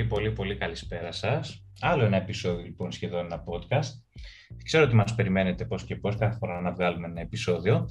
Πολύ, 0.00 0.08
πολύ, 0.08 0.32
πολύ 0.32 0.56
καλησπέρα 0.56 1.12
σας. 1.12 1.64
Άλλο 1.80 2.04
ένα 2.04 2.16
επεισόδιο, 2.16 2.64
λοιπόν, 2.64 2.92
σχεδόν 2.92 3.24
ένα 3.24 3.44
podcast. 3.44 3.90
Ξέρω 4.64 4.84
ότι 4.84 4.94
μας 4.94 5.14
περιμένετε 5.14 5.64
πώς 5.64 5.84
και 5.84 5.96
πώς 5.96 6.16
κάθε 6.16 6.36
φορά 6.36 6.60
να 6.60 6.72
βγάλουμε 6.72 7.06
ένα 7.06 7.20
επεισόδιο. 7.20 7.88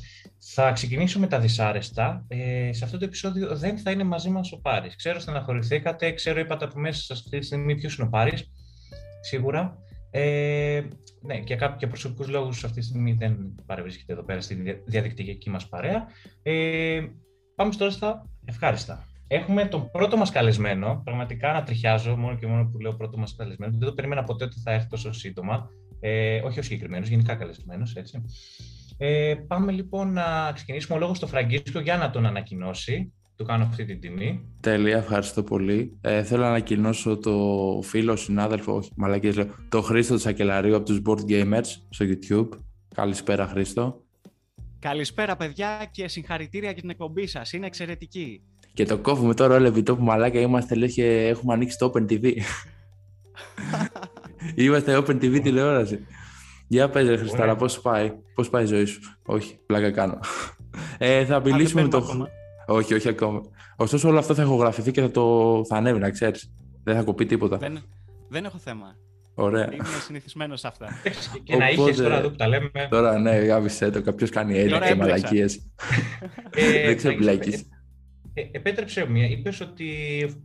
Θα 0.53 0.71
ξεκινήσω 0.71 1.19
με 1.19 1.27
τα 1.27 1.39
δυσάρεστα. 1.39 2.25
Ε, 2.27 2.69
σε 2.73 2.85
αυτό 2.85 2.97
το 2.97 3.05
επεισόδιο 3.05 3.55
δεν 3.57 3.77
θα 3.77 3.91
είναι 3.91 4.03
μαζί 4.03 4.29
μας 4.29 4.51
ο 4.51 4.59
Πάρης. 4.61 4.95
Ξέρω 4.95 5.19
στεναχωρηθήκατε, 5.19 6.11
ξέρω 6.11 6.39
είπατε 6.39 6.65
από 6.65 6.79
μέσα 6.79 7.01
σας 7.01 7.19
αυτή 7.19 7.39
τη 7.39 7.45
στιγμή 7.45 7.75
ποιος 7.75 7.97
είναι 7.97 8.07
ο 8.07 8.09
Πάρης, 8.09 8.51
σίγουρα. 9.21 9.77
Ε, 10.11 10.81
ναι, 11.21 11.39
και 11.39 11.57
για 11.77 11.87
προσωπικούς 11.87 12.27
λόγους 12.27 12.63
αυτή 12.63 12.79
τη 12.79 12.85
στιγμή 12.85 13.13
δεν 13.13 13.55
παρευρίσκεται 13.65 14.13
εδώ 14.13 14.23
πέρα 14.23 14.41
στη 14.41 14.81
διαδικτυακή 14.85 15.49
μας 15.49 15.69
παρέα. 15.69 16.07
Ε, 16.43 17.01
πάμε 17.55 17.75
τώρα 17.75 17.91
στα 17.91 18.29
ευχάριστα. 18.45 19.07
Έχουμε 19.31 19.65
τον 19.65 19.91
πρώτο 19.91 20.17
μας 20.17 20.31
καλεσμένο. 20.31 21.01
Πραγματικά 21.03 21.53
να 21.53 21.63
τριχιάζω 21.63 22.15
μόνο 22.15 22.35
και 22.37 22.47
μόνο 22.47 22.69
που 22.71 22.79
λέω 22.79 22.93
πρώτο 22.93 23.17
μας 23.17 23.35
καλεσμένο. 23.35 23.71
Δεν 23.77 23.87
το 23.87 23.93
περίμενα 23.93 24.23
ποτέ 24.23 24.43
ότι 24.43 24.59
θα 24.59 24.71
έρθει 24.71 24.87
τόσο 24.87 25.11
σύντομα. 25.11 25.69
Ε, 25.99 26.41
όχι 26.41 26.59
ο 26.59 26.61
συγκεκριμένος, 26.61 27.07
γενικά 27.07 27.35
καλεσμένος. 27.35 27.95
Ε, 28.97 29.35
πάμε 29.47 29.71
λοιπόν 29.71 30.13
να 30.13 30.51
ξεκινήσουμε 30.53 30.97
ο 30.97 30.99
λόγος 30.99 31.17
στο 31.17 31.27
Φραγκίσκο 31.27 31.79
για 31.79 31.97
να 31.97 32.09
τον 32.09 32.25
ανακοινώσει. 32.25 33.13
Του 33.35 33.45
κάνω 33.45 33.63
αυτή 33.63 33.85
την 33.85 33.99
τιμή. 33.99 34.45
Τέλεια, 34.59 34.97
ευχαριστώ 34.97 35.43
πολύ. 35.43 35.97
Ε, 36.01 36.23
θέλω 36.23 36.41
να 36.41 36.49
ανακοινώσω 36.49 37.17
το 37.17 37.79
φίλο, 37.83 38.15
συνάδελφο, 38.15 38.75
όχι 38.75 38.91
μαλακίες 38.95 39.35
λέω, 39.35 39.47
το 39.69 39.81
Χρήστο 39.81 40.15
Τσακελαρίου 40.15 40.75
από 40.75 40.85
τους 40.85 41.01
Board 41.05 41.29
Gamers 41.29 41.65
στο 41.89 42.05
YouTube. 42.05 42.59
Καλησπέρα 42.95 43.47
Χρήστο. 43.47 44.03
Καλησπέρα 44.79 45.35
παιδιά 45.35 45.89
και 45.91 46.07
συγχαρητήρια 46.07 46.71
για 46.71 46.81
την 46.81 46.89
εκπομπή 46.89 47.27
σας. 47.27 47.53
Είναι 47.53 47.65
εξαιρετική. 47.65 48.43
Και 48.79 48.85
το 48.85 48.97
κόβουμε 48.97 49.33
τώρα 49.33 49.55
όλο 49.55 49.67
επί 49.67 49.83
τόπου 49.83 50.03
μαλάκα 50.03 50.39
είμαστε 50.39 50.75
λέει 50.75 50.91
και 50.91 51.27
έχουμε 51.27 51.53
ανοίξει 51.53 51.77
το 51.77 51.91
Open 51.93 52.11
TV. 52.11 52.33
είμαστε 54.55 54.97
Open 54.97 55.15
TV 55.15 55.41
τηλεόραση. 55.41 56.05
Για 56.67 56.89
πες 56.89 57.07
ρε 57.07 57.17
Χριστάρα, 57.17 57.55
πώς 57.55 57.81
πάει, 57.81 58.11
πώς 58.35 58.49
πάει 58.49 58.63
η 58.63 58.65
ζωή 58.65 58.85
σου; 58.85 58.99
Όχι, 59.25 59.59
πλάκα 59.65 59.91
κάνω. 59.91 60.19
Ε, 60.97 61.25
θα 61.25 61.39
μιλήσουμε 61.39 61.81
με 61.81 61.87
το... 61.87 62.27
Όχι, 62.67 62.93
όχι 62.93 63.09
ακόμα. 63.09 63.41
Ωστόσο 63.75 64.07
όλο 64.09 64.19
αυτό 64.19 64.33
θα 64.33 64.43
ηχογραφηθεί 64.43 64.91
και 64.91 65.01
θα 65.01 65.11
το 65.11 65.61
θα 65.67 65.75
ανέβει, 65.75 65.99
να 65.99 66.09
ξέρεις. 66.09 66.51
Δεν 66.83 66.95
θα 66.95 67.03
κοπεί 67.03 67.25
τίποτα. 67.25 67.57
Δεν, 67.57 67.79
δεν 68.29 68.45
έχω 68.45 68.57
θέμα. 68.57 68.95
Ωραία. 69.33 69.73
Είμαι 69.73 69.83
συνηθισμένος 70.05 70.59
σε 70.59 70.67
αυτά. 70.67 70.87
και 71.43 71.55
να 71.55 71.69
είχες 71.69 71.97
τώρα 71.97 72.17
εδώ 72.17 72.29
που 72.29 72.35
τα 72.35 72.47
λέμε. 72.47 72.69
Τώρα 72.89 73.19
ναι, 73.19 73.31
γάβησε 73.31 73.89
το. 73.89 74.01
Κάποιος 74.01 74.29
κάνει 74.29 74.57
έλεγχο 74.57 74.85
και 74.87 74.95
μαλακίες. 74.95 75.55
Ε, 76.55 76.85
δεν 76.87 76.97
ξέρω 76.97 77.15
ε, 78.39 78.49
επέτρεψε 78.51 79.09
μια, 79.09 79.25
είπες 79.25 79.61
ότι 79.61 79.87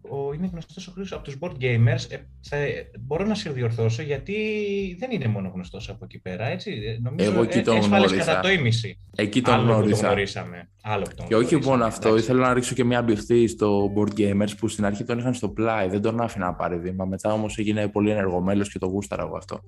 ο, 0.01 0.33
είναι 0.33 0.49
γνωστός 0.53 0.89
ο 0.89 0.93
Χρήστος 0.95 1.19
από 1.19 1.25
τους 1.25 1.37
board 1.41 1.63
gamers. 1.63 2.11
Ε, 2.11 2.17
θα, 2.41 2.57
μπορώ 3.01 3.25
να 3.25 3.35
σε 3.35 3.51
διορθώσω 3.51 4.03
γιατί 4.03 4.35
δεν 4.99 5.11
είναι 5.11 5.27
μόνο 5.27 5.51
γνωστός 5.55 5.89
από 5.89 6.05
εκεί 6.05 6.19
πέρα. 6.19 6.47
Έτσι. 6.47 6.99
Νομίζω 7.03 7.31
Εγώ 7.31 7.43
εκεί 7.43 7.63
τον 7.63 7.79
γνώρισα. 7.79 8.17
κατά 8.17 8.41
το 8.41 8.49
ίμιση. 8.49 8.99
Εκεί 9.17 9.43
τον 9.43 9.55
Άλλο 9.55 9.63
γνώρισα. 9.63 9.95
Που 9.95 10.01
τον 10.01 10.07
γνωρίσαμε. 10.07 10.69
Άλλο 10.83 11.05
που 11.05 11.15
τον 11.17 11.27
και 11.27 11.37
όχι 11.37 11.57
μόνο 11.57 11.85
αυτό, 11.85 12.09
εντάξει. 12.09 12.25
ήθελα 12.25 12.47
να 12.47 12.55
ρίξω 12.55 12.75
και 12.75 12.85
μια 12.85 13.03
μπιχτή 13.03 13.47
στο 13.47 13.93
board 13.97 14.21
gamers 14.21 14.51
που 14.59 14.69
στην 14.69 14.85
αρχή 14.85 15.05
τον 15.05 15.19
είχαν 15.19 15.35
στο 15.35 15.49
πλάι. 15.49 15.89
Δεν 15.89 16.03
τον 16.03 16.21
άφηνα 16.21 16.47
να 16.47 16.55
πάρει 16.55 16.79
βήμα. 16.79 17.05
Μετά 17.05 17.33
όμως 17.33 17.59
έγινε 17.59 17.89
πολύ 17.89 18.11
ενεργομέλος 18.11 18.73
και 18.73 18.79
το 18.79 18.87
γούσταρα 18.87 19.23
εγώ 19.23 19.37
αυτό. 19.37 19.61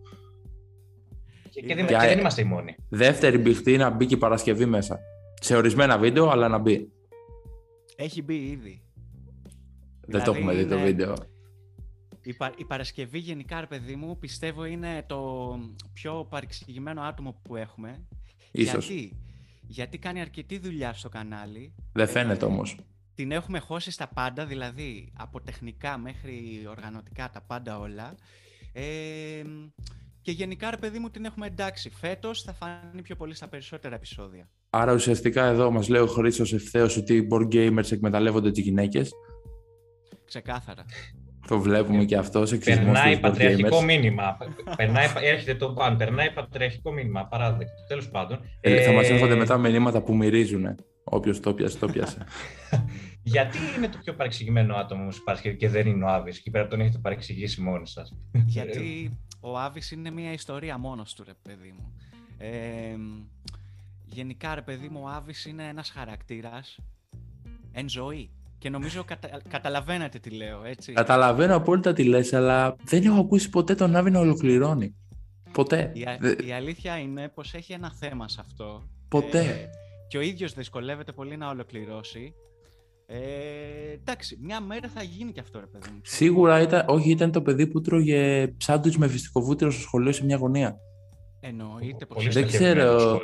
Και, 1.50 1.60
και, 1.60 1.74
δεν, 1.74 1.86
και 1.86 1.96
δεν 1.96 2.18
είμαστε 2.18 2.40
οι 2.40 2.44
μόνοι. 2.44 2.76
Δεύτερη 2.88 3.38
μπιχτή 3.38 3.76
να 3.76 3.90
μπει 3.90 4.06
και 4.06 4.14
η 4.14 4.18
Παρασκευή 4.18 4.66
μέσα. 4.66 4.98
Σε 5.40 5.56
ορισμένα 5.56 5.98
βίντεο, 5.98 6.28
αλλά 6.28 6.48
να 6.48 6.58
μπει. 6.58 6.90
Έχει 7.96 8.22
μπει 8.22 8.34
ήδη. 8.34 8.82
Δεν 10.06 10.22
το 10.22 10.32
έχουμε 10.32 10.54
δει 10.54 10.66
το 10.66 10.78
βίντεο. 10.78 11.14
Η, 12.22 12.34
Πα... 12.34 12.52
η 12.56 12.64
Παρασκευή 12.64 13.18
γενικά, 13.18 13.60
ρε 13.60 13.66
παιδί 13.66 13.96
μου, 13.96 14.18
πιστεύω 14.18 14.64
είναι 14.64 15.04
το 15.06 15.52
πιο 15.92 16.26
παρεξηγημένο 16.30 17.02
άτομο 17.02 17.40
που 17.42 17.56
έχουμε. 17.56 18.06
Ίσως. 18.50 18.88
Γιατί, 18.88 19.16
Γιατί 19.66 19.98
κάνει 19.98 20.20
αρκετή 20.20 20.58
δουλειά 20.58 20.92
στο 20.92 21.08
κανάλι. 21.08 21.74
Δεν 21.92 22.08
φαίνεται 22.08 22.44
όμως. 22.44 22.76
Την 23.14 23.30
έχουμε 23.30 23.58
χώσει 23.58 23.90
στα 23.90 24.08
πάντα, 24.08 24.46
δηλαδή 24.46 25.12
από 25.16 25.40
τεχνικά 25.40 25.98
μέχρι 25.98 26.66
οργανωτικά 26.68 27.30
τα 27.30 27.40
πάντα 27.40 27.78
όλα. 27.78 28.14
Ε, 28.72 29.42
και 30.26 30.32
γενικά, 30.32 30.70
ρε 30.70 30.76
παιδί 30.76 30.98
μου, 30.98 31.10
την 31.10 31.24
έχουμε 31.24 31.46
εντάξει. 31.46 31.90
Φέτος 31.90 32.42
θα 32.42 32.52
φανεί 32.52 33.02
πιο 33.02 33.16
πολύ 33.16 33.34
στα 33.34 33.48
περισσότερα 33.48 33.94
επεισόδια. 33.94 34.48
Άρα 34.70 34.92
ουσιαστικά 34.92 35.44
εδώ 35.44 35.70
μας 35.70 35.88
λέει 35.88 36.00
ο 36.00 36.06
Χρήστος 36.06 36.52
ευθέως 36.52 36.96
ότι 36.96 37.14
οι 37.14 37.28
board 37.30 37.54
gamers 37.54 37.92
εκμεταλλεύονται 37.92 38.50
τις 38.50 38.62
γυναίκες. 38.62 39.12
Ξεκάθαρα. 40.24 40.84
Το 41.48 41.58
βλέπουμε 41.58 42.04
και 42.04 42.16
αυτό 42.16 42.46
σε 42.46 42.56
Περνάει 42.56 43.20
πατριαρχικό 43.20 43.82
μήνυμα. 43.82 44.36
περνάει, 44.76 45.06
έρχεται 45.22 45.54
το 45.54 45.72
μπαν, 45.72 45.96
περνάει 45.96 46.30
πατριαρχικό 46.30 46.92
μήνυμα. 46.92 47.26
Παράδεκτο. 47.26 47.74
Τέλος 47.88 48.08
πάντων. 48.08 48.40
Ε, 48.60 48.82
θα 48.82 48.92
μας 48.92 49.10
έρχονται 49.10 49.34
μετά 49.34 49.58
μηνύματα 49.58 50.02
που 50.02 50.16
μυρίζουν. 50.16 50.76
Όποιος 51.04 51.40
το 51.40 51.54
πιασε, 51.54 51.78
το 51.78 51.86
πιασε. 51.86 52.26
Γιατί 53.22 53.58
είναι 53.76 53.88
το 53.88 53.98
πιο 54.04 54.14
παρεξηγημένο 54.14 54.76
άτομο 54.76 55.10
στην 55.10 55.24
Παρασκευή 55.24 55.56
και 55.56 55.68
δεν 55.68 55.86
είναι 55.86 56.04
ο 56.04 56.08
Άβη, 56.08 56.40
και 56.42 56.50
πέρα 56.50 56.66
τον 56.66 56.80
έχετε 56.80 56.98
παρεξηγήσει 56.98 57.60
μόνοι 57.60 57.86
σας; 57.86 58.16
Γιατί 58.46 59.18
ο 59.50 59.58
Άβης 59.58 59.90
είναι 59.90 60.10
μια 60.10 60.32
ιστορία 60.32 60.78
μόνος 60.78 61.14
του, 61.14 61.24
ρε 61.24 61.34
παιδί 61.42 61.74
μου. 61.78 61.92
Ε, 62.38 62.96
γενικά, 64.04 64.54
ρε 64.54 64.62
παιδί 64.62 64.88
μου, 64.88 65.00
ο 65.04 65.08
Άβης 65.08 65.44
είναι 65.44 65.68
ένας 65.68 65.90
χαρακτήρας 65.90 66.78
εν 67.72 67.88
ζωή. 67.88 68.30
Και 68.58 68.70
νομίζω 68.70 69.04
κατα... 69.04 69.40
καταλαβαίνετε 69.48 70.18
τι 70.18 70.30
λέω, 70.30 70.64
έτσι. 70.64 70.92
Καταλαβαίνω 70.92 71.56
απόλυτα 71.56 71.92
τι 71.92 72.04
λες, 72.04 72.32
αλλά 72.32 72.76
δεν 72.84 73.02
έχω 73.02 73.20
ακούσει 73.20 73.50
ποτέ 73.50 73.74
τον 73.74 73.96
Άβη 73.96 74.10
να 74.10 74.18
ολοκληρώνει. 74.18 74.94
Ποτέ. 75.52 75.90
Η, 75.94 76.02
α... 76.02 76.18
η 76.46 76.52
αλήθεια 76.52 76.98
είναι 76.98 77.28
πως 77.28 77.54
έχει 77.54 77.72
ένα 77.72 77.92
θέμα 77.92 78.28
σε 78.28 78.40
αυτό. 78.40 78.88
Ποτέ. 79.08 79.40
Ε, 79.40 79.70
και 80.08 80.18
ο 80.18 80.20
ίδιος 80.20 80.52
δυσκολεύεται 80.52 81.12
πολύ 81.12 81.36
να 81.36 81.48
ολοκληρώσει. 81.48 82.34
Ε, 83.06 83.18
εντάξει, 83.92 84.38
μια 84.42 84.60
μέρα 84.60 84.88
θα 84.88 85.02
γίνει 85.02 85.32
και 85.32 85.40
αυτό, 85.40 85.60
ρε 85.60 85.66
παιδί 85.66 85.88
μου. 85.92 86.00
Σίγουρα 86.02 86.60
ήταν, 86.60 86.84
όχι, 86.88 87.10
ήταν 87.10 87.32
το 87.32 87.42
παιδί 87.42 87.66
που 87.66 87.80
τρώγε 87.80 88.48
ψάντουιτς 88.56 88.96
με 88.96 89.08
φυστικό 89.08 89.40
βούτυρο 89.40 89.70
στο 89.70 89.80
σχολείο 89.80 90.12
σε 90.12 90.24
μια 90.24 90.36
γωνία. 90.36 90.76
Εννοείται 91.40 92.06
πως 92.06 92.28
Δεν 92.28 92.46
ξέρω. 92.46 93.20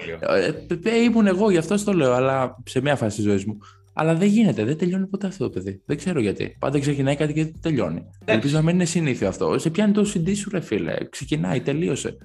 Ε, 0.84 1.02
ήμουν 1.02 1.26
εγώ, 1.26 1.50
γι' 1.50 1.56
αυτό 1.56 1.84
το 1.84 1.92
λέω, 1.92 2.12
αλλά 2.12 2.62
σε 2.66 2.80
μια 2.80 2.96
φάση 2.96 3.16
της 3.16 3.24
ζωής 3.24 3.44
μου. 3.44 3.58
Αλλά 3.92 4.14
δεν 4.14 4.28
γίνεται, 4.28 4.64
δεν 4.64 4.78
τελειώνει 4.78 5.06
ποτέ 5.06 5.26
αυτό 5.26 5.44
το 5.44 5.50
παιδί. 5.50 5.82
Δεν 5.86 5.96
ξέρω 5.96 6.20
γιατί. 6.20 6.56
Πάντα 6.58 6.78
ξεκινάει 6.78 7.16
κάτι 7.16 7.32
και 7.32 7.42
δεν 7.44 7.60
τελειώνει. 7.60 7.98
Εντάξει. 7.98 8.24
Ελπίζω 8.24 8.56
να 8.56 8.62
μην 8.62 8.74
είναι 8.74 8.84
συνήθιο 8.84 9.28
αυτό. 9.28 9.58
Σε 9.58 9.70
πιάνει 9.70 9.92
το 9.92 10.12
CD 10.14 10.36
σου, 10.36 10.50
ρε 10.50 10.60
φίλε. 10.60 10.96
Ξεκινάει, 11.10 11.60
τελείωσε. 11.60 12.16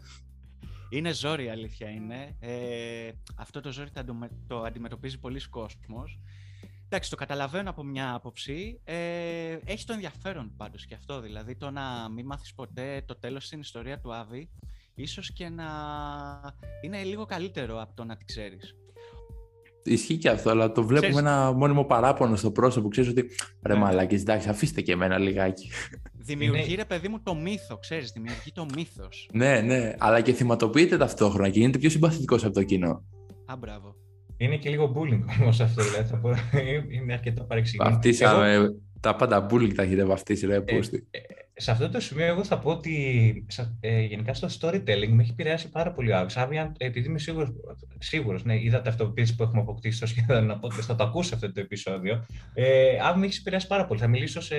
Είναι 0.90 1.14
ζόρι, 1.14 1.46
η 1.46 1.50
αλήθεια 1.50 1.90
είναι. 1.90 2.36
Ε, 2.40 3.12
αυτό 3.36 3.62
το 3.62 3.72
ζόρι 3.72 3.90
το, 3.92 4.04
το 4.48 4.62
αντιμετωπίζει 4.62 5.20
πολλοί 5.20 5.40
κόσμος. 5.50 6.20
Εντάξει, 6.90 7.10
το 7.10 7.16
καταλαβαίνω 7.16 7.70
από 7.70 7.84
μια 7.84 8.14
άποψη. 8.14 8.80
Ε, 8.84 9.58
έχει 9.66 9.86
το 9.86 9.94
ενδιαφέρον 9.94 10.54
πάντως 10.58 10.86
και 10.86 10.96
αυτό. 10.96 11.22
Δηλαδή, 11.22 11.56
το 11.56 11.72
να 11.72 12.10
μην 12.10 12.26
μάθεις 12.26 12.54
ποτέ 12.54 13.04
το 13.06 13.16
τέλος 13.16 13.46
στην 13.46 13.60
ιστορία 13.60 14.00
του 14.00 14.14
Άβη, 14.14 14.50
ίσως 14.96 15.34
και 15.34 15.50
να 15.50 15.66
είναι 16.82 17.04
λίγο 17.04 17.26
καλύτερο 17.26 17.82
από 17.82 17.96
το 17.96 18.04
να 18.04 18.18
τη 18.18 18.26
ξέρεις. 18.26 18.76
Ισχύει 19.84 20.18
και 20.18 20.30
αυτό, 20.30 20.50
αλλά 20.50 20.72
το 20.72 20.84
βλέπουμε 20.84 21.12
ξέρεις... 21.12 21.18
ένα 21.18 21.52
μόνιμο 21.52 21.86
παράπονο 21.86 22.36
στο 22.36 22.52
πρόσωπο. 22.52 22.88
Ξέρεις 22.88 23.10
ότι 23.10 23.30
ρε 23.62 23.74
yeah. 23.74 23.78
μαλάκες, 23.78 24.22
εντάξει, 24.22 24.50
αφήστε 24.50 24.82
και 24.82 24.92
εμένα 24.92 25.18
λιγάκι. 25.18 25.70
Δημιουργεί, 26.14 26.76
ρε 26.76 26.86
παιδί 26.86 27.08
μου, 27.08 27.22
το 27.24 27.36
μύθο, 27.36 27.78
ξέρεις, 27.78 28.12
δημιουργεί 28.12 28.52
το 28.52 28.66
μύθος. 28.76 29.30
ναι, 29.34 29.62
ναι, 29.62 29.96
αλλά 29.98 30.22
και 30.22 30.34
θυματοποιείται 30.34 30.98
ταυτόχρονα 30.98 31.50
και 31.50 31.60
γίνεται 31.60 31.78
πιο 31.78 31.90
συμπαθητικός 31.90 32.44
από 32.44 32.54
το 32.54 32.64
κοινό. 32.64 33.04
Α, 33.46 33.56
μπράβο. 33.58 33.96
Είναι 34.38 34.58
και 34.58 34.70
λίγο 34.70 34.94
bullying 34.96 35.24
όμως 35.42 35.60
αυτό, 35.60 35.84
δηλαδή. 35.84 36.10
Θα 36.10 36.18
πω, 36.18 36.30
είναι 37.02 37.14
αρκετά 37.14 37.44
παρεξηγημένο. 37.44 37.92
Βαφτίσαμε 37.92 38.54
εγώ... 38.54 38.76
τα 39.00 39.16
πάντα 39.16 39.46
bullying 39.50 39.74
τα 39.76 39.84
έχετε 39.84 40.06
βαφτίσει, 40.06 40.46
ρε 40.46 40.62
πούστη. 40.62 41.08
Ε, 41.12 41.18
ε, 41.18 41.24
σε 41.60 41.72
αυτό 41.72 41.90
το 41.90 42.00
σημείο, 42.00 42.26
εγώ 42.26 42.44
θα 42.44 42.60
πω 42.60 42.72
ότι 42.72 43.46
ε, 43.80 44.02
γενικά 44.02 44.34
στο 44.34 44.48
storytelling 44.60 45.10
με 45.10 45.22
έχει 45.22 45.32
επηρεάσει 45.32 45.70
πάρα 45.70 45.92
πολύ 45.92 46.12
ο 46.12 46.18
Άβη. 46.36 46.72
Επειδή 46.78 47.08
είμαι 47.08 47.20
σίγουρο, 47.20 47.56
σίγουρος, 48.00 48.44
ναι, 48.44 48.62
είδα 48.62 48.82
τα 48.82 48.90
αυτοποίηση 48.90 49.36
που 49.36 49.44
έχουμε 49.44 49.62
αποκτήσει 49.62 49.98
στο 49.98 50.06
σχέδιο 50.06 50.42
να 50.42 50.60
πω 50.60 50.72
θα 50.72 50.96
το 50.96 51.04
ακούσει 51.04 51.34
αυτό 51.34 51.52
το 51.52 51.60
επεισόδιο. 51.60 52.26
Ε, 52.54 52.98
Άβη 53.02 53.20
με 53.20 53.26
έχεις 53.26 53.40
επηρεάσει 53.40 53.68
πάρα 53.68 53.86
πολύ. 53.86 54.00
Θα 54.00 54.08
μιλήσω 54.08 54.42
σε, 54.42 54.56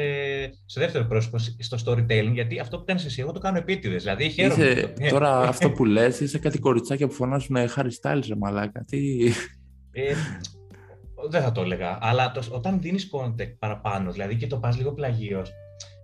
σε 0.65 0.81
δεύτερο 0.81 1.05
πρόσωπο 1.05 1.39
στο 1.39 1.77
storytelling, 1.85 2.33
γιατί 2.33 2.59
αυτό 2.59 2.79
που 2.79 2.85
κάνεις 2.85 3.05
εσύ, 3.05 3.21
εγώ 3.21 3.33
το 3.33 3.39
κάνω 3.39 3.59
επίτηδες. 3.59 4.03
Δηλαδή, 4.03 4.31
χαίρομαι. 4.31 4.65
Είσαι, 4.65 4.95
τώρα 5.11 5.39
αυτό 5.39 5.71
που 5.71 5.85
λες, 5.85 6.21
είσαι 6.21 6.39
κάτι 6.39 6.59
κοριτσάκια 6.59 7.07
που 7.07 7.13
φωνάζουν 7.13 7.57
Harry 7.57 7.91
Styles, 8.03 8.23
ρε 8.29 8.37
μαλάκα. 8.37 8.85
Τι. 8.85 8.99
Ε, 10.01 10.15
δεν 11.29 11.43
θα 11.43 11.53
το 11.53 11.61
έλεγα, 11.61 11.99
αλλά 12.01 12.33
το, 12.33 12.43
όταν 12.51 12.81
δίνεις 12.81 13.11
content 13.13 13.55
παραπάνω, 13.59 14.13
δηλαδή 14.13 14.37
και 14.37 14.47
το 14.47 14.57
πας 14.57 14.77
λίγο 14.77 14.93
πλαγίως, 14.93 15.53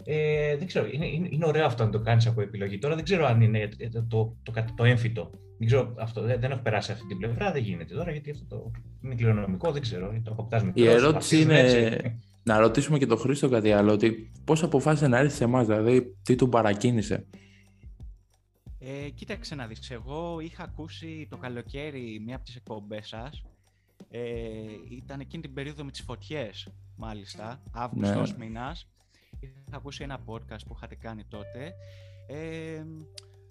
ε, 0.04 0.56
δεν 0.56 0.66
ξέρω, 0.66 0.86
είναι, 0.92 1.06
είναι, 1.06 1.28
είναι, 1.30 1.46
ωραίο 1.46 1.66
αυτό 1.66 1.84
να 1.84 1.90
το 1.90 2.00
κάνεις 2.00 2.26
από 2.26 2.40
επιλογή. 2.40 2.78
Τώρα 2.78 2.94
δεν 2.94 3.04
ξέρω 3.04 3.26
αν 3.26 3.40
είναι 3.40 3.68
το, 3.92 4.04
το, 4.08 4.36
το, 4.42 4.64
το 4.76 4.84
έμφυτο. 4.84 5.30
Δεν, 5.58 5.66
ξέρω, 5.66 5.94
αυτό, 5.98 6.20
δεν, 6.20 6.40
δεν 6.40 6.50
έχω 6.50 6.60
περάσει 6.60 6.92
αυτή 6.92 7.06
την 7.06 7.18
πλευρά, 7.18 7.52
δεν 7.52 7.62
γίνεται 7.62 7.94
τώρα, 7.94 8.10
γιατί 8.10 8.30
αυτό 8.30 8.44
το 8.44 8.70
είναι 9.02 9.14
κληρονομικό, 9.14 9.72
δεν 9.72 9.82
ξέρω, 9.82 10.20
το 10.24 10.30
αποκτάς 10.30 10.62
με 10.64 10.72
Η 10.74 10.88
ερώτηση 10.88 11.40
είναι, 11.40 12.20
Να 12.42 12.58
ρωτήσουμε 12.58 12.98
και 12.98 13.06
τον 13.06 13.18
Χρήστο 13.18 13.48
κάτι 13.48 13.72
άλλο, 13.72 13.92
ότι 13.92 14.32
πώς 14.44 14.62
αποφάσισε 14.62 15.08
να 15.08 15.18
έρθει 15.18 15.36
σε 15.36 15.44
εμάς, 15.44 15.66
δηλαδή 15.66 16.16
τι 16.22 16.34
του 16.34 16.48
παρακίνησε; 16.48 17.26
Ε, 18.78 19.08
κοίταξε 19.08 19.54
να 19.54 19.66
δεις, 19.66 19.90
εγώ 19.90 20.40
είχα 20.40 20.62
ακούσει 20.62 21.26
το 21.30 21.36
καλοκαίρι 21.36 22.22
μία 22.26 22.36
από 22.36 22.44
τις 22.44 22.56
εκπομπές 22.56 23.08
σας. 23.08 23.42
Ε, 24.10 24.20
ήταν 24.90 25.20
εκείνη 25.20 25.42
την 25.42 25.54
περίοδο 25.54 25.84
με 25.84 25.90
τις 25.90 26.00
φωτιές, 26.00 26.68
μάλιστα, 26.96 27.62
Αύγουστος 27.72 28.30
ναι. 28.30 28.44
μήνας. 28.44 28.88
Είχα 29.40 29.76
ακούσει 29.76 30.02
ένα 30.02 30.24
podcast 30.26 30.60
που 30.66 30.74
είχατε 30.76 30.94
κάνει 30.94 31.24
τότε. 31.24 31.74
Ε, 32.26 32.84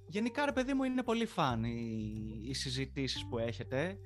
γενικά, 0.07 0.45
ρε 0.45 0.51
παιδί 0.51 0.74
μου, 0.74 0.84
είναι 0.84 1.04
πολύ 1.04 1.25
φαν 1.25 1.63
οι, 1.63 2.42
οι 2.44 2.54
συζητήσεις 2.54 3.25
που 3.30 3.38
έχετε. 3.38 3.98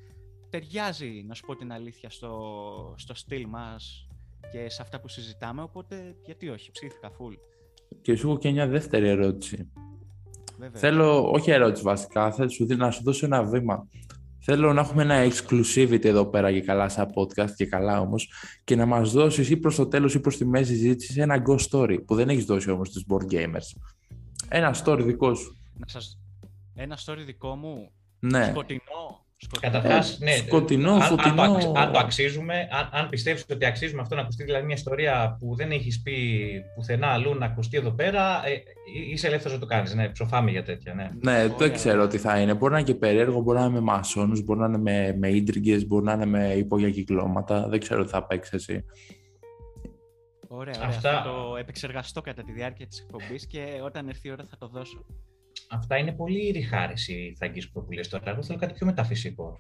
Ταιριάζει, 0.50 1.24
να 1.28 1.34
σου 1.34 1.45
πω 1.45 1.56
την 1.56 1.72
αλήθεια, 1.72 2.10
στο, 2.10 2.94
στο 2.98 3.16
στυλ 3.16 3.45
μας 3.48 4.07
και 4.51 4.69
σε 4.69 4.81
αυτά 4.81 5.00
που 5.00 5.07
συζητάμε, 5.07 5.62
οπότε 5.62 6.16
γιατί 6.25 6.50
όχι, 6.50 6.72
ψήθηκα 6.72 7.12
full. 7.12 7.38
Και 8.01 8.16
σου 8.16 8.30
έχω 8.30 8.38
και 8.38 8.51
μια 8.51 8.68
δεύτερη 8.68 9.07
ερώτηση. 9.07 9.72
Θέλω, 10.72 11.31
όχι 11.31 11.51
ερώτηση 11.51 11.84
βασικά, 11.84 12.31
θέλω 12.31 12.50
σου, 12.50 12.66
να 12.66 12.92
σου 12.92 13.04
δώσω 13.04 13.25
ένα 13.25 13.44
βήμα. 13.44 13.88
Θέλω 14.49 14.73
να 14.73 14.81
έχουμε 14.81 15.03
ένα 15.03 15.25
exclusivity 15.25 16.05
εδώ 16.05 16.25
πέρα 16.25 16.51
και 16.51 16.61
καλά 16.61 16.89
σαν 16.89 17.13
podcast 17.15 17.51
και 17.55 17.65
καλά 17.65 17.99
όμως 17.99 18.31
και 18.63 18.75
να 18.75 18.85
μας 18.85 19.11
δώσεις 19.11 19.49
ή 19.49 19.57
προς 19.57 19.75
το 19.75 19.88
τέλος 19.88 20.13
ή 20.13 20.19
προς 20.19 20.38
τη 20.38 20.45
μέση 20.45 20.73
συζήτηση 20.75 21.21
ένα 21.21 21.44
ghost 21.47 21.69
story 21.69 21.97
που 22.05 22.15
δεν 22.15 22.29
έχεις 22.29 22.45
δώσει 22.45 22.69
όμως 22.69 22.88
στους 22.88 23.05
board 23.09 23.33
gamers. 23.33 23.81
Ένα 24.49 24.75
story 24.85 25.01
δικό 25.03 25.33
σου. 25.33 25.57
Να 25.73 25.88
σας... 25.88 26.19
Ένα 26.75 26.97
story 27.05 27.23
δικό 27.25 27.55
μου. 27.55 27.91
Ναι. 28.19 28.45
Σκοτεινό. 28.45 29.25
Καταρχά, 29.60 30.04
ναι. 30.19 30.31
Σκοτεινό, 30.31 30.92
αν, 30.92 31.01
φωτεινό. 31.01 31.42
Αν, 31.42 31.60
το, 31.60 31.74
αν 31.75 31.92
το 31.92 32.00
αξίζουμε, 32.00 32.68
αν, 32.72 32.89
αν 32.92 33.10
πιστεύεις 33.10 33.45
ότι 33.50 33.66
αξίζουμε 33.66 34.01
αυτό 34.01 34.16
να 34.16 34.22
ακουστεί, 34.22 34.44
δηλαδή 34.44 34.66
μια 34.66 34.75
ιστορία 34.75 35.38
που 35.39 35.56
δεν 35.56 35.72
έχεις 35.72 36.01
πει 36.01 36.13
πουθενά 36.75 37.07
αλλού 37.07 37.36
να 37.36 37.45
ακουστεί 37.45 37.78
εδώ 37.78 37.92
πέρα, 37.92 38.48
ε, 38.48 38.63
είσαι 39.12 39.28
ελεύθερος 39.28 39.54
να 39.54 39.60
το 39.60 39.66
κάνεις. 39.66 39.94
Ναι, 39.94 40.10
ψοφάμε 40.10 40.51
για 40.51 40.63
τέτοια. 40.63 40.94
Ναι, 40.94 41.10
ναι 41.22 41.48
δεν 41.57 41.74
ξέρω 41.74 42.07
τι 42.07 42.18
θα 42.18 42.39
είναι. 42.39 42.54
Μπορεί 42.54 42.74
να 42.74 42.80
είναι 42.80 42.88
και 42.88 42.95
περίεργο, 42.95 43.42
μπορεί 43.42 43.57
να 43.57 43.63
είναι 43.63 43.74
με 43.74 43.80
μασόνους, 43.80 44.44
μπορεί 44.44 44.60
να 44.60 44.66
είναι 44.66 44.78
με, 44.78 45.16
με 45.18 45.30
ίντριγκες, 45.30 45.88
μπορεί 45.88 46.06
να 46.06 46.13
είναι 46.13 46.25
με 46.25 46.54
υπόγεια 46.54 46.89
κυκλώματα. 46.89 47.68
Δεν 47.68 47.80
ξέρω 47.80 48.04
τι 48.04 48.10
θα 48.10 48.25
παίξεις 48.25 48.54
εσύ. 48.54 48.86
Ωραία, 50.48 50.74
ωραία. 50.78 50.88
Αυτά... 50.88 51.12
Θα 51.12 51.22
το 51.22 51.56
επεξεργαστώ 51.56 52.22
κατά 52.22 52.44
τη 52.44 52.51
διάρκεια 52.51 52.88
της 52.88 53.00
εκπομπής 53.00 53.48
και 53.48 53.66
όταν 53.84 54.07
έρθει 54.07 54.28
η 54.28 54.31
ώρα 54.31 54.45
θα 54.50 54.57
το 54.57 54.68
δώσω. 54.68 55.06
Αυτά 55.69 55.97
είναι 55.97 56.11
πολύ 56.11 56.49
ριχάρηση 56.49 57.35
θα 57.37 57.51
που 57.73 57.91
λες 57.91 58.07
τώρα. 58.07 58.31
Εγώ 58.31 58.43
θέλω 58.43 58.59
κάτι 58.59 58.73
πιο 58.73 58.85
μεταφυσικό. 58.85 59.57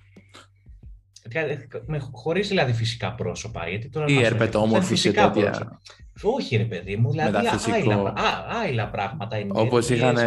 Χωρίς 2.11 2.47
δηλαδή 2.47 2.73
φυσικά 2.73 3.15
πρόσωπα. 3.15 3.69
Γιατί 3.69 3.89
τώρα 3.89 4.05
ή 4.07 4.23
ερπετόμορφη 4.23 4.95
σε 4.95 5.11
τέτοια. 5.11 5.81
Όχι, 6.21 6.55
ρε 6.55 6.65
παιδί 6.65 6.95
μου, 6.95 7.11
δηλαδή 7.11 7.47
άειλα, 7.73 8.13
άειλα 8.47 8.89
πράγματα 8.89 9.37
είναι. 9.37 9.51
Όπως 9.55 9.89
είχαν. 9.89 10.17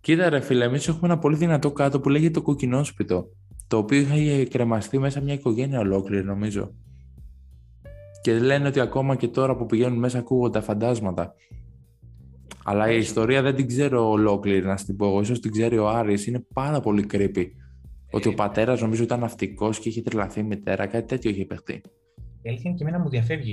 Κοίτα, 0.00 0.28
ρε 0.28 0.40
φίλε, 0.40 0.64
εμείς 0.64 0.88
έχουμε 0.88 1.12
ένα 1.12 1.18
πολύ 1.18 1.36
δυνατό 1.36 1.72
κάτω 1.72 2.00
που 2.00 2.08
λέγεται 2.08 2.32
το 2.32 2.42
κοκκινόσπιτο. 2.42 3.28
Το 3.66 3.76
οποίο 3.76 3.98
είχε 3.98 4.44
κρεμαστεί 4.44 4.98
μέσα 4.98 5.20
μια 5.20 5.34
οικογένεια 5.34 5.78
ολόκληρη, 5.78 6.24
νομίζω. 6.24 6.72
Και 8.22 8.38
λένε 8.38 8.68
ότι 8.68 8.80
ακόμα 8.80 9.16
και 9.16 9.28
τώρα 9.28 9.56
που 9.56 9.66
πηγαίνουν 9.66 9.98
μέσα 9.98 10.18
ακούγονται 10.18 10.60
φαντάσματα. 10.60 11.34
Αλλά 12.64 12.92
η 12.92 12.98
ιστορία 12.98 13.42
δεν 13.42 13.54
την 13.54 13.66
ξέρω 13.66 14.10
ολόκληρη, 14.10 14.66
να 14.66 14.74
την 14.74 14.96
πω 14.96 15.06
εγώ. 15.06 15.20
Ίσως 15.20 15.40
την 15.40 15.50
ξέρει 15.50 15.78
ο 15.78 15.88
Άρης. 15.88 16.26
Είναι 16.26 16.46
πάρα 16.54 16.80
πολύ 16.80 17.06
creepy. 17.12 17.46
Ότι 18.10 18.28
ο 18.28 18.30
ε, 18.30 18.34
πατέρας 18.34 18.80
νομίζω 18.80 19.02
ήταν 19.02 19.20
ναυτικός 19.20 19.78
και 19.78 19.88
είχε 19.88 20.02
τρελαθεί 20.02 20.40
η 20.40 20.42
μητέρα, 20.42 20.86
κάτι 20.86 21.06
τέτοιο 21.06 21.30
είχε 21.30 21.44
παιχτεί. 21.44 21.82
Η 22.42 22.48
αλήθεια 22.48 22.70
είναι 22.70 22.78
και 22.78 22.84
εμένα 22.84 23.02
μου 23.02 23.08
διαφεύγει 23.08 23.52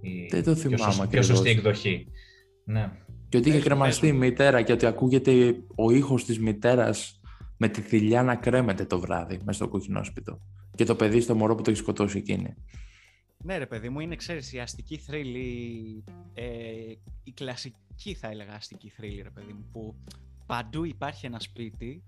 η 0.00 0.26
δεν 0.30 0.42
το 0.42 0.54
θυμάμαι 0.54 1.06
πιο, 1.10 1.22
σωστή 1.22 1.50
εκδοχή. 1.50 2.06
Ναι. 2.64 2.90
Και 3.28 3.36
ότι 3.36 3.48
είχε 3.48 3.60
κρεμαστεί 3.60 4.06
η 4.06 4.12
μητέρα 4.12 4.62
και 4.62 4.72
ότι 4.72 4.86
ακούγεται 4.86 5.56
ο 5.74 5.90
ήχος 5.90 6.24
της 6.24 6.38
μητέρας 6.40 7.20
με 7.56 7.68
τη 7.68 7.80
θηλιά 7.80 8.22
να 8.22 8.34
κρέμεται 8.34 8.84
το 8.84 9.00
βράδυ 9.00 9.38
μέσα 9.44 9.52
στο 9.52 9.68
κοκκινόσπιτο. 9.68 10.40
Και 10.74 10.84
το 10.84 10.94
παιδί 10.94 11.20
στο 11.20 11.34
μωρό 11.34 11.54
που 11.54 11.62
το 11.62 11.70
έχει 11.70 11.78
σκοτώσει 11.78 12.18
εκείνη. 12.18 12.54
Ναι 13.44 13.58
ρε 13.58 13.66
παιδί 13.66 13.88
μου, 13.88 14.00
είναι 14.00 14.16
ξέρεις 14.16 14.52
η 14.52 14.60
αστική 14.60 14.96
θρύλη, 14.96 16.04
ε, 16.34 16.44
η 17.24 17.32
κλασική 17.34 18.14
θα 18.14 18.28
έλεγα 18.28 18.54
αστική 18.54 18.88
θρύλη 18.88 19.22
ρε 19.22 19.30
παιδί 19.30 19.52
μου, 19.52 19.68
που 19.72 19.94
παντού 20.46 20.84
υπάρχει 20.84 21.26
ένα 21.26 21.40
σπίτι 21.40 22.04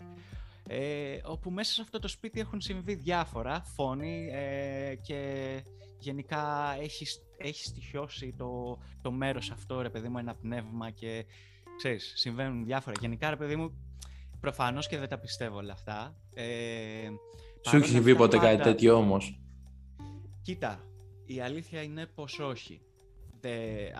ε, 0.72 1.20
όπου 1.24 1.50
μέσα 1.50 1.72
σε 1.72 1.82
αυτό 1.82 1.98
το 1.98 2.08
σπίτι 2.08 2.40
έχουν 2.40 2.60
συμβεί 2.60 2.94
διάφορα, 2.94 3.62
φόνοι 3.74 4.28
ε, 4.32 4.94
και 4.94 5.20
γενικά 5.98 6.76
έχει, 6.80 7.06
έχει 7.36 7.64
στοιχειώσει 7.64 8.34
το, 8.38 8.78
το 9.02 9.10
μέρος 9.12 9.50
αυτό 9.50 9.80
ρε 9.80 9.90
παιδί 9.90 10.08
μου 10.08 10.18
ένα 10.18 10.34
πνεύμα 10.34 10.90
και 10.90 11.24
ξέρεις, 11.76 12.12
συμβαίνουν 12.16 12.64
διάφορα. 12.64 12.96
Γενικά 13.00 13.30
ρε 13.30 13.36
παιδί 13.36 13.56
μου, 13.56 13.72
προφανώς 14.40 14.88
και 14.88 14.98
δεν 14.98 15.08
τα 15.08 15.18
πιστεύω 15.18 15.56
όλα 15.56 15.72
αυτά. 15.72 16.16
Ε, 16.34 16.44
Σου 17.68 17.76
έχει 17.76 17.88
συμβεί 17.88 18.16
ποτέ 18.16 18.38
κάτι 18.38 18.62
τέτοιο 18.62 18.94
όμως; 18.94 19.40
Κοίτα, 20.42 20.89
η 21.34 21.40
αλήθεια 21.40 21.82
είναι 21.82 22.06
πως 22.14 22.38
όχι. 22.38 22.80
Δε, 23.40 23.50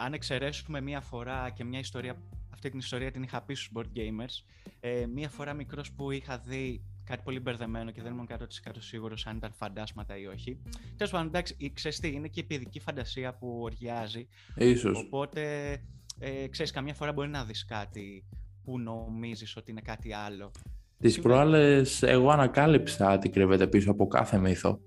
αν 0.05 0.13
εξαιρέσουμε 0.13 0.81
μία 0.81 1.01
φορά 1.01 1.51
και 1.51 1.65
μια 1.65 1.79
ιστορία, 1.79 2.23
αυτή 2.53 2.71
την 2.71 2.79
ιστορία 2.79 3.11
την 3.11 3.23
είχα 3.23 3.43
πει 3.43 3.55
στους 3.55 3.71
board 3.75 3.99
gamers, 3.99 4.45
ε, 4.81 5.07
μία 5.07 5.29
φορά 5.29 5.55
μικρός 5.55 5.93
που 5.93 6.11
είχα 6.11 6.39
δει 6.39 6.85
κάτι 7.05 7.23
πολύ 7.25 7.41
μπερδεμένο 7.41 7.91
και 7.91 8.03
δεν 8.03 8.13
ήμουν 8.13 8.27
100% 8.27 8.45
σίγουρος 8.79 9.27
αν 9.27 9.37
ήταν 9.37 9.53
φαντάσματα 9.53 10.19
ή 10.19 10.27
όχι. 10.27 10.59
Τέλος 10.97 11.13
πάντων, 11.13 11.27
εντάξει, 11.27 11.73
ξέρεις 11.75 12.01
τι, 12.01 12.09
είναι 12.09 12.29
και 12.29 12.41
η 12.41 12.45
παιδική 12.45 12.81
φαντασία 12.81 13.35
που 13.35 13.59
οριάζει. 13.61 14.29
Ίσως. 14.57 14.99
Οπότε, 14.99 15.73
ε, 16.19 16.47
ξέρεις, 16.49 16.73
καμιά 16.73 16.95
φορά 16.95 17.13
μπορεί 17.13 17.29
να 17.29 17.45
δεις 17.45 17.65
κάτι 17.65 18.25
που 18.65 18.79
νομίζεις 18.79 19.57
ότι 19.57 19.71
είναι 19.71 19.81
κάτι 19.81 20.13
άλλο. 20.13 20.51
Τις 20.99 21.21
προάλλες, 21.21 22.03
εγώ 22.03 22.31
ανακάλυψα 22.31 23.19
τι 23.19 23.29
κρύβεται 23.29 23.67
πίσω 23.67 23.91
από 23.91 24.07
κάθε 24.07 24.39
μύθο. 24.39 24.81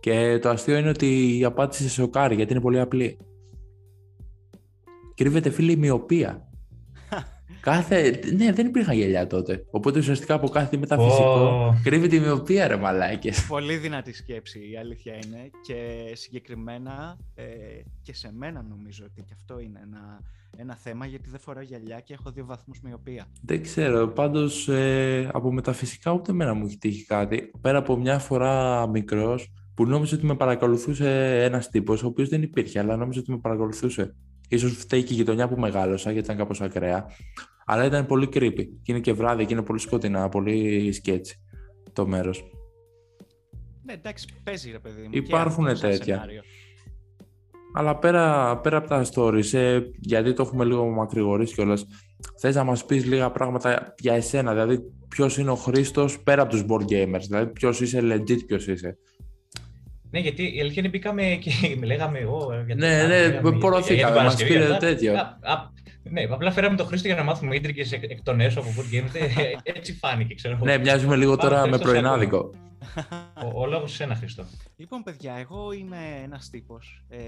Και 0.00 0.38
το 0.42 0.48
αστείο 0.48 0.76
είναι 0.76 0.88
ότι 0.88 1.38
η 1.38 1.44
απάντηση 1.44 1.82
σε 1.82 1.88
σοκάρει 1.88 2.34
γιατί 2.34 2.52
είναι 2.52 2.62
πολύ 2.62 2.80
απλή. 2.80 3.18
Κρύβεται 5.14 5.50
φίλε 5.50 5.72
η 5.72 5.76
μοιοπία. 5.76 6.48
κάθε... 7.60 8.20
Ναι, 8.36 8.52
δεν 8.52 8.66
υπήρχαν 8.66 8.96
γελιά 8.96 9.26
τότε. 9.26 9.64
Οπότε 9.70 9.98
ουσιαστικά 9.98 10.34
από 10.34 10.48
κάθε 10.48 10.76
μεταφυσικό 10.76 11.68
oh. 11.68 11.80
κρύβεται 11.82 12.16
η 12.16 12.20
μοιοπία, 12.20 12.66
ρε 12.68 12.76
μαλάκες. 12.76 13.46
Πολύ 13.46 13.76
δυνατή 13.76 14.12
σκέψη, 14.12 14.70
η 14.70 14.76
αλήθεια 14.76 15.14
είναι. 15.14 15.50
Και 15.62 16.10
συγκεκριμένα 16.12 17.18
ε, 17.34 17.44
και 18.02 18.14
σε 18.14 18.32
μένα 18.32 18.64
νομίζω 18.68 19.04
ότι 19.04 19.22
και 19.22 19.34
αυτό 19.34 19.58
είναι 19.58 19.80
ένα, 19.82 20.20
ένα 20.56 20.76
θέμα 20.76 21.06
γιατί 21.06 21.30
δεν 21.30 21.40
φοράω 21.40 21.62
γυαλιά 21.62 22.00
και 22.00 22.12
έχω 22.12 22.30
δύο 22.30 22.44
βαθμούς 22.44 22.80
μοιοπία. 22.80 23.26
Δεν 23.42 23.62
ξέρω. 23.62 24.08
Πάντως 24.08 24.68
ε, 24.68 25.30
από 25.32 25.52
μεταφυσικά 25.52 26.12
ούτε 26.12 26.30
εμένα 26.30 26.54
μου 26.54 26.66
έχει 26.66 26.78
τύχει 26.78 27.04
κάτι. 27.04 27.50
Πέρα 27.60 27.78
από 27.78 27.96
μια 27.96 28.18
φορά 28.18 28.86
μικρός 28.88 29.52
που 29.74 29.86
νόμιζε 29.86 30.14
ότι 30.14 30.26
με 30.26 30.36
παρακολουθούσε 30.36 31.40
ένας 31.42 31.68
τύπος, 31.68 32.02
ο 32.02 32.06
οποίος 32.06 32.28
δεν 32.28 32.42
υπήρχε, 32.42 32.78
αλλά 32.78 32.96
νόμιζε 32.96 33.18
ότι 33.18 33.30
με 33.30 33.38
παρακολουθούσε. 33.38 34.14
σω 34.56 34.68
φταίει 34.68 35.02
και 35.02 35.12
η 35.12 35.16
γειτονιά 35.16 35.48
που 35.48 35.60
μεγάλωσα, 35.60 36.10
γιατί 36.10 36.26
ήταν 36.26 36.38
κάπως 36.38 36.60
ακραία. 36.60 37.06
Αλλά 37.66 37.84
ήταν 37.84 38.06
πολύ 38.06 38.28
creepy. 38.32 38.64
Και 38.82 38.92
είναι 38.92 39.00
και 39.00 39.12
βράδυ 39.12 39.46
και 39.46 39.52
είναι 39.52 39.62
πολύ 39.62 39.78
σκοτεινά, 39.78 40.28
πολύ 40.28 40.92
σκέτσι 40.92 41.38
το 41.92 42.06
μέρος. 42.06 42.44
Ναι, 43.84 43.92
εντάξει, 43.92 44.26
παίζει 44.42 44.70
ρε 44.70 44.78
παιδί 44.78 45.02
μου. 45.02 45.08
Υπάρχουν 45.10 45.78
τέτοια. 45.80 46.26
Αλλά 47.76 47.98
πέρα, 47.98 48.56
πέρα 48.60 48.76
από 48.76 48.88
τα 48.88 49.06
stories, 49.14 49.52
ε, 49.52 49.80
γιατί 49.98 50.32
το 50.32 50.42
έχουμε 50.42 50.64
λίγο 50.64 50.84
μακρηγορήσει 50.84 51.54
κιόλας, 51.54 51.86
θες 52.40 52.54
να 52.54 52.64
μας 52.64 52.84
πεις 52.84 53.04
λίγα 53.04 53.30
πράγματα 53.30 53.94
για 53.98 54.14
εσένα, 54.14 54.52
δηλαδή 54.52 54.80
ποιος 55.08 55.38
είναι 55.38 55.50
ο 55.50 55.54
Χρήστος 55.54 56.22
πέρα 56.22 56.42
από 56.42 56.50
τους 56.50 56.64
board 56.68 56.84
gamers, 56.84 57.22
δηλαδή 57.26 57.52
ποιος 57.52 57.80
είσαι 57.80 58.00
legit, 58.02 58.46
ποιος 58.46 58.66
είσαι. 58.66 58.98
Ναι, 60.14 60.20
γιατί 60.20 60.56
η 60.56 60.60
αλήθεια 60.60 60.82
είναι 60.82 60.88
μπήκαμε 60.88 61.38
και 61.40 61.50
λέγαμε 61.90 62.18
εγώ. 62.18 62.64
Ναι, 62.76 63.02
ναι, 63.06 63.40
πορωθήκαμε, 63.58 64.22
μας 64.22 64.36
πήρε 64.36 64.76
τέτοιο. 64.76 65.12
Ναι, 66.02 66.22
απλά 66.22 66.50
φέραμε 66.52 66.76
τον 66.76 66.86
Χρήστο 66.86 67.06
για 67.06 67.16
να 67.16 67.22
μάθουμε 67.22 67.54
ίντρικες 67.54 67.92
εκ 67.92 68.22
των 68.22 68.40
έσω 68.40 68.60
από 68.60 68.68
Food 68.76 68.94
Games. 68.94 69.14
Ε, 69.64 69.70
έτσι 69.78 69.92
φάνηκε, 69.92 70.34
ξέρω 70.34 70.58
Ναι, 70.62 70.78
μοιάζουμε 70.78 71.16
λίγο 71.16 71.36
τώρα 71.36 71.68
με 71.68 71.78
πρωινάδικο. 71.78 72.50
Ο, 73.44 73.60
ο 73.60 73.66
λόγος 73.66 73.92
σε 73.92 74.02
ένα 74.02 74.14
Χρήστο. 74.14 74.44
Λοιπόν, 74.76 75.02
παιδιά, 75.02 75.34
εγώ 75.34 75.72
είμαι 75.72 75.96
ένας 76.24 76.50
τύπος. 76.50 77.04
Ε, 77.08 77.18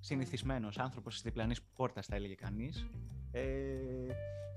Συνηθισμένος 0.00 0.78
άνθρωπος 0.78 1.16
τη 1.16 1.20
διπλανή 1.24 1.54
πόρτα, 1.76 2.02
θα 2.02 2.16
έλεγε 2.16 2.34
κανείς. 2.34 2.86
Ε, 3.32 3.42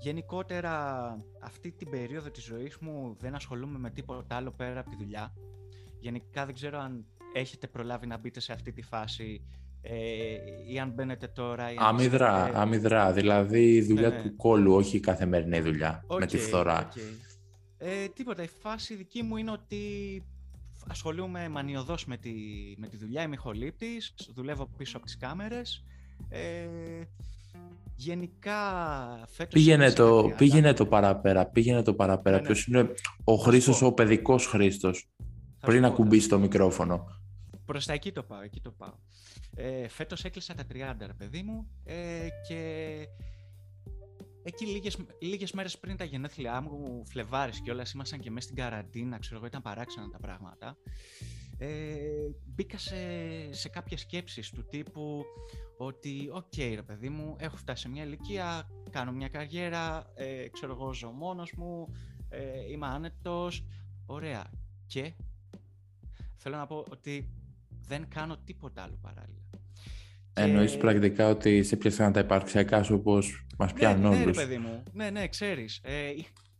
γενικότερα, 0.00 1.16
αυτή 1.42 1.72
την 1.72 1.90
περίοδο 1.90 2.30
της 2.30 2.44
ζωής 2.44 2.76
μου 2.80 3.16
δεν 3.20 3.34
ασχολούμαι 3.34 3.78
με 3.78 3.90
τίποτα 3.90 4.36
άλλο 4.36 4.50
πέρα 4.50 4.80
από 4.80 4.90
τη 4.90 4.96
δουλειά. 4.96 5.32
Γενικά 6.04 6.44
δεν 6.44 6.54
ξέρω 6.54 6.78
αν 6.78 7.04
έχετε 7.32 7.66
προλάβει 7.66 8.06
να 8.06 8.18
μπείτε 8.18 8.40
σε 8.40 8.52
αυτή 8.52 8.72
τη 8.72 8.82
φάση 8.82 9.44
ε, 9.82 9.96
ή 10.72 10.78
αν 10.78 10.90
μπαίνετε 10.90 11.26
τώρα. 11.26 11.72
Ή 11.72 11.76
αμυδρά, 11.78 12.48
ε, 12.48 12.52
αμυδρά. 12.54 13.12
Δηλαδή 13.12 13.74
η 13.74 13.82
δουλειά 13.82 14.08
ναι, 14.08 14.16
ναι. 14.16 14.22
του 14.22 14.36
κόλου, 14.36 14.74
όχι 14.74 14.96
η 14.96 15.00
καθημερινή 15.00 15.60
δουλειά 15.60 16.04
okay, 16.06 16.18
με 16.18 16.26
τη 16.26 16.38
φθορά. 16.38 16.88
Okay. 16.88 17.34
Ε, 17.78 18.08
τίποτα. 18.08 18.42
Η 18.42 18.48
φάση 18.62 18.94
δική 18.94 19.22
μου 19.22 19.36
είναι 19.36 19.50
ότι 19.50 19.78
ασχολούμαι 20.88 21.48
μανιωδώς 21.48 22.04
με 22.06 22.16
τη, 22.16 22.32
με 22.76 22.88
τη 22.88 22.96
δουλειά, 22.96 23.22
είμαι 23.22 23.34
ηχολήπτης, 23.34 24.14
δουλεύω 24.34 24.68
πίσω 24.76 24.96
από 24.96 25.06
τις 25.06 25.16
κάμερες. 25.16 25.84
Ε, 26.28 26.66
γενικά 27.96 28.58
φέτος... 29.28 29.52
Πήγαινε 29.52 29.92
το, 29.92 30.32
πήγαινε 30.36 30.72
το 30.72 30.86
παραπέρα, 30.86 31.46
πήγαινε 31.46 31.82
το 31.82 31.94
παραπέρα. 31.94 32.36
Ναι, 32.36 32.42
ναι. 32.42 32.48
Ποιος 32.48 32.66
είναι 32.66 32.94
ο 33.24 33.34
Χρήστος, 33.34 33.82
ο 33.82 33.92
παιδικός 33.92 34.46
Χρήστος, 34.46 35.08
πριν 35.64 35.82
να 35.82 35.90
κουμπίσει 35.90 36.28
το 36.28 36.38
μικρόφωνο. 36.38 37.06
Προς 37.64 37.86
τα 37.86 37.92
εκεί 37.92 38.12
το 38.12 38.22
πάω, 38.22 38.40
εκεί 38.40 38.60
το 38.60 38.70
πάω. 38.70 38.94
Ε, 39.54 39.88
φέτος 39.88 40.24
έκλεισα 40.24 40.54
τα 40.54 40.64
30, 40.72 41.06
ρε 41.06 41.12
παιδί 41.12 41.42
μου, 41.42 41.66
ε, 41.84 42.28
και 42.48 43.08
εκεί 44.42 44.66
λίγες, 44.66 44.96
λίγες 45.20 45.52
μέρες 45.52 45.78
πριν 45.78 45.96
τα 45.96 46.04
γενέθλιά 46.04 46.60
μου, 46.60 47.02
Φλεβάρης 47.06 47.60
και 47.60 47.70
όλα, 47.70 47.82
ήμασταν 47.94 48.20
και 48.20 48.30
μέσα 48.30 48.44
στην 48.44 48.56
καραντίνα, 48.56 49.18
ξέρω 49.18 49.36
εγώ, 49.36 49.46
ήταν 49.46 49.62
παράξενα 49.62 50.08
τα 50.08 50.18
πράγματα. 50.18 50.76
Ε, 51.58 51.96
μπήκα 52.44 52.78
σε, 52.78 52.96
σε 53.50 53.68
κάποιες 53.68 54.00
σκέψεις 54.00 54.50
του 54.50 54.64
τύπου 54.64 55.24
ότι 55.76 56.28
OK 56.32 56.44
okay, 56.56 56.72
ρε 56.74 56.82
παιδί 56.82 57.08
μου, 57.08 57.36
έχω 57.38 57.56
φτάσει 57.56 57.82
σε 57.82 57.88
μια 57.88 58.04
ηλικία, 58.04 58.68
κάνω 58.90 59.12
μια 59.12 59.28
καριέρα, 59.28 60.12
ε, 60.14 60.48
ξέρω 60.48 60.72
εγώ 60.72 60.94
ζω 60.94 61.10
μόνος 61.10 61.52
μου, 61.56 61.88
ε, 62.28 62.70
είμαι 62.70 62.86
άνετος, 62.86 63.64
ωραία. 64.06 64.50
Και 64.86 65.14
θέλω 66.46 66.56
να 66.56 66.66
πω 66.66 66.84
ότι 66.90 67.28
δεν 67.86 68.06
κάνω 68.14 68.36
τίποτα 68.44 68.82
άλλο 68.82 68.98
παράλληλα. 69.02 69.42
Εννοείς 70.32 70.72
και... 70.72 70.78
πρακτικά 70.78 71.28
ότι 71.28 71.62
σε 71.62 71.76
πιάσαν 71.76 72.12
τα 72.12 72.20
υπαρξιακά 72.20 72.82
σου 72.82 72.94
όπως 72.94 73.46
μας 73.58 73.72
ναι, 73.72 73.78
πιάνουν 73.78 74.10
ναι, 74.10 74.22
όλους. 74.22 74.36
Ναι, 74.36 74.42
ρε 74.42 74.48
παιδί 74.48 74.58
μου. 74.58 74.82
Ναι, 74.92 75.10
ναι, 75.10 75.28
ξέρεις. 75.28 75.80
Ε, 75.82 76.10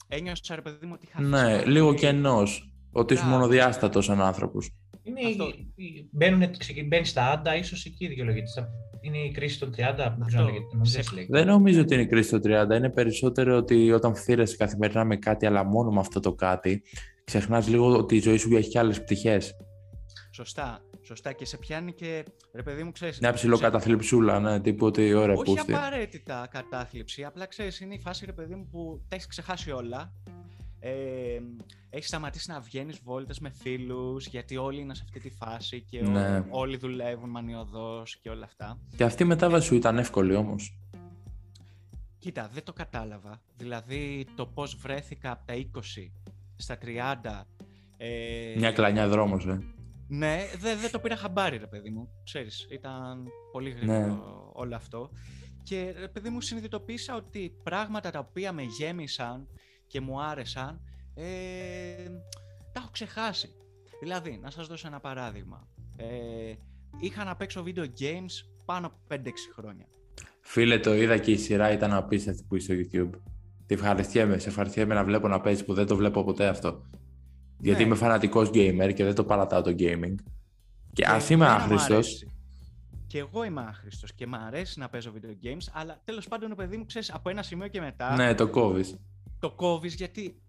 ένιωσα, 0.09 0.55
ρε 0.55 0.61
παιδί 0.61 0.87
μου, 0.87 0.93
ότι 0.95 1.07
είχα 1.07 1.21
Ναι, 1.21 1.65
λίγο 1.65 1.95
και 1.95 2.07
ενός. 2.07 2.73
Ότι 2.93 3.15
είσαι 3.15 3.27
μονοδιάστατος 3.27 4.05
σαν 4.05 4.21
άνθρωπος. 4.21 4.71
Είναι, 5.03 5.21
μπαίνουν, 6.11 6.51
μπαίνεις 6.89 7.09
στα 7.09 7.31
άντα, 7.31 7.57
ίσως 7.57 7.85
εκεί 7.85 8.07
δικαιολογείται. 8.07 8.69
Είναι 9.01 9.19
η 9.19 9.31
κρίση 9.31 9.59
των 9.59 9.75
30, 9.77 9.95
δεν 9.97 11.27
Δεν 11.29 11.47
νομίζω 11.47 11.81
ότι 11.81 11.95
είναι 11.95 12.03
η 12.03 12.07
κρίση 12.07 12.31
των 12.31 12.41
30. 12.45 12.77
Είναι 12.77 12.91
περισσότερο 12.91 13.57
ότι 13.57 13.93
όταν 13.93 14.15
φθήρεσαι 14.15 14.57
καθημερινά 14.57 15.05
με 15.05 15.17
κάτι, 15.17 15.47
αλλά 15.47 15.65
μόνο 15.65 15.91
με 15.91 16.01
αυτό 16.01 16.21
το 16.21 16.35
κάτι, 16.35 16.83
ξεχνάς 17.25 17.69
λίγο 17.69 17.97
ότι 17.97 18.17
η 18.17 18.21
ζωή 18.21 18.37
σου 18.37 18.57
έχει 18.57 18.69
και 18.69 18.79
άλλες 18.79 19.03
πτυχές. 19.03 19.57
Σωστά. 20.35 20.81
Σωστά 21.03 21.33
και 21.33 21.45
σε 21.45 21.57
πιάνει 21.57 21.93
και 21.93 22.25
ρε 22.53 22.63
παιδί 22.63 22.83
μου 22.83 22.93
ξέρεις... 22.93 23.21
Μια 23.21 23.33
ψηλό 23.33 23.59
καταθλιψούλα, 23.59 24.41
ναι, 24.41 24.61
τύπου 24.61 24.87
ότι 24.87 25.15
ώρα 25.15 25.33
Όχι 25.33 25.59
απαραίτητα 25.59 26.49
κατάθλιψη, 26.51 27.25
απλά 27.25 27.47
ξέρεις 27.47 27.81
είναι 27.81 27.95
η 27.95 27.99
φάση 27.99 28.27
ρε 28.27 28.33
παιδί 28.33 28.55
μου 28.55 28.69
που 28.71 29.03
τα 29.09 29.15
έχεις 29.15 29.27
ξεχάσει 29.27 29.71
όλα. 29.71 30.13
Ε, 30.81 30.93
έχεις 31.91 32.09
σταματήσει 32.09 32.51
να 32.51 32.61
βγαίνεις 32.61 33.01
βόλτες 33.05 33.39
με 33.39 33.51
φίλους 33.51 34.27
γιατί 34.27 34.57
όλοι 34.57 34.81
είναι 34.81 34.95
σε 34.95 35.03
αυτή 35.05 35.21
τη 35.21 35.31
φάση 35.31 35.81
και 35.81 36.03
ναι. 36.03 36.45
όλοι 36.51 36.77
δουλεύουν 36.77 37.31
μανιωδώς 37.31 38.17
και 38.17 38.31
όλα 38.31 38.45
αυτά. 38.45 38.79
Και 38.97 39.05
αυτή 39.05 39.23
η 39.23 39.27
μετάβαση 39.27 39.67
σου 39.67 39.75
ήταν 39.75 39.99
εύκολη 39.99 40.35
όμως; 40.35 40.79
Κοίτα, 42.19 42.51
δεν 42.53 42.63
το 42.63 42.73
κατάλαβα. 42.73 43.41
Δηλαδή 43.57 44.27
το 44.35 44.47
πώς 44.47 44.77
βρέθηκα 44.77 45.31
από 45.31 45.47
τα 45.47 45.55
20 45.55 45.61
στα 46.57 46.79
30 46.85 47.45
ε... 47.97 48.55
Μια 48.57 48.73
κλανιά 48.73 49.09
δρόμος, 49.09 49.47
ε. 49.47 49.74
Ναι, 50.09 50.39
δεν 50.59 50.79
δε 50.79 50.89
το 50.89 50.99
πήρα 50.99 51.17
χαμπάρι, 51.17 51.57
ρε 51.57 51.67
παιδί 51.67 51.91
μου. 51.91 52.09
Ξέρεις, 52.25 52.67
ήταν 52.71 53.27
πολύ 53.53 53.71
γρήγορο 53.71 53.99
ναι. 53.99 54.19
όλο 54.53 54.75
αυτό. 54.75 55.11
Και, 55.63 55.95
ρε 55.99 56.09
παιδί 56.09 56.29
μου, 56.29 56.41
συνειδητοποίησα 56.41 57.15
ότι 57.15 57.57
πράγματα 57.63 58.11
τα 58.11 58.19
οποία 58.19 58.53
με 58.53 58.63
γέμισαν 58.63 59.49
και 59.87 60.01
μου 60.01 60.23
άρεσαν, 60.23 60.81
ε, 61.15 61.25
τα 62.73 62.81
έχω 62.81 62.89
ξεχάσει. 62.91 63.49
Δηλαδή, 64.01 64.39
να 64.43 64.51
σας 64.51 64.67
δώσω 64.67 64.87
ένα 64.87 65.01
παράδειγμα. 65.01 65.69
Ε, 65.97 66.53
είχα 67.01 67.25
να 67.25 67.37
παίξω 67.37 67.65
video 67.67 67.85
games 68.01 68.33
πάνω 68.65 68.87
από 68.87 68.97
5-6 69.09 69.17
χρόνια. 69.55 69.87
Φίλε, 70.41 70.79
το 70.79 70.95
είδα 70.95 71.19
και 71.19 71.31
η 71.31 71.37
σειρά 71.37 71.73
ήταν 71.73 71.93
απίστευτη 71.93 72.45
που 72.49 72.57
είσαι 72.57 72.83
στο 72.83 72.99
YouTube. 73.01 73.19
Τη 73.67 73.75
ευχαριστιέμαι, 73.75 74.39
σε 74.39 74.49
ευχαριστιέμαι 74.49 74.95
να 74.95 75.05
βλέπω 75.05 75.29
να 75.29 75.41
παίζεις 75.41 75.65
που 75.65 75.75
δεν 75.75 75.87
το 75.87 75.97
βλέπω 75.97 76.25
ποτέ 76.25 76.47
αυτό. 76.47 76.83
Γιατί 77.65 77.81
ναι. 77.81 77.87
είμαι 77.87 77.95
φανατικός 77.95 78.49
gamer 78.49 78.93
και 78.95 79.05
δεν 79.05 79.15
το 79.15 79.25
παρατάω 79.25 79.63
το 79.63 79.75
gaming. 79.79 80.15
Και 80.93 81.05
ας 81.07 81.31
είμαι 81.31 81.47
άχρηστος. 81.47 82.27
Και 83.07 83.19
εγώ 83.19 83.45
είμαι 83.45 83.65
άχρηστος 83.69 84.15
και 84.15 84.27
μου 84.27 84.37
αρέσει 84.47 84.79
να 84.79 84.89
παίζω 84.89 85.13
video 85.15 85.47
games, 85.47 85.71
αλλά 85.73 86.01
τέλος 86.05 86.29
πάντων, 86.29 86.53
ο 86.53 86.55
παιδί 86.55 86.77
μου 86.77 86.87
ξέρεις 86.87 87.13
από 87.13 87.29
ένα 87.31 87.43
σημείο 87.43 87.69
και 87.69 87.81
μετά. 87.81 88.15
Ναι, 88.17 88.35
το 88.35 88.49
κόβεις. 88.49 88.99
Το 89.39 89.51
κόβεις 89.51 89.95
γιατί. 89.95 90.43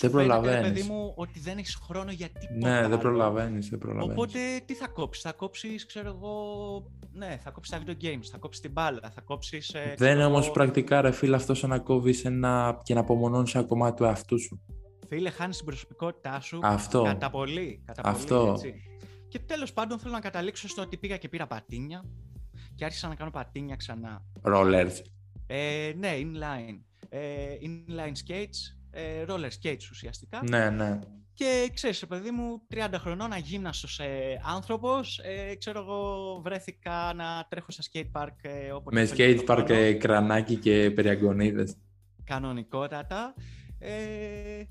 δεν 0.00 0.10
προλαβαίνεις. 0.10 0.68
παιδί 0.68 0.82
μου, 0.82 1.12
ότι 1.16 1.40
δεν 1.40 1.58
έχεις 1.58 1.74
χρόνο 1.74 2.10
για 2.10 2.28
τίποτα. 2.28 2.80
Ναι, 2.80 2.88
δεν 2.88 2.98
προλαβαίνεις. 2.98 3.68
Προλαβαίνεις. 3.78 4.12
Οπότε 4.12 4.38
τι 4.64 4.74
θα 4.74 4.88
κόψεις, 4.88 5.22
θα 5.22 5.32
κόψεις, 5.32 5.86
ξέρω 5.86 6.08
εγώ. 6.08 6.34
Ναι, 7.12 7.38
θα 7.42 7.50
κόψεις 7.50 7.78
τα 7.78 7.82
video 7.84 8.04
games, 8.04 8.26
θα 8.30 8.38
κόψεις 8.38 8.62
την 8.62 8.72
μπάλα, 8.72 9.10
θα 9.14 9.20
κόψεις. 9.20 9.68
Ε, 9.68 9.94
δεν 9.98 10.14
είναι 10.14 10.24
όμω 10.24 10.40
πρακτικά, 10.40 11.00
ρε 11.00 11.10
φίλε, 11.10 11.36
αυτός 11.36 11.58
σαν 11.58 11.70
να 11.70 11.78
κόβεις 11.78 12.24
ένα... 12.24 12.80
και 12.82 12.94
να 12.94 13.00
απομονώνεις 13.00 13.54
ένα 13.54 13.64
κομμάτι 13.64 13.96
του 13.96 14.04
εαυτού 14.04 14.40
σου 14.40 14.60
φίλε, 15.10 15.30
χάνεις 15.30 15.56
την 15.56 15.66
προσωπικότητά 15.66 16.40
σου 16.40 16.60
Αυτό. 16.62 17.02
κατά 17.02 17.30
πολύ. 17.30 17.82
Κατά 17.86 18.02
Αυτό. 18.04 18.36
Πολύ, 18.36 18.50
έτσι. 18.50 18.82
Και 19.28 19.38
τέλος 19.38 19.72
πάντων 19.72 19.98
θέλω 19.98 20.12
να 20.12 20.20
καταλήξω 20.20 20.68
στο 20.68 20.82
ότι 20.82 20.96
πήγα 20.96 21.16
και 21.16 21.28
πήρα 21.28 21.46
πατίνια 21.46 22.04
και 22.74 22.84
άρχισα 22.84 23.08
να 23.08 23.14
κάνω 23.14 23.30
πατίνια 23.30 23.76
ξανά. 23.76 24.22
Rollers. 24.42 24.92
Ε, 25.46 25.92
ναι, 25.96 26.12
inline. 26.16 26.80
Ε, 27.08 27.54
inline 27.62 28.12
skates, 28.26 28.76
ε, 28.90 29.24
roller 29.28 29.50
skates 29.62 29.90
ουσιαστικά. 29.90 30.40
Ναι, 30.48 30.70
ναι. 30.70 30.98
Και 31.34 31.70
ξέρεις, 31.74 32.06
παιδί 32.06 32.30
μου, 32.30 32.62
30 32.74 32.88
χρονών, 32.98 33.32
αγύμναστος 33.32 33.98
ε, 33.98 34.40
άνθρωπος, 34.44 35.18
ε, 35.18 35.54
ξέρω 35.54 35.80
εγώ, 35.80 36.40
βρέθηκα 36.44 37.12
να 37.14 37.46
τρέχω 37.48 37.70
στα 37.70 37.82
skate 37.92 38.20
park. 38.20 38.34
Ε, 38.42 38.72
Με 38.90 39.08
skate 39.16 39.44
park, 39.46 39.68
ε, 39.68 39.92
κρανάκι 39.92 40.56
και 40.56 40.90
περιαγκονίδες. 40.90 41.76
Κανονικότατα. 42.24 43.34
Ε, 43.78 44.62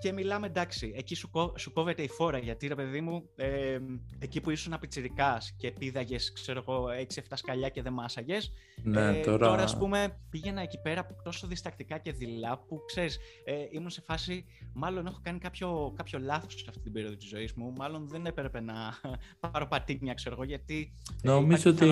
και 0.00 0.12
μιλάμε 0.12 0.46
εντάξει, 0.46 0.92
εκεί 0.96 1.14
σου, 1.14 1.30
σου 1.56 1.72
κόβεται 1.72 2.02
η 2.02 2.08
φόρα 2.08 2.38
γιατί 2.38 2.66
ρε 2.66 2.74
παιδί 2.74 3.00
μου, 3.00 3.28
ε, 3.36 3.78
εκεί 4.18 4.40
που 4.40 4.50
ήσουν 4.50 4.76
πιτσιρικά 4.80 5.38
και 5.56 5.70
πήδαγες, 5.70 6.32
ξέρω 6.32 6.64
εγώ, 6.68 6.86
6-7 7.14 7.20
σκαλιά 7.34 7.68
και 7.68 7.82
δεν 7.82 7.92
μάσαγες. 7.92 8.52
Ναι, 8.82 9.18
ε, 9.18 9.20
τώρα... 9.20 9.46
τώρα, 9.46 9.62
ας 9.62 9.76
πούμε, 9.76 10.18
πήγαινα 10.30 10.62
εκεί 10.62 10.80
πέρα 10.82 11.06
τόσο 11.24 11.46
διστακτικά 11.46 11.98
και 11.98 12.12
δειλά 12.12 12.58
που 12.58 12.84
ξέρεις, 12.86 13.18
ε, 13.44 13.54
ήμουν 13.70 13.90
σε 13.90 14.00
φάση. 14.00 14.44
Μάλλον 14.72 15.06
έχω 15.06 15.20
κάνει 15.22 15.38
κάποιο, 15.38 15.92
κάποιο 15.96 16.18
λάθος 16.18 16.54
σε 16.54 16.64
αυτή 16.68 16.82
την 16.82 16.92
περίοδο 16.92 17.16
της 17.16 17.28
ζωής 17.28 17.52
μου. 17.52 17.72
Μάλλον 17.76 18.08
δεν 18.08 18.26
έπρεπε 18.26 18.60
να 18.60 18.74
πάρω 19.50 19.66
πατίνια, 19.66 20.14
ξέρω 20.14 20.34
εγώ, 20.34 20.44
γιατί. 20.44 20.94
Ε, 21.22 21.28
Νομίζω 21.28 21.70
ότι 21.70 21.86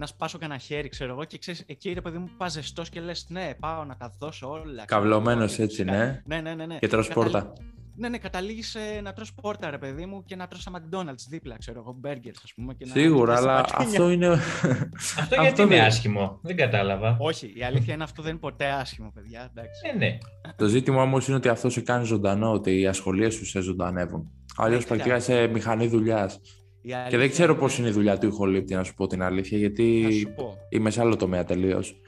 να 0.00 0.06
σπάσω 0.06 0.38
κανένα 0.38 0.58
χέρι, 0.58 0.88
ξέρω 0.88 1.12
εγώ, 1.12 1.24
και 1.24 1.38
ξέρεις, 1.38 1.64
εκεί 1.66 1.92
ρε 1.92 2.00
παιδί 2.00 2.18
μου 2.18 2.30
πας 2.36 2.52
ζεστός 2.52 2.88
και 2.88 3.00
λες: 3.00 3.26
Ναι, 3.28 3.54
πάω 3.60 3.84
να 3.84 3.96
τα 3.96 4.14
δώσω 4.18 4.50
όλα. 4.50 4.84
Καυλωμένος 4.84 5.58
έτσι, 5.58 5.84
ναι. 5.84 6.22
Ναι, 6.26 6.40
ναι, 6.40 6.54
ναι. 6.54 6.66
ναι. 6.66 6.78
Και 6.78 6.88
τρώ 6.88 7.04
πόρτα. 7.14 7.52
Ναι, 7.96 8.08
ναι, 8.08 8.18
καταλήγεις 8.18 8.76
να 9.02 9.12
τρως 9.12 9.34
πόρτα, 9.34 9.70
ρε 9.70 9.78
παιδί 9.78 10.06
μου, 10.06 10.24
και 10.24 10.36
να 10.36 10.46
τρως 10.46 10.60
στα 10.60 10.72
McDonald's 10.74 11.24
δίπλα, 11.28 11.56
ξέρω 11.58 11.78
εγώ, 11.78 11.96
μπέργκερς, 11.98 12.40
ας 12.44 12.54
πούμε. 12.54 12.74
Και 12.74 12.86
Σίγουρα, 12.86 13.36
αλλά 13.36 13.64
αυτό 13.74 14.10
είναι. 14.10 14.28
αυτό 15.18 15.40
γιατί 15.40 15.62
είναι 15.62 15.80
άσχημο, 15.80 16.38
δεν 16.42 16.56
κατάλαβα. 16.56 17.16
Όχι, 17.20 17.52
η 17.56 17.62
αλήθεια 17.64 17.94
είναι 17.94 18.02
αυτό 18.02 18.22
δεν 18.22 18.30
είναι 18.30 18.40
ποτέ 18.40 18.66
άσχημο, 18.66 19.10
παιδιά. 19.14 19.50
Εντάξει. 19.50 19.80
Ε, 19.92 19.96
ναι. 19.96 20.18
Το 20.56 20.66
ζήτημα 20.66 21.02
όμως 21.02 21.26
είναι 21.26 21.36
ότι 21.36 21.48
αυτό 21.48 21.70
σε 21.70 21.80
κάνει 21.80 22.04
ζωντανό, 22.04 22.52
ότι 22.52 22.80
οι 22.80 22.86
ασχολίες 22.86 23.34
σου 23.34 23.46
σε 23.46 23.60
ζωντανεύουν. 23.60 24.30
Αλλιώς 24.56 24.80
ναι, 24.80 24.86
πρακτικά 24.86 25.16
είσαι 25.16 25.46
μηχανή 25.46 25.86
δουλειάς. 25.86 26.40
Και 26.82 27.16
δεν 27.16 27.30
ξέρω 27.30 27.56
πώς 27.56 27.78
είναι 27.78 27.88
η 27.88 27.92
δουλειά 27.92 28.18
του 28.18 28.26
ηχολήπτη, 28.26 28.74
να 28.74 28.84
σου 28.84 28.94
πω 28.94 29.06
την 29.06 29.22
αλήθεια, 29.22 29.58
γιατί 29.58 30.06
είμαι 30.68 30.90
σε 30.90 31.00
άλλο 31.00 31.16
τομέα 31.16 31.44
τελείως. 31.44 32.00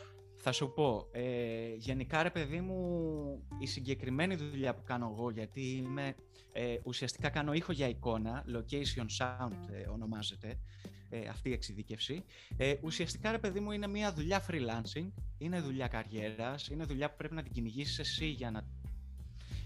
Θα 0.45 0.53
σου 0.53 0.73
πω. 0.73 1.09
Ε, 1.13 1.23
γενικά, 1.77 2.23
ρε 2.23 2.31
παιδί 2.31 2.61
μου, 2.61 2.79
η 3.59 3.67
συγκεκριμένη 3.67 4.35
δουλειά 4.35 4.75
που 4.75 4.83
κάνω 4.85 5.15
εγώ, 5.17 5.31
γιατί 5.31 5.61
είμαι, 5.61 6.15
ε, 6.53 6.77
ουσιαστικά 6.83 7.29
κάνω 7.29 7.53
ήχο 7.53 7.73
για 7.73 7.89
εικόνα, 7.89 8.45
location 8.49 9.07
sound 9.19 9.73
ε, 9.73 9.89
ονομάζεται, 9.89 10.59
ε, 11.09 11.29
αυτή 11.29 11.49
η 11.49 11.53
εξειδίκευση. 11.53 12.25
Ε, 12.57 12.75
ουσιαστικά, 12.83 13.31
ρε 13.31 13.39
παιδί 13.39 13.61
μου, 13.61 13.71
είναι 13.71 13.87
μια 13.87 14.13
δουλειά 14.13 14.45
freelancing, 14.51 15.11
είναι 15.39 15.61
δουλειά 15.61 15.87
καριέρας, 15.89 16.69
είναι 16.69 16.85
δουλειά 16.85 17.11
που 17.11 17.17
πρέπει 17.17 17.35
να 17.35 17.43
την 17.43 17.53
κυνηγήσεις 17.53 17.99
εσύ 17.99 18.27
για 18.27 18.51
να 18.51 18.67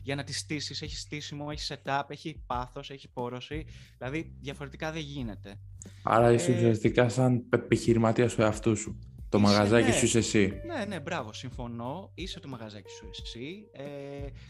για 0.07 0.15
να 0.15 0.25
τη 0.25 0.33
στήσεις. 0.33 0.83
Έχει 0.83 0.97
στήσιμο, 0.97 1.47
έχει 1.51 1.75
setup, 1.75 2.03
έχει 2.09 2.43
πάθος, 2.47 2.91
έχει 2.91 3.09
πόρωση. 3.09 3.67
Δηλαδή 3.99 4.37
διαφορετικά 4.41 4.93
δεν 4.93 5.03
γίνεται. 5.03 5.59
Άρα 6.03 6.33
είσαι 6.33 6.53
ε... 6.53 6.55
ουσιαστικά 6.55 7.09
σαν 7.09 7.45
επιχειρηματία 7.51 8.29
του 8.29 8.43
εαυτού 8.43 8.77
σου. 8.77 8.99
Το 9.29 9.39
είσαι, 9.39 9.47
μαγαζάκι 9.47 9.87
ναι. 9.87 9.93
σου 9.93 10.05
είσαι 10.05 10.19
εσύ. 10.19 10.61
Ναι, 10.67 10.85
ναι, 10.85 11.01
μπράβο, 11.01 11.33
συμφωνώ. 11.33 12.11
Είσαι 12.15 12.41
το 12.41 12.49
μαγαζάκι 12.49 12.91
σου 12.91 13.11
εσύ. 13.23 13.69
Ε, 13.73 13.85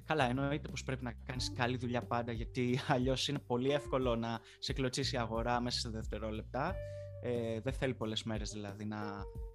καλά, 0.05 0.29
εννοείται 0.29 0.69
πως 0.69 0.83
πρέπει 0.83 1.05
να 1.05 1.13
κάνεις 1.25 1.53
καλή 1.57 1.77
δουλειά 1.77 2.03
πάντα, 2.03 2.33
γιατί 2.33 2.79
αλλιώς 2.95 3.29
είναι 3.29 3.39
πολύ 3.39 3.71
εύκολο 3.71 4.17
να 4.17 4.41
σε 4.59 4.73
κλωτσίσει 4.73 5.15
η 5.15 5.19
αγορά 5.19 5.61
μέσα 5.61 5.79
σε 5.79 5.89
δευτερόλεπτα. 5.89 6.75
Ε, 7.23 7.61
δεν 7.61 7.73
θέλει 7.73 7.95
πολλές 7.95 8.23
μέρες 8.23 8.51
δηλαδή 8.51 8.85
να 8.85 8.99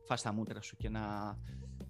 φας 0.08 0.22
τα 0.22 0.34
μούτρα 0.34 0.62
σου 0.62 0.78
και 0.78 0.90
να 0.90 1.02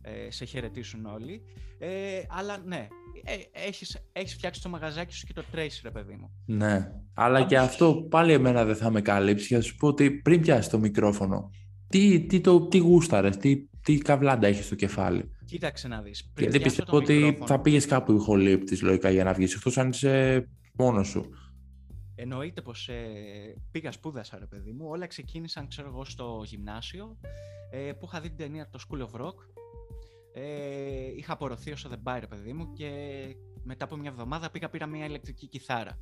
ε, 0.02 0.32
σε 0.32 0.46
χαιρετήσουν 0.46 1.06
όλοι. 1.06 1.42
Ε, 1.80 2.22
αλλά 2.30 2.58
ναι, 2.66 2.88
ε, 3.24 3.68
έχεις, 3.68 3.98
έχεις 4.12 4.34
φτιάξει 4.34 4.62
το 4.62 4.70
μαγαζάκι 4.70 5.14
σου 5.14 5.26
και 5.26 5.34
το 5.34 5.44
trace, 5.54 5.80
ρε 5.84 5.92
παιδί 5.92 6.16
μου. 6.16 6.32
Ναι, 6.46 6.92
αλλά 7.14 7.46
και 7.46 7.58
αυτό 7.58 8.08
πάλι 8.10 8.34
εμένα 8.34 8.66
δεν 8.66 8.76
θα 8.76 8.92
με 8.92 9.02
καλύψει. 9.02 9.46
Για 9.48 9.58
να 9.58 9.64
σου 9.64 9.76
πω 9.76 9.88
ότι 9.88 10.12
πριν 10.12 10.42
πιάσεις 10.42 10.72
το 10.72 10.80
μικρόφωνο, 10.80 11.50
τι, 11.88 12.26
τι, 12.26 12.42
το, 12.42 12.68
τι 12.68 12.78
γούσταρες, 12.78 13.38
τι, 13.38 13.68
τι 13.84 13.98
καβλάντα 13.98 14.48
έχεις 14.48 14.66
στο 14.66 14.76
κεφάλι; 14.76 15.32
Κοίταξε 15.46 15.88
να 15.88 16.02
δεις. 16.02 16.32
Γιατί 16.38 16.60
πιστεύω 16.60 16.98
ότι 16.98 17.38
θα 17.46 17.60
πήγες 17.62 17.86
κάπου 17.86 18.14
ηχολήπτης 18.14 18.82
λογικά 18.82 19.10
για 19.10 19.24
να 19.24 19.34
βγεις, 19.34 19.56
εκτός 19.56 19.78
αν 19.78 19.90
είσαι 19.90 20.48
μόνος 20.74 21.08
σου. 21.08 21.30
Εννοείται 22.16 22.62
πως 22.62 22.88
ε, 22.88 23.04
πήγα 23.72 23.92
σπούδασα 23.92 24.40
ρε 24.40 24.46
παιδί 24.46 24.72
μου. 24.72 24.86
Όλα 24.90 25.08
ξεκίνησαν 25.08 25.68
ξέρω 25.68 25.88
εγώ 25.88 26.06
στο 26.06 26.42
γυμνάσιο 26.46 27.18
ε, 27.72 27.92
που 27.92 28.06
είχα 28.06 28.22
δει 28.22 28.28
την 28.28 28.38
ταινία 28.38 28.70
το 28.70 28.80
School 28.88 29.00
of 29.00 29.22
Rock. 29.22 29.36
Ε, 30.34 30.42
είχα 31.16 31.34
απορροθεί 31.34 31.72
όσο 31.72 31.90
δεν 31.90 32.02
πάει 32.02 32.20
ρε 32.20 32.28
παιδί 32.28 32.54
μου 32.54 32.74
και 32.74 32.90
μετά 33.64 33.86
από 33.86 33.96
μια 33.96 34.10
εβδομάδα 34.10 34.50
πήγα 34.50 34.70
πήρα 34.70 34.86
μια 34.86 35.06
ηλεκτρική 35.06 35.48
κιθάρα. 35.48 36.00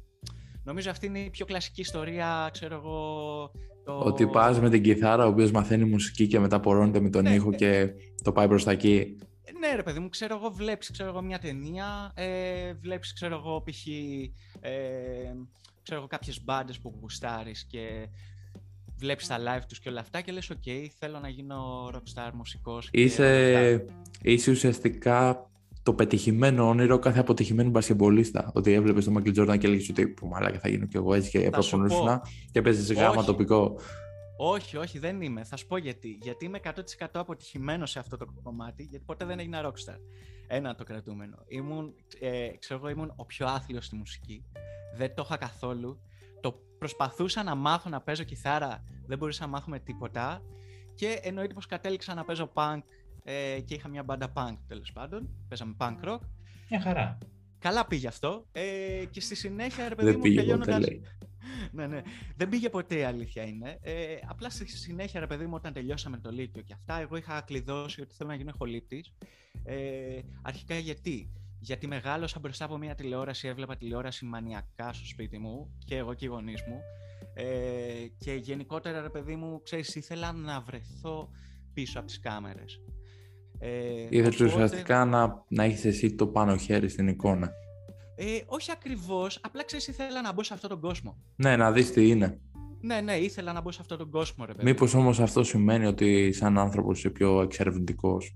Νομίζω 0.64 0.90
αυτή 0.90 1.06
είναι 1.06 1.20
η 1.20 1.30
πιο 1.30 1.46
κλασική 1.46 1.82
ιστορία, 1.82 2.50
ξέρω 2.54 2.76
εγώ... 2.76 3.52
Το... 3.84 4.00
Ότι 4.00 4.28
πας 4.28 4.60
με 4.60 4.70
την 4.70 4.84
κιθάρα, 4.84 5.26
ο 5.26 5.30
οποίος 5.30 5.52
μαθαίνει 5.52 5.84
μουσική 5.84 6.28
και 6.28 6.40
μετά 6.40 6.60
πορώνεται 6.60 7.00
με 7.00 7.10
τον 7.10 7.24
ναι, 7.24 7.34
ήχο 7.34 7.50
ναι. 7.50 7.56
και 7.56 7.92
το 8.24 8.32
πάει 8.32 8.48
προς 8.48 8.64
τα 8.64 8.72
εκεί. 8.72 9.18
Ναι 9.60 9.76
ρε 9.76 9.84
παιδί 9.84 10.00
μου, 10.00 10.10
ξέρω 10.10 10.36
εγώ, 10.36 10.50
βλέπεις 10.50 10.92
ξέρω 10.92 11.10
εγώ, 11.10 11.22
μια 11.22 11.40
ταινία, 11.40 12.12
ε, 12.16 12.74
βλέπεις 12.74 13.14
ξέρω 13.14 13.36
εγώ 13.36 13.64
π.χ. 13.64 13.88
Ε, 14.60 14.72
ξέρω 15.84 16.00
εγώ, 16.00 16.08
κάποιες 16.08 16.44
μπάντες 16.44 16.80
που 16.80 16.98
γουστάρεις 17.02 17.66
και 17.66 18.08
βλέπεις 19.00 19.28
τα 19.28 19.38
live 19.38 19.64
τους 19.68 19.80
και 19.80 19.90
όλα 19.90 20.00
αυτά 20.00 20.22
και 20.22 20.32
λες 20.32 20.50
«ΟΚ, 20.50 20.64
θέλω 21.00 21.20
να 21.20 21.30
γίνω 21.30 21.90
rockstar 21.94 22.32
μουσικός». 22.34 22.90
Είσαι, 22.92 23.86
είσαι 24.22 24.52
ουσιαστικά 24.52 25.50
το 25.84 25.94
πετυχημένο 25.94 26.68
όνειρο 26.68 27.00
κάθε 27.00 27.20
αποτυχημένου 27.20 27.70
μπασκεμπολίστα. 27.70 28.52
Ότι 28.54 28.72
έβλεπες 28.72 29.04
τον 29.04 29.14
Μάικλ 29.14 29.32
Τζόρνταν 29.32 29.58
και 29.58 29.68
έλεγες 29.68 29.90
ότι 29.90 30.08
που 30.08 30.28
μαλάκα 30.28 30.60
θα 30.60 30.70
γίνω 30.70 30.86
κι 30.86 30.98
εγώ 30.98 31.14
έτσι 31.14 31.30
και 31.30 31.50
προπονούσουν 31.50 32.22
και 32.52 32.62
παίζεις 32.62 32.94
γάμα 32.94 33.24
τοπικό. 33.24 33.80
Όχι, 34.42 34.78
όχι, 34.78 35.00
δεν 35.00 35.22
είμαι. 35.22 35.44
Θα 35.44 35.56
σου 35.56 35.68
πω 35.68 35.78
γιατί. 35.78 36.18
Γιατί 36.22 36.46
είμαι 36.46 36.60
100% 36.64 37.06
αποτυχημένο 37.14 37.86
σε 37.86 38.00
αυτό 38.00 38.18
το 38.18 38.26
κομμάτι, 38.44 38.84
γιατί 38.84 39.06
ποτέ 39.06 39.26
δεν 39.26 39.40
έγινα 39.40 39.62
rockstar. 39.66 39.98
Ένα 40.48 40.76
το 40.76 40.84
κρατούμενο. 40.84 41.38
Ήμουν, 41.48 41.94
ε, 42.20 42.50
ξέρω 42.60 42.80
εγώ, 42.80 42.90
ήμουν 42.90 43.14
ο 43.16 43.26
πιο 43.26 43.48
άθλιος 43.48 43.86
στη 43.86 43.96
μουσική. 43.96 44.44
Δεν 44.98 45.14
το 45.16 45.24
είχα 45.26 45.38
καθόλου. 45.38 46.00
Το 46.42 46.62
προσπαθούσα 46.78 47.44
να 47.44 47.56
μάθω 47.56 47.90
να 47.90 48.02
παίζω 48.02 48.24
κιθάρα, 48.24 48.84
δεν 49.06 49.18
μπορούσα 49.18 49.46
να 49.46 49.50
μάθουμε 49.50 49.80
τίποτα. 49.80 50.42
Και 50.96 51.20
εννοείται 51.24 51.54
πως 51.54 51.66
κατέληξα 51.66 52.14
να 52.14 52.24
παίζω 52.24 52.52
punk 52.54 52.80
ε, 53.24 53.60
και 53.66 53.74
είχα 53.74 53.88
μια 53.88 54.04
μπάντα 54.04 54.32
punk 54.36 54.58
τέλος 54.68 54.92
πάντων. 54.92 55.30
Παίζαμε 55.48 55.76
punk 55.80 55.98
rock. 56.04 56.20
Μια 56.70 56.82
χαρά. 56.82 57.18
Καλά 57.60 57.88
πήγε 57.88 58.08
αυτό. 58.08 58.46
Ε, 58.52 59.04
και 59.12 59.22
στη 59.22 59.36
συνέχεια, 59.36 59.90
ρε 59.90 59.96
παιδί 59.96 60.16
μου, 60.16 60.22
τελειώνοντα. 60.22 60.80
ναι, 61.72 61.88
ναι. 61.88 62.02
Δεν 62.36 62.50
πήγε 62.50 62.70
ποτέ, 62.70 62.98
η 62.98 63.04
αλήθεια 63.04 63.44
είναι. 63.44 63.78
Ε, 63.82 64.16
απλά 64.28 64.50
στη 64.50 64.68
συνέχεια, 64.68 65.20
ρε 65.20 65.28
παιδί 65.28 65.46
μου, 65.46 65.54
όταν 65.56 65.74
τελειώσαμε 65.74 66.18
το 66.18 66.32
Λύκειο 66.32 66.62
και 66.62 66.74
αυτά, 66.74 67.00
εγώ 67.00 67.16
είχα 67.16 67.42
κλειδώσει 67.42 68.02
ότι 68.02 68.16
θέλω 68.16 68.30
να 68.30 68.36
γίνω 68.36 68.50
εχολήπτη. 68.54 69.06
Ε, 69.64 70.20
αρχικά 70.42 70.78
γιατί; 70.78 71.32
Γιατί 71.60 71.88
μεγάλωσα 71.88 72.40
μπροστά 72.40 72.66
από 72.66 72.78
μια 72.78 72.96
τηλεόραση, 72.96 73.48
έβλεπα 73.48 73.78
τηλεόραση 73.78 74.26
μανιακά 74.26 74.94
στο 74.94 75.06
σπίτι 75.06 75.38
μου 75.38 75.76
και 75.86 75.96
εγώ 75.96 76.14
και 76.14 76.26
οι 76.26 76.28
γονείς 76.28 76.62
μου. 76.68 76.80
Ε, 77.34 77.46
και 78.18 78.34
γενικότερα, 78.34 79.02
ρε 79.02 79.10
παιδί 79.10 79.36
μου, 79.36 79.62
ξέρεις, 79.64 79.96
ήθελα 79.96 80.32
να 80.32 80.62
βρεθώ 80.62 81.30
πίσω 81.74 82.00
από 82.00 82.08
τις 82.08 82.20
κάμερες. 82.20 82.82
Ε, 83.60 84.08
Ήθελες 84.10 84.42
οπότε... 84.42 84.46
ουσιαστικά 84.46 85.06
να, 85.06 85.46
να 85.48 85.64
έχεις 85.64 85.86
εσύ 85.86 86.16
το 86.16 86.28
πάνω 86.28 86.58
χέρι 86.58 86.90
στην 86.90 87.08
εικόνα. 87.08 87.52
Ε, 88.16 88.26
όχι 88.46 88.72
ακριβώς, 88.72 89.40
απλά 89.44 89.66
ξέρεις 89.66 89.88
ήθελα 89.88 90.22
να 90.22 90.34
μπω 90.34 90.44
σε 90.44 90.54
αυτόν 90.54 90.70
τον 90.70 90.80
κόσμο. 90.80 91.18
Ναι, 91.36 91.56
να 91.56 91.72
δεις 91.72 91.92
τι 91.92 92.10
είναι. 92.10 92.40
Ναι, 92.82 93.02
ναι, 93.02 93.18
ήθελα 93.18 93.54
να 93.54 93.62
μπω 93.62 93.72
σε 93.72 93.78
αυτόν 93.82 93.98
τον 93.98 94.10
κόσμο, 94.10 94.46
ρε 94.46 94.54
παιδί. 94.54 94.66
Μήπως 94.66 94.94
όμως 94.94 95.20
αυτό 95.20 95.44
σημαίνει 95.44 95.86
ότι 95.86 96.32
σαν 96.32 96.58
άνθρωπος 96.58 96.98
είσαι 96.98 97.10
πιο 97.10 97.42
εξερευνητικός; 97.42 98.36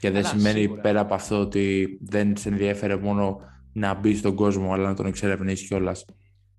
Και 0.00 0.10
δεν 0.10 0.24
σημαίνει 0.24 0.60
σίγουρα. 0.60 0.80
πέρα 0.80 1.00
από 1.00 1.14
αυτό 1.14 1.40
ότι 1.40 1.98
δεν 2.02 2.36
σε 2.36 2.48
ενδιαφέρε 2.48 2.96
μόνο 2.96 3.40
να 3.72 3.94
μπει 3.94 4.14
στον 4.14 4.34
κόσμο, 4.34 4.72
αλλά 4.72 4.88
να 4.88 4.94
τον 4.94 5.06
εξερευνήσεις 5.06 5.66
κιόλας. 5.66 6.04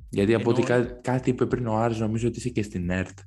Γιατί 0.10 0.34
από 0.34 0.50
ότι 0.50 0.64
κάτι 1.02 1.30
είπε 1.30 1.46
πριν 1.46 1.68
ο 1.68 1.76
Άρης, 1.76 2.00
νομίζω 2.00 2.28
ότι 2.28 2.38
είσαι 2.38 2.50
και 2.50 2.64
στην 2.64 2.90
ΕΡΤ. 2.90 3.20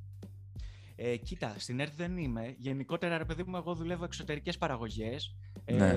Ε, 0.97 1.17
κοίτα, 1.17 1.55
στην 1.57 1.81
ΕΡΤ 1.81 1.93
δεν 1.97 2.17
είμαι. 2.17 2.55
Γενικότερα, 2.59 3.19
ρε 3.19 3.25
παιδί 3.25 3.43
μου, 3.47 3.57
εγώ 3.57 3.75
δουλεύω 3.75 4.05
εξωτερικές 4.05 4.59
παραγωγές. 4.59 5.37
Ε, 5.65 5.75
ναι. 5.75 5.95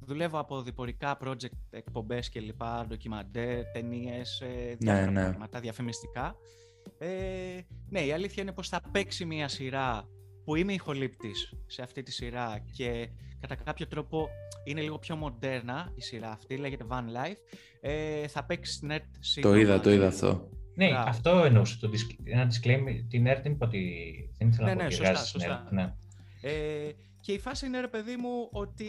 δουλεύω 0.00 0.38
από 0.38 0.62
διπορικά 0.62 1.18
project, 1.24 1.58
εκπομπές 1.70 2.28
κλπ, 2.28 2.62
ντοκιμαντέρ, 2.86 3.64
ταινίες, 3.72 4.40
ε, 4.40 4.76
διάφορα 4.78 5.10
ναι, 5.10 5.20
ναι. 5.20 5.26
πράγματα, 5.28 5.60
διαφημιστικά. 5.60 6.34
Ε, 6.98 7.08
ναι, 7.88 8.00
η 8.00 8.12
αλήθεια 8.12 8.42
είναι 8.42 8.52
πως 8.52 8.68
θα 8.68 8.80
παίξει 8.92 9.24
μια 9.24 9.48
σειρά 9.48 10.08
που 10.50 10.56
είμαι 10.56 10.72
ηχολήπτης 10.72 11.54
σε 11.66 11.82
αυτή 11.82 12.02
τη 12.02 12.12
σειρά 12.12 12.64
και 12.72 13.08
κατά 13.40 13.54
κάποιο 13.54 13.86
τρόπο 13.86 14.28
είναι 14.64 14.80
λίγο 14.80 14.98
πιο 14.98 15.16
μοντέρνα 15.16 15.92
η 15.94 16.02
σειρά 16.02 16.30
αυτή, 16.30 16.56
λέγεται 16.56 16.84
Van 16.88 17.02
Life. 17.02 17.36
Ε, 17.80 18.28
θα 18.28 18.44
παίξει 18.44 18.72
στην 18.72 18.90
ΕΡΤ 18.90 19.04
Το 19.40 19.54
είδα, 19.54 19.80
το 19.80 19.90
είδα 19.90 20.06
αυτό. 20.06 20.48
Ναι, 20.74 20.90
αυτό 20.96 21.44
εννοούσε. 21.44 21.78
Το 21.80 21.90
ένα 22.24 22.50
disclaimer, 22.50 23.04
την 23.08 23.26
ΕΡΤ 23.26 23.42
δεν 23.42 23.52
είπα 23.52 23.66
ότι 23.66 23.84
δεν 24.38 24.48
ήθελα 24.48 24.66
ναι, 24.66 24.74
να 24.74 24.78
πω 24.78 24.84
ναι, 24.84 24.90
σωστά, 24.90 25.24
σωστά. 25.24 25.68
Ναι. 25.70 25.94
Ε, 26.40 26.90
και 27.20 27.32
η 27.32 27.38
φάση 27.38 27.66
είναι, 27.66 27.80
ρε 27.80 27.88
παιδί 27.88 28.16
μου, 28.16 28.48
ότι 28.52 28.86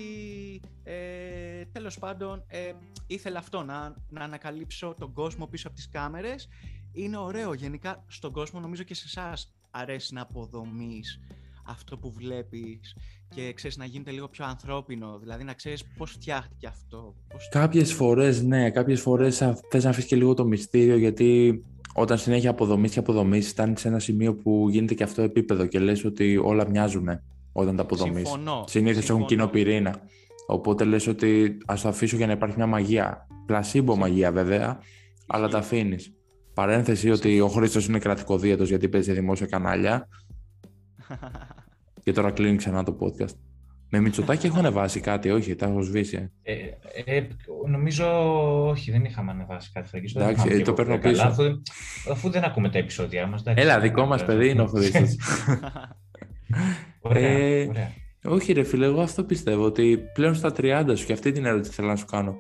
ε, 0.84 1.66
τέλος 1.72 2.00
πάντων 2.00 2.44
ε, 2.48 2.72
ήθελα 3.08 3.40
αυτό, 3.40 3.64
να, 3.64 3.96
να 4.10 4.24
ανακαλύψω 4.24 4.96
τον 5.00 5.14
κόσμο 5.14 5.48
πίσω 5.48 5.68
από 5.68 5.76
τις 5.76 5.90
κάμερες. 5.90 6.48
Είναι 6.92 7.18
ωραίο 7.18 7.54
γενικά 7.54 8.04
στον 8.08 8.32
κόσμο, 8.32 8.60
νομίζω 8.60 8.84
και 8.84 8.94
σε 8.94 9.04
εσάς 9.06 9.54
αρέσει 9.72 10.14
να 10.14 10.22
αποδομείς 10.22 11.20
αυτό 11.66 11.98
που 11.98 12.12
βλέπεις 12.12 12.96
και 13.36 13.54
ξέρεις 13.54 13.78
να 13.78 13.86
γίνεται 13.86 14.12
λίγο 14.12 14.28
πιο 14.28 14.46
ανθρώπινο, 14.46 15.18
δηλαδή 15.20 15.44
να 15.44 15.54
ξέρεις 15.54 15.84
πώς 15.98 16.12
φτιάχτηκε 16.12 16.68
αυτό. 16.68 17.16
Πώς... 17.28 17.50
Κάποιες 17.52 17.94
φορές, 17.94 18.44
ναι, 18.44 18.70
κάποιες 18.72 19.02
φορές 19.02 19.38
θες 19.70 19.84
να 19.84 19.90
αφήσεις 19.90 20.10
και 20.10 20.16
λίγο 20.16 20.34
το 20.34 20.46
μυστήριο 20.46 20.98
γιατί 20.98 21.62
όταν 21.94 22.18
συνέχεια 22.18 22.50
αποδομήσεις 22.50 22.94
και 22.94 23.00
αποδομήσεις 23.00 23.52
φτάνεις 23.52 23.80
σε 23.80 23.88
ένα 23.88 24.00
σημείο 24.00 24.36
που 24.36 24.68
γίνεται 24.70 24.94
και 24.94 25.04
αυτό 25.04 25.22
επίπεδο 25.22 25.66
και 25.66 25.80
λες 25.80 26.06
ότι 26.06 26.38
όλα 26.38 26.70
μοιάζουν 26.70 27.08
όταν 27.52 27.76
τα 27.76 27.82
αποδομείς. 27.82 28.28
Συμφωνώ. 28.28 28.64
Συνήθως 28.68 29.10
έχουν 29.10 29.26
κοινό 29.26 29.48
πυρήνα. 29.48 30.02
Οπότε 30.48 30.84
λες 30.84 31.08
ότι 31.08 31.58
ας 31.66 31.82
το 31.82 31.88
αφήσω 31.88 32.18
για 32.18 32.28
να 32.28 32.32
υπάρχει 32.32 32.56
μια 32.56 32.68
μαγεία. 32.68 33.28
Πλασίμπο 33.46 33.96
μαγεία 33.96 34.32
βέβαια, 34.32 34.80
αλλά 35.28 35.48
τα 35.48 35.58
αφήνεις. 35.58 36.14
Παρένθεση 36.54 37.10
ότι 37.10 37.40
ο 37.40 37.48
Χρήστος 37.48 37.88
είναι 37.88 38.00
κρατικοδίαιτος 38.00 38.70
γιατί 38.70 38.90
παίζει 38.90 39.12
δημόσια 39.12 39.48
κανάλια. 39.48 40.08
Και 42.04 42.12
τώρα 42.12 42.32
κλείνει 42.32 42.56
ξανά 42.56 42.84
το 42.84 42.98
podcast. 43.00 43.36
Με 43.94 44.00
Μητσοτάκη 44.00 44.46
έχω 44.46 44.60
ανεβάσει 44.60 45.00
κάτι, 45.00 45.30
όχι, 45.30 45.56
τα 45.56 45.66
έχω 45.66 45.82
σβήσει. 45.82 46.32
Ε, 46.42 46.54
ε, 47.06 47.28
νομίζω 47.70 48.06
όχι, 48.68 48.92
δεν 48.92 49.04
είχαμε 49.06 49.32
ανεβάσει 49.32 49.72
κάτι. 49.74 49.90
Εντάξει, 50.16 50.50
ε, 50.50 50.62
το 50.62 50.74
παίρνω 50.74 50.98
πίσω. 50.98 51.28
Αφού, 51.28 51.44
αφού, 52.12 52.30
δεν 52.30 52.44
ακούμε 52.44 52.70
τα 52.70 52.78
επεισόδια 52.78 53.28
μας. 53.28 53.44
Έλα, 53.46 53.80
δικό 53.80 54.06
μας 54.06 54.26
παιδί 54.26 54.50
είναι 54.50 54.62
ο 54.62 54.66
Χρήστος. 54.66 55.16
ωραία, 57.02 57.30
ε, 57.30 57.68
ωραία. 57.68 57.92
Όχι 58.24 58.54
ρε 58.54 58.64
φίλε, 58.64 58.86
εγώ 58.86 59.02
αυτό 59.02 59.24
πιστεύω, 59.24 59.64
ότι 59.64 60.00
πλέον 60.14 60.36
στα 60.36 60.54
30 60.58 60.94
σου 60.96 61.06
και 61.06 61.14
αυτή 61.14 61.32
την 61.32 61.46
ερώτηση 61.46 61.74
θέλω 61.74 61.88
να 61.88 61.96
σου 61.96 62.06
κάνω. 62.06 62.36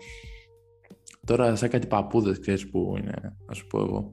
Τώρα 1.25 1.55
σαν 1.55 1.69
κάτι 1.69 1.87
παππούδες, 1.87 2.39
ξέρεις 2.39 2.69
που 2.69 2.95
είναι, 2.97 3.13
να 3.47 3.53
σου 3.53 3.67
πω 3.67 3.79
εγώ. 3.79 4.11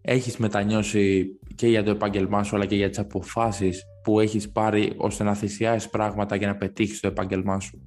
Έχεις 0.00 0.36
μετανιώσει 0.36 1.26
και 1.54 1.66
για 1.66 1.82
το 1.82 1.90
επάγγελμά 1.90 2.42
σου 2.42 2.56
αλλά 2.56 2.66
και 2.66 2.76
για 2.76 2.88
τις 2.88 2.98
αποφάσεις 2.98 3.82
που 4.02 4.20
έχεις 4.20 4.50
πάρει 4.50 4.92
ώστε 4.96 5.24
να 5.24 5.34
θυσιάσεις 5.34 5.90
πράγματα 5.90 6.36
για 6.36 6.46
να 6.46 6.56
πετύχεις 6.56 7.00
το 7.00 7.08
επάγγελμά 7.08 7.60
σου. 7.60 7.80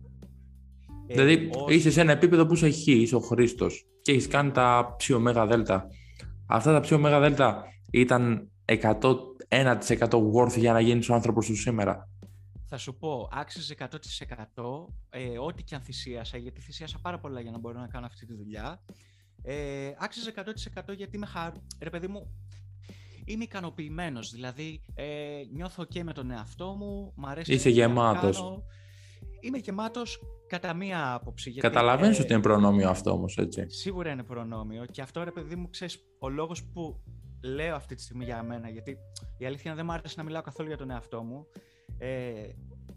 Ε, 1.08 1.13
δηλαδή 1.13 1.49
είσαι 1.67 1.91
σε 1.91 2.02
ένα 2.02 2.12
επίπεδο 2.12 2.45
που 2.45 2.54
είσαι 2.54 2.69
χ, 2.69 2.88
είσαι 2.88 3.15
ο 3.15 3.19
Χρήστος 3.19 3.88
και 4.02 4.12
έχεις 4.12 4.28
κάνει 4.28 4.52
τα 4.52 4.95
ψιωμέγα 4.97 5.45
δέλτα. 5.45 5.88
Αυτά 6.47 6.71
τα 6.71 6.80
ψιωμέγα 6.80 7.19
δέλτα 7.19 7.63
ήταν 7.91 8.52
101% 8.65 8.80
worth 10.10 10.58
για 10.58 10.73
να 10.73 10.80
γίνεις 10.80 11.10
ο 11.10 11.13
άνθρωπος 11.13 11.45
του 11.45 11.56
σήμερα. 11.56 12.10
Θα 12.76 12.78
σου 12.78 12.97
πω, 12.97 13.30
άξιζες 13.32 13.76
100% 13.80 13.86
ε, 15.10 15.39
ό,τι 15.39 15.63
και 15.63 15.76
αν 15.76 15.82
θυσίασα, 15.82 16.38
γιατί 16.38 16.62
θυσίασα 16.62 16.99
πάρα 17.02 17.19
πολλά 17.19 17.39
για 17.39 17.52
να 17.52 17.60
μπορώ 17.60 17.80
να 17.80 17.88
κάνω 17.88 18.06
αυτή 18.06 18.26
τη 18.26 18.34
δουλειά. 18.34 18.84
Ε, 19.43 19.91
άξιζε 19.97 20.34
100% 20.36 20.95
γιατί 20.95 21.15
είμαι 21.15 21.25
χαρ... 21.25 21.51
Ρε 21.82 21.89
παιδί 21.89 22.08
μου, 22.08 22.32
είμαι 23.25 23.43
ικανοποιημένος. 23.43 24.32
Δηλαδή, 24.32 24.82
ε, 24.93 25.06
νιώθω 25.53 25.86
και 25.86 26.03
με 26.03 26.13
τον 26.13 26.32
εαυτό 26.32 26.75
μου, 26.79 27.13
μου 27.15 27.27
αρέσει. 27.27 27.53
Είσαι 27.53 27.69
γεμάτος. 27.69 28.63
Είμαι 29.39 29.58
γεμάτος 29.58 30.19
κατά 30.47 30.73
μία 30.73 31.13
άποψη. 31.13 31.53
Καταλαβαίνεις 31.53 32.19
ε, 32.19 32.21
ότι 32.21 32.34
είναι 32.34 32.41
προνόμιο 32.41 32.89
αυτό 32.89 33.12
όμως, 33.12 33.38
έτσι. 33.38 33.69
Σίγουρα 33.69 34.12
είναι 34.12 34.23
προνόμιο. 34.23 34.86
Και 34.86 35.01
αυτό, 35.01 35.23
ρε 35.23 35.32
παιδί 35.32 35.56
μου, 35.56 35.69
ξέρεις, 35.69 35.97
ο 36.19 36.29
λόγος 36.29 36.63
που 36.63 36.99
λέω 37.43 37.75
αυτή 37.75 37.95
τη 37.95 38.01
στιγμή 38.01 38.25
για 38.25 38.43
μένα, 38.43 38.69
γιατί 38.69 38.97
η 39.38 39.45
αλήθεια 39.45 39.71
είναι 39.71 39.75
δεν 39.75 39.86
μου 39.86 39.91
άρεσε 39.91 40.13
να 40.17 40.23
μιλάω 40.23 40.41
καθόλου 40.41 40.67
για 40.67 40.77
τον 40.77 40.89
εαυτό 40.89 41.23
μου. 41.23 41.45
Ε, 41.97 42.47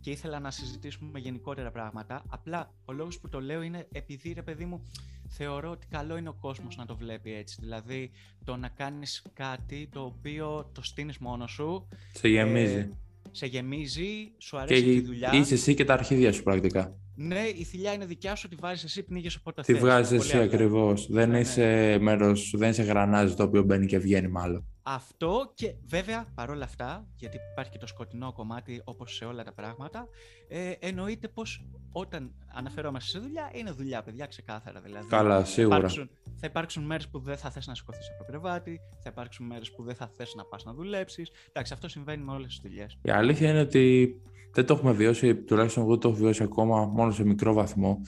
και 0.07 0.13
ήθελα 0.13 0.41
να 0.41 0.51
συζητήσουμε 0.51 1.19
γενικότερα 1.19 1.71
πράγματα. 1.71 2.23
Απλά 2.29 2.73
ο 2.85 2.93
λόγος 2.93 3.19
που 3.19 3.29
το 3.29 3.41
λέω 3.41 3.63
είναι 3.63 3.87
επειδή 3.93 4.33
ρε 4.33 4.43
παιδί 4.43 4.65
μου 4.65 4.83
θεωρώ 5.29 5.71
ότι 5.71 5.87
καλό 5.87 6.17
είναι 6.17 6.29
ο 6.29 6.37
κόσμος 6.41 6.77
να 6.77 6.87
το 6.87 6.97
βλέπει 6.97 7.35
έτσι. 7.35 7.57
Δηλαδή 7.61 8.11
το 8.45 8.57
να 8.57 8.69
κάνεις 8.69 9.23
κάτι 9.33 9.89
το 9.93 10.01
οποίο 10.01 10.71
το 10.75 10.83
στείνεις 10.83 11.19
μόνος 11.19 11.51
σου. 11.51 11.89
Σε 12.13 12.29
γεμίζει. 12.29 12.75
Ε, 12.75 12.91
σε 13.31 13.47
γεμίζει, 13.47 14.33
σου 14.39 14.59
αρέσει 14.59 14.83
και 14.83 14.93
η 14.93 15.01
δουλειά. 15.01 15.31
Είσαι 15.35 15.55
εσύ 15.55 15.75
και 15.75 15.85
τα 15.85 15.93
αρχίδια 15.93 16.33
σου 16.33 16.43
πρακτικά. 16.43 16.97
Ναι, 17.15 17.43
η 17.57 17.65
θηλιά 17.65 17.93
είναι 17.93 18.07
δικιά 18.07 18.35
σου, 18.35 18.49
τη 18.49 18.57
βάζεις 18.57 18.85
εσύ, 18.85 19.03
πνίγεις 19.03 19.37
όποτε 19.37 19.63
θέλει. 19.63 19.79
Τη 19.79 19.85
βάζει 19.85 20.15
εσύ 20.15 20.39
ακριβώς. 20.39 21.07
Δεν, 21.11 21.31
ναι, 21.31 21.41
είσαι 21.41 21.65
ναι. 21.65 21.99
μέρος, 21.99 22.55
δεν 22.57 22.71
είσαι 22.71 22.83
γρανάζι 22.83 23.35
το 23.35 23.43
οποίο 23.43 23.63
μπαίνει 23.63 23.87
και 23.87 23.99
βγαίνει 23.99 24.29
μάλλον. 24.29 24.65
Αυτό 24.89 25.53
και 25.55 25.75
βέβαια 25.87 26.27
παρόλα 26.35 26.65
αυτά, 26.65 27.07
γιατί 27.17 27.39
υπάρχει 27.53 27.71
και 27.71 27.79
το 27.79 27.87
σκοτεινό 27.87 28.33
κομμάτι 28.33 28.83
όπως 28.85 29.15
σε 29.15 29.25
όλα 29.25 29.45
τα 29.45 29.53
πράγματα, 29.53 30.09
ε, 30.49 30.73
εννοείται 30.79 31.29
πως 31.29 31.67
όταν 31.93 32.35
αναφερόμαστε 32.55 33.11
σε 33.11 33.19
δουλειά, 33.19 33.51
είναι 33.55 33.71
δουλειά, 33.71 34.03
παιδιά, 34.03 34.27
ξεκάθαρα. 34.27 34.81
Δηλαδή, 34.81 35.07
Καλά, 35.07 35.45
σίγουρα. 35.45 35.75
Θα 35.75 35.79
υπάρξουν, 35.79 36.11
θα 36.37 36.47
υπάρξουν 36.47 36.85
μέρες 36.85 37.09
που 37.09 37.19
δεν 37.19 37.37
θα 37.37 37.51
θες 37.51 37.67
να 37.67 37.75
σηκωθείς 37.75 38.09
από 38.09 38.19
το 38.19 38.25
κρεβάτι, 38.25 38.81
θα 39.03 39.11
υπάρξουν 39.11 39.47
μέρες 39.47 39.73
που 39.73 39.83
δεν 39.83 39.95
θα 39.95 40.11
θες 40.17 40.35
να 40.37 40.45
πας 40.45 40.65
να 40.65 40.73
δουλέψεις. 40.73 41.31
Εντάξει, 41.49 41.73
αυτό 41.73 41.89
συμβαίνει 41.89 42.25
με 42.25 42.33
όλες 42.33 42.47
τις 42.47 42.61
δουλειές. 42.63 42.99
Η 43.03 43.11
αλήθεια 43.11 43.51
είναι 43.51 43.61
ότι 43.61 44.17
δεν 44.53 44.67
το 44.67 44.75
έχουμε 44.75 44.93
βιώσει, 44.93 45.37
τουλάχιστον 45.37 45.83
εγώ 45.83 45.99
το 45.99 46.09
έχω 46.09 46.17
βιώσει 46.17 46.43
ακόμα 46.43 46.85
μόνο 46.85 47.11
σε 47.11 47.25
μικρό 47.25 47.53
βαθμό. 47.53 48.01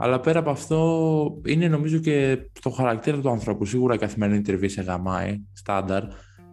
Αλλά 0.00 0.20
πέρα 0.20 0.38
από 0.38 0.50
αυτό, 0.50 1.40
είναι 1.46 1.68
νομίζω 1.68 1.98
και 1.98 2.38
το 2.62 2.70
χαρακτήρα 2.70 3.18
του 3.18 3.30
ανθρώπου. 3.30 3.64
Σίγουρα 3.64 3.94
η 3.94 3.98
καθημερινή 3.98 4.40
τριβή 4.40 4.68
σε 4.68 4.82
γαμάει, 4.82 5.40
στάνταρ, 5.52 6.02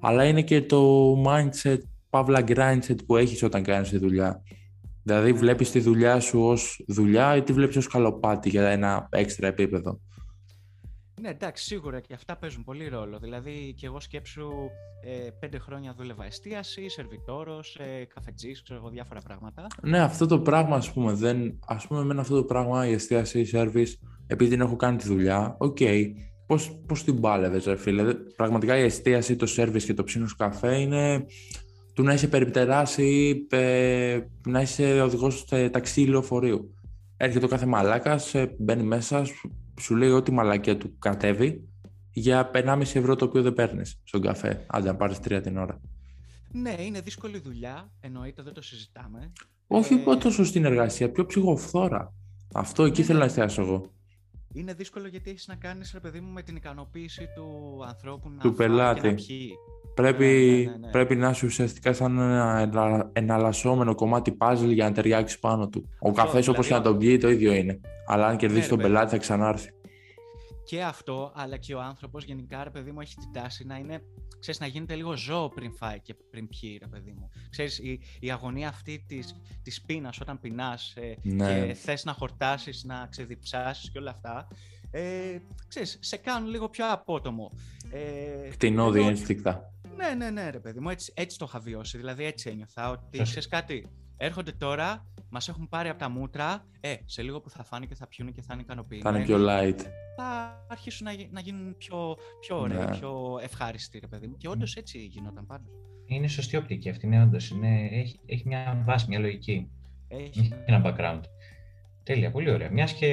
αλλά 0.02 0.26
είναι 0.26 0.42
και 0.42 0.62
το 0.62 1.14
mindset, 1.28 1.78
παύλα 2.10 2.44
grindset 2.48 3.06
που 3.06 3.16
έχεις 3.16 3.44
όταν 3.44 3.64
κάνεις 3.64 3.90
τη 3.90 3.98
δουλειά. 3.98 4.42
Δηλαδή 5.04 5.34
βλέπεις 5.34 5.72
τη 5.72 5.80
δουλειά 5.80 6.20
σου 6.20 6.40
ως 6.42 6.84
δουλειά 6.88 7.36
ή 7.36 7.42
τη 7.42 7.54
βλέπεις 7.54 7.76
ως 7.76 7.88
σκαλοπάτι 7.88 8.50
για 8.50 8.70
ένα 8.70 9.08
έξτρα 9.12 9.48
επίπεδο; 9.48 10.00
Ναι, 11.26 11.32
εντάξει, 11.32 11.64
σίγουρα 11.64 12.00
και 12.00 12.14
αυτά 12.14 12.36
παίζουν 12.38 12.64
πολύ 12.64 12.88
ρόλο. 12.88 13.20
Δηλαδή, 13.20 13.74
και 13.78 13.86
εγώ 13.86 14.00
σκέψου 14.00 14.50
ε, 15.04 15.30
πέντε 15.40 15.58
χρόνια 15.60 15.94
δούλευα 15.98 16.26
εστίαση, 16.26 16.90
σερβιτόρος, 16.90 17.76
ε, 17.76 18.06
καφετζής, 18.14 18.64
ξέρω 18.64 18.80
εγώ 18.80 18.90
διάφορα 18.90 19.22
πράγματα. 19.22 19.68
Ναι, 19.82 20.00
αυτό 20.00 20.26
το 20.26 20.40
πράγμα, 20.40 20.76
ας 20.76 20.94
πούμε, 20.94 21.14
δεν. 21.14 21.60
Α 21.66 21.76
πούμε, 21.88 22.00
εμένα 22.00 22.22
αυτό 22.22 22.36
το 22.36 22.44
πράγμα, 22.44 22.88
η 22.88 22.92
εστίαση, 22.92 23.40
η 23.40 23.46
σερβις, 23.46 24.00
επειδή 24.28 24.50
την 24.50 24.62
έχω 24.62 24.76
κάνει 24.76 24.98
τη 24.98 25.08
δουλειά, 25.08 25.56
OK. 25.60 25.78
Okay, 25.80 26.06
πώς, 26.46 26.80
πώς 26.88 27.04
την 27.04 27.22
πάλευες, 27.22 27.66
ρε 27.66 27.76
φίλε; 27.76 28.14
Πραγματικά 28.14 28.78
η 28.78 28.84
εστίαση, 28.84 29.36
το 29.36 29.46
σερβις 29.46 29.86
και 29.86 29.94
το 29.94 30.04
ψήνος 30.04 30.36
καφέ 30.36 30.80
είναι 30.80 31.26
του 31.94 32.04
να 32.04 32.14
είσαι 32.14 32.28
περιπτεράσει, 32.28 33.36
ε, 33.50 34.20
να 34.48 34.62
είσαι 34.62 35.02
οδηγός 35.02 35.46
ταξί 35.72 36.02
λεωφορείου. 36.02 36.74
Έρχεται 37.18 37.46
ο 37.46 37.48
κάθε 37.48 37.66
μαλάκας, 37.66 38.34
μπαίνει 38.58 38.84
μέσα, 38.84 39.26
σου 39.80 39.96
λέει 39.96 40.10
ό,τι 40.10 40.32
μαλακία 40.32 40.78
του 40.78 40.98
κατέβει 41.00 41.68
για 42.12 42.52
1,5 42.54 42.82
ευρώ 42.82 43.16
το 43.16 43.26
οποίο 43.26 43.42
δεν 43.42 43.54
παίρνεις 43.54 44.00
στον 44.04 44.22
καφέ, 44.22 44.66
αν 44.68 44.84
να 44.84 44.96
πάρεις 44.96 45.20
τρία 45.20 45.42
την 45.42 45.58
ώρα. 45.58 45.82
Ναι, 46.52 46.76
είναι 46.80 47.02
δύσκολη 47.02 47.40
δουλειά, 47.40 47.92
εννοείται, 48.00 48.42
δεν 48.42 48.54
το 48.54 48.62
συζητάμε. 48.62 49.32
Όχι 49.68 50.04
ε... 50.08 50.16
τόσο 50.16 50.44
στην 50.44 50.66
εργασία, 50.66 51.12
πιο 51.12 51.26
ψυχοφθόρα. 51.26 52.14
Αυτό 52.54 52.84
εκεί 52.84 53.00
ναι, 53.02 53.08
θέλω 53.08 53.20
να 53.20 53.26
εστιάσω 53.26 53.62
εγώ. 53.62 53.92
Είναι 54.54 54.74
δύσκολο 54.74 55.08
γιατί 55.08 55.30
έχεις 55.30 55.48
να 55.48 55.56
κάνεις, 55.56 55.92
ρε 55.94 56.00
παιδί 56.00 56.20
μου, 56.20 56.32
με 56.32 56.42
την 56.42 56.56
ικανοποίηση 56.56 57.28
του 57.36 57.80
ανθρώπου 57.88 58.30
να 58.30 58.42
του 58.42 58.54
πελάτη. 58.54 59.08
να 59.08 59.16
Πρέπει, 59.96 60.26
ναι, 60.66 60.72
ναι, 60.72 60.78
ναι, 60.78 60.92
πρέπει 60.92 61.16
να 61.16 61.30
είσαι 61.30 61.46
ουσιαστικά 61.46 61.94
σαν 61.94 62.20
ένα 62.20 63.10
εναλλασσόμενο 63.14 63.96
κομμάτι 63.96 64.38
puzzle 64.40 64.70
για 64.74 64.84
να 64.84 64.92
ταιριάξεις 64.92 65.40
πάνω 65.40 65.70
του. 65.70 65.90
Ο 66.00 66.12
καφές 66.12 66.32
δηλαδή... 66.32 66.50
όπω 66.50 66.62
και 66.68 66.74
να 66.74 66.82
τον 66.82 66.98
πιει 66.98 67.18
το 67.18 67.30
ίδιο 67.30 67.54
είναι. 67.54 67.80
Αλλά 68.08 68.28
αν 68.28 68.38
κερδίσεις 68.38 68.68
τον 68.68 68.78
πελάτη 68.78 69.10
θα 69.10 69.18
ξανάρθει. 69.18 69.70
Και 70.64 70.84
αυτό, 70.84 71.32
αλλά 71.36 71.58
και 71.58 71.74
ο 71.74 71.82
άνθρωπος 71.82 72.24
γενικά, 72.24 72.64
ρε 72.64 72.70
παιδί 72.70 72.92
μου, 72.92 73.02
έχει 73.02 73.16
την 73.16 73.32
τάση 73.34 73.66
να 73.66 73.78
είναι, 73.78 74.02
ξέρεις, 74.40 74.60
να 74.60 74.66
γίνεται 74.66 74.96
λίγο 74.96 75.18
ζώο 75.18 75.50
πριν 75.50 75.74
φάει 75.74 76.00
και 76.00 76.16
πριν 76.32 76.48
πιει, 76.48 76.78
ρε 76.82 76.88
παιδί 76.88 77.16
μου. 77.18 77.30
Ξέρεις, 77.50 77.80
η, 77.80 78.00
η 78.20 78.32
αγωνία 78.32 78.68
αυτή 78.68 79.04
της, 79.08 79.42
της 79.64 79.82
πείνας 79.82 80.20
όταν 80.22 80.40
πεινάς 80.40 80.94
ε, 80.96 81.18
και 81.38 81.74
θες 81.74 82.04
να 82.06 82.14
χορτάσεις, 82.14 82.84
να 82.84 83.08
ξεδιψάσεις 83.10 83.92
και 83.92 84.00
όλα 84.00 84.12
αυτά, 84.12 84.48
ε, 84.92 85.38
ξέρεις, 85.68 85.98
σε 86.02 86.18
κάνουν 86.18 86.50
λίγο 86.50 86.70
πιο 86.70 86.92
απότομο. 86.92 87.52
Ε, 87.92 88.50
Κτηνόδη 88.50 89.02
ένστικτα. 89.02 89.74
Ναι, 89.96 90.14
ναι, 90.14 90.30
ναι, 90.30 90.50
ρε 90.50 90.60
παιδί 90.60 90.80
μου, 90.80 90.90
έτσι, 90.90 91.14
έτσι 91.16 91.38
το 91.38 91.46
είχα 91.48 91.60
βιώσει. 91.60 91.98
Δηλαδή 91.98 92.24
έτσι 92.24 92.50
ένιωθα 92.50 92.90
ότι 92.90 93.22
ξέρεις 93.22 93.48
κάτι. 93.48 93.90
Έρχονται 94.18 94.52
τώρα, 94.52 95.06
μας 95.30 95.48
έχουν 95.48 95.70
πάρει 95.70 95.90
από 95.90 96.00
τα 96.00 96.10
μούτρα. 96.10 96.66
Ε, 96.80 96.96
σε 97.06 97.22
λίγο 97.22 97.42
που 97.42 97.50
θα 97.50 97.64
φάνε 97.64 97.86
και 97.86 97.96
θα 97.96 98.08
πιούν 98.08 98.34
και 98.34 98.42
θα 98.42 98.54
είναι 98.54 98.62
ικανοποιημένοι. 98.62 99.16
Θα 99.16 99.18
είναι 99.18 99.26
πιο 99.26 99.48
light. 99.50 99.86
Θα 100.18 100.66
αρχίσουν 100.68 101.06
να, 101.06 101.12
να 101.32 101.40
γίνουν 101.40 101.78
πιο, 101.78 102.18
πιο 102.40 102.60
ωραίοι, 102.60 102.78
ναι. 102.78 102.98
πιο 102.98 103.40
ευχάριστοι, 103.42 104.00
ρε 104.00 104.08
παιδί 104.08 104.28
μου. 104.28 104.38
Και 104.38 104.48
όντως 104.48 104.76
έτσι 104.76 104.98
γινόταν 104.98 105.46
πάντως. 105.46 105.74
Είναι 106.06 106.28
σωστή 106.28 106.58
οπτική 106.58 106.90
αυτή, 106.90 107.08
ναι, 107.08 107.22
όντως. 107.22 107.54
Έχει, 107.92 108.20
έχει 108.26 108.44
μια 108.48 108.84
βάση, 108.86 109.06
μια 109.10 109.20
λογική. 109.20 109.70
Έχει 110.08 110.54
ένα 110.66 110.82
background. 110.86 111.22
Τέλεια, 112.06 112.32
πολύ 112.32 112.52
ωραία. 112.52 112.72
Μιας 112.72 112.94
και 112.94 113.08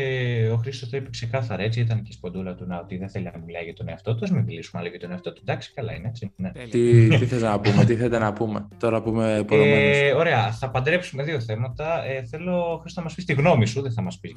ο 0.52 0.56
Χρήστος 0.56 0.88
το 0.88 0.96
είπε 0.96 1.10
ξεκάθαρα 1.10 1.62
έτσι, 1.62 1.80
ήταν 1.80 2.02
και 2.02 2.12
σποντούλα 2.12 2.54
του 2.54 2.64
να 2.66 2.78
ότι 2.78 2.96
δεν 2.96 3.08
θέλει 3.08 3.30
να 3.34 3.38
μιλάει 3.46 3.64
για 3.64 3.74
τον 3.74 3.88
εαυτό 3.88 4.14
του. 4.14 4.34
Μην 4.34 4.44
μιλήσουμε 4.44 4.80
άλλο 4.80 4.90
για 4.90 5.00
τον 5.00 5.10
εαυτό 5.10 5.32
του. 5.32 5.40
Εντάξει, 5.44 5.72
καλά 5.74 5.94
είναι 5.94 6.08
έτσι. 6.08 6.32
Ναι. 6.36 6.50
Τι, 6.50 7.08
τι 7.08 7.26
θες 7.26 7.42
να 7.42 7.60
πούμε, 7.60 7.84
τι 7.84 7.96
θέλετε 7.96 8.18
να 8.18 8.32
πούμε. 8.32 8.68
Τώρα 8.78 9.02
πούμε 9.02 9.44
ε, 9.50 10.12
Ωραία, 10.12 10.52
θα 10.52 10.70
παντρέψουμε 10.70 11.22
δύο 11.22 11.40
θέματα. 11.40 12.04
Ε, 12.04 12.22
θέλω, 12.22 12.78
Χρήστο, 12.80 13.00
να 13.00 13.06
μας 13.06 13.14
πεις 13.14 13.24
τη 13.24 13.32
γνώμη 13.32 13.66
σου, 13.66 13.82
δεν 13.82 13.92
θα 13.92 14.02
μας 14.02 14.18
πεις. 14.18 14.32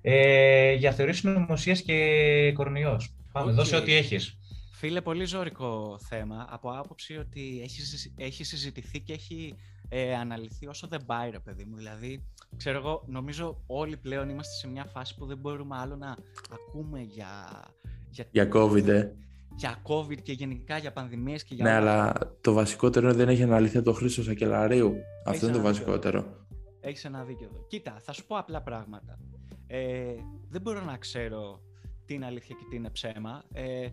Ε, 0.00 0.72
για 0.72 0.92
θεωρήσει 0.92 1.28
νομοσία 1.28 1.74
και 1.74 2.52
κορονοϊός. 2.54 3.14
Πάμε, 3.32 3.52
okay. 3.52 3.54
δώσε 3.54 3.76
ό,τι 3.76 3.94
έχεις. 3.94 4.38
Φίλε, 4.72 5.00
πολύ 5.00 5.24
ζώρικο 5.24 5.98
θέμα 6.08 6.46
από 6.50 6.70
άποψη 6.70 7.16
ότι 7.16 7.60
έχει, 7.62 7.80
έχει 8.16 8.44
συζητηθεί 8.44 9.00
και 9.00 9.12
έχει 9.12 9.54
ε, 9.94 10.16
αναλυθεί 10.16 10.66
όσο 10.66 10.86
δεν 10.86 11.04
πάει, 11.06 11.30
ρε 11.30 11.38
παιδί 11.38 11.64
μου. 11.64 11.76
Δηλαδή, 11.76 12.24
ξέρω 12.56 12.78
εγώ, 12.78 13.04
νομίζω 13.06 13.62
όλοι 13.66 13.96
πλέον 13.96 14.28
είμαστε 14.28 14.54
σε 14.54 14.68
μια 14.68 14.84
φάση 14.84 15.14
που 15.14 15.26
δεν 15.26 15.38
μπορούμε 15.38 15.76
άλλο 15.76 15.96
να 15.96 16.16
ακούμε 16.52 17.00
για... 17.00 17.64
Για, 18.10 18.26
για 18.30 18.48
COVID, 18.52 18.86
ε. 18.88 19.12
Για 19.56 19.82
COVID 19.82 20.22
και 20.22 20.32
γενικά 20.32 20.78
για 20.78 20.92
πανδημίες 20.92 21.44
και 21.44 21.54
για... 21.54 21.64
Ναι, 21.64 21.70
αλλά 21.70 22.12
το 22.40 22.52
βασικότερο 22.52 23.08
είναι 23.08 23.16
δεν 23.16 23.28
έχει 23.28 23.42
αναλυθεί 23.42 23.82
το 23.82 23.92
Χρήστος 23.92 24.24
Σακελαρίου. 24.24 24.94
Αυτό 25.26 25.46
είναι 25.46 25.56
το 25.56 25.62
βασικότερο. 25.62 26.46
Έχεις 26.80 27.04
ένα 27.04 27.24
δίκιο 27.24 27.48
εδώ. 27.52 27.66
Κοίτα, 27.68 27.96
θα 28.00 28.12
σου 28.12 28.26
πω 28.26 28.36
απλά 28.36 28.62
πράγματα. 28.62 29.18
Ε, 29.66 30.14
δεν 30.48 30.60
μπορώ 30.60 30.84
να 30.84 30.96
ξέρω 30.96 31.60
τι 32.04 32.14
είναι 32.14 32.26
αλήθεια 32.26 32.56
και 32.58 32.64
τι 32.70 32.76
είναι 32.76 32.90
ψέμα. 32.90 33.44
Ε, 33.52 33.88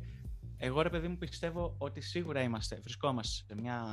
εγώ 0.58 0.82
ρε 0.82 0.90
παιδί 0.90 1.08
μου 1.08 1.18
πιστεύω 1.18 1.76
ότι 1.78 2.02
σίγουρα 2.02 2.42
είμαστε, 2.42 2.80
βρισκόμαστε 2.82 3.54
σε 3.54 3.62
μια 3.62 3.84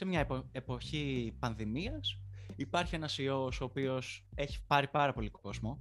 σε 0.00 0.06
μια 0.06 0.26
εποχή 0.52 1.32
πανδημίας 1.38 2.18
υπάρχει 2.56 2.94
ένας 2.94 3.18
ιός 3.18 3.60
ο 3.60 3.64
οποίος 3.64 4.24
έχει 4.34 4.58
πάρει 4.66 4.88
πάρα 4.88 5.12
πολύ 5.12 5.30
κόσμο, 5.30 5.78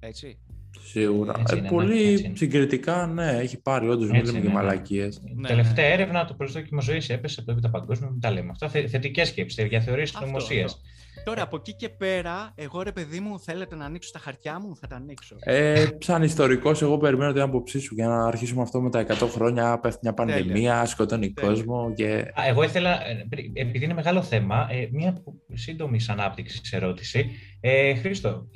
έτσι. 0.00 0.38
Σίγουρα. 0.80 1.42
Ε, 1.50 1.56
πολύ 1.56 2.32
συγκριτικά, 2.34 3.06
ναι, 3.06 3.30
έχει 3.30 3.60
πάρει 3.60 3.88
όντως 3.88 4.10
μην 4.10 4.24
λέμε 4.24 4.40
και 4.40 4.48
μαλακίες. 4.48 5.20
Ναι, 5.34 5.48
Τελευταία 5.48 5.88
ναι. 5.88 5.92
έρευνα, 5.92 6.24
το 6.24 6.34
προσδόκιμο 6.34 6.80
ζωής 6.80 7.08
έπεσε 7.08 7.44
από 7.46 7.60
το 7.60 7.68
παγκόσμιο, 7.68 8.10
μην 8.10 8.20
τα 8.20 8.30
λέμε. 8.30 8.50
Αυτά 8.50 8.68
θετικές 8.68 9.28
σκέψεις 9.28 9.66
για 9.66 9.80
θεωρίε 9.80 10.06
νομοσίας. 10.20 10.80
Τώρα 11.24 11.42
από 11.42 11.56
εκεί 11.56 11.74
και 11.74 11.88
πέρα, 11.88 12.52
εγώ 12.54 12.82
ρε 12.82 12.92
παιδί 12.92 13.20
μου, 13.20 13.40
θέλετε 13.40 13.76
να 13.76 13.84
ανοίξω 13.84 14.10
τα 14.12 14.18
χαρτιά 14.18 14.60
μου, 14.60 14.76
θα 14.76 14.86
τα 14.86 14.96
ανοίξω. 14.96 15.36
Ε, 15.40 15.86
σαν 15.98 16.22
ιστορικός, 16.22 16.82
εγώ 16.82 16.98
περιμένω 16.98 17.32
την 17.32 17.40
άποψή 17.42 17.80
σου 17.80 17.94
για 17.94 18.08
να 18.08 18.26
αρχίσουμε 18.26 18.62
αυτό 18.62 18.80
με 18.80 18.90
τα 18.90 19.06
100 19.08 19.28
χρόνια. 19.30 19.78
Πέφτει 19.78 19.98
μια 20.02 20.14
πανδημία, 20.14 20.84
σκοτώνει 20.86 21.32
κόσμο. 21.32 21.92
Και... 21.94 22.32
εγώ 22.48 22.62
ήθελα, 22.62 23.06
ε, 23.06 23.26
επειδή 23.54 23.84
είναι 23.84 23.94
μεγάλο 23.94 24.22
θέμα, 24.22 24.66
ε, 24.70 24.88
μια 24.92 25.22
σύντομη 25.52 25.98
ανάπτυξη 26.08 26.60
ερώτηση. 26.70 27.30
Ε, 27.60 27.94
Χρήστο, 27.94 28.48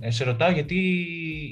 ε, 0.00 0.10
σε 0.10 0.24
ρωτάω 0.24 0.50
γιατί 0.50 0.76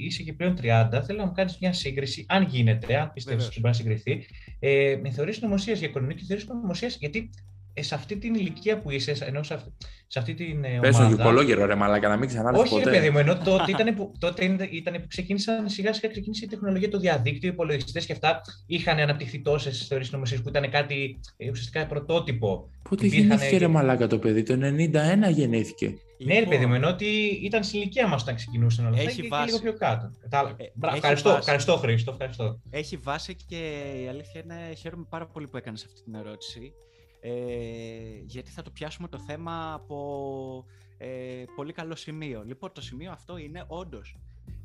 είσαι 0.05 0.23
και 0.23 0.33
πλέον 0.33 0.55
30. 0.61 1.01
Θέλω 1.05 1.19
να 1.19 1.25
μου 1.25 1.31
κάνεις 1.31 1.57
μια 1.61 1.73
σύγκριση, 1.73 2.25
αν 2.27 2.43
γίνεται, 2.43 2.95
αν 2.95 3.11
πιστεύεις 3.13 3.45
ότι 3.45 3.59
μπορεί 3.59 3.73
να 3.73 3.79
συγκριθεί, 3.83 4.25
ε, 4.59 4.99
με 5.01 5.09
θεωρίε 5.09 5.33
νομοσίας 5.41 5.79
για 5.79 5.87
οικονομική 5.87 6.19
και 6.19 6.25
θεωρίε 6.27 6.45
νομοσίας, 6.61 6.97
γιατί 6.99 7.29
ε, 7.77 7.81
σε 7.81 7.95
αυτή 7.95 8.17
την 8.17 8.33
ηλικία 8.33 8.79
που 8.79 8.91
είσαι, 8.91 9.15
ενώ 9.19 9.43
σε 9.43 9.53
αυτή, 9.53 9.71
σε 10.07 10.19
αυτή 10.19 10.33
την 10.33 10.63
ε, 10.63 10.77
Πες 10.81 10.95
ομάδα... 10.95 11.33
Πες 11.33 11.55
τον 11.57 11.65
ρε 11.65 11.75
μαλάκα, 11.75 12.07
να 12.07 12.17
μην 12.17 12.27
ξανάρθεις 12.27 12.69
ποτέ. 12.69 12.89
Όχι, 12.89 12.97
παιδί 12.97 13.09
μου, 13.09 13.17
ενώ 13.17 13.37
τότε 13.49 13.71
ήταν, 13.71 13.95
που, 13.95 14.11
τότε 14.19 14.45
ήταν 14.71 14.93
που 14.93 15.07
ξεκίνησαν 15.07 15.69
σιγά 15.69 15.93
σιγά 15.93 16.09
ξεκίνησε 16.09 16.45
η 16.45 16.47
τεχνολογία, 16.47 16.89
το 16.89 16.99
διαδίκτυο, 16.99 17.49
οι 17.49 17.51
υπολογιστές 17.53 18.05
και 18.05 18.13
αυτά 18.13 18.41
είχαν 18.65 18.99
αναπτυχθεί 18.99 19.41
τόσες 19.41 19.87
θεωρίε 19.87 20.07
νομοσίε 20.11 20.37
που 20.37 20.49
ήταν 20.49 20.69
κάτι 20.69 21.19
ε, 21.37 21.49
ουσιαστικά 21.49 21.85
πρωτότυπο. 21.85 22.69
Πότε 22.89 23.05
γεννήθηκε 23.07 23.57
ρε 23.57 23.67
μαλάκα 23.67 24.07
το 24.07 24.19
παιδί, 24.19 24.43
το 24.43 24.53
91 24.53 25.33
γεννήθηκε. 25.33 25.93
Ναι, 26.17 26.39
ρε 26.39 26.45
παιδί 26.45 26.65
μου, 26.65 26.73
ενώ 26.73 26.87
ότι 26.87 27.05
ήταν 27.43 27.63
στην 27.63 27.79
ηλικία 27.79 28.07
μας 28.07 28.21
όταν 28.21 28.35
ξεκινούσαν 28.35 28.85
όλα 28.85 28.97
αυτά 28.97 29.11
και, 29.11 29.27
βάση... 29.27 29.45
και 29.45 29.51
λίγο 29.51 29.63
πιο 29.63 29.73
κάτω. 29.73 30.11
Ε, 30.57 30.95
ευχαριστώ, 30.95 31.29
βάση... 31.29 31.39
ευχαριστώ, 31.39 31.75
Χρήστο. 31.77 32.11
Ευχαριστώ. 32.11 32.59
Έχει 32.69 32.97
βάση 32.97 33.35
και 33.47 33.55
η 34.03 34.07
αλήθεια 34.07 34.41
είναι 34.43 34.75
χαίρομαι 34.75 35.05
πάρα 35.09 35.25
πολύ 35.25 35.47
που 35.47 35.57
έκανες 35.57 35.83
αυτή 35.83 36.03
την 36.03 36.15
ερώτηση 36.15 36.73
Ε, 37.19 38.19
γιατί 38.25 38.51
θα 38.51 38.61
το 38.61 38.71
πιάσουμε 38.71 39.07
το 39.07 39.19
θέμα 39.19 39.73
από 39.73 40.65
ε, 40.97 41.43
πολύ 41.55 41.73
καλό 41.73 41.95
σημείο. 41.95 42.43
Λοιπόν, 42.43 42.71
το 42.71 42.81
σημείο 42.81 43.11
αυτό 43.11 43.37
είναι 43.37 43.65
όντως 43.67 44.17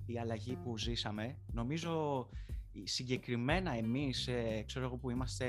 η 0.06 0.18
αλλαγή 0.18 0.56
που 0.56 0.78
ζήσαμε. 0.78 1.36
Νομίζω 1.52 2.28
συγκεκριμένα 2.84 3.76
εμείς, 3.76 4.28
ε, 4.28 4.62
ξέρω 4.66 4.84
εγώ 4.84 4.96
που 4.96 5.10
είμαστε 5.10 5.46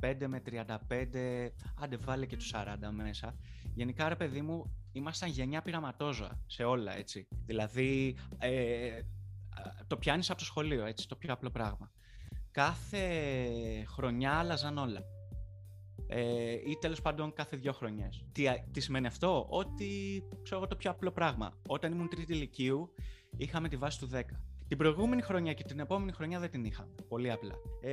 25 0.00 0.26
με 0.26 0.42
35, 0.46 1.50
άντε 1.80 1.96
βάλε 1.96 2.26
και 2.26 2.36
τους 2.36 2.52
40 2.54 2.90
μέσα. 2.90 3.36
Γενικά, 3.74 4.08
ρε 4.08 4.16
παιδί 4.16 4.40
μου, 4.40 4.72
ήμασταν 4.92 5.28
γενιά 5.28 5.62
πειραματόζωα 5.62 6.40
σε 6.46 6.64
όλα, 6.64 6.96
έτσι. 6.96 7.28
Δηλαδή, 7.46 8.16
ε, 8.38 9.00
το 9.86 9.96
πιάνεις 9.96 10.30
από 10.30 10.38
το 10.38 10.44
σχολείο, 10.44 10.84
έτσι, 10.84 11.08
το 11.08 11.16
πιο 11.16 11.32
απλό 11.32 11.50
πράγμα. 11.50 11.90
Κάθε 12.50 13.08
χρονιά 13.86 14.32
άλλαζαν 14.32 14.78
όλα. 14.78 15.00
Ε, 16.08 16.52
ή 16.52 16.76
τέλος 16.80 17.02
πάντων 17.02 17.32
κάθε 17.32 17.56
δύο 17.56 17.72
χρονιές. 17.72 18.24
Τι, 18.32 18.44
τι 18.72 18.80
σημαίνει 18.80 19.06
αυτό; 19.06 19.46
Ότι, 19.48 20.22
ξέρω 20.42 20.56
εγώ 20.56 20.66
το 20.66 20.76
πιο 20.76 20.90
απλό 20.90 21.10
πράγμα. 21.10 21.52
Όταν 21.66 21.92
ήμουν 21.92 22.08
τρίτη 22.08 22.32
ηλικίου, 22.32 22.92
είχαμε 23.36 23.68
τη 23.68 23.76
βάση 23.76 23.98
του 23.98 24.08
10. 24.12 24.20
Την 24.68 24.78
προηγούμενη 24.78 25.22
χρονιά 25.22 25.52
και 25.52 25.64
την 25.64 25.80
επόμενη 25.80 26.12
χρονιά 26.12 26.40
δεν 26.40 26.50
την 26.50 26.64
είχαμε. 26.64 26.94
Πολύ 27.08 27.30
απλά. 27.30 27.54
Ε, 27.80 27.92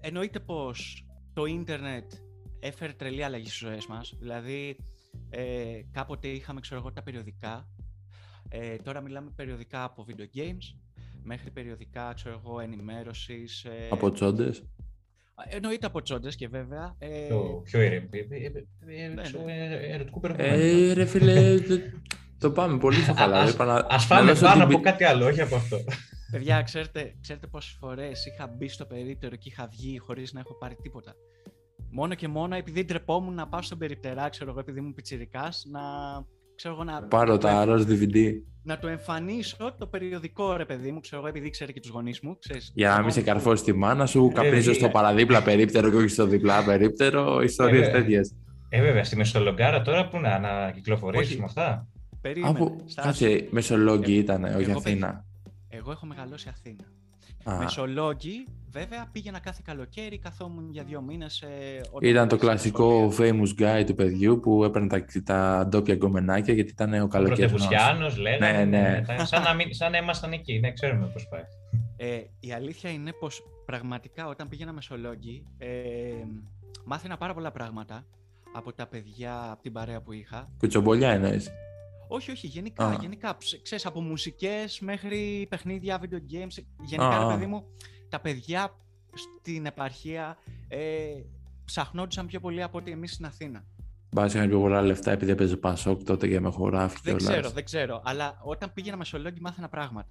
εννοείται 0.00 0.40
πως 0.40 1.06
το 1.32 1.44
ίντερνετ 1.44 2.12
έφερε 2.60 2.92
τρελή 2.92 3.24
αλλαγή 3.24 3.46
στις 3.46 3.58
ζωές 3.58 3.86
μας. 3.86 4.14
Δηλαδή, 4.18 4.76
ε, 5.30 5.80
κάποτε 5.92 6.28
είχαμε, 6.28 6.60
ξέρω 6.60 6.80
εγώ, 6.80 6.92
τα 6.92 7.02
περιοδικά. 7.02 7.68
Ε, 8.48 8.76
τώρα 8.76 9.00
μιλάμε 9.00 9.30
περιοδικά 9.36 9.84
από 9.84 10.06
video 10.08 10.38
games 10.38 10.76
μέχρι 11.22 11.50
περιοδικά, 11.50 12.12
ξέρω 12.14 12.40
εγώ, 12.44 12.60
ενημέρωσης. 12.60 13.64
Ε, 13.64 13.88
από 13.90 14.12
τσόντες. 14.12 14.64
Εννοείται 15.48 15.86
από 15.86 16.02
τσόντες 16.02 16.36
και 16.36 16.48
βέβαια. 16.48 16.96
Ε... 16.98 17.26
Πιο, 17.26 17.62
πιο 17.64 17.80
ερωτικού 19.90 20.20
περιεχομένου. 20.20 20.94
ρε 20.94 21.04
φίλε, 21.04 21.58
το 22.38 22.50
πάμε 22.50 22.78
πολύ 22.78 22.96
στο 22.96 23.14
καλά. 23.14 23.38
Ας 23.88 24.04
φάμε 24.04 24.34
πάνω 24.34 24.64
από 24.64 24.80
κάτι 24.80 25.04
άλλο, 25.04 25.26
όχι 25.26 25.40
από 25.40 25.56
αυτό. 25.56 25.78
Παιδιά, 26.30 26.62
ξέρετε, 26.62 27.14
ξέρετε 27.20 27.46
πόσες 27.46 27.76
φορές 27.80 28.26
είχα 28.26 28.46
μπει 28.46 28.68
στο 28.68 28.86
περίπτερο 28.86 29.36
και 29.36 29.48
είχα 29.48 29.68
βγει 29.70 29.98
χωρίς 29.98 30.32
να 30.32 30.40
έχω 30.40 30.54
πάρει 30.54 30.76
τίποτα. 30.82 31.14
Μόνο 31.90 32.14
και 32.14 32.28
μόνο 32.28 32.56
επειδή 32.56 32.84
ντρεπόμουν 32.84 33.34
να 33.34 33.48
πάω 33.48 33.62
στον 33.62 33.78
περιπτερά, 33.78 34.28
ξέρω 34.28 34.50
εγώ, 34.50 34.60
επειδή 34.60 34.78
ήμουν 34.78 34.94
πιτσιρικάς, 34.94 35.64
να 35.70 35.80
ξέρω 36.60 36.74
εγώ 36.74 36.84
να... 36.84 37.02
Πάρω 37.02 37.38
τα 37.38 37.64
ροζ 37.64 37.82
DVD. 37.82 38.32
Να 38.62 38.78
το 38.78 38.88
εμφανίσω 38.88 39.74
το 39.78 39.86
περιοδικό, 39.86 40.56
ρε 40.56 40.64
παιδί 40.64 40.90
μου, 40.92 41.00
ξέρω 41.00 41.20
εγώ, 41.20 41.30
επειδή 41.30 41.50
ξέρει 41.50 41.72
και 41.72 41.80
τους 41.80 41.90
γονείς 41.90 42.20
μου. 42.20 42.38
Ξέρεις, 42.38 42.72
Για 42.74 42.90
να 42.90 43.02
μην 43.02 43.10
σε 43.10 43.22
καρφώσει 43.22 43.64
τη 43.64 43.72
μάνα 43.72 44.06
σου, 44.06 44.32
καπνίζω 44.34 44.72
στο 44.72 44.88
παραδίπλα 44.88 45.42
περίπτερο 45.42 45.90
και 45.90 45.96
όχι 45.96 46.08
στο 46.08 46.26
διπλά 46.26 46.64
περίπτερο, 46.64 47.42
ιστορίες 47.42 47.86
ε, 47.86 47.90
τέτοιες. 47.90 48.34
Ε, 48.68 48.80
βέβαια, 48.80 49.04
στη 49.04 49.16
Μεσολογγάρα 49.16 49.82
τώρα 49.82 50.08
που 50.08 50.18
να, 50.18 50.38
να 50.38 50.70
κυκλοφορήσεις 50.70 51.38
με 51.38 51.44
αυτά; 51.44 51.88
Περίμενε. 52.20 52.58
Από... 52.58 52.76
Κάτσε, 52.94 53.46
Μεσολόγγι 53.50 54.14
ήταν, 54.14 54.44
όχι 54.44 54.70
Αθήνα. 54.70 55.24
Εγώ 55.68 55.90
έχω 55.90 56.06
μεγαλώσει 56.06 56.48
Αθήνα. 56.48 56.84
Μεσολόγγι, 57.44 58.46
βέβαια, 58.70 59.08
πήγαινα 59.12 59.38
κάθε 59.38 59.62
καλοκαίρι, 59.64 60.18
καθόμουν 60.18 60.70
για 60.70 60.82
δύο 60.82 61.00
μήνες. 61.00 61.42
Ε, 61.42 61.80
ήταν 62.00 62.28
το 62.28 62.36
κλασικό 62.36 63.12
famous 63.18 63.48
guy 63.58 63.84
του 63.86 63.94
παιδιού 63.94 64.40
που 64.40 64.64
έπαιρνε 64.64 64.88
τα, 64.88 65.04
τα 65.24 65.66
ντόπια 65.68 65.94
γκομενάκια 65.94 66.54
γιατί 66.54 66.70
ήταν 66.70 67.02
ο 67.02 67.08
καλοκαίρι. 67.08 67.54
Ο 67.54 68.20
λέγανε. 68.20 68.64
Ναι, 68.64 68.78
ναι. 68.78 69.24
σαν, 69.24 69.42
να 69.42 69.54
μην, 69.54 69.74
σαν 69.74 69.90
να 69.90 69.98
ήμασταν 69.98 70.32
εκεί, 70.32 70.58
ναι, 70.58 70.72
ξέρουμε 70.72 71.06
πώς 71.06 71.28
πάει. 71.28 71.42
Ε, 71.96 72.20
η 72.40 72.52
αλήθεια 72.52 72.90
είναι 72.90 73.12
πως 73.12 73.42
πραγματικά 73.66 74.26
όταν 74.26 74.48
πήγαινα 74.48 74.72
Μεσολόγγι, 74.72 75.46
ε, 75.58 75.68
μάθαινα 76.84 77.16
πάρα 77.16 77.34
πολλά 77.34 77.50
πράγματα 77.50 78.04
από 78.52 78.72
τα 78.72 78.86
παιδιά, 78.86 79.50
από 79.50 79.62
την 79.62 79.72
παρέα 79.72 80.00
που 80.00 80.12
είχα. 80.12 80.48
Κουτσομπολιά 80.58 81.10
εννοείς. 81.10 81.50
Όχι, 82.12 82.30
όχι, 82.30 82.46
γενικά. 82.46 82.96
γενικά 83.00 83.36
ξέρεις, 83.62 83.86
από 83.86 84.00
μουσικές 84.00 84.80
μέχρι 84.80 85.46
παιχνίδια, 85.50 86.00
video 86.00 86.34
games. 86.34 86.64
Γενικά, 86.82 87.18
ρε 87.18 87.34
παιδί 87.34 87.46
μου, 87.46 87.64
τα 88.08 88.20
παιδιά 88.20 88.76
στην 89.14 89.66
επαρχία 89.66 90.38
ε, 90.68 90.78
ψαχνόντουσαν 91.64 92.26
πιο 92.26 92.40
πολύ 92.40 92.62
από 92.62 92.78
ότι 92.78 92.90
εμείς 92.90 93.12
στην 93.12 93.24
Αθήνα. 93.24 93.64
Μπας 94.12 94.34
είχαν 94.34 94.48
πιο 94.48 94.60
πολλά 94.60 94.82
λεφτά 94.82 95.10
επειδή 95.10 95.30
έπαιζε 95.30 95.56
Πασόκ 95.56 96.02
τότε 96.02 96.28
και 96.28 96.40
με 96.40 96.50
χωράφι 96.50 96.98
Δεν 97.02 97.16
ξέρω, 97.16 97.50
δεν 97.50 97.64
ξέρω. 97.64 98.00
Αλλά 98.04 98.38
όταν 98.42 98.72
πήγαινα 98.72 98.96
Μεσολόγγι 98.96 99.40
μάθαινα 99.40 99.68
πράγματα. 99.68 100.08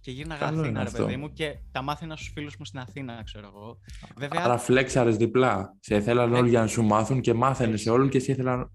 Και 0.00 0.10
γίναγα 0.10 0.46
Αθήνα, 0.46 0.84
ρε 0.84 0.90
παιδί 0.90 1.16
μου, 1.16 1.32
και 1.32 1.58
τα 1.72 1.82
μάθαινα 1.82 2.16
στους 2.16 2.30
φίλους 2.34 2.56
μου 2.56 2.64
στην 2.64 2.78
Αθήνα, 2.78 3.22
ξέρω 3.24 3.46
εγώ. 3.54 3.78
Βέβαια... 4.16 4.44
Άρα 4.44 4.58
φλέξαρες 4.58 5.16
διπλά. 5.16 5.76
Σε 5.80 5.96
ήθελαν 5.96 6.34
όλοι 6.34 6.48
για 6.48 6.60
να 6.60 6.66
σου 6.66 6.82
μάθουν 6.82 7.20
και 7.20 7.34
μάθαινες 7.34 7.80
σε 7.80 7.90
όλων 7.90 8.08
και 8.08 8.16
εσύ 8.16 8.30
ήθελαν. 8.30 8.70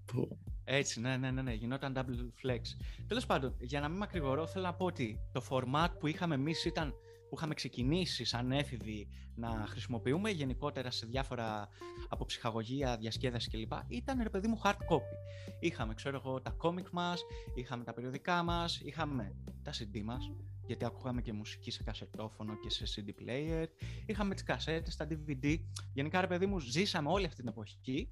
Έτσι, 0.70 1.00
ναι, 1.00 1.16
ναι, 1.16 1.30
ναι, 1.30 1.42
ναι, 1.42 1.52
γινόταν 1.52 1.92
double 1.96 2.46
flex. 2.46 2.60
Τέλος 3.06 3.26
πάντων, 3.26 3.54
για 3.60 3.80
να 3.80 3.88
μην 3.88 3.98
μακρηγορώ, 3.98 4.46
θέλω 4.46 4.64
να 4.64 4.74
πω 4.74 4.84
ότι 4.84 5.20
το 5.32 5.42
format 5.50 5.88
που 5.98 6.06
είχαμε 6.06 6.34
εμείς 6.34 6.64
ήταν 6.64 6.94
που 7.28 7.34
είχαμε 7.36 7.54
ξεκινήσει 7.54 8.24
σαν 8.24 8.52
έφηβοι 8.52 9.08
να 9.34 9.66
χρησιμοποιούμε 9.68 10.30
γενικότερα 10.30 10.90
σε 10.90 11.06
διάφορα 11.06 11.68
από 12.08 12.24
ψυχαγωγία, 12.24 12.96
διασκέδαση 12.96 13.50
κλπ. 13.50 13.72
ήταν 13.88 14.22
ρε 14.22 14.28
παιδί 14.28 14.48
μου 14.48 14.60
hard 14.64 14.70
copy. 14.70 15.16
Είχαμε, 15.60 15.94
ξέρω 15.94 16.16
εγώ, 16.16 16.40
τα 16.40 16.56
comic 16.62 16.90
μας, 16.92 17.22
είχαμε 17.54 17.84
τα 17.84 17.92
περιοδικά 17.92 18.42
μας, 18.42 18.80
είχαμε 18.80 19.34
τα 19.62 19.72
CD 19.72 20.02
μας, 20.04 20.30
γιατί 20.66 20.84
ακούγαμε 20.84 21.22
και 21.22 21.32
μουσική 21.32 21.70
σε 21.70 21.82
κασετόφωνο 21.82 22.54
και 22.56 22.70
σε 22.70 22.84
CD 22.94 23.08
player, 23.08 23.66
είχαμε 24.06 24.34
τις 24.34 24.42
κασέτες, 24.42 24.96
τα 24.96 25.06
DVD. 25.10 25.56
Γενικά, 25.92 26.20
ρε 26.20 26.26
παιδί 26.26 26.46
μου, 26.46 26.58
ζήσαμε 26.58 27.08
όλη 27.10 27.24
αυτή 27.24 27.36
την 27.36 27.48
εποχή, 27.48 28.10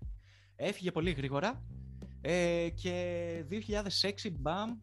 έφυγε 0.57 0.91
πολύ 0.91 1.11
γρήγορα 1.11 1.63
ε, 2.29 2.69
και 2.69 3.45
2006, 3.49 4.31
μπαμ, 4.39 4.79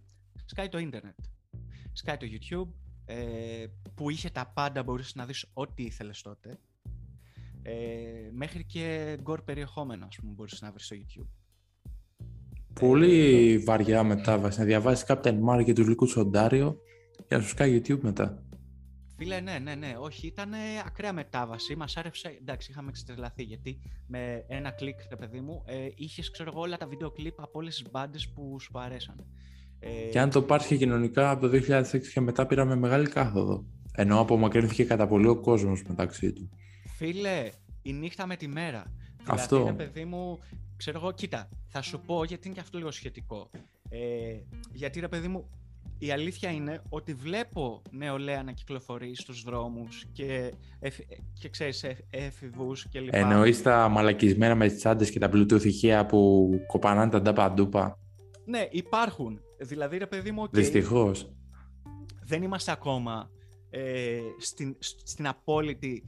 σκάει 0.46 0.70
το 0.70 0.78
ίντερνετ. 0.78 1.16
Σκάει 1.94 2.18
το 2.18 2.26
YouTube, 2.30 2.74
ε, 3.06 3.66
που 3.96 4.10
είχε 4.10 4.30
τα 4.30 4.52
πάντα, 4.54 4.84
μπορείς 4.84 5.16
να 5.16 5.26
δεις 5.26 5.46
ό,τι 5.54 5.84
ήθελες 5.84 6.22
τότε. 6.22 6.60
Ε, 7.62 7.74
μέχρι 8.32 8.66
και 8.66 9.18
γκορ 9.22 9.42
περιεχόμενο, 9.42 10.06
ας 10.06 10.16
πούμε, 10.16 10.32
μπορείς 10.36 10.62
να 10.62 10.72
βρεις 10.72 10.86
στο 10.86 10.96
YouTube. 10.96 11.28
Πολύ 12.74 13.58
βαριά 13.58 14.04
μετάβαση. 14.04 14.60
Να 14.60 14.66
διαβάσεις 14.66 15.06
Captain 15.08 15.40
Marvel 15.48 15.64
και 15.66 15.74
του 15.74 15.88
Λυκού 15.88 16.08
Σοντάριο 16.08 16.78
για 17.28 17.38
να 17.38 17.44
σου 17.44 17.50
σκάει 17.50 17.82
YouTube 17.82 18.00
μετά. 18.02 18.44
Φίλε, 19.24 19.40
ναι, 19.40 19.60
ναι, 19.60 19.76
ναι. 19.76 19.96
Όχι, 20.00 20.28
ήταν 20.28 20.52
ακραία 20.86 21.14
μετάβαση. 21.14 21.76
Μας 21.76 21.98
άρεσε. 21.98 22.38
Εντάξει, 22.42 22.72
είχαμε 22.72 22.90
εξτρελαθεί 22.90 23.44
γιατί 23.44 23.80
με 24.08 24.46
ένα 24.48 24.72
κλικ, 24.72 25.00
ρε 25.10 25.16
παιδί 25.16 25.40
μου, 25.40 25.64
ε, 25.66 25.88
είχες, 25.96 26.32
ξέρω 26.32 26.50
εγώ, 26.54 26.62
όλα 26.62 26.78
τα 26.78 26.88
βίντεο 26.88 27.12
κλιπ 27.12 27.42
από 27.42 27.60
όλες 27.60 27.76
τις 27.76 27.92
μπάντες 27.92 28.30
που 28.30 28.60
σου 28.60 28.80
αρέσαν. 28.80 29.26
Ε, 29.80 30.10
και 30.10 30.20
αν 30.20 30.30
το 30.30 30.42
πάρει 30.42 30.66
και 30.66 30.78
κοινωνικά 30.78 31.30
από 31.30 31.42
το 31.42 31.48
2006 31.48 32.08
και 32.14 32.20
μετά 32.20 32.46
πήραμε 32.46 32.76
μεγάλη 32.76 33.10
κάθοδο. 33.10 33.66
Ενώ 33.96 34.20
απομακρύνθηκε 34.20 34.84
κατά 34.84 35.08
πολύ 35.08 35.28
ο 35.28 35.40
κόσμος 35.40 35.84
μεταξύ 35.84 36.34
του. 36.34 36.50
Φίλε, 36.98 37.50
η 37.82 37.94
νύχτα 37.94 38.28
με 38.28 38.36
τη 38.36 38.48
μέρα. 38.48 38.94
Δηλαδή, 39.18 39.42
αυτό. 39.42 39.58
Δηλαδή, 39.58 39.78
παιδί 39.78 40.06
μου, 40.06 40.40
ξέρω 40.78 41.00
εγώ, 41.00 41.12
κοίτα, 41.12 41.50
θα 41.68 41.82
σου 41.82 42.02
πω 42.06 42.24
γιατί 42.24 42.48
είναι 42.48 42.56
και 42.56 42.62
αυτό 42.62 42.78
λίγο 42.78 42.92
σχετικό. 42.92 43.50
Ε, 43.90 44.00
γιατί 44.74 45.00
ρε 45.00 45.08
παιδί 45.08 45.28
μου, 45.28 45.50
η 46.06 46.12
αλήθεια 46.12 46.52
είναι 46.52 46.82
ότι 46.89 47.13
βλέπω 47.13 47.82
νεολαία 47.92 48.44
να 48.44 48.52
κυκλοφορεί 48.52 49.16
στους 49.16 49.44
δρόμους 49.44 50.06
και, 50.12 50.54
εφ, 50.80 50.98
και 51.39 51.50
ξέρεις, 51.50 51.86
έφηβους 52.10 52.88
και 52.88 53.00
λοιπά. 53.00 53.18
Εννοείς 53.18 53.62
τα 53.62 53.89
μαλακισμένα 53.89 54.56
με 54.56 54.68
τις 54.68 54.78
τσάντες 54.78 55.10
και 55.10 55.20
τα 55.20 55.30
bluetooth 55.34 55.63
ηχεία 55.63 56.06
που 56.06 56.50
κοπανάνε 56.68 57.12
τα 57.12 57.22
ντάπα 57.22 57.52
ντούπα. 57.52 58.00
Ναι, 58.46 58.68
υπάρχουν. 58.72 59.39
Δηλαδή, 59.58 59.98
ρε 59.98 60.08
παιδί 60.08 60.32
μου, 60.32 60.44
okay, 60.44 60.52
Δυστυχώς. 60.52 61.32
Δεν 62.26 62.44
είμαστε 62.44 62.72
ακόμα 62.72 63.30
ε, 63.70 64.20
στην, 64.39 64.76
στην 64.80 65.28
απόλυτη 65.28 66.04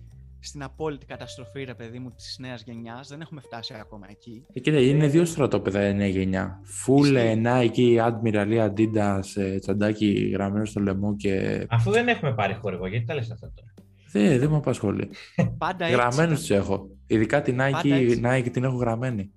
στην 0.46 0.64
απόλυτη 0.64 1.06
καταστροφή, 1.06 1.64
ρε 1.64 1.74
παιδί 1.74 2.00
μου, 2.00 2.12
της 2.16 2.38
νέας 2.40 2.64
γενιάς. 2.64 3.08
Δεν 3.08 3.22
έχουμε 3.22 3.42
φτάσει 3.42 3.74
ακόμα 3.80 4.06
εκεί. 4.10 4.46
Ε, 4.54 4.60
κοίτα, 4.60 4.80
είναι 4.80 5.08
δύο 5.08 5.26
στρατόπεδα 5.26 5.88
η 5.88 5.94
νέα 5.94 6.08
γενιά. 6.08 6.60
Full 6.86 7.36
Nike, 7.46 8.08
Admiral 8.08 8.48
ή 8.50 8.58
Adidas, 8.60 9.42
ε, 9.42 9.60
τσαντάκι 9.60 10.30
γραμμένο 10.34 10.66
στο 10.66 10.80
λαιμό 10.80 11.16
και... 11.16 11.66
Αφού 11.70 11.92
δεν 11.92 12.08
έχουμε 12.08 12.34
πάρει 12.34 12.54
χορηγό, 12.62 12.88
γιατί 12.88 13.06
τα 13.06 13.14
λες 13.14 13.32
αυτά 13.32 13.52
τώρα; 13.56 13.74
Δεν, 14.12 14.40
δεν 14.40 14.50
με 14.50 14.56
απασχολεί. 14.56 15.10
Πάντα 15.58 15.90
Γραμμένους 15.90 16.40
τους 16.40 16.50
έχω. 16.50 16.90
Ειδικά 17.08 17.42
την 17.42 17.58
Nike, 17.60 18.26
Nike 18.26 18.50
την 18.52 18.64
έχω 18.64 18.76
γραμμένη. 18.76 19.32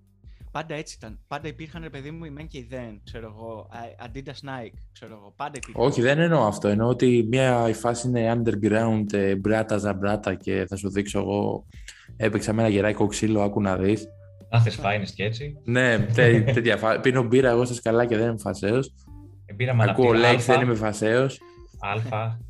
Πάντα 0.50 0.74
έτσι 0.74 0.96
ήταν. 1.00 1.18
Πάντα 1.28 1.48
υπήρχαν, 1.48 1.82
ρε 1.82 1.90
παιδί 1.90 2.10
μου, 2.10 2.24
η 2.24 2.30
μεν 2.30 2.46
και 2.46 2.58
η 2.58 2.66
δεν, 2.70 3.00
ξέρω 3.04 3.34
εγώ. 3.36 3.68
Adidas 4.06 4.48
Nike, 4.48 4.78
ξέρω 4.92 5.14
εγώ. 5.20 5.32
Πάντα 5.36 5.58
υπήρχαν. 5.62 5.84
Όχι, 5.84 6.00
δεν 6.00 6.18
εννοώ 6.18 6.46
αυτό. 6.46 6.68
Εννοώ 6.68 6.88
ότι 6.88 7.26
μια 7.30 7.68
η 7.68 7.72
φάση 7.72 8.08
είναι 8.08 8.32
underground, 8.36 9.12
ε, 9.12 9.34
μπράτα 9.36 9.76
ζαμπράτα 9.76 10.34
και 10.34 10.66
θα 10.68 10.76
σου 10.76 10.90
δείξω 10.90 11.18
εγώ. 11.18 11.66
Έπαιξα 12.16 12.52
με 12.52 12.62
ένα 12.62 12.70
γεράκι 12.70 13.06
ξύλο, 13.08 13.42
άκου 13.42 13.60
να 13.60 13.76
δεις. 13.76 14.06
Αν 14.50 14.60
θες 14.60 14.74
φάινες 14.74 15.12
και 15.12 15.24
έτσι. 15.24 15.58
ναι, 15.64 15.98
τέ, 15.98 16.40
τέτοια 16.40 16.76
φάση. 16.76 17.00
Πίνω 17.00 17.22
μπύρα 17.22 17.50
εγώ 17.50 17.64
στα 17.64 17.74
σκαλά 17.74 18.06
και 18.06 18.16
δεν 18.16 18.28
είμαι 18.28 18.38
φασαίο. 18.38 18.78
Ε, 19.56 19.74
Ακούω 19.78 20.12
λέξη, 20.12 20.52
δεν 20.52 20.60
είμαι 20.60 20.74
φασαίο. 20.74 21.26
Αλφα. 21.80 22.40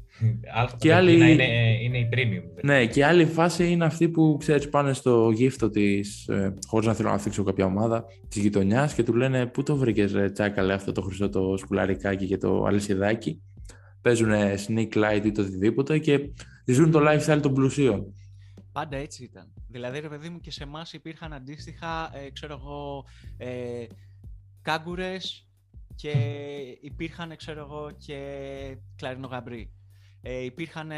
Α, 0.55 0.67
και 0.77 0.95
άλλη... 0.95 1.33
είναι, 1.33 1.79
είναι 1.83 1.99
η 1.99 2.09
premium. 2.13 2.63
Ναι, 2.63 2.87
και 2.87 3.05
άλλη 3.05 3.25
φάση 3.25 3.71
είναι 3.71 3.85
αυτή 3.85 4.09
που 4.09 4.37
ξέρεις 4.39 4.69
πάνε 4.69 4.93
στο 4.93 5.31
γύφτο 5.31 5.71
της, 5.71 6.29
ε, 6.29 6.55
χωρίς 6.67 6.87
να 6.87 6.95
θέλω 6.95 7.11
να 7.11 7.19
θίξω 7.19 7.43
κάποια 7.43 7.65
ομάδα, 7.65 8.05
της 8.29 8.43
γειτονιάς 8.43 8.95
και 8.95 9.03
του 9.03 9.15
λένε 9.15 9.47
πού 9.47 9.63
το 9.63 9.77
βρήκες 9.77 10.13
ρε 10.13 10.31
τσάκαλε 10.31 10.73
αυτό 10.73 10.93
το 10.93 11.01
χρυσό 11.01 11.29
το 11.29 11.57
σκουλαρικάκι 11.57 12.27
και 12.27 12.37
το 12.37 12.65
αλυσιδάκι; 12.65 13.43
Παίζουν 14.01 14.31
sneak 14.67 14.93
light 14.93 15.21
ή 15.25 15.33
το 15.33 15.43
οτιδήποτε 15.43 15.99
και 15.99 16.31
ζουν 16.65 16.91
το 16.91 17.01
lifestyle 17.03 17.41
των 17.43 17.55
πλουσίων. 17.55 18.15
Πάντα 18.73 18.97
έτσι 18.97 19.25
ήταν. 19.25 19.53
Δηλαδή, 19.69 20.01
ρε 20.01 20.09
παιδί 20.09 20.29
μου, 20.29 20.41
και 20.41 20.51
σε 20.51 20.63
εμάς 20.63 20.93
υπήρχαν 20.93 21.33
αντίστοιχα, 21.33 22.11
ε, 22.17 22.31
ξέρω 22.31 22.59
εγώ, 22.61 23.05
ε, 23.37 23.87
κάγκουρες 24.63 25.47
και 25.95 26.13
υπήρχαν, 26.81 27.37
ξέρω 27.37 27.61
εγώ, 27.61 27.91
και 27.99 28.19
κλαρινογαμπρί. 28.97 29.73
Ε, 30.23 30.45
υπήρχαν 30.45 30.91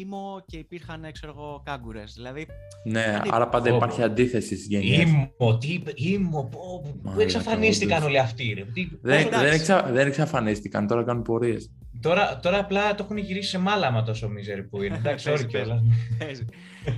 ήμο 0.00 0.44
και 0.46 0.56
υπήρχαν, 0.56 1.06
ξέρω 1.12 1.34
εγώ, 1.36 1.62
κάγκουρες. 1.64 2.12
Δηλαδή, 2.14 2.46
ναι, 2.84 3.20
άρα 3.30 3.48
πάντα 3.48 3.74
υπάρχει 3.74 4.02
αντίθεση 4.02 4.46
στις 4.46 4.66
γενιές. 4.66 5.00
Ήμο, 5.00 5.58
τι 5.58 5.72
είπε, 5.72 5.92
ήμο, 5.94 6.44
πού 6.44 7.20
εξαφανίστηκαν 7.20 8.02
όλοι 8.02 8.18
αυτοί. 8.18 8.52
Ρε. 8.52 8.64
Δεν, 9.00 9.28
δεν, 9.30 9.52
εξα, 9.52 9.82
δεν 9.82 10.06
εξαφανίστηκαν, 10.06 10.86
τώρα 10.86 11.04
κάνουν 11.04 11.22
πορείες. 11.22 11.70
Τώρα, 12.00 12.38
τώρα 12.42 12.58
απλά 12.58 12.94
το 12.94 13.02
έχουν 13.04 13.16
γυρίσει 13.16 13.48
σε 13.48 13.58
μάλαμα 13.58 14.02
τόσο 14.02 14.28
μίζερη 14.28 14.62
που 14.62 14.82
είναι. 14.82 14.96
Εντάξει, 14.96 15.30
όλοι 15.32 15.46
κιόλας. 15.46 15.82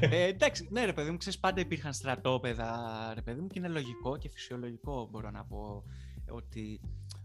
ε, 0.00 0.24
εντάξει, 0.24 0.68
ναι, 0.70 0.84
ρε 0.84 0.92
παιδί 0.92 1.10
μου, 1.10 1.16
ξέρεις, 1.16 1.38
πάντα 1.38 1.60
υπήρχαν 1.60 1.92
στρατόπεδα, 1.92 2.70
ρε 3.14 3.20
παιδί 3.20 3.40
μου, 3.40 3.46
και 3.46 3.58
είναι 3.58 3.68
λογικό 3.68 4.16
και 4.18 4.28
φυσιολογικό, 4.28 5.08
μπορώ 5.10 5.30
να 5.30 5.44
πω, 5.44 5.84
ότι 6.30 6.80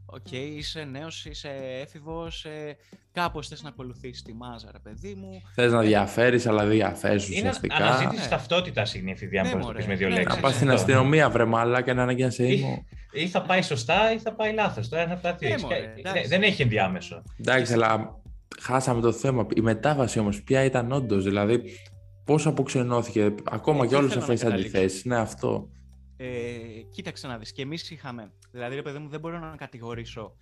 OK, 0.05 0.25
okay, 0.31 0.53
είσαι 0.57 0.83
νέος, 0.83 1.25
είσαι 1.25 1.49
έφηβος, 1.81 2.45
ε, 2.45 2.77
κάπως 3.11 3.47
θες 3.47 3.63
να 3.63 3.69
ακολουθήσεις 3.69 4.21
τη 4.21 4.33
μάζα, 4.33 4.69
ρε 4.71 4.79
παιδί 4.79 5.13
μου. 5.13 5.41
Θες 5.55 5.71
να 5.71 5.81
διαφέρεις, 5.81 6.47
αλλά 6.47 6.61
δεν 6.61 6.71
διαφέρεις 6.71 7.29
ουσιαστικά. 7.29 7.75
Είναι 7.75 7.85
αναζήτηση 7.85 8.21
ναι. 8.21 8.27
ταυτότητας 8.27 8.93
είναι 8.93 9.09
η 9.09 9.13
εφηβεία, 9.13 9.43
ναι, 9.43 9.73
πεις 9.73 9.85
με 9.85 9.95
δύο 9.95 10.09
ναι, 10.09 10.15
λέξεις. 10.15 10.35
Να 10.35 10.47
πα 10.47 10.53
στην 10.53 10.71
αστυνομία, 10.71 11.29
βρε 11.29 11.45
μαλά, 11.45 11.81
και 11.81 11.93
να 11.93 12.01
ανάγκη 12.01 12.23
να 12.23 12.29
σε 12.29 12.43
ήμουν. 12.45 12.85
Ή 13.11 13.27
θα 13.27 13.41
πάει 13.41 13.61
σωστά 13.61 14.13
ή 14.13 14.19
θα 14.19 14.33
πάει 14.33 14.53
λάθος. 14.53 14.89
Το 14.89 14.97
ένα 14.97 15.13
από 15.13 15.21
τα 15.21 15.33
δύο. 15.33 15.55
Δεν 16.27 16.43
έχει 16.43 16.61
ενδιάμεσο. 16.61 17.23
Εντάξει, 17.39 17.73
αλλά 17.73 18.21
χάσαμε 18.61 19.01
το 19.01 19.11
θέμα. 19.11 19.47
Η 19.55 19.61
μετάβαση 19.61 20.19
όμως, 20.19 20.41
ποια 20.43 20.63
ήταν 20.63 20.91
όντως, 20.91 21.23
δηλαδή 21.23 21.61
πώς 22.25 22.47
αποξενώθηκε 22.47 23.33
ακόμα 23.51 23.87
και 23.87 23.95
όλε 23.95 24.07
αυτές 24.07 24.39
τις 24.39 24.51
αντιθέσεις. 24.51 25.05
Ναι, 25.05 25.17
αυτό. 25.17 25.69
Ε, 26.17 26.57
κοίταξε 26.91 27.27
να 27.27 27.37
δεις, 27.37 27.51
και 27.51 27.61
εμείς 27.61 27.91
είχαμε, 27.91 28.31
δηλαδή 28.51 28.75
ρε 28.75 28.81
παιδί 28.81 28.97
μου 28.97 29.09
δεν 29.09 29.19
μπορώ 29.19 29.39
να 29.39 29.55
κατηγορήσω 29.55 30.35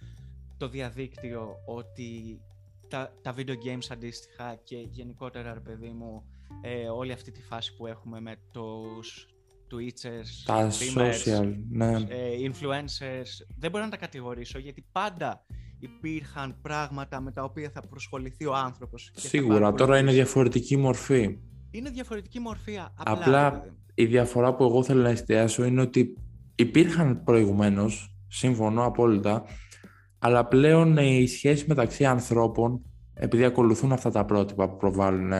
το 0.58 0.70
διαδίκτυο 0.70 1.56
ότι 1.66 2.42
τα, 2.88 3.14
τα 3.22 3.36
video 3.38 3.52
games 3.52 3.88
αντίστοιχα 3.90 4.56
και 4.64 4.78
γενικότερα 4.78 5.54
ρε 5.54 5.60
παιδί 5.60 5.90
μου 5.90 6.24
ε, 6.62 6.88
όλη 6.88 7.12
αυτή 7.12 7.32
τη 7.32 7.42
φάση 7.42 7.76
που 7.76 7.88
έχουμε 7.88 8.22
με 8.22 8.36
τους 8.52 9.28
Twitchers, 9.72 10.44
τα 10.46 10.70
social, 10.70 11.54
ναι. 11.70 11.92
ε, 11.92 12.36
influencers, 12.44 13.46
δεν 13.58 13.72
μπορώ 13.72 13.84
να 13.84 13.90
τα 13.90 13.98
κατηγορήσω 13.98 14.60
γιατί 14.60 14.86
πάντα 14.92 15.46
υπήρχαν 15.80 16.58
πράγματα 16.62 17.22
με 17.22 17.32
τα 17.32 17.44
οποία 17.44 17.70
θα 17.70 17.82
προσχοληθεί 17.82 18.46
ο 18.46 18.56
άνθρωπος. 18.56 19.12
Σίγουρα, 19.16 19.74
τώρα 19.74 19.98
είναι 19.98 20.12
διαφορετική 20.12 20.78
μορφή. 20.78 21.38
Είναι 21.72 21.90
διαφορετική 21.90 22.40
μορφή. 22.40 22.78
Απλά, 22.78 23.14
απλά 23.14 23.76
η 23.94 24.06
διαφορά 24.06 24.56
που 24.56 24.64
εγώ 24.64 24.84
θέλω 24.84 25.02
να 25.02 25.10
εστιάσω 25.10 25.66
είναι 25.66 25.82
ότι 25.82 26.18
υπήρχαν 26.56 27.24
προηγουμένως, 27.24 28.16
σύμφωνο 28.28 28.86
απόλυτα, 28.86 29.44
αλλά 30.20 30.46
πλέον 30.46 30.98
η 30.98 31.28
σχέση 31.28 31.66
μεταξύ 31.68 32.06
ανθρώπων, 32.06 32.82
επειδή 33.14 33.44
ακολουθούν 33.44 33.92
αυτά 33.92 34.12
τα 34.12 34.26
πρότυπα 34.26 34.70
που 34.70 34.78
προβάλλουν 34.78 35.32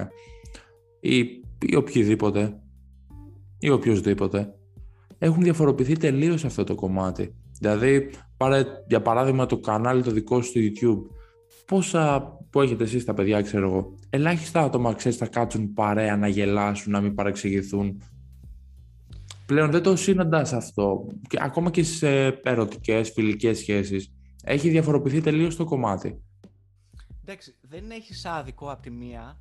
ή, 1.00 1.18
ή 1.60 1.76
οποιοδήποτε 1.76 2.62
ή 3.60 3.70
οποιοδήποτε, 3.70 4.54
έχουν 5.18 5.44
διαφοροποιηθεί 5.44 5.98
τελείως 5.98 6.46
αυτό 6.46 6.64
το 6.64 6.76
κομμάτι. 6.76 7.36
Δηλαδή, 7.60 8.10
πάρε 8.38 8.64
για 8.88 9.02
παράδειγμα 9.02 9.46
το 9.46 9.58
κανάλι 9.58 10.04
το 10.04 10.12
δικό 10.12 10.42
σου 10.42 10.50
στο 10.50 10.60
YouTube. 10.60 11.16
Πόσα 11.66 12.38
που 12.50 12.62
έχετε 12.62 12.84
εσείς 12.84 13.06
τα 13.06 13.14
παιδιά, 13.14 13.42
ξέρω 13.42 13.68
εγώ, 13.70 13.96
ελάχιστα 14.10 14.62
άτομα 14.62 14.94
ξέρεις 14.94 15.18
θα 15.18 15.28
κάτσουν 15.28 15.74
παρέα 15.74 16.18
να 16.18 16.28
γελάσουν, 16.28 16.92
να 16.92 17.02
μην 17.02 17.16
παρεξηγηθούν, 17.16 18.02
πλέον 19.52 19.72
δεν 19.72 19.84
το 19.84 19.96
συναντά 19.96 20.40
αυτό. 20.40 21.08
Και 21.28 21.38
ακόμα 21.42 21.72
και 21.72 21.84
σε 21.84 22.28
ερωτικές, 22.28 23.12
φιλικές 23.12 23.58
σχέσεις. 23.58 24.12
Έχει 24.44 24.70
διαφοροποιηθεί 24.70 25.22
τελείως 25.22 25.56
το 25.56 25.66
κομμάτι. 25.66 26.22
Εντάξει, 27.22 27.56
δεν 27.62 27.92
έχεις 27.92 28.26
άδικο 28.26 28.72
από 28.72 28.82
τη 28.82 28.90
μία. 28.90 29.40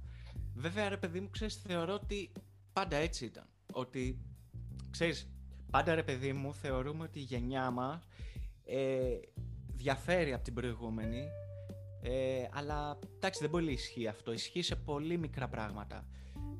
Βέβαια, 0.54 0.88
ρε 0.88 0.96
παιδί 0.96 1.20
μου, 1.20 1.30
ξέρεις, 1.30 1.54
θεωρώ 1.54 1.94
ότι 1.94 2.32
πάντα 2.72 2.96
έτσι 2.96 3.24
ήταν. 3.24 3.44
Ότι, 3.72 4.18
ξέρεις, 4.90 5.30
πάντα 5.70 5.94
ρε 5.94 6.02
παιδί 6.02 6.32
μου, 6.32 6.54
θεωρούμε 6.54 7.04
ότι 7.04 7.18
η 7.18 7.22
γενιά 7.22 7.70
μας 7.70 8.06
ε, 8.64 9.18
διαφέρει 9.76 10.32
από 10.32 10.44
την 10.44 10.54
προηγούμενη. 10.54 11.22
Ε, 12.02 12.48
αλλά 12.50 12.98
εντάξει, 13.16 13.40
δεν 13.40 13.50
πολύ 13.50 13.72
ισχύει 13.72 14.06
αυτό. 14.06 14.32
Ισχύει 14.32 14.62
σε 14.62 14.76
πολύ 14.76 15.18
μικρά 15.18 15.48
πράγματα. 15.48 16.06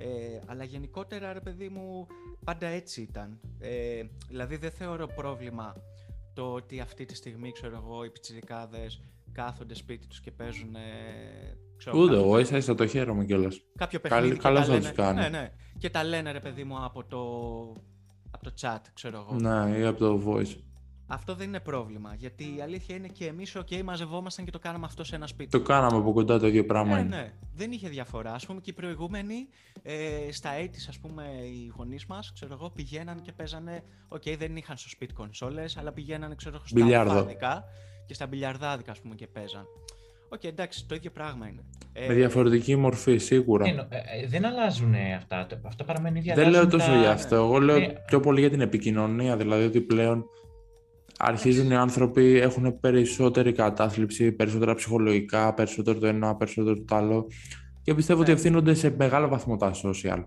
Ε, 0.03 0.41
αλλά 0.47 0.65
γενικότερα, 0.65 1.33
ρε 1.33 1.41
παιδί 1.41 1.69
μου, 1.69 2.07
πάντα 2.45 2.67
έτσι 2.67 3.01
ήταν. 3.01 3.41
Ε, 3.59 4.03
δηλαδή 4.29 4.57
δεν 4.57 4.71
θεωρώ 4.71 5.07
πρόβλημα 5.07 5.75
το 6.35 6.53
ότι 6.53 6.81
αυτή 6.81 7.05
τη 7.05 7.15
στιγμή, 7.15 7.53
ξέρω 7.53 7.77
εγώ, 7.77 8.05
οι 8.05 8.11
πιτσιρικάδες 8.11 9.01
κάθονται 9.33 9.75
σπίτι 9.75 10.07
τους 10.07 10.21
και 10.21 10.31
παίζουν... 10.31 10.77
Ξέρω, 11.77 11.99
Ούτε 11.99 12.17
εγώ, 12.17 12.39
ίσα 12.39 12.57
ίσα 12.57 12.75
το 12.75 12.87
χαίρομαι 12.87 13.25
κιόλας. 13.25 13.61
Κάποιο 13.77 14.01
παιχνίδι 14.01 14.37
Καλ, 14.37 14.63
θα 14.67 14.79
τους 14.79 14.93
κάνει. 14.93 15.21
Ναι, 15.21 15.29
ναι. 15.29 15.53
Και 15.79 15.91
τα 15.91 16.05
λένε, 16.05 16.33
ρε 16.33 16.41
παιδί 16.41 16.65
μου, 16.65 16.85
από 16.85 17.05
το, 17.05 17.21
από 18.31 18.45
το 18.45 18.53
chat, 18.61 18.81
ξέρω 18.95 19.27
εγώ. 19.29 19.41
Ναι, 19.41 19.79
ή 19.79 19.85
από 19.85 19.99
το 19.99 20.23
voice. 20.27 20.57
Αυτό 21.12 21.35
δεν 21.35 21.49
είναι 21.49 21.61
πρόβλημα. 21.61 22.14
Γιατί 22.18 22.44
η 22.57 22.61
αλήθεια 22.62 22.94
είναι 22.96 23.09
και 23.09 23.27
εμείς, 23.27 23.57
OK, 23.59 23.83
μαζευόμασταν 23.83 24.44
και 24.44 24.51
το 24.51 24.59
κάναμε 24.59 24.87
αυτό 24.87 25.05
σε 25.05 25.14
ένα 25.14 25.27
σπίτι. 25.27 25.51
Το 25.51 25.61
κάναμε 25.61 25.96
από 25.96 26.12
κοντά 26.12 26.38
το 26.38 26.46
ίδιο 26.46 26.64
πράγμα. 26.64 26.96
Ναι, 26.96 27.03
ναι. 27.03 27.33
Δεν 27.55 27.73
είχε 27.73 27.88
διαφορά. 27.88 28.33
Α 28.33 28.38
πούμε 28.46 28.61
και 28.61 28.70
οι 28.70 28.73
προηγούμενοι, 28.73 29.49
ε, 29.83 30.33
στα 30.33 30.53
έτη, 30.53 30.79
ας 30.88 30.99
πούμε, 30.99 31.23
οι 31.23 31.73
γονείς 31.77 32.07
μας, 32.07 32.33
ξέρω 32.33 32.53
εγώ, 32.53 32.70
πηγαίναν 32.70 33.20
και 33.23 33.33
παίζανε. 33.33 33.83
OK, 34.09 34.37
δεν 34.38 34.57
είχαν 34.57 34.77
στο 34.77 34.88
σπίτι 34.88 35.12
κονσόλες, 35.12 35.77
αλλά 35.77 35.92
πηγαίνανε, 35.92 36.35
ξέρω 36.35 36.55
εγώ, 36.57 36.66
στα 36.66 36.81
μπιλιάρδικα 36.81 37.64
και 38.07 38.14
στα 38.14 38.27
μπιλιαρδάδικα, 38.27 38.90
ας 38.90 39.01
πούμε, 39.01 39.14
και 39.14 39.27
παίζαν. 39.27 39.66
OK, 40.29 40.40
okay, 40.40 40.49
εντάξει, 40.49 40.87
το 40.87 40.94
ίδιο 40.94 41.11
πράγμα 41.11 41.49
είναι. 41.49 41.62
Με 41.94 42.05
ε, 42.05 42.14
διαφορετική 42.14 42.77
μορφή, 42.77 43.18
σίγουρα. 43.18 43.66
Ε, 43.66 43.70
ε, 43.70 44.27
δεν 44.27 44.44
αλλάζουν 44.44 44.94
αυτά. 45.16 45.46
Αυτό 45.62 45.85
παραμένει 45.85 46.18
ίδια. 46.18 46.35
Δεν 46.35 46.51
λέω 46.51 46.66
τόσο 46.66 46.90
τα... 46.90 46.99
για 46.99 47.11
αυτό. 47.11 47.35
Εγώ 47.35 47.59
λέω 47.59 47.79
πιο 48.07 48.20
πολύ 48.20 48.40
για 48.40 48.51
την 48.51 48.61
επικοινωνία. 48.61 49.37
Δηλαδή 49.37 49.64
ότι 49.64 49.81
πλέον 49.81 50.25
αρχίζουν 51.22 51.70
οι 51.70 51.76
άνθρωποι, 51.76 52.37
έχουν 52.37 52.80
περισσότερη 52.80 53.52
κατάθλιψη, 53.52 54.33
περισσότερα 54.33 54.74
ψυχολογικά, 54.74 55.54
περισσότερο 55.54 55.98
το 55.98 56.06
ένα, 56.06 56.35
περισσότερο 56.35 56.80
το 56.80 56.96
άλλο 56.96 57.26
και 57.83 57.94
πιστεύω 57.94 58.20
ότι 58.20 58.30
ναι. 58.30 58.37
ευθύνονται 58.37 58.74
σε 58.74 58.94
μεγάλο 58.98 59.28
βαθμό 59.28 59.56
τα 59.56 59.72
social. 59.85 60.24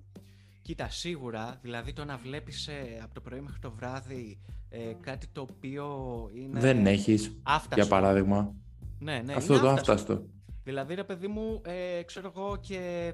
Κοίτα, 0.61 0.89
σίγουρα, 0.89 1.59
δηλαδή 1.61 1.93
το 1.93 2.05
να 2.05 2.17
βλέπεις 2.17 2.67
ε, 2.67 2.99
από 3.03 3.13
το 3.13 3.21
πρωί 3.21 3.39
μέχρι 3.39 3.59
το 3.59 3.71
βράδυ 3.71 4.39
ε, 4.69 4.79
κάτι 5.01 5.27
το 5.31 5.41
οποίο 5.41 5.85
είναι... 6.33 6.59
Δεν 6.59 6.85
έχεις, 6.85 7.37
για 7.75 7.87
παράδειγμα. 7.87 8.53
Ναι, 8.99 9.21
ναι, 9.25 9.33
Αυτό 9.33 9.59
το 9.59 9.69
άφταστο. 9.69 10.25
Δηλαδή, 10.63 10.93
ρε 10.93 11.03
παιδί 11.03 11.27
μου, 11.27 11.61
ε, 11.65 12.03
ξέρω 12.03 12.31
εγώ 12.35 12.57
και... 12.61 13.13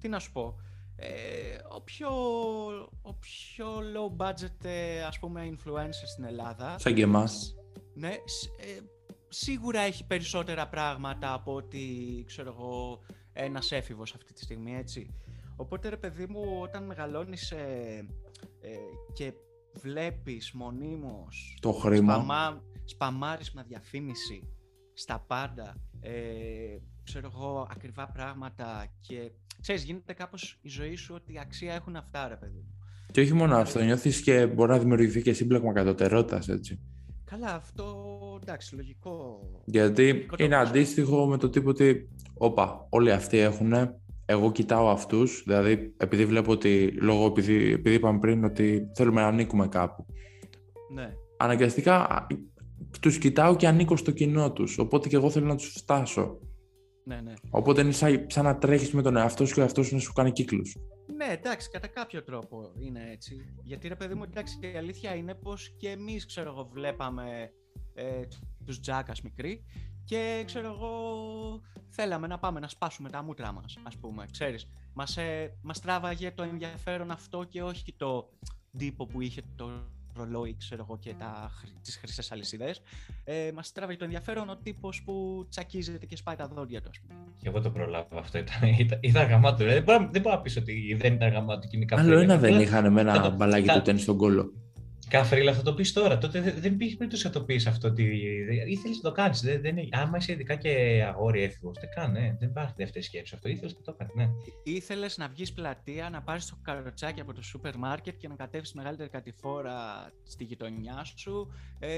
Τι 0.00 0.08
να 0.08 0.18
σου 0.18 0.32
πω, 0.32 0.54
ε, 1.02 1.58
ο, 1.74 1.80
πιο, 1.80 2.08
ο 3.02 3.14
πιο 3.14 3.66
low 3.94 4.26
budget 4.26 4.64
ε, 4.64 5.02
ας 5.02 5.18
πούμε 5.18 5.50
influencer 5.52 6.06
στην 6.06 6.24
Ελλάδα. 6.24 6.78
Σαν 6.78 6.94
και 6.94 7.02
εμάς. 7.02 7.54
Ναι, 7.94 8.08
ε, 8.08 8.80
σίγουρα 9.28 9.80
έχει 9.80 10.06
περισσότερα 10.06 10.68
πράγματα 10.68 11.32
από 11.32 11.54
ότι 11.54 11.84
ξέρω 12.26 12.54
εγώ 12.58 13.00
ένας 13.32 13.72
έφηβος 13.72 14.14
αυτή 14.14 14.32
τη 14.32 14.42
στιγμή 14.42 14.76
έτσι. 14.76 15.14
Οπότε 15.56 15.88
ρε 15.88 15.96
παιδί 15.96 16.26
μου 16.26 16.58
όταν 16.62 16.84
μεγαλώνεις 16.84 17.50
ε, 17.50 18.06
ε 18.60 18.76
και 19.12 19.32
βλέπεις 19.72 20.52
μονίμως 20.52 21.58
το 21.60 21.72
χρήμα. 21.72 22.14
σπαμά, 22.14 22.62
σπαμάρισμα 22.84 23.62
διαφήμιση 23.62 24.48
στα 24.92 25.24
πάντα 25.26 25.76
ε, 26.00 26.76
ξέρω 27.02 27.30
εγώ 27.34 27.66
ακριβά 27.70 28.06
πράγματα 28.06 28.86
και 29.00 29.30
ξέρεις, 29.60 29.84
γίνεται 29.84 30.12
κάπως 30.12 30.58
η 30.62 30.68
ζωή 30.68 30.96
σου 30.96 31.14
ότι 31.14 31.38
αξία 31.38 31.74
έχουν 31.74 31.96
αυτά, 31.96 32.28
ρε 32.28 32.36
παιδί 32.36 32.58
μου. 32.58 32.74
Και 33.10 33.20
όχι 33.20 33.32
μόνο 33.32 33.56
αυτό, 33.56 33.82
νιώθεις 33.82 34.20
και 34.20 34.46
μπορεί 34.46 34.70
να 34.70 34.78
δημιουργηθεί 34.78 35.22
και 35.22 35.32
σύμπλεγμα 35.32 35.72
κατωτερότητας, 35.72 36.48
έτσι. 36.48 36.80
Καλά, 37.24 37.54
αυτό 37.54 37.94
εντάξει, 38.42 38.74
λογικό. 38.74 39.40
Γιατί 39.64 40.06
λογικό 40.12 40.36
είναι 40.38 40.56
αντίστοιχο 40.56 41.26
με 41.26 41.38
το 41.38 41.50
τύπο 41.50 41.68
ότι, 41.68 42.08
όπα, 42.34 42.86
όλοι 42.88 43.12
αυτοί 43.12 43.38
έχουν, 43.38 43.72
εγώ 44.24 44.52
κοιτάω 44.52 44.88
αυτούς, 44.88 45.42
δηλαδή 45.46 45.94
επειδή 45.96 46.26
βλέπω 46.26 46.52
ότι, 46.52 46.86
λόγω 47.00 47.26
επειδή, 47.26 47.72
επειδή 47.72 47.94
είπαμε 47.94 48.18
πριν 48.18 48.44
ότι 48.44 48.90
θέλουμε 48.94 49.20
να 49.20 49.26
ανήκουμε 49.26 49.68
κάπου. 49.68 50.06
Ναι. 50.94 51.12
Αναγκαστικά 51.36 52.26
τους 53.00 53.18
κοιτάω 53.18 53.56
και 53.56 53.66
ανήκω 53.66 53.96
στο 53.96 54.10
κοινό 54.10 54.52
τους, 54.52 54.78
οπότε 54.78 55.08
και 55.08 55.16
εγώ 55.16 55.30
θέλω 55.30 55.46
να 55.46 55.56
τους 55.56 55.74
φτάσω. 55.76 56.38
Ναι, 57.10 57.20
ναι. 57.20 57.34
Οπότε 57.50 57.80
είναι 57.80 57.92
σαν, 57.92 58.26
σαν 58.28 58.44
να 58.44 58.58
τρέχεις 58.58 58.92
με 58.92 59.02
τον 59.02 59.16
εαυτό 59.16 59.46
σου 59.46 59.54
και 59.54 59.60
ο 59.60 59.62
εαυτός 59.62 59.86
σου 59.86 59.94
να 59.94 60.00
σου 60.00 60.12
κάνει 60.12 60.32
κύκλους. 60.32 60.76
Ναι, 61.16 61.32
εντάξει, 61.32 61.70
κατά 61.70 61.86
κάποιο 61.86 62.22
τρόπο 62.22 62.72
είναι 62.78 63.10
έτσι. 63.10 63.54
Γιατί 63.62 63.88
ρε 63.88 63.94
παιδί 63.96 64.14
μου, 64.14 64.22
εντάξει, 64.22 64.58
η 64.60 64.76
αλήθεια 64.76 65.14
είναι 65.14 65.34
πως 65.34 65.74
και 65.76 65.88
εμείς, 65.88 66.26
ξέρω 66.26 66.50
εγώ, 66.50 66.68
βλέπαμε 66.72 67.50
ε, 67.94 68.22
τους 68.64 68.80
Τζάκας 68.80 69.22
μικροί 69.22 69.64
και 70.04 70.42
ξέρω 70.46 70.66
εγώ, 70.66 70.92
θέλαμε 71.88 72.26
να 72.26 72.38
πάμε 72.38 72.60
να 72.60 72.68
σπάσουμε 72.68 73.10
τα 73.10 73.22
μούτρα 73.22 73.52
μας, 73.52 73.78
ας 73.82 73.96
πούμε. 73.96 74.26
Ξέρεις, 74.30 74.70
μας, 74.94 75.16
ε, 75.16 75.58
μας 75.62 75.80
τράβαγε 75.80 76.30
το 76.30 76.42
ενδιαφέρον 76.42 77.10
αυτό 77.10 77.44
και 77.44 77.62
όχι 77.62 77.94
το 77.96 78.30
τύπο 78.76 79.06
που 79.06 79.20
είχε 79.20 79.42
το 79.56 79.70
ρολόι, 80.24 80.56
ξέρω 80.58 80.84
εγώ, 80.88 80.98
και 80.98 81.14
τα, 81.18 81.50
τις 81.82 81.96
χρυσές 81.96 82.32
αλυσίδες. 82.32 82.82
Ε, 83.24 83.50
μας 83.54 83.72
τράβαγε 83.72 83.98
το 83.98 84.04
ενδιαφέρον 84.04 84.48
ο 84.48 84.56
τύπος 84.56 85.02
που 85.02 85.46
τσακίζεται 85.50 86.06
και 86.06 86.16
σπάει 86.16 86.36
τα 86.36 86.48
δόντια 86.48 86.80
του, 86.80 86.88
ας 86.88 87.00
πούμε. 87.00 87.20
Και 87.38 87.48
εγώ 87.48 87.60
το 87.60 87.70
προλάβω 87.70 88.18
αυτό, 88.18 88.38
ήταν, 88.38 88.68
ήταν, 88.78 88.98
ήταν 89.02 89.28
γαμάτο. 89.28 89.64
Δεν 89.64 89.82
μπορώ, 89.82 90.08
δεν 90.10 90.20
μπορώ 90.22 90.34
να 90.34 90.40
πεις 90.40 90.56
ότι 90.56 90.96
δεν 91.00 91.12
ήταν 91.12 91.32
γαμάτο 91.32 91.66
και 91.66 91.76
είναι 91.76 91.86
Άλλο 91.90 92.18
ένα 92.18 92.38
δεν 92.38 92.60
είχαν 92.60 92.92
με 92.92 93.00
ένα 93.00 93.30
μπαλάκι 93.30 93.68
του 93.68 93.82
τέννις 93.82 94.02
στον 94.02 94.16
κόλλο. 94.16 94.52
Καφρίλα, 95.10 95.54
θα 95.54 95.62
το 95.62 95.74
πεις 95.74 95.92
τώρα. 95.92 96.18
Τότε 96.18 96.40
δεν 96.40 96.72
υπήρχε 96.72 96.96
περίπτωση 96.96 97.26
να 97.26 97.32
το 97.32 97.44
πεις 97.44 97.66
αυτό. 97.66 97.88
Ότι... 97.88 98.02
Ήθελες 98.66 98.96
να 98.96 99.02
το 99.02 99.12
κάνεις. 99.12 99.40
Δεν, 99.40 99.60
δεν... 99.60 99.76
Άμα 99.90 100.16
είσαι 100.16 100.32
ειδικά 100.32 100.54
και 100.54 101.04
αγόρι 101.08 101.42
έφηβος, 101.42 101.78
δεν 101.80 101.88
κάνει. 101.94 102.20
Ναι. 102.20 102.36
Δεν 102.38 102.48
υπάρχει 102.48 102.74
δεύτερη 102.76 103.04
σκέψη 103.04 103.34
αυτό. 103.34 103.48
Ήθελες 103.48 103.74
να 103.74 103.80
το 103.80 103.94
κάνεις. 103.98 104.14
Ναι. 104.14 104.28
Ήθελες 104.62 105.18
να 105.18 105.28
βγεις 105.28 105.52
πλατεία, 105.52 106.10
να 106.10 106.22
πάρεις 106.22 106.46
το 106.46 106.56
καροτσάκι 106.62 107.20
από 107.20 107.32
το 107.32 107.42
σούπερ 107.42 107.76
μάρκετ 107.76 108.16
και 108.16 108.28
να 108.28 108.34
κατέβεις 108.34 108.72
μεγαλύτερη 108.72 109.08
κατηφόρα 109.08 110.10
στη 110.22 110.44
γειτονιά 110.44 111.04
σου. 111.16 111.52
Ε, 111.78 111.90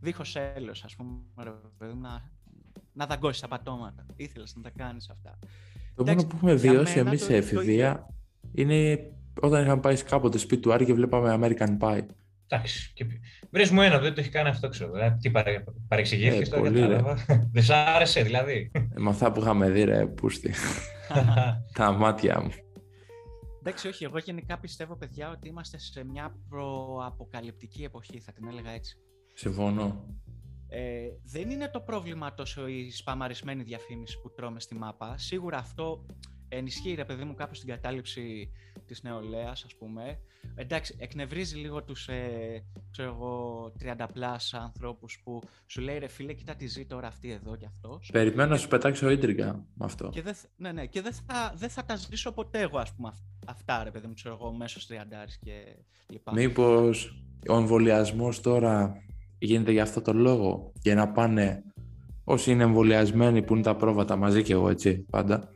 Δίχως 0.00 0.36
έλεος, 0.36 0.84
ας 0.84 0.96
πούμε. 0.96 1.20
Να, 2.00 2.30
να 2.92 3.06
δαγκώσεις 3.06 3.40
τα 3.40 3.48
πατώματα. 3.48 4.06
Ήθελες 4.16 4.56
να 4.56 4.62
τα 4.62 4.70
κάνεις 4.70 5.10
αυτά. 5.10 5.38
Το 5.94 6.04
μόνο 6.04 6.26
που 6.26 6.36
έχουμε 6.36 6.54
βιώσει 6.54 6.98
εμείς 6.98 7.22
σε 7.22 7.36
εφηβεία 7.36 8.06
είναι 8.54 9.10
όταν 9.40 9.62
είχαμε 9.62 9.80
πάει 9.80 10.02
κάποτε 10.02 10.38
σπίτι 10.38 10.62
του 10.62 10.72
Άρη 10.72 10.84
και 10.84 10.94
βλέπαμε 10.94 11.38
American 11.40 11.78
Pie. 11.78 12.02
Εντάξει. 12.46 12.92
Και... 12.94 13.06
Βρες 13.50 13.70
μου 13.70 13.80
ένα 13.80 13.96
που 13.96 14.02
δεν 14.02 14.14
το 14.14 14.20
έχει 14.20 14.30
κάνει 14.30 14.48
αυτό, 14.48 14.68
ξέρω. 14.68 14.92
Δηλαδή, 14.92 15.18
τι 15.18 15.30
παρε... 15.30 15.64
παρεξηγήθηκε 15.88 16.42
ε, 16.42 16.46
τώρα, 16.46 16.70
κατάλαβα. 16.70 17.16
δεν 17.52 17.62
σ' 17.62 17.70
άρεσε, 17.70 18.22
δηλαδή. 18.22 18.70
Ε, 18.74 18.80
με 18.94 19.10
αυτά 19.10 19.32
που 19.32 19.40
είχαμε 19.40 19.70
δει, 19.70 19.84
ρε, 19.84 20.06
πούστη. 20.06 20.54
Τα 21.72 21.92
μάτια 21.92 22.40
μου. 22.40 22.50
Εντάξει, 23.60 23.88
όχι. 23.88 24.04
Εγώ 24.04 24.18
γενικά 24.18 24.58
πιστεύω, 24.58 24.96
παιδιά, 24.96 25.30
ότι 25.30 25.48
είμαστε 25.48 25.78
σε 25.78 26.04
μια 26.04 26.36
προαποκαλυπτική 26.48 27.82
εποχή, 27.82 28.20
θα 28.20 28.32
την 28.32 28.48
έλεγα 28.48 28.70
έτσι. 28.70 28.96
Συμφωνώ. 29.34 30.04
Ε, 30.68 31.08
δεν 31.24 31.50
είναι 31.50 31.68
το 31.68 31.80
πρόβλημα 31.80 32.34
τόσο 32.34 32.66
η 32.66 32.90
σπαμαρισμένη 32.90 33.62
διαφήμιση 33.62 34.20
που 34.20 34.32
τρώμε 34.32 34.60
στη 34.60 34.74
μάπα. 34.74 35.18
Σίγουρα 35.18 35.58
αυτό 35.58 36.06
ενισχύει, 36.50 36.94
ρε 36.94 37.04
παιδί 37.04 37.24
μου, 37.24 37.34
κάπως 37.34 37.58
την 37.58 37.68
κατάληψη 37.68 38.50
της 38.86 39.02
νεολαίας, 39.02 39.64
ας 39.64 39.74
πούμε. 39.74 40.18
Εντάξει, 40.54 40.96
εκνευρίζει 40.98 41.56
λίγο 41.56 41.82
τους, 41.82 42.08
ε, 42.08 42.64
ξέρω 42.90 43.08
εγώ, 43.08 43.72
30 43.78 44.08
πλάς 44.12 44.54
ανθρώπους 44.54 45.20
που 45.24 45.42
σου 45.66 45.80
λέει, 45.80 45.98
ρε 45.98 46.08
φίλε, 46.08 46.32
κοίτα 46.32 46.54
τι 46.54 46.66
ζει 46.66 46.86
τώρα 46.86 47.06
αυτή 47.06 47.30
εδώ 47.30 47.56
και 47.56 47.66
αυτός. 47.66 48.10
Περιμένω 48.12 48.50
να 48.50 48.56
σου 48.56 48.68
πετάξω 48.68 49.10
ίντρικα 49.10 49.64
με 49.74 49.84
αυτό. 49.84 50.08
Και 50.08 50.22
δεν, 50.22 50.34
ναι, 50.56 50.72
ναι, 50.72 50.86
και 50.86 51.02
δεν 51.02 51.12
θα, 51.12 51.54
δεν 51.56 51.68
θα 51.68 51.84
τα 51.84 51.96
ζήσω 51.96 52.32
ποτέ 52.32 52.60
εγώ, 52.60 52.78
ας 52.78 52.94
πούμε, 52.94 53.12
αυτά, 53.46 53.84
ρε 53.84 53.90
παιδί 53.90 54.06
μου, 54.06 54.14
ξέρω 54.14 54.38
εγώ, 54.40 54.52
μέσω 54.52 54.80
30 54.88 54.94
και 55.40 55.76
λοιπά. 56.08 56.32
Μήπως 56.32 57.22
ο 57.48 57.56
εμβολιασμός 57.56 58.40
τώρα 58.40 59.02
γίνεται 59.38 59.72
για 59.72 59.82
αυτό 59.82 60.00
το 60.00 60.12
λόγο, 60.12 60.72
για 60.82 60.94
να 60.94 61.08
πάνε 61.08 61.62
όσοι 62.24 62.50
είναι 62.50 62.62
εμβολιασμένοι 62.62 63.42
που 63.42 63.54
είναι 63.54 63.62
τα 63.62 63.76
πρόβατα 63.76 64.16
μαζί 64.16 64.42
και 64.42 64.52
εγώ 64.52 64.68
έτσι 64.68 65.06
πάντα 65.10 65.48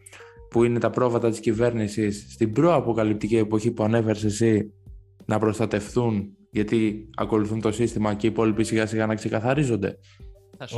που 0.55 0.65
είναι 0.65 0.79
τα 0.79 0.91
πρόβατα 0.91 1.31
της 1.31 1.41
κυβέρνησης 1.41 2.27
στην 2.33 2.53
προαποκαλυπτική 2.53 3.37
εποχή 3.37 3.71
που 3.71 3.83
ανέφερες 3.83 4.25
εσύ 4.25 4.73
να 5.25 5.39
προστατευτούν 5.39 6.37
γιατί 6.51 7.11
ακολουθούν 7.17 7.61
το 7.61 7.73
σύστημα 7.73 8.15
και 8.15 8.27
οι 8.27 8.31
υπόλοιποι 8.31 8.65
σιγά 8.65 8.87
σιγά 8.87 9.07
να 9.07 9.15
ξεκαθαρίζονται. 9.15 9.99
Θα 10.59 10.67
σου 10.67 10.77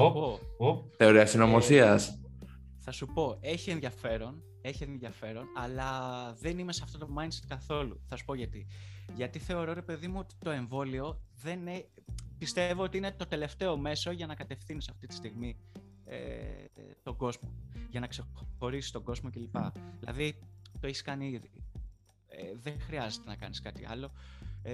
πω. 0.59 0.91
Θεωρία 0.97 1.27
συνωμοσίας. 1.27 2.09
Ε, 2.09 2.13
θα 2.79 2.93
σου 2.93 3.07
πω, 3.07 3.39
έχει 3.41 3.71
ενδιαφέρον, 3.71 4.43
έχει 4.61 4.83
ενδιαφέρον, 4.83 5.45
αλλά 5.57 5.91
δεν 6.41 6.59
είμαι 6.59 6.73
σε 6.73 6.81
αυτό 6.85 6.99
το 6.99 7.09
mindset 7.19 7.45
καθόλου. 7.49 8.01
Θα 8.09 8.17
σου 8.17 8.25
πω 8.25 8.35
γιατί. 8.35 8.67
Γιατί 9.15 9.39
θεωρώ, 9.39 9.73
ρε 9.73 9.83
παιδί 9.83 10.09
μου, 10.09 10.19
ότι 10.19 10.35
το 10.39 10.51
εμβόλιο 10.51 11.21
δεν 11.43 11.61
είναι... 11.61 11.89
Πιστεύω 12.39 12.83
ότι 12.83 12.97
είναι 12.97 13.15
το 13.17 13.27
τελευταίο 13.27 13.77
μέσο 13.77 14.11
για 14.11 14.27
να 14.27 14.35
κατευθύνεις 14.35 14.89
αυτή 14.89 15.07
τη 15.07 15.15
στιγμή 15.15 15.57
ε, 16.07 16.19
τον 17.03 17.17
κόσμο, 17.17 17.49
για 17.91 18.01
να 18.01 18.07
ξεχωρίσεις 18.07 18.91
τον 18.91 19.03
κόσμο 19.03 19.31
κλπ. 19.31 19.57
Δηλαδή, 20.01 20.39
το 20.81 20.87
έχεις 20.87 21.03
κάνει 21.03 21.27
ήδη. 21.27 21.51
Ε, 22.29 22.43
δεν 22.63 22.81
χρειάζεται 22.81 23.29
να 23.29 23.37
κάνεις 23.37 23.61
κάτι 23.61 23.87
άλλο. 23.87 24.11
Ε, 24.63 24.73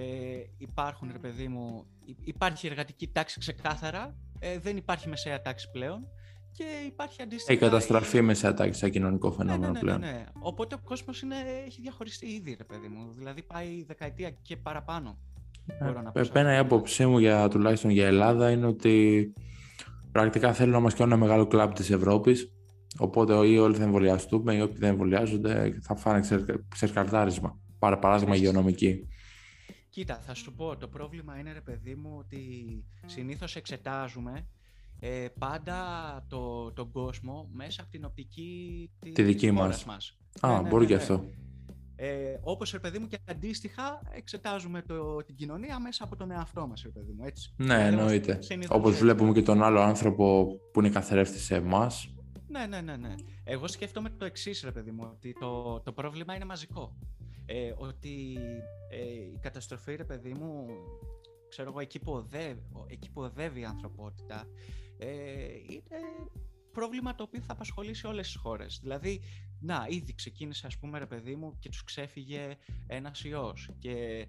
υπάρχουν, 0.57 1.09
ρε 1.11 1.19
παιδί 1.19 1.47
μου, 1.47 1.85
υπάρχει 2.23 2.67
εργατική 2.67 3.07
τάξη 3.07 3.39
ξεκάθαρα, 3.39 4.15
ε, 4.39 4.59
δεν 4.59 4.77
υπάρχει 4.77 5.09
μεσαία 5.09 5.41
τάξη 5.41 5.71
πλέον 5.71 6.07
και 6.51 6.63
υπάρχει 6.85 7.21
αντίστοιχα... 7.21 7.51
Έχει 7.51 7.61
καταστραφεί 7.61 8.17
η 8.17 8.21
μεσαία 8.21 8.53
τάξη 8.53 8.79
σαν 8.79 8.91
κοινωνικό 8.91 9.29
ναι, 9.29 9.35
φαινόμενο 9.35 9.65
ναι, 9.65 9.71
ναι, 9.71 9.79
πλέον. 9.79 9.99
Ναι, 9.99 10.11
ναι. 10.11 10.25
Οπότε 10.39 10.75
ο 10.75 10.79
κόσμος 10.83 11.21
είναι, 11.21 11.35
έχει 11.65 11.81
διαχωριστεί 11.81 12.25
ήδη, 12.25 12.55
ρε 12.57 12.63
παιδί 12.63 12.87
μου. 12.87 13.11
Δηλαδή 13.11 13.43
πάει 13.43 13.83
δεκαετία 13.83 14.29
και 14.29 14.57
παραπάνω. 14.57 15.17
Ε, 16.13 16.19
Επένα 16.21 16.53
η 16.53 16.57
άποψή 16.57 17.05
μου 17.05 17.19
για, 17.19 17.47
τουλάχιστον 17.47 17.91
για 17.91 18.05
Ελλάδα 18.05 18.51
είναι 18.51 18.65
ότι 18.65 19.33
πρακτικά 20.13 20.53
θέλουν 20.53 20.71
να 20.71 20.79
μας 20.79 20.93
κάνουν 20.93 21.13
ένα 21.13 21.21
μεγάλο 21.21 21.47
κλαμπ 21.47 21.71
της 21.71 21.89
Ευρώπης. 21.89 22.53
Οπότε 22.97 23.47
ή 23.47 23.57
όλοι 23.57 23.75
θα 23.75 23.83
εμβολιαστούμε 23.83 24.55
ή 24.55 24.61
όποιοι 24.61 24.77
δεν 24.77 24.89
εμβολιάζονται 24.89 25.79
θα 25.81 25.95
φάνε 25.95 26.21
ξερκαρτάρισμα. 26.67 27.59
Πάρα 27.79 27.99
παράδειγμα 27.99 28.35
υγειονομική. 28.35 29.07
Κοίτα, 29.89 30.19
θα 30.25 30.33
σου 30.33 30.53
πω, 30.53 30.77
το 30.77 30.87
πρόβλημα 30.87 31.39
είναι 31.39 31.53
ρε 31.53 31.61
παιδί 31.61 31.95
μου 31.95 32.15
ότι 32.17 32.39
συνήθως 33.05 33.55
εξετάζουμε 33.55 34.47
ε, 34.99 35.27
πάντα 35.39 35.77
το, 36.27 36.71
τον 36.71 36.91
κόσμο 36.91 37.49
μέσα 37.53 37.81
από 37.81 37.91
την 37.91 38.05
οπτική 38.05 38.89
τη 39.13 39.23
δική 39.23 39.51
μας. 39.51 39.85
μας. 39.85 40.17
Α, 40.39 40.47
ναι, 40.47 40.61
ναι 40.61 40.69
μπορεί 40.69 40.83
ναι, 40.83 40.89
και 40.89 40.95
ναι. 40.95 41.01
αυτό. 41.01 41.25
Ε, 42.05 42.39
όπως, 42.41 42.71
ρε 42.71 42.79
παιδί 42.79 42.99
μου, 42.99 43.07
και 43.07 43.19
αντίστοιχα 43.25 44.01
εξετάζουμε 44.11 44.81
το, 44.81 45.23
την 45.23 45.35
κοινωνία 45.35 45.79
μέσα 45.79 46.03
από 46.03 46.15
τον 46.15 46.31
εαυτό 46.31 46.67
μας, 46.67 46.81
ρε 46.81 46.89
παιδί 46.89 47.11
μου, 47.11 47.23
έτσι. 47.25 47.53
Ναι, 47.57 47.65
δηλαδή, 47.65 47.87
εννοείται. 47.87 48.39
Όπως 48.69 48.97
βλέπουμε 48.97 49.33
και 49.33 49.41
τον 49.41 49.63
άλλο 49.63 49.79
άνθρωπο 49.79 50.47
που 50.73 50.79
είναι 50.79 50.89
καθρέφτης 50.89 51.43
σε 51.43 51.55
εμάς. 51.55 52.13
Ναι, 52.47 52.65
ναι, 52.65 52.81
ναι, 52.81 52.95
ναι. 52.95 53.15
Εγώ 53.43 53.67
σκέφτομαι 53.67 54.09
το 54.09 54.25
εξής, 54.25 54.63
ρε 54.63 54.71
παιδί 54.71 54.91
μου, 54.91 55.07
ότι 55.11 55.33
το, 55.39 55.79
το 55.79 55.91
πρόβλημα 55.91 56.35
είναι 56.35 56.45
μαζικό. 56.45 56.97
Ε, 57.45 57.73
ότι 57.77 58.37
ε, 58.89 58.97
η 59.33 59.39
καταστροφή, 59.41 59.95
ρε 59.95 60.05
παιδί 60.05 60.33
μου, 60.33 60.65
ξέρω 61.49 61.69
εγώ, 61.69 61.79
εκεί 61.79 61.99
που 61.99 62.11
οδεύει, 62.11 62.63
εκεί 62.87 63.11
που 63.11 63.21
οδεύει 63.21 63.59
η 63.59 63.65
ανθρωπότητα, 63.65 64.47
ε, 64.97 65.07
είναι 65.69 66.01
πρόβλημα 66.71 67.15
το 67.15 67.23
οποίο 67.23 67.41
θα 67.41 67.53
απασχολήσει 67.53 68.07
όλες 68.07 68.27
τις 68.27 68.35
χώρες. 68.35 68.79
Δηλαδή, 68.81 69.21
να, 69.63 69.85
ήδη 69.89 70.13
ξεκίνησε 70.13 70.67
ας 70.67 70.77
πούμε 70.77 70.99
ρε 70.99 71.05
παιδί 71.05 71.35
μου 71.35 71.57
και 71.59 71.69
τους 71.69 71.83
ξέφυγε 71.83 72.57
ένας 72.87 73.23
ιός. 73.23 73.69
Και 73.79 74.27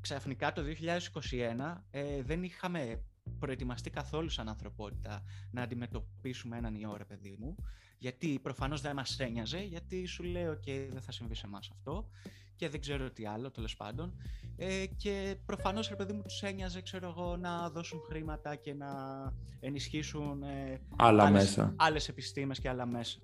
ξαφνικά 0.00 0.52
το 0.52 0.62
2021 1.70 1.76
ε, 1.90 2.22
δεν 2.22 2.42
είχαμε 2.42 3.02
προετοιμαστεί 3.38 3.90
καθόλου 3.90 4.28
σαν 4.28 4.48
ανθρωπότητα 4.48 5.22
να 5.50 5.62
αντιμετωπίσουμε 5.62 6.56
έναν 6.56 6.74
ιό 6.74 6.96
ρε 6.96 7.04
παιδί 7.04 7.36
μου. 7.38 7.54
Γιατί 7.98 8.38
προφανώς 8.42 8.80
δεν 8.80 8.94
μας 8.94 9.18
ένοιαζε 9.20 9.58
γιατί 9.58 10.06
σου 10.06 10.22
λέω 10.22 10.54
και 10.54 10.88
δεν 10.92 11.02
θα 11.02 11.12
συμβεί 11.12 11.34
σε 11.34 11.46
εμάς 11.46 11.70
αυτό 11.72 12.08
και 12.56 12.68
δεν 12.68 12.80
ξέρω 12.80 13.10
τι 13.10 13.26
άλλο 13.26 13.50
τέλος 13.50 13.76
πάντων. 13.76 14.12
Ε, 14.56 14.86
και 14.96 15.36
προφανώς 15.46 15.88
ρε 15.88 15.96
παιδί 15.96 16.12
μου 16.12 16.22
τους 16.22 16.42
ένοιαζε 16.42 16.82
ξέρω 16.82 17.08
εγώ 17.08 17.36
να 17.36 17.70
δώσουν 17.70 18.00
χρήματα 18.08 18.54
και 18.54 18.74
να 18.74 18.86
ενισχύσουν 19.60 20.42
ε, 20.42 20.80
άλλα 20.96 21.24
άλλες, 21.24 21.42
μέσα. 21.42 21.74
άλλες 21.76 22.08
επιστήμες 22.08 22.60
και 22.60 22.68
άλλα 22.68 22.86
μέσα 22.86 23.18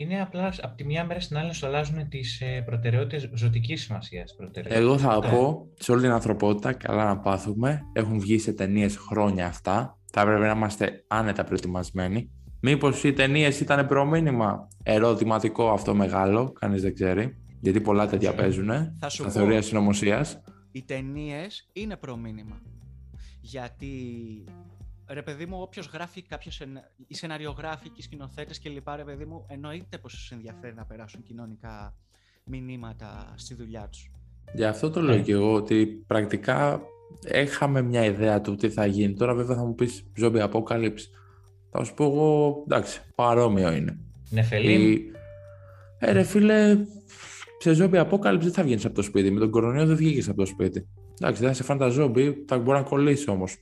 είναι 0.00 0.20
απλά 0.20 0.54
από 0.62 0.76
τη 0.76 0.84
μία 0.84 1.04
μέρα 1.04 1.20
στην 1.20 1.36
άλλη 1.36 1.46
να 1.46 1.52
σου 1.52 1.66
αλλάζουν 1.66 2.08
τις 2.08 2.40
ε, 2.40 2.62
προτεραιότητες 2.66 3.30
ζωτικής 3.34 3.82
σημασίας. 3.82 4.36
Εγώ 4.62 4.98
θα 4.98 5.18
ναι. 5.18 5.28
πω 5.28 5.68
σε 5.74 5.92
όλη 5.92 6.00
την 6.00 6.10
ανθρωπότητα, 6.10 6.72
καλά 6.72 7.04
να 7.04 7.18
πάθουμε. 7.18 7.82
Έχουν 7.92 8.20
βγει 8.20 8.38
σε 8.38 8.52
ταινίες 8.52 8.96
χρόνια 8.96 9.46
αυτά. 9.46 9.98
Θα 10.12 10.20
έπρεπε 10.20 10.46
να 10.46 10.50
είμαστε 10.50 11.04
άνετα 11.08 11.44
προετοιμασμένοι. 11.44 12.30
Μήπως 12.60 13.04
οι 13.04 13.12
ταινίες 13.12 13.60
ήταν 13.60 13.86
προμήνυμα; 13.86 14.68
Ερωτηματικό 14.82 15.70
αυτό 15.70 15.94
μεγάλο, 15.94 16.52
κανείς 16.52 16.82
δεν 16.82 16.94
ξέρει. 16.94 17.36
Γιατί 17.60 17.80
πολλά 17.80 18.06
τέτοια 18.06 18.34
παίζουν. 18.34 18.70
Θα 18.98 19.08
σου 19.08 19.30
θεωρία 19.30 19.62
συνωμοσίας. 19.62 20.40
Οι 20.72 20.84
ταινίες 20.84 21.68
είναι 21.72 21.96
προμήνυμα. 21.96 22.60
Γιατί 23.40 23.94
ρε 25.08 25.22
παιδί 25.22 25.46
μου, 25.46 25.58
όποιος 25.60 25.86
γράφει 25.86 26.22
κάποιο 26.22 26.50
σενα... 26.50 26.90
οι 27.06 27.14
σεναριογράφοι 27.14 27.88
και 27.88 27.96
οι 27.96 28.02
σκηνοθέτες 28.02 28.60
κλπ. 28.60 28.88
Ρε 28.96 29.04
παιδί 29.04 29.24
μου, 29.24 29.46
εννοείται 29.48 29.98
πως 29.98 30.12
τους 30.12 30.30
ενδιαφέρει 30.30 30.74
να 30.74 30.84
περάσουν 30.84 31.22
κοινωνικά 31.22 31.96
μηνύματα 32.44 33.34
στη 33.36 33.54
δουλειά 33.54 33.88
τους. 33.90 34.10
Γι' 34.54 34.64
αυτό 34.64 34.90
το 34.90 35.00
λέω 35.00 35.14
ε. 35.14 35.20
και 35.20 35.32
εγώ 35.32 35.52
ότι 35.52 35.86
πρακτικά 35.86 36.80
έχαμε 37.24 37.82
μια 37.82 38.04
ιδέα 38.04 38.40
του 38.40 38.54
τι 38.54 38.70
θα 38.70 38.86
γίνει. 38.86 39.14
Τώρα 39.14 39.34
βέβαια 39.34 39.56
θα 39.56 39.64
μου 39.64 39.74
πεις 39.74 40.12
zombie 40.20 40.50
apocalypse. 40.50 41.04
Θα 41.70 41.84
σου 41.84 41.94
πω 41.94 42.04
εγώ, 42.04 42.62
εντάξει, 42.64 43.00
παρόμοιο 43.14 43.72
είναι. 43.72 43.98
Νεφελίμ. 44.30 44.96
Ε, 45.98 46.12
ρε 46.12 46.22
φίλε, 46.22 46.78
σε 47.58 47.72
ζόμπι 47.72 47.98
απόκαλυψη 47.98 48.46
δεν 48.46 48.54
θα 48.54 48.62
βγαίνεις 48.62 48.84
από 48.84 48.94
το 48.94 49.02
σπίτι. 49.02 49.30
Με 49.30 49.40
τον 49.40 49.50
κορονοϊό 49.50 49.86
δεν 49.86 49.96
βγήκες 49.96 50.28
από 50.28 50.38
το 50.38 50.46
σπίτι. 50.46 50.88
Εντάξει, 51.20 51.42
δεν 51.42 51.54
σε 51.54 51.62
φάνε 51.62 51.80
τα 51.80 51.88
ζόμπι, 51.88 52.44
θα 52.46 52.58
μπορεί 52.58 52.78
να 52.78 52.84
κολλήσει 52.84 53.30
όμως. 53.30 53.56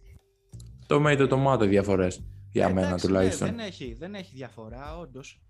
Το 0.87 1.01
μέιτο 1.01 1.27
το 1.27 1.37
μάτο 1.37 1.65
διαφορές. 1.67 2.25
Για 2.53 2.69
μένα 2.69 2.87
Εντάξει, 2.87 3.07
τουλάχιστον. 3.07 3.49
Ναι, 3.49 3.55
δεν, 3.57 3.67
έχει, 3.67 3.97
δεν 3.99 4.15
έχει 4.15 4.33
διαφορά, 4.35 4.99
όντως. 5.01 5.41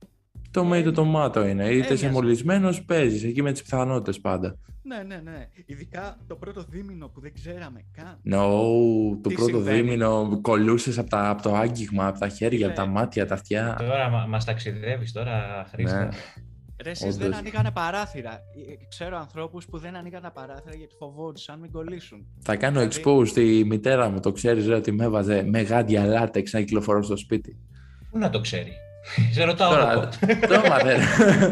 Το 0.51 0.64
μέιτο 0.64 0.93
το 0.93 1.05
μάτο 1.05 1.47
είναι. 1.47 1.62
Είτε 1.64 1.72
έμοιαζε. 1.72 1.93
είσαι 1.95 2.11
μολυσμένος, 2.11 2.84
παίζεις 2.84 3.24
εκεί 3.24 3.43
με 3.43 3.53
τις 3.53 3.62
πιθανότητες 3.62 4.20
πάντα. 4.20 4.59
Ναι, 4.82 5.03
ναι, 5.07 5.20
ναι. 5.30 5.49
Ειδικά 5.66 6.16
το 6.26 6.34
πρώτο 6.37 6.64
δίμηνο 6.68 7.09
που 7.09 7.20
δεν 7.20 7.32
ξέραμε 7.34 7.84
καν. 7.93 8.18
No, 8.34 8.51
το 9.22 9.28
Τι 9.28 9.34
πρώτο 9.34 9.51
συμβαίνει; 9.51 9.80
δίμηνο 9.80 10.39
κολούσε 10.43 11.01
από, 11.01 11.11
τα- 11.11 11.28
από 11.28 11.43
το 11.43 11.55
άγγιγμα, 11.55 12.07
από 12.07 12.18
τα 12.18 12.28
χέρια, 12.28 12.66
από 12.66 12.76
τα 12.76 12.87
Ναι. 12.87 12.93
μάτια, 12.93 13.26
τα 13.26 13.34
αυτιά. 13.34 13.76
Τώρα 13.78 14.09
μα, 14.09 14.26
μας 14.26 14.45
ταξιδεύεις 14.45 15.12
τώρα, 15.12 15.66
Χρήστο. 15.72 15.97
Ναι. 15.99 16.09
Ρε, 16.85 16.91
εσείς 16.91 17.16
δεν 17.16 17.27
Όντως. 17.27 17.39
ανοίγανε 17.39 17.70
παράθυρα. 17.70 18.31
Ε, 18.33 18.85
Ξέρω 18.89 19.16
ανθρώπους 19.16 19.66
που 19.66 19.79
δεν 19.79 19.97
ανοίγαν 19.97 20.22
τα 20.22 20.31
παράθυρα 20.31 20.77
γιατί 20.77 20.95
φοβόντουσαν 20.99 21.59
μην 21.59 21.70
κολλήσουν. 21.70 22.27
Θα 22.43 22.57
κάνω 22.57 22.79
Δηλαδή- 22.81 23.03
expose 23.05 23.27
στη 23.27 23.64
μητέρα 23.66 24.09
μου, 24.11 24.20
το 24.20 24.33
ξέρεις 24.33 24.68
ότι 24.68 24.93
με 24.93 25.05
έβαζε 25.05 25.43
με 25.43 25.61
γάντια 25.61 26.05
λάτεξ 26.05 26.53
να 26.53 26.61
κυκλοφορώ 26.61 27.03
στο 27.03 27.16
σπίτι. 27.16 27.57
Πού 28.11 28.18
να 28.18 28.31
το 28.31 28.41
ξέρει; 28.41 28.72
Σε 29.35 29.45
ρωτάω 29.45 29.70
Τώρα, 29.70 29.93
εγώ. 29.93 30.09
το 30.49 30.55
έμαθε. 30.64 30.97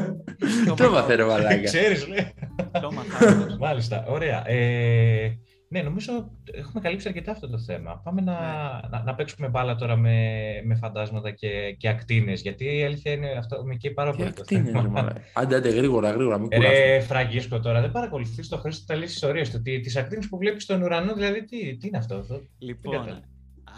Το 0.76 0.84
έμαθε 0.84 1.14
ρε 1.14 1.24
μαλάκα. 1.24 1.62
Ξέρεις, 1.62 2.06
λέει. 2.08 2.34
Το 2.80 2.92
μαθαίνω. 2.92 3.56
Μάλιστα, 3.58 4.04
ωραία. 4.08 4.48
Ε, 4.50 5.38
ναι, 5.74 5.82
νομίζω 5.82 6.30
έχουμε 6.44 6.80
καλύψει 6.82 7.08
αρκετά 7.08 7.30
αυτό 7.32 7.48
το 7.48 7.58
θέμα. 7.58 8.00
Πάμε 8.04 8.20
να, 8.20 8.32
Ναι. 8.32 8.88
να, 8.90 9.02
να 9.02 9.14
παίξουμε 9.14 9.48
μπάλα 9.48 9.74
τώρα 9.74 9.96
με, 9.96 10.38
με 10.64 10.74
φαντάσματα 10.74 11.30
και, 11.30 11.72
και 11.78 11.88
ακτίνες, 11.88 12.40
γιατί 12.42 12.76
η 12.76 12.84
αλήθεια 12.84 13.12
είναι 13.12 13.30
αυτό 13.30 13.64
με 13.64 13.74
καίει 13.74 13.92
πάρα 13.92 14.10
Τι 14.10 14.16
πολύ 14.16 14.32
το 14.32 14.40
ακτίνες, 14.40 14.66
θέμα. 14.70 14.82
ρε 14.82 14.88
μαλάκα. 14.88 15.20
Άντε, 15.34 15.56
άντε, 15.56 15.68
γρήγορα, 15.70 16.10
γρήγορα, 16.10 16.38
μην 16.38 16.48
Ε, 16.52 16.56
κουράσουμε. 16.56 16.84
Ρε 16.84 17.00
Φραγκίσκο 17.00 17.60
τώρα, 17.60 17.80
δεν 17.80 17.90
παρακολουθείς 17.90 18.48
το 18.48 18.56
Χρήστο 18.56 18.86
τα 18.86 18.94
λύσεις 18.94 19.14
ιστορίες 19.14 19.50
του. 19.50 19.62
Τι, 19.62 19.80
τις 19.80 19.96
ακτίνες 19.96 20.28
που 20.28 20.36
βλέπεις 20.38 20.62
στον 20.62 20.82
ουρανό, 20.82 21.14
δηλαδή 21.14 21.44
τι, 21.44 21.76
τι 21.76 21.86
είναι 21.86 21.98
αυτό. 21.98 22.14
αυτό. 22.16 22.40
Λοιπόν, 22.58 22.92
κατάλαβα. 22.92 23.22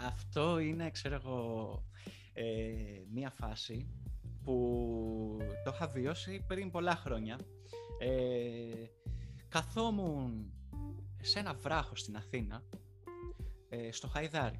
αυτό 0.07 0.59
είναι, 0.59 0.89
ξέρω 0.91 1.15
εγώ, 1.15 1.83
ε, 2.33 2.43
μία 3.13 3.31
φάση 3.35 3.87
που 4.43 5.37
το 5.63 5.71
είχα 5.75 5.87
βιώσει 5.87 6.43
πριν 6.47 6.71
πολλά 6.71 6.95
χρόνια. 6.95 7.37
Ε, 7.99 8.85
καθόμουν 9.49 10.51
σε 11.21 11.39
ένα 11.39 11.53
βράχος 11.53 11.99
στην 11.99 12.15
Αθήνα, 12.15 12.63
ε, 13.69 13.91
στο 13.91 14.07
Χαϊδάρι. 14.07 14.59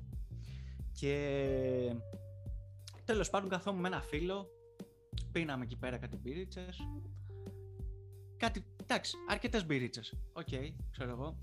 Και 0.91 1.95
τέλος 3.05 3.29
πάντων 3.29 3.49
καθόμουν 3.49 3.81
με 3.81 3.87
ένα 3.87 4.01
φίλο, 4.01 4.49
πίναμε 5.31 5.63
εκεί 5.63 5.77
πέρα 5.77 5.97
κάτι 5.97 6.17
μπυρίτσες. 6.17 6.79
Κάτι, 8.37 8.65
εντάξει, 8.81 9.17
αρκετές 9.27 9.65
μπυρίτσες, 9.65 10.13
οκ, 10.33 10.47
ξέρω 10.91 11.09
εγώ. 11.09 11.37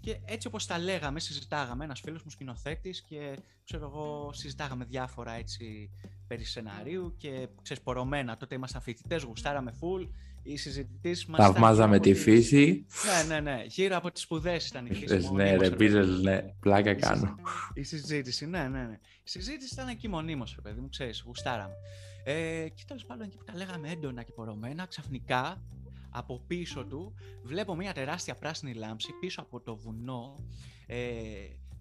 Και 0.00 0.20
έτσι 0.24 0.46
όπως 0.46 0.66
τα 0.66 0.78
λέγαμε, 0.78 1.20
συζητάγαμε, 1.20 1.84
ένας 1.84 2.00
φίλος 2.00 2.22
μου 2.22 2.30
σκηνοθέτης 2.30 3.02
και 3.02 3.38
ξέρω 3.64 3.86
εγώ 3.86 4.32
συζητάγαμε 4.32 4.84
διάφορα 4.84 5.32
έτσι 5.32 5.90
περί 6.26 6.44
σεναρίου 6.44 7.14
και 7.16 7.48
ξέρεις 7.62 7.82
πορωμένα, 7.82 8.36
τότε 8.36 8.54
ήμασταν 8.54 8.80
φοιτητές, 8.80 9.22
γουστάραμε 9.22 9.74
full, 9.80 10.08
οι 10.52 10.56
συζητήσεις 10.56 11.26
μας 11.26 11.38
ήταν 11.38 11.52
Θαυμάζαμε 11.52 11.96
γύρω 11.96 12.00
τη 12.02 12.10
από 12.10 12.20
τις- 12.20 12.34
φύση. 12.48 12.86
Ναι, 13.28 13.34
ναι, 13.34 13.40
ναι, 13.40 13.62
γύρω 13.66 13.96
από 13.96 14.10
τις 14.12 14.22
σπουδές 14.22 14.68
ήταν 14.68 14.86
η 14.86 14.94
φύση. 14.94 15.14
Λες, 15.14 15.24
μονίμως, 15.24 15.44
ναι, 15.44 15.50
ρε, 15.50 15.56
παιδί 15.58 15.76
πίζελ, 15.76 16.10
μου. 16.10 16.20
ναι, 16.20 16.42
πλάκα 16.60 16.90
Η 16.90 16.96
κάνω. 16.96 17.34
Η 17.74 17.82
συζήτηση, 17.82 18.46
ναι, 18.46 18.68
ναι, 18.68 18.82
ναι. 18.84 18.98
Η 19.24 19.28
συζήτηση 19.30 19.74
ήταν 19.74 19.88
εκεί 19.88 20.08
μονίμως, 20.08 20.52
ρε 20.54 20.60
παιδί 20.60 20.80
μου, 20.80 20.88
ξέρεις, 20.88 21.22
γουστάραμε. 21.26 21.74
Ε, 22.24 22.68
και 22.74 22.82
τέλος 22.86 23.04
πάντων 23.06 23.26
εκεί 23.26 23.36
που 23.36 23.44
τα 23.44 23.52
λέγαμε 23.56 23.90
έντονα 23.90 24.22
και 24.22 24.32
πορωμένα, 24.32 24.86
ξαφνικά 24.86 25.62
από 26.10 26.42
πίσω 26.46 26.84
του 26.84 27.14
βλέπω 27.42 27.74
μια 27.76 27.92
τεράστια 27.92 28.34
πράσινη 28.34 28.74
λάμψη 28.74 29.08
πίσω 29.20 29.40
από 29.40 29.60
το 29.60 29.76
βουνό. 29.76 30.44
Ε, 30.86 30.98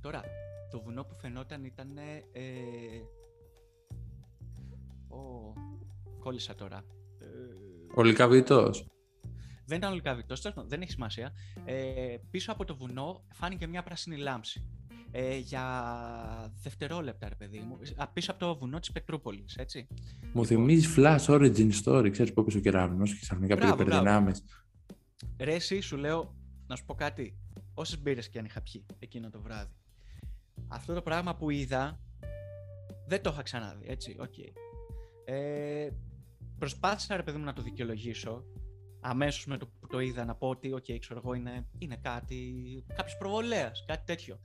τώρα, 0.02 0.22
το 0.72 0.82
βουνό 0.82 1.04
που 1.04 1.16
φαινόταν 1.16 1.64
ήταν... 1.64 1.98
Ε, 2.32 2.42
ο, 5.16 5.54
κόλλησα 6.20 6.56
τώρα. 6.56 6.84
Ε, 7.98 8.00
Ο 8.00 8.04
Λυκαβητός. 8.04 8.88
δεν 9.66 9.78
ήταν 9.78 9.92
ολικαβητός, 9.92 10.42
τέλος 10.42 10.56
πάντων, 10.56 10.70
δεν 10.70 10.82
έχει 10.82 10.92
σημασία. 10.92 11.32
Ε, 11.66 12.16
πίσω 12.32 12.52
από 12.52 12.66
το 12.66 12.76
βουνό 12.76 13.24
φάνηκε 13.34 13.68
μια 13.68 13.84
πράσινη 13.84 14.18
λάμψη. 14.18 14.68
Ε, 15.12 15.38
για 15.38 15.64
δευτερόλεπτα, 16.64 17.30
ρε 17.30 17.36
παιδί 17.36 17.60
μου. 17.60 17.78
Α, 17.96 18.08
πίσω 18.08 18.32
από 18.32 18.40
το 18.40 18.58
βουνό 18.58 18.80
της 18.80 18.92
Πετρούπολης, 18.92 19.56
έτσι. 19.56 19.88
Μου 20.34 20.46
θυμίζει 20.46 20.94
Flash 20.98 21.26
Origin 21.26 21.70
Story. 21.84 22.10
Ξέρεις 22.12 22.34
που 22.34 22.42
έπεσε 22.42 22.58
ο 22.58 22.62
κεραυνός 22.62 23.14
και 23.14 23.20
ξαφνικά 23.22 23.56
πήρε 23.56 23.68
Μπράβο, 23.68 23.84
μπράβο. 23.84 24.00
υπερδυνάμεις. 24.02 24.44
Ρε, 25.40 25.54
εσύ 25.54 25.80
σου 25.80 25.98
λέω, 25.98 26.36
να 26.68 26.76
σου 26.76 26.86
πω 26.86 26.94
κάτι. 26.94 27.38
Όσες 27.74 28.02
μπύρες 28.02 28.30
και 28.30 28.40
αν 28.40 28.46
είχα 28.46 28.62
πιει 28.62 28.86
εκείνο 29.00 29.30
το 29.30 29.42
βράδυ. 29.42 29.74
Αυτό 30.68 30.94
το 30.94 31.02
πράγμα 31.02 31.36
που 31.36 31.50
είδα 31.50 32.00
δεν 33.08 33.22
το 33.22 33.30
είχα 33.34 33.42
ξαναδεί, 33.42 33.86
έτσι. 33.88 34.16
Οκ. 34.20 34.34
Ε, 35.26 35.90
προσπάθησα, 36.60 37.16
ρε 37.16 37.24
παιδί 37.24 37.38
μου, 37.38 37.44
να 37.44 37.54
το 37.54 37.62
δικαιολογήσω. 37.62 38.44
Αμέσως 39.02 39.46
με 39.46 39.58
το 39.58 39.66
που 39.68 39.88
το 39.88 40.00
είδα 40.00 40.26
να 40.26 40.36
πω 40.36 40.48
ότι, 40.50 40.74
οκ, 40.74 40.86
ξέρω 41.00 41.20
εγώ, 41.24 41.34
είναι, 41.34 41.68
είναι 41.78 41.98
κάτι. 42.02 42.84
κάποιος 42.96 43.18
προβολέας, 43.18 43.84
κάτι 43.88 44.06
τέτοιο. 44.06 44.40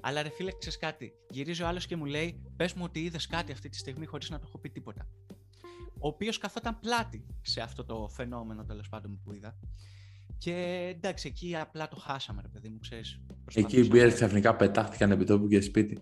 Αλλά 0.00 0.22
ρε 0.22 0.28
φίλε, 0.28 0.50
ξέρεις 0.58 0.78
κάτι. 0.78 1.12
Γυρίζει 1.30 1.62
ο 1.62 1.66
άλλος 1.66 1.86
και 1.86 1.96
μου 1.96 2.04
λέει: 2.04 2.42
Πες 2.56 2.72
μου 2.72 2.82
ότι 2.84 3.02
είδες 3.02 3.26
κάτι 3.26 3.52
αυτή 3.52 3.68
τη 3.68 3.76
στιγμή 3.76 4.06
χωρίς 4.06 4.30
να 4.30 4.38
το 4.38 4.44
έχω 4.48 4.58
πει 4.58 4.70
τίποτα. 4.70 5.08
Ο 5.98 6.08
οποίος 6.08 6.38
καθόταν 6.38 6.80
πλάτη 6.80 7.26
σε 7.42 7.60
αυτό 7.60 7.84
το 7.84 8.08
φαινόμενο 8.08 8.64
τέλος 8.64 8.88
πάντων 8.88 9.20
που 9.24 9.32
είδα. 9.34 9.58
Και 10.38 10.52
εντάξει, 10.96 11.28
εκεί 11.28 11.56
απλά 11.56 11.88
το 11.88 11.96
χάσαμε, 11.96 12.42
ρε 12.42 12.48
παιδί 12.48 12.68
μου, 12.68 12.78
ξέρεις. 12.78 13.12
Εκεί 13.12 13.28
οι 13.30 13.34
Προσπαθούσαμε- 13.44 13.88
μπύρες 13.88 14.14
ξαφνικά 14.14 14.56
πετάχτηκαν 14.56 15.10
επί 15.10 15.24
τόπου 15.24 15.48
και 15.48 15.60
σπίτι. 15.60 15.98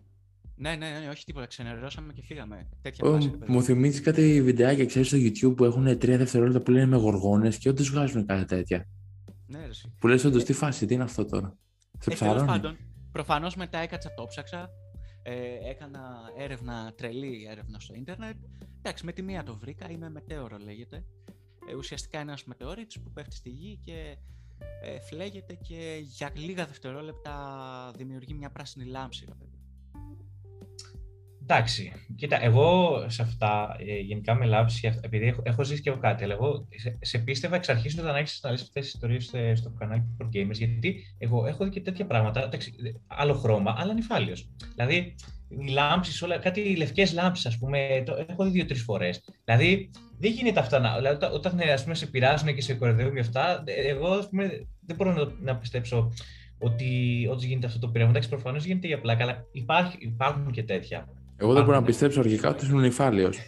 Ναι, 0.57 0.75
ναι, 0.77 0.99
ναι, 1.01 1.09
όχι 1.09 1.25
τίποτα. 1.25 1.47
Ξενερώσαμε 1.47 2.13
και 2.13 2.23
φύγαμε. 2.23 2.69
Τέτοια 2.83 3.09
Ω, 3.09 3.13
φάση, 3.13 3.29
ρε 3.31 3.37
παιδί 3.37 3.53
Μου 3.53 3.63
θυμίζει 3.63 4.01
κάτι 4.01 4.43
βιντεάκια, 4.43 4.87
ξέρεις, 4.87 5.09
στο 5.09 5.17
YouTube 5.19 5.57
που 5.57 5.65
έχουν 5.65 5.99
τρία 5.99 6.17
δευτερόλεπτα 6.19 6.61
που 6.61 6.71
λένε 6.71 6.87
με 6.87 6.97
γοργόνες 6.97 7.59
και 7.59 7.69
όντως 7.69 7.91
βγάζουν 7.91 8.27
κάτι 8.27 8.45
τέτοια. 8.45 8.89
Ναι, 9.47 9.59
ρε, 9.59 9.67
εσύ. 9.69 9.93
Που 9.99 10.07
λες 10.09 10.25
όντως 10.25 10.45
τι 10.45 10.53
φάση, 10.53 10.87
τι 10.87 10.95
είναι 10.95 11.03
αυτό 11.03 11.25
τώρα. 11.25 11.57
Σε 11.99 12.11
Ε, 12.13 12.15
τέλος 12.15 12.19
ψαρώνει. 12.21 12.47
πάντων, 12.47 12.77
προφανώς 13.13 13.57
μετά 13.57 13.79
έκατσα, 13.79 14.15
το 14.15 14.27
ψάξα. 14.27 14.71
Ε, 15.23 15.71
έκανα 15.71 16.01
έρευνα, 16.39 16.93
τρελή 16.97 17.47
έρευνα 17.51 17.79
στο 17.81 17.95
ίντερνετ. 17.95 18.37
Εντάξει, 18.79 19.05
με 19.05 19.13
τη 19.13 19.23
μία 19.23 19.43
το 19.43 19.57
βρήκα, 19.57 19.91
είμαι 19.91 20.11
μετέωρο 20.11 20.57
λέγεται. 20.65 21.05
Ε, 21.71 21.75
ουσιαστικά 21.75 22.21
είναι 22.21 22.29
ένας 22.29 22.45
μετεωρίτης 22.45 23.01
που 23.01 23.11
πέφτει 23.13 23.37
στη 23.37 23.49
γη 23.49 23.79
και 23.85 24.17
ε, 24.83 25.01
φλέγεται 25.01 25.55
και 25.55 25.99
για 26.03 26.31
λίγα 26.35 26.67
δευτερόλεπτα 26.67 27.35
δημιουργεί 27.97 28.35
μια 28.35 28.51
πράσινη 28.51 28.85
λάμψη. 28.85 29.25
Ρε, 29.29 29.35
παιδί. 29.35 29.59
Εντάξει, 31.43 31.93
κοίτα, 32.17 32.43
εγώ 32.43 32.97
σε 33.09 33.23
αυτά, 33.23 33.77
ε, 33.79 33.99
γενικά 33.99 34.35
με 34.35 34.45
λάμψη, 34.45 34.99
επειδή 35.01 35.27
έχω, 35.27 35.43
έχω 35.45 35.65
ζήσει 35.65 35.83
και 35.83 35.91
εγώ 35.91 35.99
κάτι, 35.99 36.25
αλλά 36.25 36.33
εγώ 36.33 36.69
σε, 36.77 36.99
σε 37.01 37.19
πίστευα 37.19 37.57
εξ 37.57 37.69
αρχής 37.69 37.99
όταν 37.99 38.15
άρχισες 38.15 38.41
να 38.43 38.51
λες 38.51 38.63
αυτές 38.63 38.85
τις 38.85 38.95
ιστορίες 38.95 39.35
ε, 39.35 39.55
στο 39.55 39.71
κανάλι 39.79 40.01
του 40.01 40.17
For 40.19 40.37
Gamers, 40.37 40.53
γιατί 40.53 41.15
εγώ 41.19 41.47
έχω 41.47 41.65
δει 41.65 41.71
και 41.71 41.81
τέτοια 41.81 42.07
πράγματα, 42.07 42.45
εντάξει, 42.45 42.75
ε, 42.85 42.91
άλλο 43.07 43.35
χρώμα, 43.35 43.75
αλλά 43.79 43.95
νυφάλιος. 43.95 44.51
Δηλαδή, 44.75 45.15
οι 45.49 45.69
λάμψεις, 45.69 46.23
όλα, 46.23 46.39
κάτι 46.39 46.77
λευκές 46.77 47.13
λάμψεις, 47.13 47.47
ας 47.47 47.59
πούμε, 47.59 48.03
το 48.07 48.25
έχω 48.29 48.45
δει 48.45 48.51
δύο-τρεις 48.51 48.83
φορές. 48.83 49.25
Δηλαδή, 49.45 49.91
δεν 50.19 50.33
γίνεται 50.33 50.61
αυτά 50.61 50.79
να. 50.79 50.97
Δηλαδή, 50.97 51.17
όταν, 51.17 51.33
όταν 51.33 51.61
ε, 51.61 51.73
ας 51.73 51.83
πούμε, 51.83 51.95
σε 51.95 52.07
πειράζουν 52.07 52.55
και 52.55 52.63
σε 52.63 52.75
κοροϊδεύουν 52.75 53.15
γι' 53.15 53.21
αυτά, 53.21 53.63
ε, 53.67 53.89
εγώ 53.89 54.09
ας 54.09 54.29
πούμε, 54.29 54.67
δεν 54.87 54.97
μπορώ 54.97 55.13
να, 55.13 55.33
να 55.41 55.57
πιστέψω 55.57 56.13
ότι 56.59 57.27
όντως 57.31 57.43
γίνεται 57.45 57.67
αυτό 57.67 57.79
το 57.79 57.89
πείραμα. 57.89 58.11
Εντάξει, 58.11 58.29
προφανώς 58.29 58.65
γίνεται 58.65 58.87
για 58.87 59.01
πλάκα, 59.01 59.23
αλλά 59.23 59.45
υπάρχει, 59.53 59.97
υπάρχουν 60.01 60.51
και 60.53 60.63
τέτοια. 60.63 61.09
Εγώ 61.43 61.53
δεν 61.53 61.63
μπορώ 61.63 61.75
να 61.75 61.81
ναι. 61.81 61.87
πιστέψω 61.87 62.21
αρχικά 62.21 62.49
ότι 62.49 62.65
ήσουν 62.65 62.81
νυφάλιος. 62.81 63.39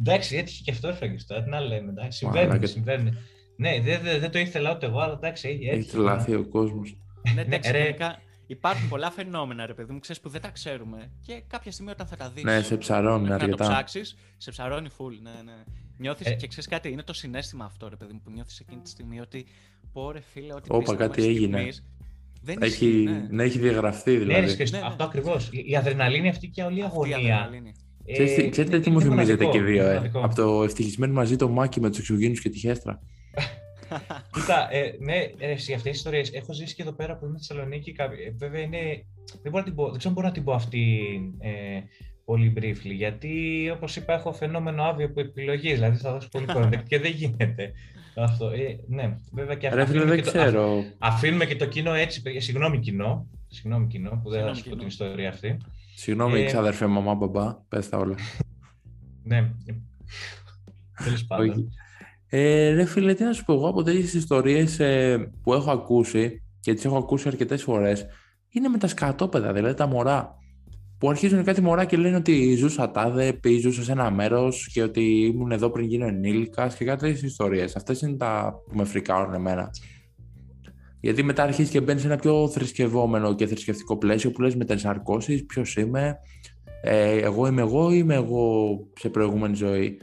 Εντάξει, 0.00 0.36
έτυχε 0.36 0.62
και 0.64 0.70
αυτό 0.70 0.88
έφαγε 0.88 1.16
τώρα. 1.26 1.42
Τι 1.42 1.50
να 1.50 1.60
λέμε, 1.60 1.88
εντάξει. 1.90 2.26
Μαλάκα. 2.26 2.66
Συμβαίνει, 2.66 2.66
συμβαίνει. 2.66 3.12
Ναι, 3.56 3.80
δεν 3.80 4.00
δεν- 4.02 4.20
δεν 4.20 4.30
το 4.30 4.38
ήθελα 4.38 4.74
ούτε 4.74 4.86
εγώ, 4.86 4.98
αλλά 5.00 5.12
εντάξει, 5.12 5.48
Έχει 5.48 5.64
έτυχε. 5.68 5.90
τρελαθεί 5.92 6.34
ο 6.34 6.48
κόσμος. 6.48 6.96
ναι, 7.34 7.40
εντάξει, 7.40 7.70
ρε. 7.72 7.82
γενικά 7.82 8.18
υπάρχουν 8.46 8.88
πολλά 8.88 9.10
φαινόμενα, 9.10 9.66
ρε 9.66 9.74
παιδί 9.74 9.92
μου, 9.92 9.98
ξέρεις 9.98 10.22
που 10.22 10.28
δεν 10.28 10.40
τα 10.40 10.48
ξέρουμε. 10.50 11.10
Και 11.26 11.42
κάποια 11.46 11.72
στιγμή 11.72 11.90
όταν 11.90 12.06
θα 12.06 12.16
τα 12.16 12.30
δεις, 12.30 12.42
Ναι, 12.44 12.62
σε 12.62 12.76
ψαρώνουν 12.76 13.20
μέχρι 13.20 13.32
να 13.32 13.38
το 13.38 13.44
αρκετά. 13.44 13.64
ψάξεις, 13.70 14.16
σε 14.36 14.50
ψαρώνει 14.50 14.88
full, 14.98 15.12
ναι, 15.22 15.30
ναι. 15.44 15.62
Νιώθεις, 15.98 16.26
Ε. 16.26 16.34
και 16.34 16.46
ξέρεις 16.46 16.68
κάτι, 16.68 16.90
είναι 16.90 17.02
το 17.02 17.12
συνέστημα 17.12 17.64
αυτό, 17.64 17.88
ρε 17.88 17.96
παιδί 17.96 18.12
μου, 18.12 18.20
που 18.24 18.30
νιώθεις 18.30 18.60
εκείνη 18.60 18.80
τη 18.82 18.88
στιγμή 18.88 19.20
ότι, 19.20 19.46
πω 19.92 20.10
ρε 20.12 20.20
φίλε, 20.20 20.54
ότι 20.54 20.68
Όπα, 20.70 20.78
πίστευα 20.78 20.98
κάτι 21.06 21.20
μέχρι 21.20 21.34
έγινε. 21.36 21.56
στιγμής, 21.56 21.84
Δεν 22.40 22.58
Έχει, 22.62 22.86
ισχύει, 22.86 23.02
ναι. 23.04 23.26
ναι, 23.30 23.42
έχει 23.44 23.58
διαγραφτεί 23.58 24.10
Ναι, 24.12 24.18
δηλαδή. 24.18 24.46
ρε, 24.46 24.54
Χριστό, 24.54 24.76
Ναι, 24.76 24.82
ναι. 24.82 24.88
αυτό 24.88 25.04
ακριβώς. 25.04 25.50
Η 25.52 25.76
αδρεναλίνη 25.76 26.28
αυτή 26.28 26.48
και 26.48 26.62
όλη 26.62 26.78
η 26.78 26.82
Αυτή 26.82 26.96
η 26.98 27.00
αγωνία. 27.14 27.36
αδρεναλίνη. 27.36 27.72
ε, 28.04 28.12
Ξέρετε, 28.12 28.48
ξέρετε 28.48 28.74
είναι- 28.76 28.84
τι 28.84 28.90
μου 28.90 29.00
είναι 29.00 29.08
θυμίζετε 29.10 29.44
μοναδικό, 29.44 29.64
και 29.64 29.70
οι 29.70 29.74
δύο, 29.74 29.82
είναι 29.82 29.90
ε; 29.90 29.94
μοναδικό. 29.94 30.20
Από 30.20 30.34
το 30.34 30.62
ευτυχισμένο 30.62 31.12
μαζί 31.12 31.36
το 31.36 31.48
Μάκη 31.48 31.80
με 31.80 31.88
τους 31.88 31.98
εξωγήνου 31.98 32.34
και 32.34 32.48
τη 32.48 32.58
Χέστρα. 32.58 33.00
Κοίτα, 34.34 34.68
ε, 34.70 34.92
ναι, 35.00 35.16
ε, 35.38 35.56
σε 35.56 35.74
αυτές 35.74 35.90
τις 35.90 35.96
ιστορίες 35.98 36.32
έχω 36.32 36.52
ζήσει 36.52 36.74
και 36.74 36.82
εδώ 36.82 36.92
πέρα 36.92 37.16
που 37.16 37.26
είμαι 37.26 37.38
στη 37.38 37.46
Θεσσαλονίκη. 37.46 37.92
κάποιοι- 37.92 38.18
ε, 38.26 38.30
βέβαια 38.38 38.60
είναι. 38.60 38.78
Δεν, 39.42 39.50
μπορώ 39.52 39.58
να 39.58 39.62
την 39.64 39.74
πω, 39.74 39.88
δεν 39.88 39.98
ξέρω 39.98 40.08
αν 40.08 40.14
μπορώ 40.14 40.26
να 40.26 40.32
την 40.32 40.44
πω 40.44 40.52
αυτή 40.52 40.98
ε, 41.38 41.50
πολύ 42.24 42.52
briefly, 42.56 42.92
γιατί 42.94 43.34
όπως 43.74 43.96
είπα 43.96 44.12
έχω 44.14 44.32
φαινόμενο 44.32 44.82
άδειο 44.84 45.06
από 45.06 45.20
επιλογής, 45.20 45.72
δηλαδή 45.74 45.96
θα 45.96 46.12
δώσω 46.12 46.28
πολύ 46.28 46.44
context 46.56 46.82
και 46.88 46.98
δεν 46.98 47.12
γίνεται. 47.12 47.72
Αυτό, 48.22 48.50
ε, 48.50 48.78
ναι, 48.88 49.16
βέβαια 49.32 49.54
και 49.54 49.66
αυτό. 49.66 49.92
Ρε 49.92 50.04
δεν 50.04 50.22
ξέρω. 50.22 50.84
αφήνουμε 50.98 51.44
και 51.44 51.56
το 51.56 51.66
κοινό 51.66 51.92
έτσι, 51.92 52.22
συγγνώμη 52.40 52.78
κοινό, 52.78 53.26
συγγνώμη 53.48 53.86
κοινό 53.86 54.20
που 54.22 54.30
δεν 54.30 54.42
θα 54.42 54.54
σου 54.54 54.68
πω 54.68 54.76
την 54.76 54.86
ιστορία 54.86 55.28
αυτή. 55.28 55.56
Συγγνώμη, 55.94 56.40
ε, 56.40 56.44
ξαδερφέ, 56.44 56.86
μαμά, 56.86 57.14
μπαμπά, 57.14 57.54
πες 57.68 57.88
τα 57.88 57.98
όλα. 57.98 58.14
ναι, 59.22 59.50
τέλος 61.04 61.24
πάντων. 61.24 61.72
Ε, 62.28 62.70
ρε 62.70 62.84
φίλε, 62.84 63.14
τι 63.14 63.24
να 63.24 63.32
σου 63.32 63.44
πω 63.44 63.52
εγώ 63.52 63.68
από 63.68 63.82
τέτοιες 63.82 64.14
ιστορίες 64.14 64.80
ε, 64.80 65.30
που 65.42 65.54
έχω 65.54 65.70
ακούσει 65.70 66.42
και 66.60 66.74
τις 66.74 66.84
έχω 66.84 66.96
ακούσει 66.96 67.28
αρκετές 67.28 67.62
φορές 67.62 68.06
είναι 68.48 68.68
με 68.68 68.78
τα 68.78 68.86
σκατόπεδα, 68.86 69.52
δηλαδή 69.52 69.74
τα 69.74 69.86
μωρά 69.86 70.37
που 70.98 71.10
αρχίζουν 71.10 71.44
κάτι 71.44 71.60
μωρά 71.60 71.84
και 71.84 71.96
λένε 71.96 72.16
ότι 72.16 72.54
ζούσα 72.54 72.90
τάδε, 72.90 73.38
ή 73.42 73.58
ζούσα 73.58 73.82
σε 73.82 73.92
ένα 73.92 74.10
μέρος 74.10 74.68
και 74.72 74.82
ότι 74.82 75.24
ήμουν 75.24 75.50
εδώ 75.50 75.70
πριν 75.70 75.86
γίνω 75.86 76.06
ενήλικας 76.06 76.76
και 76.76 76.84
κάτι 76.84 77.00
τέτοιες 77.00 77.22
ιστορίες. 77.22 77.76
Αυτές 77.76 78.00
είναι 78.00 78.16
τα 78.16 78.62
που 78.68 78.76
με 78.76 78.84
φρικάρουν 78.84 79.34
εμένα. 79.34 79.70
Γιατί 81.00 81.22
μετά 81.22 81.42
αρχίζεις 81.42 81.70
και 81.70 81.80
μπαίνεις 81.80 82.00
σε 82.00 82.06
ένα 82.06 82.16
πιο 82.16 82.48
θρησκευόμενο 82.48 83.34
και 83.34 83.46
θρησκευτικό 83.46 83.96
πλαίσιο 83.96 84.30
που 84.30 84.40
λες 84.40 84.56
μετασαρκώσει, 84.56 85.44
ποιος 85.44 85.76
είμαι, 85.76 86.18
ε, 86.82 87.18
εγώ 87.18 87.46
είμαι 87.46 87.60
εγώ 87.60 87.92
ή 87.92 87.96
είμαι 87.98 88.14
εγώ 88.14 88.78
σε 88.98 89.08
προηγούμενη 89.08 89.54
ζωή; 89.54 89.98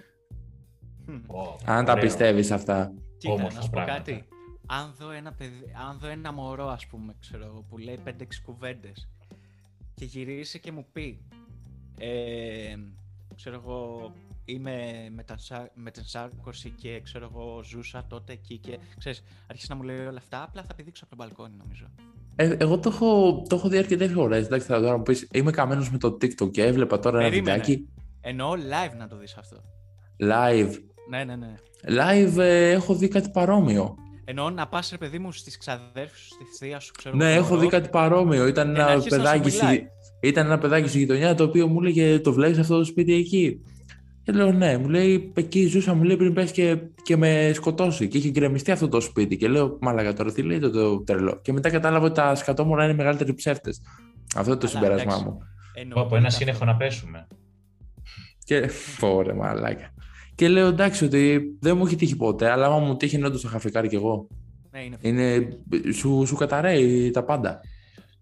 Oh, 1.08 1.56
Αν 1.66 1.86
τα 1.86 2.00
πιστεύεις 2.00 2.52
αυτά. 2.52 2.94
Κοίτα, 3.18 3.42
να 3.42 3.62
σου 3.62 3.70
πω 3.70 3.84
κάτι. 3.86 4.28
Αν 4.66 4.94
δω 5.00 5.12
ένα, 5.12 5.32
παιδί, 5.32 5.64
αν 5.90 5.98
δω 6.00 6.08
ένα 6.08 6.34
μωρό, 6.34 6.68
ας 6.68 6.88
πούμε, 6.88 7.16
ξέρω, 7.20 7.66
που 7.70 7.78
λέει 7.78 8.00
5-6 8.04 8.42
κουβέντες 8.46 9.10
και 9.96 10.06
γυρίσει 10.06 10.60
και 10.60 10.72
μου 10.72 10.86
πει 10.92 11.20
ε, 11.98 12.76
ξέρω 13.36 13.56
εγώ 13.56 14.14
είμαι 14.46 15.08
με 15.74 15.92
την 15.92 16.04
σάρκωση 16.04 16.70
και 16.70 17.02
ξέρω 17.04 17.30
εγώ 17.34 17.64
ζούσα 17.64 18.06
τότε 18.10 18.34
εκεί 18.34 18.58
και 18.58 18.80
ξέρεις 18.98 19.24
αρχίσει 19.48 19.68
να 19.70 19.76
μου 19.76 19.84
λέει 19.84 20.06
όλα 20.06 20.18
αυτά 20.18 20.44
απλά 20.44 20.64
θα 20.64 20.76
πηδήξω 20.76 21.04
από 21.06 21.16
τον 21.16 21.26
μπαλκόνι 21.26 21.56
νομίζω 21.58 21.86
ε, 22.36 22.56
εγώ 22.58 22.80
το 22.80 22.90
έχω, 22.90 23.42
το 23.50 23.56
έχω 23.56 23.70
δει 23.70 23.78
αρκετές 23.78 24.12
φορές. 24.12 24.46
Εντάξει, 24.46 24.68
θα 24.68 24.80
τώρα 24.80 24.98
μου 24.98 25.04
πεις: 25.04 25.28
Είμαι 25.32 25.52
καμένος 25.52 25.92
με 25.92 25.98
το 25.98 26.08
TikTok 26.08 26.52
και 26.52 26.64
έβλεπα 26.64 27.00
τώρα 27.00 27.20
ένα 27.20 27.30
βιντεάκι. 27.30 27.90
Εννοώ 28.22 28.52
live 28.52 28.98
να 28.98 29.08
το 29.08 29.18
δεις 29.18 29.36
αυτό. 29.38 29.64
Live. 30.20 30.74
Ναι, 31.10 31.24
ναι, 31.24 31.36
ναι. 31.36 31.56
Live 31.88 32.38
ε, 32.38 32.70
έχω 32.70 32.96
δει 32.96 33.08
κάτι 33.08 33.30
παρόμοιο. 33.30 33.96
Εννοώ 34.26 34.50
να 34.50 34.68
πας, 34.68 34.90
ρε 34.92 34.98
παιδί 34.98 35.20
μου, 35.20 35.32
στις 35.32 35.58
ξαδέρφε 35.58 36.18
σου, 36.18 36.28
στη 36.28 36.44
θεία 36.58 36.80
σου, 36.80 36.92
ξέρω 36.98 37.16
Ναι, 37.16 37.34
έχω 37.34 37.58
δει 37.58 37.68
κάτι 37.68 37.90
παρόμοιο. 37.90 38.48
Ήταν 38.48 38.76
ένα, 38.76 39.04
παιδάκι 39.10 39.50
στη... 39.50 39.88
Ήταν 40.20 40.46
ένα 40.46 40.58
παιδάκι 40.58 40.88
στη 40.88 40.98
γειτονιά 40.98 41.36
το 41.36 41.44
οποίο 41.44 41.68
μου 41.68 41.82
λέγε 41.82 42.20
Το 42.20 42.34
βλέπεις 42.34 42.58
αυτό 42.58 42.78
το 42.78 42.84
σπίτι 42.84 43.14
εκεί; 43.14 43.62
Και 44.24 44.32
λέω 44.32 44.52
ναι, 44.52 44.78
μου 44.78 44.90
λέει 44.90 45.32
εκεί 45.36 45.66
ζούσα, 45.68 45.94
μου 45.94 46.04
λέει 46.04 46.18
πριν 46.18 46.34
πες 46.34 46.52
και, 46.52 46.78
και 47.04 47.18
με 47.18 47.52
σκοτώσει. 47.54 48.08
Και 48.08 48.18
είχε 48.18 48.30
γκρεμιστεί 48.30 48.72
αυτό 48.72 48.88
το 48.88 49.00
σπίτι. 49.00 49.38
Και 49.38 49.48
λέω 49.48 49.78
Μαλάκα 49.82 50.14
τώρα 50.14 50.32
τι 50.32 50.42
λέει 50.42 50.60
το, 50.60 50.72
το 50.72 51.04
τρελό. 51.04 51.40
Και 51.42 51.54
μετά 51.54 51.70
κατάλαβα 51.70 52.06
ότι 52.06 52.16
τα 52.16 52.36
σκατόμορα 52.36 52.84
είναι 52.84 52.94
μεγαλύτεροι 52.94 53.34
ψεύτες. 53.34 53.82
Αυτό 54.36 54.52
είναι 54.52 54.60
το 54.60 54.68
συμπέρασμά 54.68 55.18
μου. 55.18 55.38
Από 55.96 56.16
ένα 56.16 56.30
σύννεφο 56.30 56.66
να 56.66 56.76
πέσουμε. 56.76 57.28
Και 58.44 58.70
πόρε 59.00 59.34
μαλάκα. 59.34 59.94
Και 60.36 60.48
λέω 60.48 60.68
εντάξει 60.68 61.06
ότι 61.06 61.42
δεν 61.60 61.78
μου 61.78 61.86
έχει 61.86 61.96
τύχει 61.96 62.16
ποτέ, 62.16 62.52
αλλά 62.52 62.66
άμα 62.66 62.80
μου 62.80 62.98
τύχει 62.98 63.24
όντω 63.24 63.38
θα 63.38 63.48
είχα 63.48 63.60
φεκάρει 63.60 63.88
κι 63.88 63.96
εγώ. 63.96 64.28
Ναι, 64.72 64.84
είναι, 64.84 64.98
είναι 65.02 65.48
σου, 65.94 66.24
σου 66.26 66.36
καταραίει 66.36 67.12
τα 67.12 67.24
πάντα. 67.24 67.60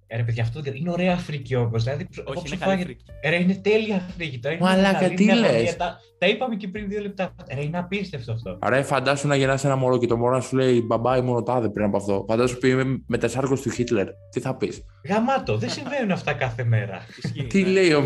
Ε, 0.07 0.17
ρε 0.17 0.23
παιδιά, 0.23 0.43
αυτό 0.43 0.61
είναι 0.73 0.91
ωραία 0.91 1.13
Αφρική 1.13 1.55
όμως. 1.55 1.83
Δηλαδή, 1.83 2.07
Όχι, 2.23 2.55
είναι 2.55 2.73
Αφρική. 2.73 3.03
Ρε, 3.25 3.35
είναι 3.35 3.55
τέλεια 3.55 3.95
Αφρική. 3.95 4.39
Μαλάκα, 4.59 5.09
τι 5.09 5.25
λες; 5.25 5.75
Τα, 5.75 5.99
τα, 6.17 6.27
είπαμε 6.27 6.55
και 6.55 6.67
πριν 6.67 6.87
δύο 6.87 7.01
λεπτά. 7.01 7.35
Ρε, 7.53 7.63
είναι 7.63 7.77
απίστευτο 7.77 8.31
αυτό. 8.31 8.59
Ρε, 8.67 8.81
φαντάσου 8.81 9.27
να 9.27 9.35
γεννά 9.35 9.59
ένα 9.63 9.75
μωρό 9.75 9.97
και 9.97 10.07
το 10.07 10.17
μωρό 10.17 10.41
σου 10.41 10.55
λέει 10.55 10.81
Μπαμπά, 10.81 11.17
ήμουν 11.17 11.43
τάδε 11.43 11.69
πριν 11.69 11.85
από 11.85 11.97
αυτό. 11.97 12.25
Φαντάσου 12.27 12.57
που 12.57 12.65
είμαι 12.65 13.01
με 13.07 13.17
τεσσάρκος 13.17 13.61
του 13.61 13.69
Χίτλερ. 13.69 14.07
Τι 14.31 14.39
θα 14.39 14.55
πεις; 14.55 14.81
Γαμάτο, 15.09 15.57
δεν 15.57 15.69
συμβαίνουν 15.69 16.11
αυτά 16.11 16.33
κάθε 16.33 16.63
μέρα. 16.63 16.99
τι 17.47 17.65
λέει 17.65 17.91
ο 17.91 18.03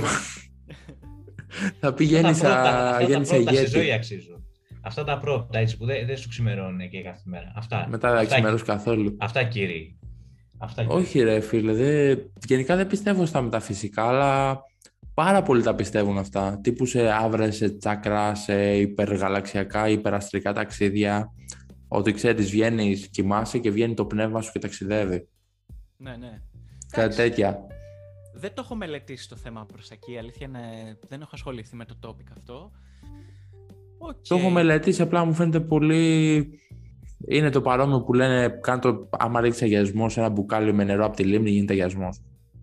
Θα 1.80 1.94
πηγαίνεις 1.94 2.38
σε 3.22 3.38
ηγέτη. 3.38 3.70
ζωή 3.70 3.92
αξίζουν. 3.92 4.46
Αυτά 4.82 5.04
τα 5.04 5.18
πρώτα 5.18 5.60
έτσι 5.60 5.78
που 5.78 5.86
δεν, 5.86 6.06
δεν 6.06 6.18
σου 6.18 6.30
ξημερώνουν 6.30 6.90
και 6.90 7.02
κάθε 7.02 7.22
μέρα. 7.24 7.52
Αυτά. 7.56 7.88
Μετά 7.90 8.16
δεν 8.16 8.28
ξημερώνεις 8.28 8.64
καθόλου. 8.64 9.16
Αυτά 9.20 9.44
κύριοι. 9.44 10.00
Αυτά, 10.58 10.86
Όχι 10.88 11.20
ρε 11.20 11.40
φίλε, 11.40 11.74
δε... 11.74 12.16
γενικά 12.48 12.76
δεν 12.76 12.88
πιστεύω 12.88 13.26
στα 13.26 13.42
μεταφυσικά, 13.42 14.08
αλλά 14.08 14.62
πάρα 15.14 15.42
πολλοί 15.42 15.64
τα 15.64 15.76
πιστεύουν 15.76 16.18
αυτά. 16.18 16.60
Τύπου 16.64 16.86
σε 16.86 17.12
άβρες, 17.12 17.56
σε 17.56 17.70
τσάκρα, 17.70 18.36
σε 18.36 18.76
υπεργαλαξιακά, 18.78 19.90
υπεραστρικά 19.90 20.54
ταξίδια. 20.54 21.32
Ότι 21.88 22.12
ξέρεις, 22.12 22.50
βγαίνεις, 22.50 23.08
κοιμάσαι 23.08 23.58
και 23.58 23.72
βγαίνει 23.72 23.94
το 23.94 24.06
πνεύμα 24.06 24.42
σου 24.42 24.52
και 24.52 24.60
ταξιδεύει. 24.60 25.28
Ναι, 25.98 26.16
ναι. 26.16 26.42
Κάτι 26.92 27.16
τέτοια. 27.16 27.60
Δεν 28.38 28.54
το 28.54 28.62
έχω 28.66 28.76
μελετήσει 28.76 29.30
το 29.30 29.36
θέμα 29.36 29.66
προς 29.66 29.90
εκεί. 29.90 30.12
Η 30.12 30.18
αλήθεια 30.18 30.48
είναι 30.48 30.98
δεν 31.08 31.22
έχω 31.22 31.32
ασχοληθεί 31.34 31.76
με 31.76 31.86
το 31.86 31.96
topic 32.06 32.28
αυτό. 32.38 32.72
Okay. 34.10 34.28
Το 34.28 34.36
έχω 34.36 34.50
μελετήσει, 34.50 35.02
απλά 35.02 35.26
μου 35.26 35.34
φαίνεται 35.34 35.60
πολύ 35.60 36.48
είναι 37.26 37.50
το 37.50 37.62
παρόμοιο 37.62 38.02
που 38.02 38.14
λένε 38.14 38.50
κάνω 38.50 38.80
το, 38.80 39.10
άμα 39.10 39.42
ρίξεις 39.42 39.62
αγιασμό 39.62 40.10
σε 40.10 40.20
ένα 40.20 40.30
μπουκάλι 40.30 40.74
με 40.74 40.84
νερό 40.84 41.06
από 41.06 41.16
τη 41.16 41.24
λίμνη 41.24 41.50
γίνεται 41.50 41.74
αγιασμός. 41.74 42.22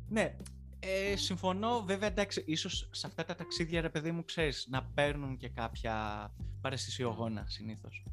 Ναι, 0.09 0.35
ε, 0.81 1.16
συμφωνώ. 1.16 1.85
Βέβαια, 1.87 2.09
εντάξει, 2.09 2.45
ίσως 2.47 2.89
σε 2.91 3.07
αυτά 3.07 3.25
τα 3.25 3.35
ταξίδια, 3.35 3.81
ρε 3.81 3.89
παιδί 3.89 4.11
μου, 4.11 4.25
ξέρεις 4.25 4.66
να 4.70 4.91
παίρνουν 4.95 5.37
και 5.37 5.49
κάποια 5.49 5.95
παρεστησιογόνα 6.61 7.45
συνήθως. 7.47 8.05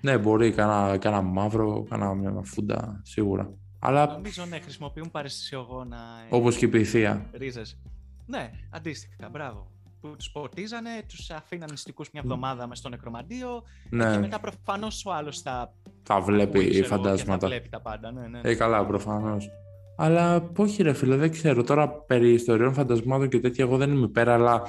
ναι, 0.00 0.18
μπορεί. 0.18 0.52
Κάνα, 0.52 0.98
κάνα 0.98 1.22
μαύρο, 1.22 1.86
κάνα 1.88 2.14
μια 2.14 2.40
φούντα, 2.44 3.00
σίγουρα. 3.04 3.52
Αλλά... 3.80 4.06
Νομίζω 4.06 4.44
ναι, 4.44 4.60
χρησιμοποιούν 4.60 5.10
παρεστησιογόνα. 5.10 5.96
Ε, 6.30 6.36
Όπως 6.36 6.56
και 6.56 6.64
η 6.64 6.68
πυθία. 6.68 7.26
Ρίζες. 7.32 7.78
Ναι, 8.26 8.50
αντίστοιχα. 8.70 9.28
Μπράβο 9.30 9.70
που 10.00 10.16
τους 10.16 10.30
ποτίζανε, 10.30 10.90
τους 11.08 11.30
αφήναν 11.30 11.68
νηστικούς 11.70 12.10
μια 12.12 12.22
εβδομάδα 12.24 12.66
μες 12.66 12.78
στο 12.78 12.88
νεκρομαντίο 12.88 13.62
ναι. 13.90 14.10
και 14.12 14.18
μετά 14.18 14.40
προφανώς 14.40 15.04
ο 15.06 15.12
άλλος 15.12 15.40
θα. 15.40 15.74
Θα 16.02 16.20
βλέπει 16.20 16.64
οι 16.64 16.82
φαντάσματα. 16.82 17.38
Θα 17.38 17.46
βλέπει 17.46 17.68
τα 17.68 17.80
πάντα, 17.80 18.12
ναι, 18.12 18.26
ναι. 18.26 18.40
Ε, 18.42 18.54
καλά, 18.54 18.86
προφανώς. 18.86 19.50
Αλλά 19.96 20.50
όχι, 20.56 20.82
ρε 20.82 20.92
φίλε, 20.92 21.16
δεν 21.16 21.30
ξέρω. 21.30 21.62
Τώρα 21.64 21.88
περί 21.88 22.32
ιστοριών 22.32 22.74
φαντασμάτων 22.74 23.28
και 23.28 23.40
τέτοια, 23.40 23.64
εγώ 23.64 23.76
δεν 23.76 23.92
είμαι 23.92 24.04
υπέρ, 24.04 24.28
αλλά 24.28 24.62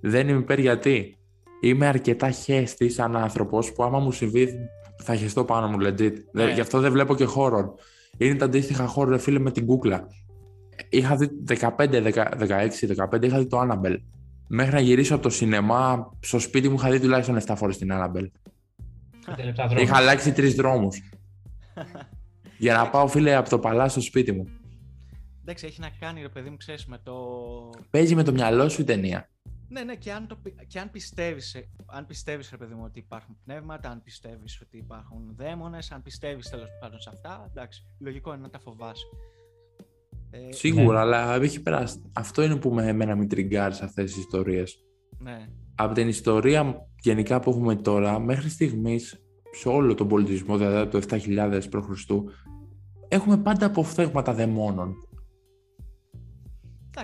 δεν 0.00 0.28
είμαι 0.28 0.38
υπέρ 0.38 0.58
γιατί 0.58 1.18
είμαι 1.60 1.86
αρκετά 1.86 2.30
χέστη 2.30 2.88
σαν 2.88 3.16
άνθρωπος 3.16 3.72
που 3.72 3.82
άμα 3.82 3.98
μου 3.98 4.12
συμβεί 4.12 4.48
θα 5.02 5.14
χεστώ 5.14 5.44
πάνω 5.44 5.68
μου, 5.68 5.78
legit. 5.80 6.14
Ναι. 6.32 6.52
Γι' 6.52 6.60
αυτό 6.60 6.80
δεν 6.80 6.92
βλέπω 6.92 7.14
και 7.14 7.24
χώρο. 7.24 7.74
Είναι 8.20 8.34
τα 8.34 8.44
αντίστοιχα 8.44 8.86
χώρο, 8.86 9.10
ρε 9.10 9.18
φίλε, 9.18 9.38
με 9.38 9.50
την 9.50 9.66
κούκλα. 9.66 10.06
Είχα 10.88 11.16
δει 11.16 11.30
15, 11.46 11.66
16, 11.76 12.68
15, 13.10 13.24
είχα 13.24 13.38
δει 13.38 13.46
το 13.46 13.60
Annabelle. 13.60 13.96
Μέχρι 14.48 14.74
να 14.74 14.80
γυρίσω 14.80 15.14
από 15.14 15.22
το 15.22 15.30
σινεμά, 15.30 16.10
στο 16.20 16.38
σπίτι 16.38 16.68
μου 16.68 16.74
είχα 16.74 16.90
δει 16.90 17.00
τουλάχιστον 17.00 17.38
7 17.46 17.52
φορές 17.56 17.78
την 17.78 17.88
Annabelle. 17.92 18.30
Είχα 19.78 19.96
αλλάξει 19.96 20.32
τρεις 20.32 20.54
δρόμους. 20.54 21.02
για 22.58 22.74
να 22.74 22.90
πάω, 22.90 23.08
φίλε, 23.08 23.34
από 23.34 23.48
το 23.48 23.58
παλά 23.58 23.88
στο 23.88 24.00
σπίτι 24.00 24.32
μου. 24.32 24.44
Εντάξει, 25.40 25.66
έχει 25.66 25.80
να 25.80 25.90
κάνει, 26.00 26.20
ρε 26.20 26.28
παιδί 26.28 26.50
μου, 26.50 26.56
ξέρεις 26.56 26.86
με 26.86 27.00
το. 27.02 27.14
Παίζει 27.90 28.14
με 28.14 28.22
το 28.22 28.32
μυαλό 28.32 28.68
σου 28.68 28.80
η 28.80 28.84
ταινία. 28.84 29.28
Ναι, 29.72 29.82
ναι, 29.82 29.94
και 29.94 30.12
αν, 30.12 30.26
το, 30.26 30.38
και 30.66 30.78
αν 30.78 30.90
πιστεύεις, 30.90 31.56
αν 31.86 32.06
πιστεύεις, 32.06 32.50
ρε 32.50 32.56
παιδί 32.56 32.74
μου, 32.74 32.82
ότι 32.84 32.98
υπάρχουν 32.98 33.36
πνεύματα, 33.44 33.90
αν 33.90 34.02
πιστεύεις 34.02 34.60
ότι 34.62 34.76
υπάρχουν 34.76 35.34
δαίμονες, 35.36 35.90
αν 35.90 36.02
πιστεύεις 36.02 36.48
τέλος 36.48 36.68
πάντων 36.80 37.00
σε 37.00 37.10
αυτά, 37.12 37.46
εντάξει, 37.50 37.84
λογικό 37.98 38.32
είναι 38.32 38.42
να 38.42 38.50
τα 38.50 38.58
φοβάσαι. 38.58 39.06
Ε, 40.30 40.52
Σίγουρα, 40.52 41.04
ναι. 41.04 41.16
αλλά 41.16 41.34
έχει 41.34 41.62
περάσει. 41.62 42.02
Αυτό 42.12 42.42
είναι 42.42 42.56
που 42.56 42.74
με 42.74 42.86
εμένα 42.88 43.16
με 43.16 43.26
τριγκάρει 43.26 43.74
σε 43.74 43.84
αυτές 43.84 44.12
τις 44.12 44.20
ιστορίες. 44.20 44.84
Ναι. 45.18 45.48
Από 45.74 45.94
την 45.94 46.08
ιστορία 46.08 46.86
γενικά 47.00 47.40
που 47.40 47.50
έχουμε 47.50 47.76
τώρα, 47.76 48.18
μέχρι 48.18 48.48
στιγμής, 48.48 49.22
σε 49.50 49.68
όλο 49.68 49.94
τον 49.94 50.08
πολιτισμό, 50.08 50.56
δηλαδή 50.56 50.90
το 50.90 51.00
7000 51.10 51.62
π.Χ., 51.70 52.10
έχουμε 53.08 53.36
πάντα 53.38 53.66
αποφθέγματα 53.66 54.34
δαιμόνων. 54.34 54.94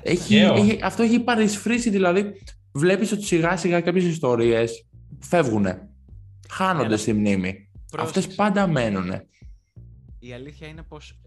Έχει, 0.03 0.37
έχει, 0.37 0.79
αυτό 0.83 1.03
έχει 1.03 1.21
παρισφρήσει, 1.21 1.91
δηλαδή 1.91 2.33
βλέπεις 2.77 3.13
ότι 3.13 3.23
σιγά 3.23 3.57
σιγά 3.57 3.81
κάποιες 3.81 4.05
ιστορίες 4.05 4.87
φεύγουν, 5.19 5.67
χάνονται 6.49 6.97
στη 6.97 7.13
μνήμη. 7.13 7.71
Αυτές 7.99 8.35
πάντα 8.35 8.67
μένουν. 8.67 9.11
Η 10.19 10.33
αλήθεια 10.33 10.69
είναι 10.69 10.83
πως 10.83 11.21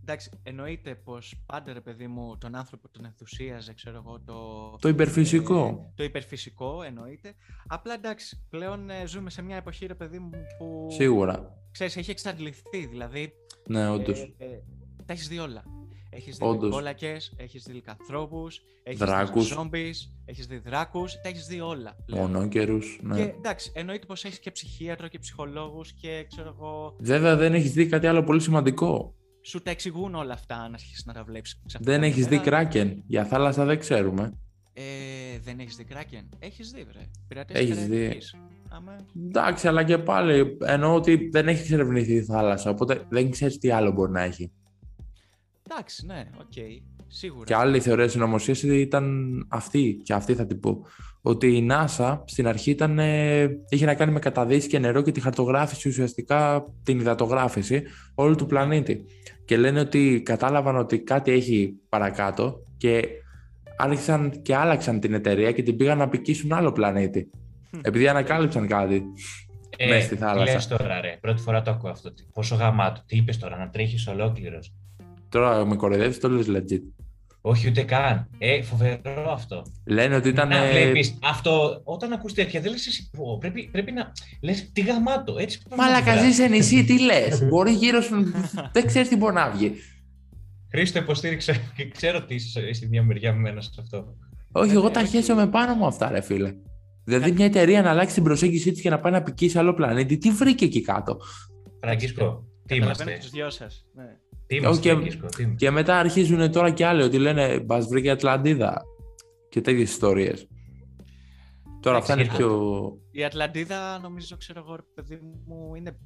εντάξει, 0.00 0.30
εννοείται 0.42 0.94
πως 0.94 1.42
πάντα 1.46 1.72
ρε 1.72 1.80
παιδί 1.80 2.06
μου 2.06 2.38
τον 2.38 2.54
άνθρωπο 2.54 2.88
τον 2.88 3.04
ενθουσίαζε, 3.04 3.74
ξέρω 3.74 3.96
εγώ, 3.96 4.20
το. 4.20 4.76
Το 4.80 4.88
υπερφυσικό. 4.88 5.86
Ε, 5.88 5.92
το 5.94 6.04
υπερφυσικό 6.04 6.82
εννοείται. 6.82 7.34
Απλά 7.66 7.94
εντάξει, 7.94 8.46
πλέον 8.48 8.90
ε, 8.90 9.06
ζούμε 9.06 9.30
σε 9.30 9.42
μια 9.42 9.56
εποχή, 9.56 9.86
ρε 9.86 9.94
παιδί 9.94 10.18
μου, 10.18 10.30
που. 10.58 10.88
Σίγουρα. 10.90 11.56
Ξέρεις, 11.70 11.96
έχει 11.96 12.10
εξαντληθεί, 12.10 12.86
δηλαδή. 12.90 13.32
Ναι, 13.66 13.88
όντως. 13.88 14.20
Ε, 14.38 14.46
τα 15.06 15.12
έχεις 15.12 15.28
δει 15.28 15.38
όλα. 15.38 15.64
Έχεις 16.10 16.36
δει 16.36 16.44
Όντως. 16.44 16.70
κόλακες, 16.70 17.32
έχεις 17.36 17.64
δει 17.64 17.72
λικανθρώπους, 17.72 18.60
έχεις 18.82 18.98
Δράκους. 18.98 19.48
δει 19.48 19.54
ζόμπις, 19.54 20.16
έχεις 20.24 20.46
δει 20.46 20.58
δράκους, 20.58 21.12
τα 21.12 21.28
έχεις 21.28 21.46
δει 21.46 21.60
όλα. 21.60 21.96
λέω. 22.06 22.20
Μονόκερους, 22.20 22.98
ναι. 23.02 23.16
Και 23.16 23.22
εντάξει, 23.22 23.72
εννοείται 23.74 24.06
πως 24.06 24.24
έχεις 24.24 24.38
και 24.38 24.50
ψυχίατρο 24.50 25.08
και 25.08 25.18
ψυχολόγους 25.18 25.92
και 25.92 26.26
ξέρω 26.28 26.54
εγώ, 26.58 26.96
Βέβαια 27.00 27.36
δεν 27.36 27.54
έχεις 27.54 27.72
δει 27.72 27.86
κάτι 27.86 28.06
άλλο 28.06 28.22
πολύ 28.24 28.40
σημαντικό. 28.40 29.14
σου 29.42 29.62
τα 29.62 29.70
εξηγούν 29.70 30.14
όλα 30.14 30.32
αυτά 30.32 30.54
αν 30.56 30.74
αρχίσεις 30.74 31.04
να 31.06 31.12
τα 31.12 31.24
βλέπεις. 31.24 31.62
Δεν 31.80 32.02
έχεις 32.02 32.26
δει 32.26 32.38
κράκεν. 32.38 33.02
Για 33.06 33.24
θάλασσα 33.24 33.64
δεν 33.64 33.78
ξέρουμε. 33.78 34.38
Ε, 34.72 34.82
δεν 35.40 35.58
έχεις 35.58 35.76
δει 35.76 35.84
κράκεν. 35.84 36.28
Έχεις 36.38 36.70
δει, 36.70 36.84
βρε. 36.84 37.10
Πειρατές 37.28 37.60
Έχεις 37.60 37.76
της 37.76 37.84
δει. 37.84 37.90
Καραϊβικής. 37.90 38.34
Άμα... 38.68 38.96
Εντάξει, 39.26 39.68
αλλά 39.68 39.84
και 39.84 39.98
πάλι 39.98 40.56
εννοώ 40.64 40.94
ότι 40.94 41.28
δεν 41.32 41.48
έχεις 41.48 41.60
εξερευνηθεί 41.60 42.12
η 42.14 42.22
θάλασσα, 42.22 42.70
οπότε 42.70 43.06
δεν 43.08 43.30
ξέρεις 43.30 43.58
τι 43.58 43.70
άλλο 43.70 43.92
μπορεί 43.92 44.12
να 44.12 44.22
έχει. 44.22 44.52
Εντάξει, 45.70 46.06
ναι, 46.06 46.24
οκ. 46.40 46.52
Σίγουρα. 47.12 47.44
Και 47.44 47.54
άλλη 47.54 47.80
θεωρία 47.80 48.08
συνωμοσία 48.08 48.54
ήταν 48.74 49.30
αυτή, 49.48 50.00
και 50.04 50.12
αυτή 50.12 50.34
θα 50.34 50.46
την 50.46 50.60
πω. 50.60 50.84
Ότι 51.22 51.46
η 51.56 51.68
NASA 51.70 52.18
στην 52.24 52.46
αρχή 52.46 52.70
ήταν, 52.70 52.98
ε, 52.98 53.48
είχε 53.68 53.84
να 53.86 53.94
κάνει 53.94 54.12
με 54.12 54.18
καταδύση 54.18 54.68
και 54.68 54.78
νερό 54.78 55.02
και 55.02 55.12
τη 55.12 55.20
χαρτογράφηση 55.20 55.88
ουσιαστικά 55.88 56.66
την 56.82 56.98
υδατογράφηση 57.00 57.82
όλου 58.14 58.34
του 58.34 58.46
πλανήτη. 58.46 59.04
Και 59.44 59.56
λένε 59.56 59.80
ότι 59.80 60.22
κατάλαβαν 60.24 60.76
ότι 60.76 60.98
κάτι 60.98 61.30
έχει 61.32 61.74
παρακάτω 61.88 62.62
και 62.76 63.08
άρχισαν 63.76 64.42
και 64.42 64.54
άλλαξαν 64.56 65.00
την 65.00 65.14
εταιρεία 65.14 65.52
και 65.52 65.62
την 65.62 65.76
πήγαν 65.76 65.98
να 65.98 66.08
πικήσουν 66.08 66.52
άλλο 66.52 66.72
πλανήτη. 66.72 67.30
Επειδή 67.82 68.08
ανακάλυψαν 68.08 68.66
κάτι. 68.66 69.02
Μέσα 69.88 70.00
στη 70.06 70.16
θάλασσα. 70.16 70.44
Τι 70.44 70.52
λες 70.52 70.66
τώρα, 70.66 71.00
ρε. 71.00 71.18
Πρώτη 71.20 71.42
φορά 71.42 71.62
το 71.62 71.70
ακούω 71.70 71.90
αυτό. 71.90 72.12
Τι- 72.12 72.22
Πόσο 72.32 72.54
γαμάτο. 72.54 73.02
Τι 73.06 73.16
είπες 73.16 73.38
τώρα, 73.38 73.56
να 73.56 73.68
τρέχεις 73.70 74.06
ολόκληρος. 74.06 74.72
Τώρα 75.30 75.64
με 75.66 75.76
κοροϊδεύεις, 75.76 76.18
το 76.20 76.28
λες 76.28 76.46
legit. 76.48 76.82
Όχι, 77.40 77.68
ούτε 77.68 77.82
καν. 77.82 78.28
Ε, 78.38 78.62
φοβερό 78.62 79.30
αυτό. 79.32 79.62
Λένε 79.86 80.16
ότι 80.16 80.28
ήταν. 80.28 80.48
Να 80.48 80.56
ε, 80.64 80.70
βλέπεις 80.70 81.18
αυτό, 81.22 81.80
όταν 81.84 82.12
ακούς 82.12 82.32
τέτοια, 82.32 82.60
δεν 82.60 82.70
λες 82.70 82.86
εσύ 82.86 83.10
πω. 83.16 83.38
Πρέπει, 83.40 83.68
πρέπει 83.72 83.92
να 83.92 84.12
λες 84.42 84.70
τι 84.72 84.80
γαμάτο. 84.80 85.36
Έτσι 85.38 85.58
πρέπει 85.62 85.80
να 85.80 85.86
Μαλάκα, 85.86 86.14
το 86.16 86.22
ζεις 86.24 86.34
σε 86.34 86.46
νησί, 86.46 86.84
τι 86.84 87.00
λες; 87.00 87.42
Μπορεί 87.48 87.72
γύρω 87.72 88.00
σου. 88.00 88.32
δεν 88.72 88.86
ξέρεις 88.86 89.08
τι 89.08 89.16
μπορεί 89.16 89.34
να 89.34 89.50
βγει. 89.50 89.72
Χρήστο, 90.70 90.98
υποστήριξε 90.98 91.60
και 91.76 91.88
ξέρω 91.88 92.18
ότι 92.18 92.34
είσαι 92.34 92.72
στη 92.72 92.88
μια 92.88 93.02
μεριά 93.02 93.32
με 93.32 93.38
μένα 93.40 93.60
σε 93.60 93.70
αυτό. 93.80 94.14
Όχι, 94.52 94.70
Ε, 94.70 94.74
εγώ 94.74 94.86
ναι, 94.86 94.92
τα 94.92 95.00
όχι. 95.00 95.10
χέσω 95.10 95.46
πάνω 95.46 95.74
μου 95.74 95.86
αυτά, 95.86 96.10
ρε 96.10 96.20
φίλε. 96.20 96.54
Δηλαδή, 97.04 97.32
μια 97.32 97.44
εταιρεία 97.44 97.82
να 97.82 97.90
αλλάξει 97.90 98.14
την 98.14 98.22
προσέγγιση 98.24 98.72
της 98.72 98.80
και 98.80 98.90
να 98.90 99.00
πάει 99.00 99.12
να 99.12 99.22
πικήσει 99.22 99.58
άλλο 99.58 99.74
πλανήτη, 99.74 100.18
τι 100.18 100.30
βρήκε 100.30 100.64
εκεί 100.64 100.80
κάτω; 100.82 101.16
Φραγκίσκο, 101.80 102.44
τι 102.66 102.74
Καταλαβαίνω 102.78 102.84
είμαστε. 102.84 103.04
και 103.12 103.18
τους 103.18 103.30
δυο 103.30 103.50
σας. 103.50 103.84
Ναι. 103.94 104.04
Τι 104.50 104.56
είμαστε, 104.56 104.88
Όχι, 104.88 104.96
Φραγκίσκο, 104.96 105.26
τι 105.26 105.42
είμαστε. 105.42 105.64
Και 105.64 105.70
μετά 105.70 105.98
αρχίζουν 105.98 106.52
τώρα 106.52 106.70
και 106.70 106.86
άλλοι 106.86 107.02
ότι 107.02 107.18
λένε 107.18 107.60
Μπας 107.60 107.86
βρήκε 107.86 108.06
η 108.06 108.10
Ατλαντίδα 108.10 108.82
και 109.48 109.60
τέτοιες 109.60 109.90
ιστορίες. 109.90 110.48
Τώρα 111.80 111.96
αυτά 111.96 112.12
είναι 112.12 112.22
Εντάξει, 112.22 112.38
πιο. 112.38 112.98
Η 113.10 113.24
Ατλαντίδα, 113.24 113.98
νομίζω, 113.98 114.36
ξέρω 114.36 114.60
εγώ, 114.60 114.76
ρε 114.76 114.82
παιδί 114.94 115.20
μου, 115.46 115.74
είναι, 115.74 115.96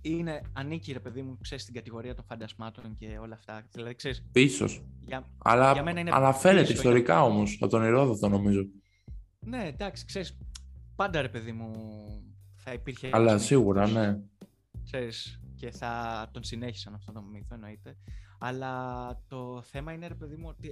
είναι, 0.00 0.40
ανήκει, 0.52 0.92
ρε 0.92 1.00
παιδί 1.00 1.22
μου, 1.22 1.38
ξέρεις, 1.40 1.62
στην 1.62 1.74
κατηγορία 1.74 2.14
των 2.14 2.24
φαντασμάτων 2.28 2.96
και 2.98 3.18
όλα 3.20 3.34
αυτά. 3.34 3.66
Δηλαδή, 3.72 3.94
ξέρεις, 3.94 4.24
πίσω. 4.32 4.66
για... 5.00 5.26
Αλλά 5.42 5.72
Για 5.72 5.82
μένα 5.82 6.00
είναι 6.00 6.10
αναφέρεται 6.14 6.60
πίσω, 6.60 6.72
ιστορικά 6.72 7.22
όμως 7.22 7.58
από 7.60 7.70
τον 7.70 7.84
Ηρόδοτο 7.84 8.28
νομίζω. 8.28 8.66
Ναι, 9.40 9.64
εντάξει, 9.66 10.04
ξέρεις, 10.04 10.38
πάντα, 10.96 11.22
ρε 11.22 11.28
παιδί 11.28 11.52
μου, 11.52 11.72
θα 12.56 12.72
υπήρχε... 12.72 13.08
Αλλά 13.12 13.30
ένας 13.30 13.44
σίγουρα, 13.44 13.86
μύθος, 13.86 14.02
ναι. 14.02 14.18
Ξέρεις, 14.84 15.41
και 15.62 15.70
θα 15.70 16.28
τον 16.32 16.42
συνέχισαν 16.44 16.94
αυτόν 16.94 17.14
τον 17.14 17.24
μύθο, 17.32 17.54
εννοείται. 17.54 17.96
Αλλά 18.38 18.74
το 19.28 19.62
θέμα 19.62 19.92
είναι, 19.92 20.06
ρε 20.06 20.14
παιδί 20.14 20.36
μου, 20.36 20.46
ότι 20.48 20.68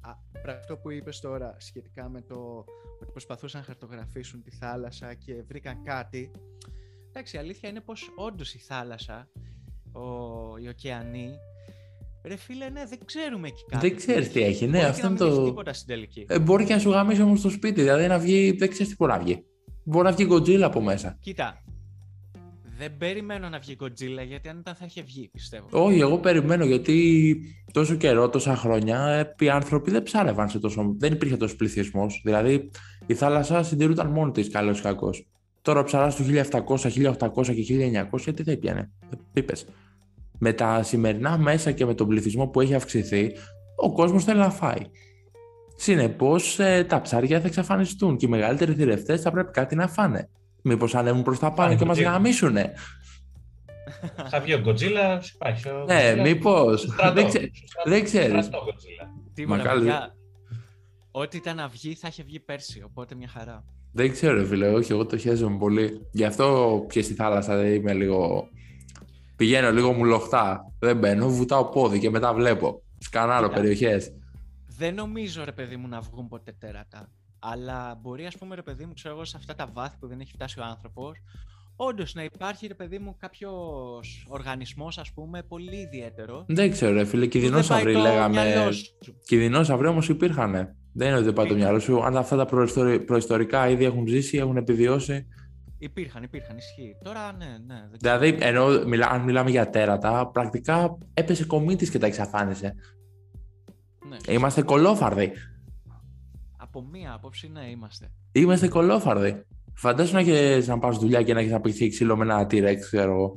α, 0.00 0.10
πρα- 0.42 0.56
αυτό 0.58 0.76
που 0.76 0.90
είπες 0.90 1.20
τώρα 1.20 1.56
σχετικά 1.58 2.08
με 2.08 2.20
το 2.20 2.64
ότι 3.00 3.10
προσπαθούσαν 3.10 3.60
να 3.60 3.66
χαρτογραφήσουν 3.66 4.42
τη 4.42 4.50
θάλασσα 4.50 5.14
και 5.14 5.42
βρήκαν 5.46 5.82
κάτι. 5.82 6.30
Εντάξει, 7.08 7.36
η 7.36 7.38
αλήθεια 7.38 7.68
είναι 7.68 7.80
πως 7.80 8.10
όντως 8.16 8.54
η 8.54 8.58
θάλασσα, 8.58 9.28
ο, 9.92 10.02
οι 10.58 10.68
ωκεανοί, 10.68 11.30
ρε 12.24 12.36
φίλε, 12.36 12.68
ναι, 12.68 12.86
δεν 12.86 12.98
ξέρουμε 13.04 13.48
εκεί 13.48 13.64
κάτι. 13.68 13.88
Δεν 13.88 13.96
ξέρεις 13.96 14.30
τι 14.32 14.42
έχει, 14.42 14.66
ναι, 14.66 14.70
Μπορεί 14.70 14.82
και 14.82 14.86
αυτό 14.88 15.02
να 15.02 15.08
είναι 15.08 15.18
μην 15.20 15.28
έχει 15.30 15.38
το. 15.40 15.44
τίποτα 15.44 15.72
στην 15.72 15.86
τελική. 15.86 16.26
Ε, 16.28 16.38
μπορεί 16.38 16.64
και 16.64 16.72
να 16.74 16.78
σου 16.80 16.90
γαμίσει 16.90 17.22
όμως 17.22 17.40
το 17.40 17.50
σπίτι, 17.50 17.80
δηλαδή 17.80 18.06
να 18.06 18.18
βγει. 18.18 18.52
Δεν 18.52 18.68
ξέρεις 18.70 18.88
τι 18.88 18.94
μπορεί 18.98 19.12
να 19.12 19.18
βγει. 19.18 19.44
Μπορεί 19.84 20.04
να 20.04 20.12
βγει 20.12 20.26
Godzilla 20.30 20.60
από 20.60 20.80
μέσα. 20.80 21.16
Κοίτα, 21.20 21.62
δεν 22.78 22.96
περιμένω 22.98 23.48
να 23.48 23.58
βγει 23.58 23.76
Godzilla 23.80 24.26
γιατί 24.26 24.48
αν 24.48 24.58
ήταν 24.58 24.74
θα 24.74 24.84
είχε 24.84 25.02
βγει, 25.02 25.28
πιστεύω. 25.32 25.66
Όχι, 25.70 25.98
εγώ 25.98 26.18
περιμένω 26.18 26.64
γιατί 26.64 27.38
τόσο 27.72 27.94
καιρό, 27.94 28.28
τόσα 28.28 28.56
χρόνια, 28.56 29.06
ε, 29.06 29.34
οι 29.38 29.48
άνθρωποι 29.48 29.90
δεν 29.90 30.02
ψάρευαν 30.02 30.48
σε 30.48 30.58
τόσο. 30.58 30.94
Δεν 30.98 31.12
υπήρχε 31.12 31.36
τόσο 31.36 31.56
πληθυσμός. 31.56 32.20
Δηλαδή 32.24 32.70
η 33.06 33.14
θάλασσα 33.14 33.62
συντηρούταν 33.62 34.10
μόνη 34.10 34.32
της, 34.32 34.48
καλός 34.48 34.78
ή 34.78 34.82
κακός. 34.82 35.26
Τώρα 35.62 35.80
ο 35.80 35.84
ψαράς 35.84 36.16
του 36.16 36.22
1700, 36.22 36.88
1800 36.88 37.54
και 37.54 37.62
1900, 38.10 38.34
τι 38.34 38.42
θα 38.42 38.56
πιάνε. 38.56 38.90
Πίπε. 39.32 39.52
Με 40.38 40.52
τα 40.52 40.82
σημερινά 40.82 41.38
μέσα 41.38 41.72
και 41.72 41.86
με 41.86 41.94
τον 41.94 42.08
πληθυσμό 42.08 42.46
που 42.46 42.60
έχει 42.60 42.74
αυξηθεί, 42.74 43.32
ο 43.76 43.92
κόσμος 43.92 44.24
θέλει 44.24 44.38
να 44.38 44.50
φάει. 44.50 44.80
Συνεπώς, 45.76 46.58
τα 46.86 47.00
ψάρια 47.00 47.40
θα 47.40 47.46
εξαφανιστούν 47.46 48.16
και 48.16 48.26
οι 48.26 48.28
μεγαλύτεροι 48.28 48.74
θηρευτές 48.74 49.20
θα 49.20 49.30
πρέπει 49.30 49.50
κάτι 49.50 49.74
να 49.74 49.88
φάνε. 49.88 50.28
Μήπως 50.62 50.94
ανέβουν 50.94 51.22
προς 51.22 51.38
τα 51.38 51.52
πάνω 51.52 51.62
Φάνε 51.68 51.74
και 51.80 51.84
μας 51.84 51.96
κουτί. 51.96 52.08
γαμίσουνε. 52.08 52.72
Θα 54.28 54.40
βγει 54.40 54.54
ο 54.54 54.62
Godzilla, 54.66 55.20
υπάρχει 55.34 55.68
ο 55.68 55.84
Ναι, 55.86 56.12
Godzilla 56.14 56.20
μήπως. 56.22 56.80
στο 56.80 56.90
στρατό. 56.92 57.14
Δεν 57.14 57.26
ξέ- 57.28 57.50
Στο 57.56 57.66
στρατό- 57.66 57.90
δεν 57.90 58.04
ξέρεις. 58.04 58.30
στο 58.30 58.42
στρατό 58.42 58.64
Godzilla. 58.66 59.06
Τι 59.34 59.46
Μα 59.46 59.56
μου 59.56 59.62
καλή. 59.62 59.90
Ό,τι 61.10 61.36
ήταν 61.36 61.56
να 61.56 61.68
βγει 61.68 61.94
θα 61.94 62.08
είχε 62.08 62.22
βγει 62.22 62.40
πέρσι, 62.40 62.82
οπότε 62.86 63.14
μια 63.14 63.28
χαρά. 63.28 63.64
Δεν 63.92 64.10
ξέρω, 64.10 64.34
ρε 64.36 64.44
φίλε, 64.44 64.68
όχι, 64.68 64.92
εγώ 64.92 65.06
το 65.06 65.18
χαίζομαι 65.18 65.58
πολύ. 65.58 66.08
Γι' 66.12 66.24
αυτό 66.24 66.86
και 66.90 67.02
στη 67.02 67.14
θάλασσα 67.14 67.56
δεν 67.56 67.74
είμαι 67.74 67.92
λίγο. 67.92 68.48
Πηγαίνω 69.36 69.72
λίγο 69.72 69.92
μου 69.92 70.04
λοχτά. 70.04 70.72
Δεν 70.78 70.96
μπαίνω, 70.98 71.28
βουτάω 71.28 71.64
πόδι 71.64 71.98
και 71.98 72.10
μετά 72.10 72.34
βλέπω. 72.34 72.82
Σκανάρω 72.98 73.48
Κοίτα. 73.48 73.60
περιοχές. 73.60 74.12
Δεν 74.76 74.94
νομίζω 74.94 75.44
ρε 75.44 75.52
παιδί 75.52 75.76
μου 75.76 75.88
να 75.88 76.00
βγουν 76.00 76.28
ποτέ 76.28 76.52
τέρατα. 76.58 77.08
Αλλά 77.44 77.98
μπορεί, 78.02 78.26
ας 78.26 78.38
πούμε, 78.38 78.54
ρε 78.54 78.62
παιδί 78.62 78.86
μου, 78.86 78.92
ξέρω 78.94 79.14
εγώ, 79.14 79.24
σε 79.24 79.36
αυτά 79.36 79.54
τα 79.54 79.70
βάθη 79.72 79.96
που 80.00 80.06
δεν 80.06 80.20
έχει 80.20 80.32
φτάσει 80.32 80.60
ο 80.60 80.64
άνθρωπος, 80.64 81.18
όντως 81.76 82.14
να 82.14 82.24
υπάρχει, 82.24 82.66
ρε 82.66 82.74
παιδί 82.74 82.98
μου, 82.98 83.16
κάποιος 83.18 84.26
οργανισμός, 84.28 84.98
ας 84.98 85.12
πούμε, 85.12 85.42
πολύ 85.42 85.76
ιδιαίτερος. 85.76 86.44
Δεν 86.48 86.70
ξέρω, 86.70 86.92
ρε 86.92 87.04
φίλε, 87.04 87.26
και 87.26 87.38
οι 87.38 87.40
που 87.40 87.50
δεν 87.50 87.66
πάει 87.66 87.84
δεινόσαυροι 87.84 87.92
το 87.92 88.00
λέγαμε. 88.00 88.42
μυαλό 88.44 88.72
σου. 88.72 88.92
Και 89.26 89.34
οι 89.34 89.38
δεινόσαυροι 89.38 89.86
όμως 89.86 90.08
υπήρχαν. 90.08 90.52
Δεν 90.92 91.06
είναι 91.08 91.16
ότι 91.16 91.24
δεν 91.24 91.32
πάει 91.32 91.46
το 91.46 91.54
Υπήρχαν. 91.54 91.56
μυαλό 91.56 91.78
σου. 91.78 92.04
Αν 92.04 92.16
αυτά 92.16 92.36
τα 92.36 92.44
προϊστορι- 92.44 93.02
προϊστορικά 93.04 93.68
ήδη 93.68 93.84
έχουν 93.84 94.06
ζήσει, 94.06 94.36
έχουν 94.36 94.56
επιβιώσει. 94.56 95.26
Υπήρχαν, 95.78 96.22
υπήρχαν, 96.22 96.56
ισχύει. 96.56 96.96
Τώρα, 97.04 97.32
ναι, 97.32 97.44
ναι. 97.66 97.86
Δεν 97.90 97.98
ξέρω. 98.02 98.18
Δηλαδή, 98.18 98.38
ενώ 98.46 98.84
μιλά, 98.86 99.06
αν 99.08 99.20
μιλάμε 99.20 99.50
για 99.50 99.70
τέρατα, 99.70 100.26
πρακτικά 100.26 100.98
έπεσε 101.14 101.44
κομίτη 101.46 101.90
και 101.90 101.98
τα 101.98 102.06
εξαφάνισε. 102.06 102.74
ναι. 104.08 104.32
Είμαστε 104.34 104.62
κολόφαρδοι. 104.62 105.32
Από 106.74 106.88
μία 106.92 107.12
άποψη, 107.12 107.48
ναι, 107.52 107.70
είμαστε. 107.70 108.10
Είμαστε 108.32 108.68
κολόφαρδοι. 108.68 109.44
Φαντάσου 109.74 110.14
να 110.14 110.20
έχεις 110.20 110.68
να 110.68 110.78
πας 110.78 110.98
δουλειά 110.98 111.22
και 111.22 111.34
να 111.34 111.40
έχεις 111.40 111.52
να 111.52 111.60
πει 111.60 111.88
ξύλο 111.88 112.16
με 112.16 112.24
ένα 112.24 112.46
T-Rex, 112.50 112.76
ξέρω 112.80 113.12
εγώ. 113.12 113.36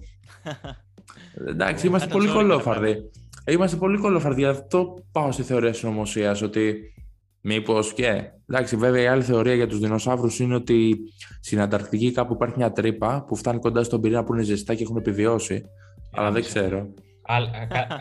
Εντάξει, 1.52 1.88
είμαστε 1.88 2.08
Ήταν 2.08 2.20
πολύ 2.20 2.30
ζόρικο 2.30 2.48
τα 2.48 2.54
κολόφαρδοι. 2.54 3.12
Είμαστε 3.46 3.78
πολύ 3.78 3.98
κολόφαρδοι. 3.98 4.42
Γι' 4.42 4.48
αυτό 4.48 5.04
πάω 5.12 5.32
στη 5.32 5.44
θεωρία 5.44 5.74
συνωμοσία 5.74 6.38
ότι 6.44 6.94
μήπως 7.42 7.94
και. 7.94 8.24
Εντάξει, 8.50 8.76
βέβαια 8.76 9.02
η 9.02 9.08
άλλη 9.08 9.24
θεωρία 9.24 9.54
για 9.54 9.68
τους 9.68 9.80
δεινοσαύρου 9.80 10.30
είναι 10.40 10.56
ότι 10.56 10.96
στην 11.42 11.62
Ανταρκτική 11.62 12.12
κάπου 12.12 12.34
υπάρχει 12.34 12.58
μια 12.58 12.72
τρύπα 12.72 13.24
που 13.28 13.36
φτάνει 13.36 13.60
κοντά 13.60 13.84
στον 13.84 14.02
πυρήνα 14.02 14.24
που 14.24 14.34
είναι 14.34 14.44
ζεστά 14.44 14.76
και 14.76 14.84
έχουν 14.84 14.98
επιβιώσει. 14.98 15.64
Αλλά 16.12 16.32
δεν 16.32 16.42
ξέρω. 16.42 16.94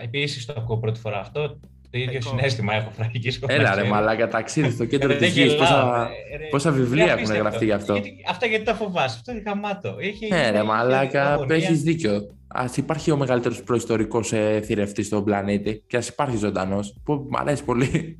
Επίσης 0.02 0.46
το 0.46 0.54
ακούω 0.56 0.78
πρώτη 0.78 1.00
φορά 1.00 1.20
αυτό. 1.20 1.58
Το 1.94 2.00
ίδιο 2.00 2.18
Εγώ. 2.22 2.28
συνέστημα 2.28 2.74
έχω 2.74 2.90
φραγκίσκο. 2.90 3.46
Έλα 3.50 3.74
ρε 3.74 3.82
μαλάκα, 3.84 4.28
ταξίδι 4.28 4.70
στο 4.70 4.84
κέντρο 4.84 5.12
Ε, 5.12 5.16
της 5.16 5.20
δεν 5.34 5.44
γης. 5.44 5.52
γελάω, 5.52 5.58
Πόσα, 5.58 6.08
ε, 6.32 6.36
ρε. 6.36 6.44
πόσα 6.50 6.70
βιβλία 6.70 7.02
Είναι 7.02 7.12
έχουν 7.12 7.16
απίστευτο. 7.18 7.42
γραφτεί 7.48 7.64
γι' 7.64 7.72
αυτό; 7.72 7.92
Γιατί- 7.92 8.24
αυτά 8.28 8.46
γιατί 8.46 8.64
τα 8.64 8.74
φοβάσαι. 8.74 9.16
Αυτό 9.18 9.32
είναι 9.32 9.42
γαμάτο. 9.46 9.96
Έχει, 10.00 10.28
Ναι, 10.28 10.50
ρε 10.50 10.56
έχει 10.58 10.66
μαλάκα, 10.66 11.32
αγωνία. 11.32 11.56
έχεις 11.56 11.82
δίκιο. 11.82 12.12
Α 12.48 12.64
υπάρχει 12.76 13.10
ο 13.10 13.16
μεγαλύτερος 13.16 13.62
προϊστορικός 13.62 14.32
ε, 14.32 14.60
θηρευτής 14.64 15.06
στον 15.06 15.24
πλανήτη 15.24 15.82
και 15.86 15.96
ας 15.96 16.08
υπάρχει 16.08 16.36
ζωντανός. 16.36 16.96
Που 17.04 17.12
μου 17.12 17.38
αρέσει 17.38 17.64
πολύ. 17.64 17.88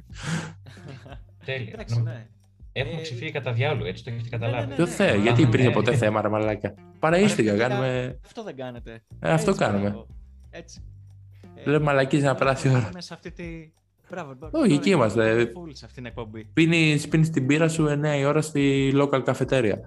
Τέλεια. 1.45 1.71
Εντάξει, 1.73 2.03
ναι. 2.03 2.27
Έχουμε 2.73 2.99
Ε, 2.99 3.03
ξεφύγει 3.03 3.31
κατά 3.31 3.53
διάολο, 3.53 3.87
έτσι 3.87 4.05
το 4.05 4.11
έχετε 4.15 4.29
καταλάβει. 4.29 4.67
ναι, 4.69 4.75
Ποιο 4.75 4.85
ναι. 4.85 4.91
θε, 4.91 5.11
Α, 5.11 5.15
γιατί 5.15 5.43
υπήρχε 5.43 5.67
ναι. 5.67 5.73
ποτέ 5.73 5.95
θέμα, 5.97 6.21
ρε 6.23 6.29
μαλάκα. 6.29 6.75
Παραίστηκα, 6.99 7.53
Ρε, 7.53 7.59
κάνουμε. 7.59 8.19
Αυτό 8.25 8.43
δεν 8.43 8.57
κάνετε. 8.57 9.03
Ε, 9.21 9.31
αυτό 9.33 9.51
Έτσι, 9.51 9.63
κάνουμε. 9.63 9.89
μπράβο. 9.89 10.07
Έτσι. 10.51 10.83
Ε, 11.65 11.71
Λέμε 11.71 11.85
μαλακίες 11.85 12.23
να 12.23 12.35
περάσει 12.35 12.69
η 12.69 12.71
ώρα. 12.71 12.89
Είμαι 12.91 13.01
σε 13.01 13.15
αυτή 13.15 13.31
τη... 13.31 13.45
Μπράβο, 14.11 14.35
μπράβο. 14.39 14.59
Όχι, 14.59 14.69
Τώρα 14.69 14.81
εκεί 14.81 14.91
είμαι 14.91 14.99
είμαστε. 14.99 15.53
full 15.57 15.71
σε 15.73 15.85
αυτήν 15.85 16.03
την 16.03 16.07
εκπομπή. 16.07 16.45
Πίνει 16.45 17.01
πίνεις 17.09 17.31
την 17.31 17.47
πύρα 17.47 17.69
σου 17.69 18.01
9 18.05 18.19
η 18.19 18.25
ώρα 18.25 18.41
στη 18.41 18.93
local 18.95 19.25
cafeteria. 19.25 19.79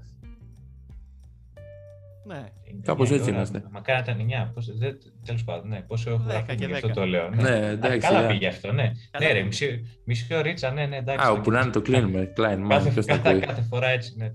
Ναι. 2.26 2.44
Κάπως 2.84 3.12
έτσι 3.12 3.30
είμαστε. 3.30 3.64
Μακάρι 3.72 4.04
να 4.06 4.14
ήταν 4.14 4.52
9. 4.56 4.98
Τέλος 5.26 5.44
πάντων, 5.44 5.68
ναι. 5.68 5.82
Πόσο 5.88 6.10
έχω 6.10 6.24
γραφτεί 6.28 6.56
γι' 6.56 6.74
αυτό 6.74 6.90
το 6.90 7.06
λέω. 7.06 7.30
Ναι, 7.30 7.44
ναι 7.44 7.68
εντάξει. 7.68 7.98
Καλά 8.00 8.28
πήγε 8.28 8.48
αυτό, 8.48 8.72
ναι. 8.72 8.92
Ναι, 9.20 9.32
ρε, 9.32 9.44
μισή, 9.44 9.88
μισή 10.04 10.34
ωρίτσα, 10.34 10.72
ναι, 10.72 10.86
ναι, 10.86 10.98
εντάξει. 10.98 11.26
Α, 11.26 11.32
όπου 11.32 11.52
να 11.52 11.60
είναι 11.60 11.70
το 11.70 11.82
κλείνουμε. 11.82 12.32
Κλάιν, 12.36 12.68
κάθε, 12.68 13.04
κάθε, 13.06 13.40
κάθε 13.40 13.62
φορά 13.62 13.88
έτσι, 13.88 14.14
ναι. 14.18 14.32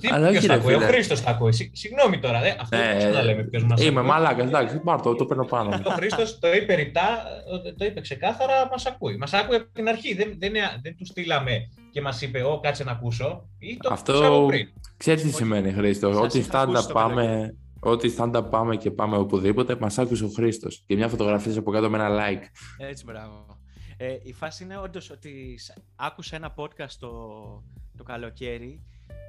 Τι, 0.00 0.08
Αλλά 0.12 0.28
όχι, 0.28 0.46
ρε, 0.46 0.54
Ο 0.54 0.80
Χρήστος 0.80 1.22
τα 1.22 1.30
ακούει. 1.30 1.52
Συγγνώμη 1.72 2.18
τώρα, 2.18 2.40
δε, 2.40 2.50
αυτό 2.60 2.76
δεν 2.76 2.98
ξέρω 2.98 3.12
να 3.12 3.22
λέμε 3.22 3.42
ποιος 3.42 3.64
μας 3.64 3.82
Είμαι 3.82 4.02
μαλάκα, 4.02 4.42
εντάξει, 4.42 4.78
πάρ 4.78 5.00
το, 5.00 5.14
το 5.14 5.24
παίρνω 5.24 5.44
πάνω. 5.44 5.80
Ο 5.84 5.90
Χρήστος 5.90 6.38
το 6.38 6.52
είπε 6.52 6.74
ρητά, 6.74 7.22
το 7.78 7.84
είπε 7.84 8.00
ξεκάθαρα, 8.00 8.68
μας 8.70 8.86
ακούει. 8.86 9.16
Μας 9.16 9.32
άκουε 9.32 9.56
από 9.56 9.66
την 9.72 9.88
αρχή. 9.88 10.14
Δεν, 10.14 10.34
δεν, 10.38 10.52
δεν 10.82 10.96
του 10.96 11.06
στείλαμε 11.06 11.68
και 11.90 12.00
μας 12.00 12.22
είπε, 12.22 12.42
Ω, 12.42 12.60
κάτσε 12.60 12.84
να 12.84 12.90
ακούσω. 12.90 13.48
Ή 13.58 13.76
το 13.76 13.88
αυτό 13.92 14.48
ξέρεις 14.96 15.22
τι 15.22 15.32
σημαίνει, 15.32 15.72
Χρήστο. 15.72 16.20
Ότι 16.20 16.46
stand 16.50 16.74
πάμε. 16.92 17.54
Ό,τι 17.80 18.14
stand 18.18 18.44
πάμε 18.50 18.76
και 18.76 18.90
πάμε 18.90 19.16
οπουδήποτε, 19.16 19.76
μας 19.80 19.98
άκουσε 19.98 20.24
ο 20.24 20.28
Χρήστος. 20.28 20.82
Και 20.86 20.96
μια 20.96 21.08
φωτογραφία 21.08 21.58
από 21.58 21.70
κάτω 21.70 21.90
με 21.90 21.98
ένα 21.98 22.08
like. 22.08 22.42
Έτσι, 22.78 23.04
μπράβο. 23.04 23.46
Ε, 23.96 24.16
η 24.22 24.32
φάση 24.32 24.64
είναι 24.64 24.78
όντως 24.78 25.10
ότι 25.10 25.58
άκουσα 25.96 26.36
ένα 26.36 26.54
podcast 26.56 26.92
το, 26.98 27.10
το 27.96 28.02
καλοκαίρι. 28.02 28.82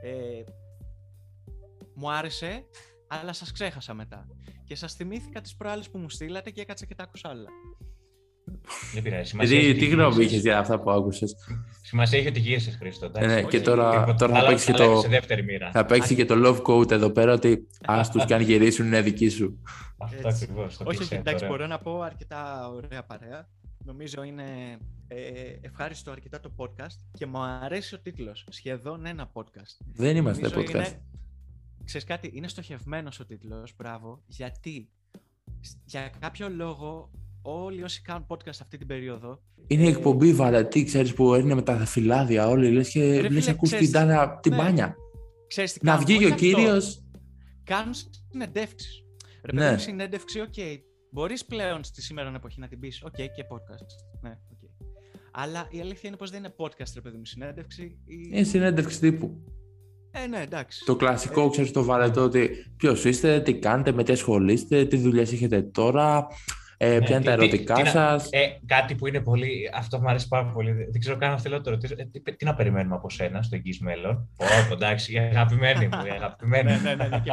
Ε, 0.04 0.44
μου 1.96 2.12
άρεσε, 2.12 2.66
αλλά 3.08 3.34
σας 3.34 3.52
ξέχασα 3.52 3.94
μετά. 3.94 4.28
Και 4.64 4.76
σας 4.76 4.94
θυμήθηκα 4.94 5.42
τις 5.42 5.56
προάλλες 5.56 5.90
που 5.90 5.98
μου 5.98 6.10
στείλατε 6.10 6.50
και 6.50 6.62
έκατσα 6.62 6.86
και 6.86 6.96
τα 6.96 7.04
άκουσα 7.04 7.30
άλλα. 7.30 7.50
Δεν 8.94 9.04
πειράζει. 9.04 9.38
Τι, 9.38 9.76
τι 9.76 9.88
γνώμη 9.88 10.24
είχες 10.24 10.42
για 10.42 10.60
αυτά 10.60 10.80
που 10.80 10.92
άκουσες. 10.92 11.36
Σημασία 11.82 12.20
έχει 12.20 12.28
ότι 12.28 12.40
γύρισες, 12.40 12.76
Χρήστο. 12.76 13.12
Ε, 13.14 13.26
ναι, 13.26 13.44
και 13.44 13.62
τώρα, 13.62 14.14
τώρα 14.14 14.40
θα 14.40 14.46
παίξεις 14.46 14.66
και 14.66 14.74
το. 14.74 15.04
Θα 15.72 15.86
παίξεις 15.86 16.16
και 16.16 16.26
το 16.26 16.36
love 16.46 16.62
quote 16.62 16.92
εδώ 16.92 17.10
πέρα 17.10 17.34
ότι 17.34 17.68
άστου 17.86 18.26
και 18.26 18.34
αν 18.34 18.42
γυρίσουν 18.42 18.86
είναι 18.86 19.02
δική 19.02 19.30
σου. 19.30 19.64
Αυτό 19.98 20.28
ακριβώς. 20.28 20.80
Όχι, 20.84 21.16
εντάξει, 21.16 21.46
μπορώ 21.46 21.68
να 21.68 21.80
πω 21.80 22.02
αρκετά 22.02 22.70
ωραία 22.70 23.04
παρέα. 23.04 23.48
Νομίζω 23.86 24.24
είναι 24.24 24.44
ε, 25.08 25.58
ευχάριστο 25.62 26.12
αρκετά 26.12 26.40
το 26.40 26.52
podcast 26.58 26.98
και 27.12 27.26
μου 27.26 27.40
αρέσει 27.40 27.96
ο 27.96 28.00
τίτλος. 28.00 28.48
Σχεδόν 28.50 29.06
ένα 29.06 29.32
podcast. 29.34 29.86
Δεν 29.94 30.16
είμαστε 30.16 30.48
podcast. 30.48 30.70
Είναι, 30.70 31.02
ξέρεις 31.84 32.08
κάτι, 32.08 32.32
είναι 32.34 32.48
στοχευμένος 32.48 33.20
ο 33.20 33.26
τίτλος, 33.26 33.76
μπράβο, 33.78 34.24
γιατί 34.28 34.90
για 35.86 36.12
κάποιο 36.20 36.50
λόγο 36.50 37.12
όλοι 37.42 37.84
όσοι 37.84 38.02
κάνουν 38.02 38.26
podcast 38.28 38.58
αυτή 38.62 38.78
την 38.78 38.88
περίοδο. 38.88 39.42
Είναι 39.68 39.84
ε, 39.84 39.90
εκπομπή 39.90 40.34
βαρετή, 40.34 40.84
ξέρεις 40.84 41.14
που 41.14 41.36
είναι 41.36 41.54
με 41.54 41.62
τα 41.62 41.86
φυλλάδια 41.86 42.48
όλοι. 42.48 42.72
Λες 42.72 42.90
και 42.90 43.30
λες 43.30 43.48
ακούς 43.48 43.70
την, 43.70 43.92
τάνα, 43.92 44.40
την 44.40 44.52
ναι. 44.52 44.58
μπάνια. 44.58 44.96
Ξέρεις 45.48 45.74
τι 45.74 45.86
να 45.86 45.98
βγει 45.98 46.18
και 46.18 46.26
ο 46.26 46.36
κύριος. 46.36 47.04
Κάνουν 47.64 47.94
συνεντεύξεις. 47.94 49.04
Ρε 49.44 49.54
ναι. 49.54 49.78
συνέντευξη, 49.78 50.40
OK. 50.40 50.54
Okay. 50.56 50.78
Μπορείς 51.12 51.46
πλέον 51.46 51.84
στη 51.84 52.02
σήμερα 52.02 52.32
εποχή 52.36 52.60
να 52.60 52.68
την 52.68 52.80
πεις, 52.80 53.04
OK, 53.04 53.14
okay, 53.18 53.28
και 53.36 53.46
podcast. 53.50 54.20
Ναι, 54.22 54.38
okay. 54.54 54.55
Αλλά 55.38 55.68
η 55.70 55.80
αλήθεια 55.80 56.10
είναι 56.10 56.18
πως 56.18 56.30
δεν 56.30 56.40
είναι 56.40 56.54
podcast, 56.58 56.92
ρε 56.96 57.02
παιδί 57.02 57.18
μου, 57.18 57.26
συνέντευξη. 57.26 57.98
Είναι 58.32 58.44
συνέντευξη 58.44 59.00
τύπου. 59.00 59.44
Ε, 60.12 60.28
ναι, 60.28 60.42
εντάξει. 60.42 60.86
Το 60.86 60.96
κλασικό, 60.96 61.46
ε, 61.46 61.50
ξέρεις 61.50 61.72
το 61.72 61.84
βαρετό 61.84 62.22
ότι 62.22 62.50
ποιος 62.78 63.06
είστε, 63.06 63.40
τι 63.40 63.54
κάνετε, 63.54 63.92
με 63.92 64.04
τι 64.04 64.12
ασχολείστε, 64.12 64.86
τι 64.86 64.98
δουλειές 64.98 65.32
έχετε 65.32 65.62
τώρα, 65.62 66.28
ε, 66.78 66.90
ναι, 66.90 67.06
ποια 67.06 67.16
είναι 67.16 67.26
τα 67.26 67.32
ερωτικά 67.32 67.86
σας. 67.86 68.30
Ε, 68.32 68.60
κάτι 68.66 68.96
που 68.96 69.08
είναι 69.08 69.20
πολύ. 69.20 69.70
Αυτό 69.74 70.00
μου 70.00 70.10
αρέσει 70.10 70.28
πάρα 70.28 70.46
πολύ. 70.46 70.72
Δεν 70.72 71.00
ξέρω 71.00 71.18
καν 71.18 71.32
αν 71.32 71.40
θέλω 71.40 71.58
να 71.58 71.64
το 71.64 71.70
ρωτήσω. 71.70 71.94
Ε, 71.98 72.04
τι, 72.04 72.36
τι, 72.36 72.46
να 72.46 72.56
περιμένουμε 72.56 72.96
από 72.96 73.10
σένα 73.10 73.42
στο 73.42 73.56
εγγύς 73.56 73.80
μέλλον; 73.80 74.30
Ω, 74.38 74.74
εντάξει, 74.74 75.14
η 75.14 75.18
αγαπημένη 75.18 75.88
μου. 75.88 76.06
Η 76.06 76.10
αγαπημένη. 76.10 76.72
ναι, 76.72 76.96
ναι, 76.96 77.08
ναι, 77.08 77.20
και, 77.20 77.32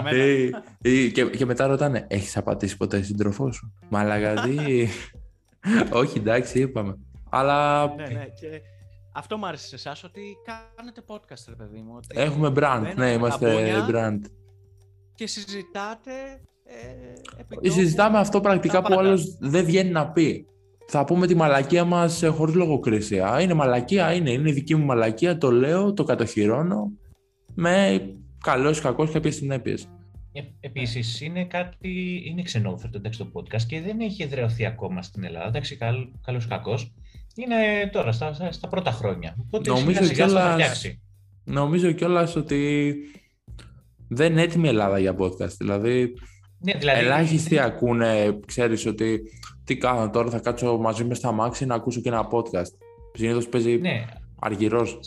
ε, 0.83 1.09
και, 1.09 1.25
και, 1.25 1.45
μετά 1.45 1.67
ρωτάνε, 1.67 2.07
έχεις 2.09 2.37
απατήσει 2.37 2.77
ποτέ 2.77 3.03
σύντροφό 3.03 3.53
σου; 3.53 3.73
Μαλαγαδί. 3.89 4.89
Όχι, 6.01 6.19
εντάξει, 6.19 6.61
είπαμε. 6.61 6.97
Αλλά. 7.35 7.87
Ναι, 7.95 8.07
ναι, 8.07 8.25
και 8.41 8.61
αυτό 9.13 9.39
μου 9.39 9.47
άρεσε 9.47 9.67
σε 9.67 9.75
εσάς 9.75 10.05
ότι 10.05 10.21
κάνετε 10.77 11.03
podcast, 11.07 11.45
ρε 11.49 11.55
παιδί 11.55 11.81
μου. 11.81 11.93
Ότι 11.97 12.07
Έχουμε 12.21 12.53
brand, 12.57 12.93
ναι, 12.97 13.11
είμαστε 13.11 13.85
brand. 13.91 14.21
Και 15.15 15.27
συζητάτε 15.27 16.13
ε, 17.61 17.71
Συζητάμε 17.71 18.19
αυτό 18.19 18.41
πρακτικά 18.41 18.83
που 18.83 18.99
άλλος 18.99 19.37
δεν 19.41 19.65
βγαίνει 19.65 19.91
να 19.91 20.11
πει. 20.11 20.47
Θα 20.87 21.05
πούμε 21.05 21.27
τη 21.27 21.35
μαλακία 21.35 21.85
μας 21.85 22.23
χωρίς 22.25 22.55
λογοκρισία. 22.55 23.41
Είναι 23.41 23.55
μαλακία, 23.55 24.13
είναι. 24.13 24.31
Είναι 24.31 24.53
δική 24.53 24.75
μου 24.75 24.85
μαλακία, 24.85 25.39
το 25.39 25.51
λέω, 25.51 25.93
το 25.93 26.05
κατοχυρώνω. 26.05 26.91
Με 27.55 28.03
καλό 28.45 28.71
ή 28.71 28.81
κακό 28.81 29.09
κάποιες 29.09 29.35
συνέπειες. 29.35 29.89
Ε, 30.33 30.41
Επίσης, 30.61 31.21
είναι 31.21 31.45
κάτι. 31.45 32.23
είναι 32.27 32.43
ξενόφερτο 32.43 32.99
εντάξει, 32.99 33.19
το 33.19 33.31
podcast 33.35 33.63
και 33.63 33.81
δεν 33.81 34.01
έχει 34.01 34.23
εδρεωθεί 34.23 34.67
ακόμα 34.67 35.03
στην 35.03 35.25
Ελλάδα. 35.25 35.47
Εντάξει, 35.47 35.79
καλός 36.23 36.45
ή 36.45 36.49
κακός. 36.49 36.93
Είναι 37.35 37.91
τώρα 37.93 38.13
στα, 38.13 38.53
στα 38.53 38.69
πρώτα 38.69 38.91
χρόνια. 38.91 39.37
Οπότε 39.47 39.71
νομίζω 39.71 40.09
κιόλα. 40.09 40.57
Νομίζω 41.45 41.93
κιόλας 41.93 42.37
ότι 42.37 42.95
δεν 44.09 44.33
είναι 44.33 44.43
έτοιμη 44.43 44.67
η 44.67 44.69
Ελλάδα 44.69 44.99
για 44.99 45.17
podcast. 45.19 45.53
Δηλαδή, 45.59 46.15
ναι, 46.59 46.73
δηλαδή... 46.73 47.05
Ελάχιστοι 47.05 47.59
ακούνε, 47.59 48.41
ξέρεις 48.47 48.87
ότι 48.87 49.21
τι 49.65 49.77
κάνω 49.77 50.11
τώρα, 50.11 50.31
θα 50.31 50.39
κάτσω 50.39 50.77
μαζί 50.77 51.05
με 51.05 51.15
στα 51.15 51.33
μάξι 51.33 51.67
να 51.67 51.75
ακούσω 51.75 52.01
και 52.01 52.09
ένα 52.09 52.29
podcast. 52.31 52.73
Συνήθως 53.13 53.49
παίζει 53.49 53.77
ναι. 53.77 54.05
αργυρός. 54.41 54.99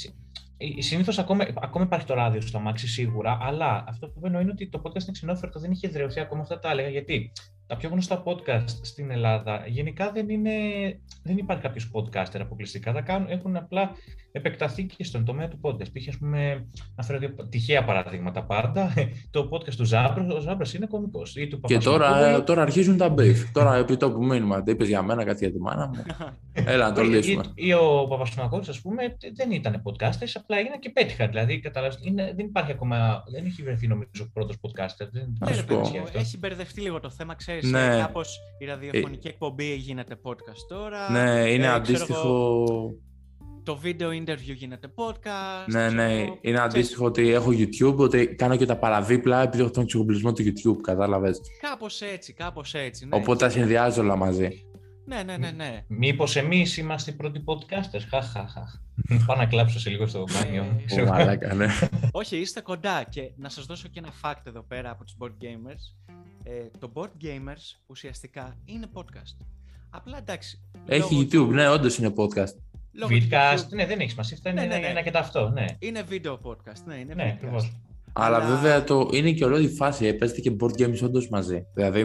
Ε, 0.58 0.82
Συνήθως 0.82 1.20
ακόμα, 1.20 1.46
ακόμα 1.56 1.86
υπάρχει 1.86 2.06
το 2.06 2.14
ράδιο 2.14 2.42
στο 2.42 2.58
αμάξι 2.58 2.88
σίγουρα, 2.88 3.38
αλλά 3.42 3.84
αυτό 3.88 4.08
που 4.08 4.26
εννοώ 4.26 4.42
είναι 4.42 4.52
ότι 4.52 4.70
το 4.70 4.82
podcast 4.84 5.02
είναι 5.02 5.12
ξενόφερτο, 5.12 5.60
δεν 5.60 5.72
είχε 5.72 5.88
εδραιωθεί 5.88 6.20
ακόμα 6.20 6.42
αυτά 6.42 6.60
τα 6.60 6.70
έλεγα. 6.70 6.90
Γιατί 6.90 7.32
τα 7.68 7.78
πιο 7.78 7.90
γνωστά 7.90 8.24
podcast 8.26 8.70
στην 8.82 9.12
Ελλάδα 9.12 9.64
γενικά 9.68 10.12
δεν, 10.12 10.30
είναι, 10.30 10.52
δεν 11.24 11.38
υπάρχει 11.38 11.64
κάποιος 11.64 11.92
podcaster 11.94 12.40
αποκλειστικά. 12.40 12.94
Τα 12.94 13.02
κάνουν, 13.02 13.30
έχουν 13.30 13.56
απλά 13.56 13.92
επεκταθεί 14.32 14.84
και 14.84 15.04
στον 15.04 15.26
τομέα 15.26 15.48
του 15.48 15.60
podcast. 15.62 15.92
Πήγε, 15.92 16.10
ας 16.10 16.18
πούμε, 16.18 16.68
να 16.96 17.04
φέρω 17.04 17.20
δύο 17.20 17.30
τυχαία 17.50 17.84
παραδείγματα 17.84 18.44
πάντα. 18.44 18.94
Το 19.32 19.50
podcast 19.52 19.74
του 19.74 19.84
Ζάμπρος, 19.84 20.36
ο 20.36 20.40
Ζάμπρος 20.40 20.74
είναι 20.74 20.86
κωμικός. 20.86 21.36
Και 21.68 21.78
τώρα, 21.78 22.44
τώρα 22.44 22.62
αρχίζουν 22.62 22.98
τα 22.98 23.14
beef. 23.18 23.36
τώρα 23.52 23.76
επί 23.76 23.98
τόπου 23.98 24.26
μήνυμα. 24.26 24.64
Τι 24.64 24.72
είπες 24.72 24.88
για 24.88 25.02
μένα, 25.02 25.24
κάτι 25.24 25.44
για 25.44 25.54
τη 25.54 25.60
μάνα 25.60 25.88
μου. 25.88 26.04
Έλα 26.74 26.88
να 26.88 26.94
το 26.94 27.02
λύσουμε. 27.02 27.44
Ή, 27.56 27.68
ή 27.68 27.74
ο 27.74 28.08
Παπασμακόρη, 28.10 28.70
ας 28.70 28.82
πούμε, 28.82 29.18
δεν 29.36 29.52
ήταν 29.52 29.82
podcaster, 29.86 30.28
απλά 30.34 30.58
έγιναν 30.58 30.80
και 30.80 30.90
πέτυχαν. 30.90 31.28
Δηλαδή, 31.28 31.62
είναι, 32.02 32.34
δεν 32.36 32.46
υπάρχει 32.46 32.72
ακόμα, 32.72 33.24
δεν 33.32 33.46
έχει 33.46 33.64
βρεθεί 33.64 33.88
νομίζω 33.88 34.10
ο 34.22 34.30
πρώτος 34.34 34.56
podcaster. 34.62 35.08
Δεν, 35.12 35.38
έχει 36.14 36.38
μπερδευτεί 36.38 36.82
λίγο 36.82 37.00
το 37.00 37.10
θέμα, 37.10 37.36
ξέρεις 37.36 37.55
ξέρεις, 37.60 37.72
ναι. 37.72 37.98
κάπως 38.00 38.40
η 38.60 38.66
ραδιοφωνική 38.66 39.28
ε... 39.28 39.30
εκπομπή 39.30 39.76
γίνεται 39.76 40.16
podcast 40.24 40.66
τώρα. 40.68 41.12
Ναι, 41.12 41.52
είναι 41.52 41.66
ε, 41.66 41.70
αντίστοιχο... 41.70 42.66
το 43.64 43.76
βίντεο 43.76 44.10
interview 44.10 44.56
γίνεται 44.56 44.88
podcast. 44.96 45.66
Ναι, 45.68 45.90
ναι, 45.90 46.26
είναι 46.42 46.60
αντίστοιχο 46.60 47.06
ότι 47.06 47.30
έχω 47.30 47.52
YouTube, 47.52 47.96
ότι 47.96 48.36
κάνω 48.36 48.56
και 48.56 48.66
τα 48.66 48.78
παραδίπλα 48.78 49.42
επειδή 49.42 49.62
έχω 49.64 49.72
τον 49.72 49.84
εξοπλισμό 49.84 50.34
του 50.34 50.44
YouTube, 50.44 50.82
κατάλαβες. 50.82 51.42
Κάπως 51.62 52.02
έτσι, 52.02 52.34
κάπως 52.34 52.74
έτσι. 52.74 53.06
Ναι. 53.06 53.16
Οπότε 53.16 53.46
τα 53.46 53.52
συνδυάζω 53.52 54.02
όλα 54.02 54.16
μαζί. 54.16 54.65
Ναι, 55.06 55.24
ναι, 55.24 55.38
ναι, 55.38 55.52
ναι. 55.52 55.84
Μήπως 55.88 56.36
εμείς 56.36 56.78
είμαστε 56.78 57.12
οι 57.12 57.14
πρώτοι 57.14 57.44
podcasters, 57.46 58.06
χαχαχαχ. 58.10 58.76
Πάω 59.26 59.38
να 59.38 59.46
κλάψω 59.46 59.80
σε 59.80 59.90
λίγο 59.90 60.08
στο 60.08 60.24
μπάνιο. 60.34 60.66
ναι. 61.56 61.68
Όχι, 62.12 62.38
είστε 62.38 62.62
κοντά 62.62 63.04
και 63.10 63.32
να 63.36 63.50
σας 63.50 63.66
δώσω 63.66 63.88
και 63.88 64.00
ένα 64.00 64.10
fact 64.22 64.42
εδώ 64.44 64.62
πέρα 64.62 64.90
από 64.90 65.04
τους 65.04 65.16
board 65.20 65.44
gamers 65.44 66.14
ε, 66.48 66.70
το 66.80 66.92
Board 66.94 67.24
Gamers 67.24 67.80
ουσιαστικά 67.88 68.58
είναι 68.66 68.88
podcast. 68.94 69.46
Απλά 69.90 70.18
εντάξει. 70.18 70.60
Έχει 70.86 71.28
YouTube, 71.32 71.48
ναι, 71.48 71.70
όντως 71.70 71.98
είναι 71.98 72.14
podcast. 72.18 72.56
Vidcast, 73.10 73.68
ναι, 73.70 73.86
δεν 73.86 74.00
έχει 74.00 74.10
σημασία. 74.10 74.38
Αυτό 74.38 74.50
είναι 74.50 74.66
ναι, 74.66 74.78
ναι, 74.78 74.88
ένα 74.88 75.02
και 75.02 75.12
τα 75.12 75.20
αυτό, 75.20 75.50
ναι. 75.50 75.66
Είναι 75.80 76.04
video 76.10 76.32
podcast, 76.32 76.84
ναι, 76.86 76.96
είναι 76.96 77.14
ναι, 77.14 77.40
podcast. 77.44 77.72
Αλλά, 78.14 78.40
βέβαια 78.40 78.84
το, 78.84 79.10
είναι 79.14 79.32
και 79.32 79.46
όλη 79.46 79.64
η 79.64 79.70
φάση. 79.70 80.14
Παίζεται 80.14 80.42
και 80.42 80.56
board 80.60 80.82
games 80.82 81.00
όντως 81.04 81.30
μαζί. 81.30 81.66
Δηλαδή 81.74 82.04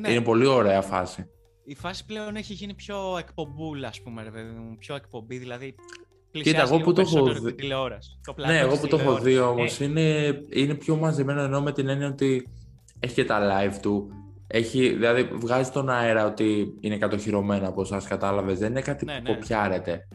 ναι. 0.00 0.10
είναι 0.10 0.20
πολύ 0.20 0.46
ωραία 0.46 0.82
φάση. 0.82 1.26
Η 1.64 1.74
φάση 1.74 2.04
πλέον 2.04 2.36
έχει 2.36 2.52
γίνει 2.52 2.74
πιο 2.74 3.16
εκπομπούλα, 3.18 3.88
ας 3.88 4.00
πούμε, 4.02 4.22
ρε 4.22 4.30
Πιο 4.78 4.94
εκπομπή, 4.94 5.38
δηλαδή. 5.38 5.74
Κοίτα, 6.30 6.62
εγώ 6.62 6.80
που 6.80 6.92
το 6.92 7.00
έχω 7.00 7.32
δει. 7.32 7.54
ναι, 8.46 8.58
εγώ 8.58 8.78
που 8.78 8.86
το 8.86 8.96
έχω 8.96 9.18
δει 9.18 9.38
όμως 9.38 9.80
ε. 9.80 9.84
είναι, 9.84 10.38
είναι 10.48 10.74
πιο 10.74 10.96
μαζεμένο 10.96 11.42
ενώ 11.42 11.62
με 11.62 11.72
την 11.72 11.88
έννοια 11.88 12.08
ότι 12.08 12.48
έχει 13.00 13.14
και 13.14 13.24
τα 13.24 13.40
live 13.40 13.76
του. 13.82 14.08
Έχει, 14.46 14.88
δηλαδή 14.88 15.22
βγάζει 15.22 15.70
τον 15.70 15.90
αέρα 15.90 16.26
ότι 16.26 16.74
είναι 16.80 16.98
κατοχυρωμένα 16.98 17.68
από 17.68 17.84
σας 17.84 18.06
κατάλαβες. 18.06 18.58
Δεν 18.58 18.70
είναι 18.70 18.80
κάτι 18.80 19.04
ναι, 19.04 19.16
που 19.16 19.22
ναι. 19.22 19.34
κοπιάρεται. 19.34 20.08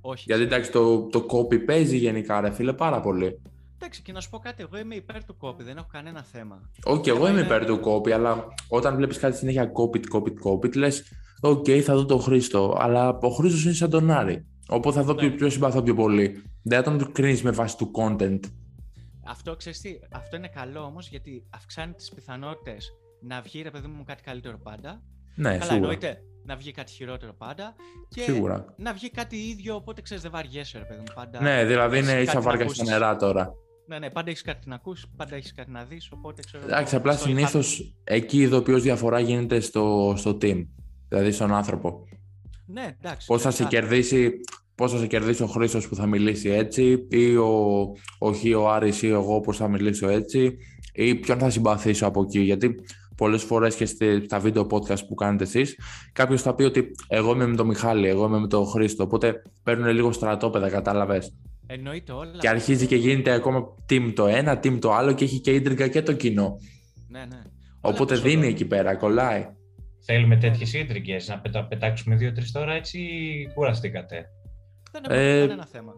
Όχι. 0.00 0.24
Γιατί 0.26 0.42
εντάξει 0.42 0.70
το, 0.70 1.06
το 1.06 1.26
copy 1.30 1.64
παίζει 1.64 1.96
γενικά 1.96 2.40
ρε 2.40 2.50
φίλε 2.50 2.72
πάρα 2.72 3.00
πολύ. 3.00 3.40
Εντάξει 3.78 4.02
και 4.02 4.12
να 4.12 4.20
σου 4.20 4.30
πω 4.30 4.38
κάτι, 4.38 4.62
εγώ 4.62 4.78
είμαι 4.78 4.94
υπέρ 4.94 5.24
του 5.24 5.36
copy, 5.40 5.58
δεν 5.58 5.76
έχω 5.76 5.88
κανένα 5.92 6.22
θέμα. 6.22 6.70
Όχι, 6.84 7.00
okay, 7.00 7.08
εγώ 7.08 7.28
είμαι 7.28 7.40
υπέρ 7.40 7.66
του 7.66 7.80
copy, 7.84 8.10
αλλά 8.10 8.46
όταν 8.68 8.96
βλέπεις 8.96 9.18
κάτι 9.18 9.36
συνέχεια 9.36 9.72
copy, 9.72 10.00
copy, 10.14 10.32
copy, 10.44 10.76
λες 10.76 11.02
OK, 11.40 11.64
okay, 11.66 11.80
θα 11.80 11.94
δω 11.94 12.04
τον 12.04 12.20
Χρήστο, 12.20 12.76
αλλά 12.78 13.18
ο 13.22 13.28
Χρήστος 13.28 13.64
είναι 13.64 13.72
σαν 13.72 13.90
τον 13.90 14.10
Άρη. 14.10 14.46
Οπότε 14.68 14.96
θα 14.96 15.04
δω 15.04 15.12
ναι. 15.12 15.30
ποιο 15.30 15.50
συμπαθώ 15.50 15.82
πιο 15.82 15.94
πολύ. 15.94 16.42
Δεν 16.62 16.82
θα 16.82 16.96
τον 16.96 17.12
κρίνεις 17.12 17.42
με 17.42 17.50
βάση 17.50 17.76
του 17.76 17.90
content 17.94 18.40
Αυτό, 19.26 19.56
ξέρεις 19.56 19.80
τι, 19.80 19.98
αυτό 20.12 20.36
είναι 20.36 20.48
καλό 20.48 20.80
όμως 20.80 21.08
γιατί 21.08 21.46
αυξάνει 21.50 21.92
τις 21.92 22.12
πιθανότητες 22.14 22.90
να 23.20 23.40
βγει 23.40 23.62
ρε 23.62 23.70
παιδί 23.70 23.86
μου 23.86 24.04
κάτι 24.04 24.22
καλύτερο 24.22 24.58
πάντα. 24.58 25.02
Ναι, 25.34 25.48
Καλά, 25.48 25.62
σίγουρα. 25.62 25.76
εννοείται 25.76 26.22
να 26.44 26.56
βγει 26.56 26.70
κάτι 26.70 26.92
χειρότερο 26.92 27.32
πάντα. 27.32 27.74
Και 28.08 28.20
Σίγουρα. 28.20 28.74
να 28.76 28.92
βγει 28.92 29.10
κάτι 29.10 29.36
ίδιο, 29.36 29.74
οπότε 29.74 30.00
ξέρεις 30.00 30.22
δεν 30.22 30.32
βαριέσαι 30.32 30.78
ρε 30.78 30.84
παιδί 30.84 30.98
μου 30.98 31.12
πάντα. 31.14 31.40
Ναι, 31.40 31.64
δηλαδή 31.64 31.96
έχεις 31.96 32.08
είναι 32.08 32.18
κάτι 32.18 32.28
ίσα 32.28 32.34
να 32.34 32.40
βάρκα 32.40 32.68
στα 32.68 32.72
ακούσεις. 32.72 32.88
νερά 32.88 33.16
τώρα. 33.16 33.54
Ναι, 33.88 33.98
ναι, 33.98 34.10
πάντα 34.10 34.30
έχεις 34.30 34.42
κάτι 34.42 34.68
να 34.68 34.74
ακούσεις, 34.74 35.06
πάντα 35.16 35.36
έχεις 35.36 35.52
κάτι 35.54 35.70
να 35.70 35.84
δεις, 35.84 36.08
οπότε 36.12 36.42
ξέρω... 36.46 36.64
Εντάξει, 36.64 36.94
εγώ, 36.94 36.96
απλά 36.96 37.12
στο 37.16 37.26
συνήθως 37.28 37.72
υπάρχει- 37.78 37.94
εκεί 38.04 38.40
ειδοποιώ 38.40 38.78
διαφορά 38.78 39.20
γίνεται 39.20 39.60
στο, 39.60 40.14
στο 40.16 40.30
team. 40.42 40.66
Δηλαδή 41.08 41.30
στον 41.30 41.54
άνθρωπο. 41.54 42.04
Ναι, 42.66 42.96
εντάξει. 43.02 43.26
Πώς 43.26 43.42
θα 43.42 43.50
σε 43.50 43.56
φυσικά. 43.64 43.80
κερδίσει, 43.80 44.30
πώς 44.74 44.92
θα 44.92 44.98
σε 44.98 45.06
κερδίσει 45.06 45.42
ο 45.42 45.46
Χρήστος 45.46 45.88
που 45.88 45.94
θα 45.94 46.06
μιλήσει 46.06 46.48
έτσι, 46.48 47.06
ή 47.10 47.36
ο, 47.36 47.80
ο 48.18 48.32
Χ, 48.32 48.42
ο 48.58 48.70
Άρης 48.70 49.02
ή 49.02 49.08
εγώ 49.08 49.40
πώς 49.40 49.56
θα 49.56 49.68
μιλήσω 49.68 50.08
έτσι, 50.08 50.56
ή 50.92 51.14
ποιον 51.14 51.38
θα 51.38 51.50
συμπαθήσω 51.50 52.06
από 52.06 52.22
εκεί. 52.22 52.40
Γιατί 52.40 52.74
πολλές 53.16 53.42
φορές 53.42 53.74
και 53.74 53.86
στη- 53.86 54.24
στα 54.24 54.38
βίντεο 54.38 54.66
podcast 54.70 55.06
που 55.08 55.14
κάνετε 55.14 55.44
εσείς, 55.44 55.78
κάποιος 56.12 56.42
θα 56.42 56.54
πει 56.54 56.62
ότι 56.62 56.90
εγώ 57.08 57.32
είμαι 57.32 57.46
με 57.46 57.56
τον 57.56 57.66
Μιχάλη, 57.66 58.08
εγώ 58.08 58.26
είμαι 58.26 58.38
με 58.38 58.46
τον 58.46 58.66
Χρήστο. 58.66 59.02
Οπότε 59.02 59.42
παίρνουν 59.62 59.88
λίγο 59.94 60.12
στρατόπεδα, 60.12 60.68
κατάλαβες. 60.70 61.34
Εννοείται 61.66 62.12
όλα. 62.12 62.38
Και 62.38 62.48
αρχίζει 62.48 62.86
και 62.86 62.96
γίνεται 62.96 63.32
ακόμα 63.32 63.74
team 63.90 64.12
το 64.14 64.26
ένα, 64.26 64.58
team 64.62 64.78
το 64.80 64.92
άλλο 64.92 65.12
και 65.12 65.24
έχει 65.24 65.40
και 65.40 65.50
ίντριγκα 65.50 65.88
και 65.88 66.02
το 66.02 66.12
κοινό. 66.12 66.56
Ναι, 67.08 67.18
ναι. 67.18 67.26
Όλα 67.80 67.94
Οπότε 67.94 68.14
πίσω 68.14 68.26
δίνει 68.26 68.40
εδώ. 68.40 68.48
εκεί 68.50 68.64
πέρα, 68.64 68.94
κολλάει. 68.96 69.46
Θέλουμε 70.04 70.36
τέτοιες 70.36 70.72
ίντρικε 70.74 71.16
να 71.26 71.38
πετα, 71.38 71.66
πετάξουμε 71.66 72.16
δύο-τρί 72.16 72.50
τώρα 72.50 72.72
έτσι 72.74 72.98
ή 72.98 73.48
κουραστήκατε. 73.54 74.24
Δεν 74.92 75.02
έχουμε 75.04 75.32
Ε, 75.32 75.40
κανένα 75.40 75.66
θέμα. 75.72 75.92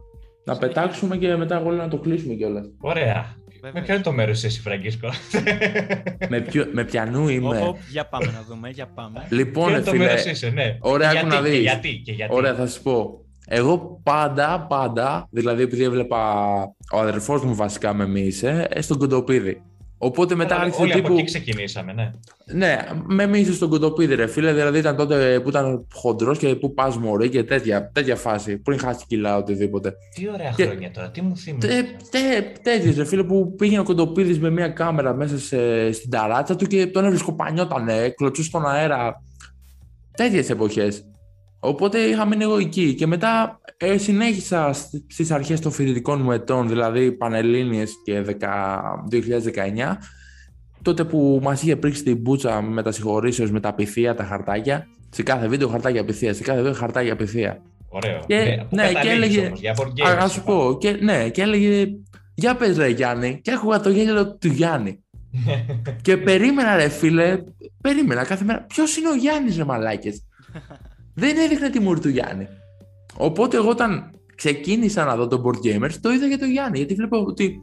Να 0.44 0.54
Συνεχίζουμε. 0.54 0.66
πετάξουμε 0.82 1.16
και 1.16 1.36
μετά 1.36 1.56
εγώ 1.56 1.70
λέω 1.70 1.82
να 1.82 1.88
το 1.88 1.98
κλείσουμε 1.98 2.34
κιόλας. 2.34 2.66
Ωραία. 2.80 3.36
Βεβαίως. 3.62 3.74
Με 3.74 3.82
ποιο 3.82 3.94
είναι 3.94 4.02
το 4.02 4.12
μέρος 4.12 4.44
εσύ, 4.44 4.60
Φραγκίσκο; 4.60 5.08
με, 6.30 6.40
ποιο, 6.40 6.66
με 6.72 6.84
πιανού 6.84 7.28
είμαι. 7.28 7.58
Ω, 7.60 7.66
ω, 7.68 7.76
για 7.90 8.06
πάμε 8.06 8.26
να 8.26 8.42
δούμε, 8.48 8.68
για 8.68 8.86
πάμε. 8.86 9.26
Λοιπόν, 9.30 9.64
Ποιο 9.64 9.72
ρε 9.72 9.76
είναι 9.76 9.84
το 9.84 9.90
φίλε, 9.90 10.04
μέρος 10.04 10.24
είσαι, 10.24 10.48
ναι. 10.50 10.76
ωραία, 10.80 11.12
Και 11.12 11.18
άκου 11.18 11.26
γιατί, 11.28 11.42
να 11.42 11.48
και 11.48 11.54
δεις. 11.54 11.60
γιατί, 11.60 12.00
και 12.04 12.12
γιατί. 12.12 12.34
ωραία 12.34 12.54
θα 12.54 12.66
σου 12.66 12.82
πω. 12.82 13.20
Εγώ 13.51 14.01
πάντα, 14.03 14.66
πάντα, 14.68 15.28
δηλαδή 15.30 15.62
επειδή 15.62 15.82
έβλεπα 15.84 16.42
ο 16.92 16.99
αδερφός 16.99 17.44
μου 17.44 17.55
βασικά 17.55 17.94
με 17.94 18.07
μίσε, 18.09 18.66
ε, 18.70 18.80
στον 18.80 18.99
κοντοπίδι. 18.99 19.62
Οπότε 20.01 20.34
μετά 20.34 20.55
Όλα- 20.55 20.64
άρχισε 20.64 20.82
όλοι 20.82 20.92
από 20.92 21.01
τύπου. 21.03 21.12
εκεί 21.14 21.24
ξεκινήσαμε, 21.24 21.92
ναι. 21.92 22.11
Ναι, 22.53 22.76
με 23.07 23.26
μίσε 23.26 23.53
στον 23.53 23.68
κοντοπίδι, 23.68 24.14
ρε 24.14 24.26
φίλε. 24.26 24.53
Δηλαδή 24.53 24.78
ήταν 24.78 24.96
τότε 24.96 25.40
που 25.42 25.49
ήταν 25.49 25.86
χοντρός 25.94 26.38
και 26.38 26.55
που 26.55 26.74
πας 26.74 26.96
μωρή 26.96 27.28
και 27.28 27.44
τέτοια, 27.44 27.90
τέτοια 27.92 28.16
φάση. 28.16 28.59
Πριν 28.59 28.78
χάσει 28.78 29.05
κιλά, 29.09 29.36
οτιδήποτε. 29.36 29.92
Τι 30.14 30.28
ωραία 30.28 30.53
Και- 30.57 30.64
χρόνια 30.64 30.90
τώρα, 30.90 31.11
τι 31.11 31.22
μου 31.22 31.36
θύμισε. 31.36 31.68
Τε, 31.68 31.82
τε, 32.11 32.18
τέτοιες, 32.62 32.96
ρε 32.96 33.05
φίλε, 33.05 33.22
που 33.24 33.55
πήγαινε 33.55 33.80
ο 33.80 33.84
Κοντοπίδης 33.84 34.40
με 34.40 34.51
μια 34.51 34.68
κάμερα 34.68 35.14
μέσα 35.14 35.38
σε, 35.38 35.92
στην 35.92 36.11
ταράτσα 36.11 36.57
του 36.57 36.66
και 36.66 36.86
τον 36.86 37.05
έβρισκο 37.05 37.32
πανιότανε, 37.34 38.09
κλωτσούσε 38.16 38.49
στον 38.49 38.66
αέρα. 38.66 39.22
Τέτοιες 40.16 40.51
εποχές. 40.51 41.07
Οπότε 41.61 41.98
είχα 41.98 42.26
μείνει 42.26 42.42
εγώ 42.42 42.56
εκεί 42.59 42.94
και 42.94 43.06
μετά 43.06 43.61
ε, 43.76 43.98
συνέχισα 43.98 44.72
σ- 44.72 44.94
στις 45.06 45.30
αρχές 45.30 45.61
των 45.61 45.72
φοιτητικών 45.72 46.20
μου 46.22 46.32
ετών, 46.32 46.68
δηλαδή 46.68 47.12
Πανελλήνιες 47.12 47.92
και 48.04 48.24
10, 48.26 48.32
2019, 49.11 49.96
τότε 50.82 51.04
που 51.04 51.40
μας 51.42 51.62
είχε 51.62 51.76
πρίξει 51.76 52.02
την 52.02 52.16
μπούτσα 52.16 52.62
με 52.62 52.82
τα 52.82 52.92
συγχωρήσεως, 52.92 53.50
με 53.50 53.61
τα 53.61 53.74
πυθία, 53.74 54.14
τα 54.14 54.24
χαρτάκια. 54.24 54.86
Σε 55.11 55.22
κάθε 55.22 55.48
βίντεο 55.48 55.68
χαρτάκια 55.68 56.04
πυθία, 56.04 56.34
σε 56.34 56.42
κάθε 56.42 56.59
βίντεο 56.59 56.74
χαρτάκια 56.74 57.16
πυθία. 57.16 57.62
Ωραίο. 57.88 58.20
Και- 58.26 58.34
Ναι, 58.36 58.56
πού 58.68 58.76
ναι, 58.76 58.88
και 58.88 58.92
καταλήγεις 58.94 59.36
έλεγε- 59.36 59.46
όμως, 59.46 59.61
για 59.61 59.74
board 59.78 59.88
games, 59.88 60.11
Α, 60.11 60.14
να 60.14 60.28
σου 60.28 60.40
είπαμε. 60.40 60.59
πω. 60.62 60.78
Και, 60.78 60.90
ναι, 61.00 61.28
και 61.28 61.42
έλεγε 61.42 61.86
Για 62.34 62.56
πες 62.56 62.76
ρε 62.76 62.88
Γιάννη. 62.88 63.40
Και 63.42 63.52
άκουγα 63.52 63.80
το 63.80 63.90
γέλιο 63.90 64.36
του 64.36 64.48
Γιάννη. 64.48 65.04
και 66.02 66.16
περίμενα 66.16 66.76
ρε 66.76 66.88
φίλε. 66.88 67.38
Περίμενα 67.80 68.24
κάθε 68.24 68.44
μέρα. 68.44 68.61
Ποιος 68.68 68.96
είναι 68.96 69.09
ο 69.09 69.14
Γιάννης 69.14 69.56
ρε 69.56 69.64
μαλάκες; 69.64 70.24
Δεν 71.18 71.36
έδειχνε 71.38 71.70
τη 71.70 71.80
μούρη 71.80 72.00
του 72.00 72.08
Γιάννη. 72.08 72.48
Οπότε 73.16 73.56
εγώ 73.56 73.68
όταν 73.68 74.10
ξεκίνησα 74.34 75.04
να 75.04 75.16
δω 75.16 75.26
το 75.26 75.42
Board 75.44 75.56
Gamers 75.66 75.92
το 76.00 76.12
είδα 76.12 76.26
για 76.26 76.38
τον 76.38 76.50
Γιάννη. 76.50 76.78
Γιατί 76.78 76.94
βλέπω 76.94 77.24
ότι 77.24 77.60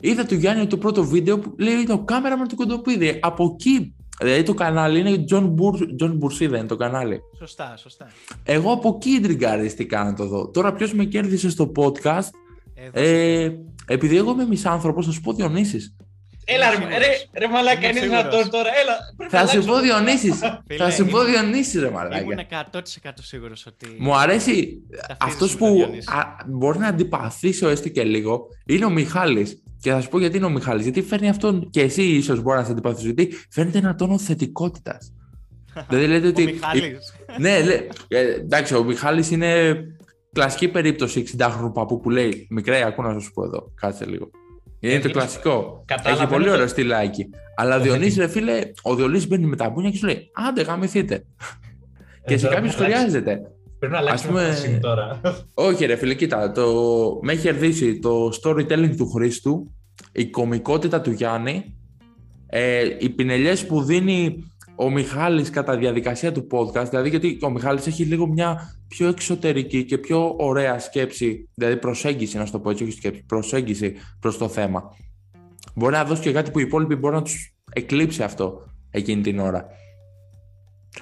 είδα 0.00 0.26
του 0.26 0.34
Γιάννη 0.34 0.66
το 0.66 0.76
πρώτο 0.76 1.04
βίντεο 1.04 1.38
που 1.38 1.54
λέει 1.58 1.84
το 1.84 1.98
κάμερα 1.98 2.38
με 2.38 2.46
το 2.46 2.54
κοντοπίδι. 2.54 3.18
Από 3.22 3.54
εκεί. 3.54 3.94
Δηλαδή 4.18 4.42
το 4.42 4.54
κανάλι 4.54 4.98
είναι 4.98 5.24
John, 5.30 5.54
Bur, 5.54 6.02
John 6.02 6.18
Bursida 6.18 6.48
είναι 6.48 6.66
το 6.66 6.76
κανάλι. 6.76 7.20
Σωστά, 7.38 7.76
σωστά. 7.76 8.06
Εγώ 8.42 8.72
από 8.72 8.92
εκεί 8.96 9.20
τριγκαρίστηκα 9.22 10.04
να 10.04 10.14
το 10.14 10.26
δω. 10.26 10.48
Τώρα 10.48 10.72
ποιος 10.72 10.94
με 10.94 11.04
κέρδισε 11.04 11.50
στο 11.50 11.72
podcast 11.76 12.28
Εδώ 12.74 13.00
ε, 13.00 13.58
επειδή 13.86 14.16
εγώ 14.16 14.30
είμαι 14.30 14.46
μισάνθρωπος, 14.46 15.06
θα 15.06 15.12
σου 15.12 15.20
πω 15.20 15.32
Διονύσης. 15.32 15.96
Έλα 16.44 16.70
ρε, 16.70 16.76
Είμαι 16.84 16.98
ρε, 16.98 17.06
ρε 17.38 17.48
μαλάκα, 17.48 17.78
Είμαι 17.78 17.86
είναι 17.88 18.00
σίγουρος. 18.00 18.20
δυνατόν 18.22 18.50
τώρα, 18.50 18.68
έλα. 18.82 18.94
πρέπει 19.16 19.32
να 19.32 19.38
Θα 19.38 19.46
σου 19.46 19.50
αλλάξω 19.52 19.68
πω 19.70 19.74
το 19.76 19.80
Διονύσης. 19.82 20.38
Φίλε, 20.66 20.84
θα 20.84 20.90
σου 20.90 21.06
πω 21.06 21.20
ήμουν- 21.20 21.30
Διονύσης 21.30 21.74
ρε 21.80 21.86
Ήμουν 21.86 21.92
μαλάκια. 21.92 22.46
100% 22.72 23.10
σίγουρος 23.22 23.66
ότι... 23.66 23.86
Μου 23.98 24.16
αρέσει 24.16 24.52
ταυτίζεσαι 24.90 25.16
αυτός 25.20 25.52
με 25.52 25.58
τον 25.58 25.68
που 25.68 25.74
Διονύση. 25.76 26.08
α, 26.12 26.22
μπορεί 26.46 26.78
να 26.78 26.86
αντιπαθήσω 26.88 27.68
έστω 27.68 27.88
και 27.88 28.02
λίγο 28.02 28.46
είναι 28.66 28.84
ο 28.84 28.90
Μιχάλης. 28.90 29.62
Και 29.80 29.90
θα 29.90 30.00
σου 30.00 30.08
πω 30.08 30.18
γιατί 30.18 30.36
είναι 30.36 30.46
ο 30.46 30.50
Μιχάλης. 30.50 30.82
Γιατί 30.82 31.02
φέρνει 31.02 31.28
αυτόν 31.28 31.70
και 31.70 31.80
εσύ 31.80 32.02
ίσως 32.02 32.40
μπορεί 32.42 32.58
να 32.58 32.64
σε 32.64 32.70
αντιπαθήσω. 32.72 33.04
Γιατί 33.10 33.36
φέρνει 33.50 33.72
ένα 33.74 33.94
τόνο 33.94 34.18
θετικότητας. 34.18 35.12
δηλαδή 35.88 36.06
λέτε 36.06 36.26
Ο 36.26 36.28
ότι. 36.28 36.44
Μιχάλης. 36.44 37.14
ναι, 37.40 37.60
λέ, 37.62 37.74
ε, 38.08 38.20
εντάξει, 38.34 38.74
ο 38.74 38.84
Μιχάλης 38.84 39.30
είναι 39.30 39.74
κλασική 40.32 40.68
περίπτωση 40.68 41.24
60χρονου 41.38 41.70
παππού 41.74 42.00
που 42.00 42.10
λέει 42.10 42.46
Μικρέ, 42.50 42.84
ακού 42.86 43.02
να 43.02 43.18
σου 43.20 43.30
πω 43.32 43.44
εδώ. 43.44 43.72
Κάτσε 43.80 44.04
λίγο. 44.06 44.30
Είναι 44.90 45.00
το 45.00 45.08
είναι- 45.08 45.12
κλασικό. 45.18 45.82
Καταλαβαίνω 45.86 46.22
Έχει 46.24 46.32
πολύ 46.32 46.44
το- 46.46 46.52
ωραίο 46.52 46.66
στυλάκι. 46.66 47.26
Αλλά 47.56 47.74
ο 47.74 47.78
το 47.78 47.84
Διονύσης, 47.84 48.16
ρε 48.16 48.28
φίλε, 48.28 48.60
ο 48.82 48.94
Διονύσης 48.94 49.28
μπαίνει 49.28 49.46
με 49.46 49.56
τα 49.56 49.70
μπούνια 49.70 49.90
και 49.90 49.96
σου 49.96 50.06
λέει 50.06 50.30
Άντε, 50.48 50.62
γαμηθείτε. 50.62 51.24
και 52.26 52.34
Ε, 52.34 52.36
σε 52.36 52.42
τώρα 52.44 52.54
κάποιους 52.56 52.74
πρέπει 52.74 52.90
να 52.90 52.96
αλλάξει- 52.98 53.16
χρειάζεται. 53.20 53.50
Πρέπει 53.78 53.92
να 53.92 53.98
αλλάξεις 54.00 54.20
Ας 54.26 54.30
πούμε- 54.30 54.42
πούμε... 54.42 54.54
φάση 54.54 54.78
τώρα. 54.80 55.20
Όχι, 55.54 55.84
ρε 55.86 55.96
φίλε, 55.96 56.14
κοίτα. 56.14 56.52
Το... 56.52 56.64
Με 57.22 57.32
έχει 57.32 57.40
κερδίσει 57.42 57.98
το 57.98 58.30
storytelling 58.42 58.94
του 58.96 59.10
Χρήστου, 59.10 59.72
η 60.12 60.26
κομικότητα 60.26 61.00
του 61.00 61.10
Γιάννη, 61.10 61.74
ε, 62.46 62.82
οι 62.98 63.08
πινελιές 63.08 63.66
που 63.66 63.82
δίνει 63.82 64.44
ο 64.76 64.90
Μιχάλης 64.90 65.50
κατά 65.50 65.76
διαδικασία 65.76 66.32
του 66.32 66.46
podcast, 66.50 66.88
δηλαδή 66.88 67.08
γιατί 67.08 67.38
ο 67.42 67.50
Μιχάλης 67.50 67.86
έχει 67.86 68.04
λίγο 68.04 68.26
μια 68.26 68.76
πιο 68.88 69.08
εξωτερική 69.08 69.84
και 69.84 69.98
πιο 69.98 70.34
ωραία 70.38 70.78
σκέψη, 70.78 71.48
δηλαδή 71.54 71.76
προσέγγιση, 71.76 72.36
να 72.38 72.46
σου 72.46 72.52
το 72.52 72.60
πω 72.60 72.70
έτσι, 72.70 72.82
όχι 72.82 72.92
σκέψη, 72.92 73.24
προσέγγιση 73.26 73.94
προς 74.20 74.38
το 74.38 74.48
θέμα. 74.48 74.82
Μπορεί 75.74 75.92
να 75.94 76.04
δώσει 76.04 76.22
και 76.22 76.32
κάτι 76.32 76.50
που 76.50 76.58
οι 76.58 76.64
υπόλοιποι 76.66 76.94
μπορεί 76.94 77.14
να 77.14 77.22
τους 77.22 77.54
εκλείψει 77.72 78.22
αυτό 78.22 78.62
εκείνη 78.90 79.22
την 79.22 79.38
ώρα. 79.38 79.66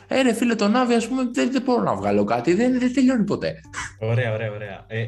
Ε, 0.08 0.22
ρε 0.22 0.32
φίλε, 0.32 0.54
τον 0.54 0.76
Άβη, 0.76 0.94
ας 0.94 1.08
πούμε, 1.08 1.22
δεν, 1.34 1.52
δεν 1.52 1.62
μπορώ 1.62 1.82
να 1.82 1.94
βγάλω 1.94 2.24
κάτι, 2.24 2.54
δεν, 2.54 2.78
δεν 2.78 2.94
τελειώνει 2.94 3.24
ποτέ. 3.24 3.54
Ωραία, 4.00 4.32
ωραία, 4.32 4.52
ωραία. 4.52 4.84
Ε, 4.86 5.04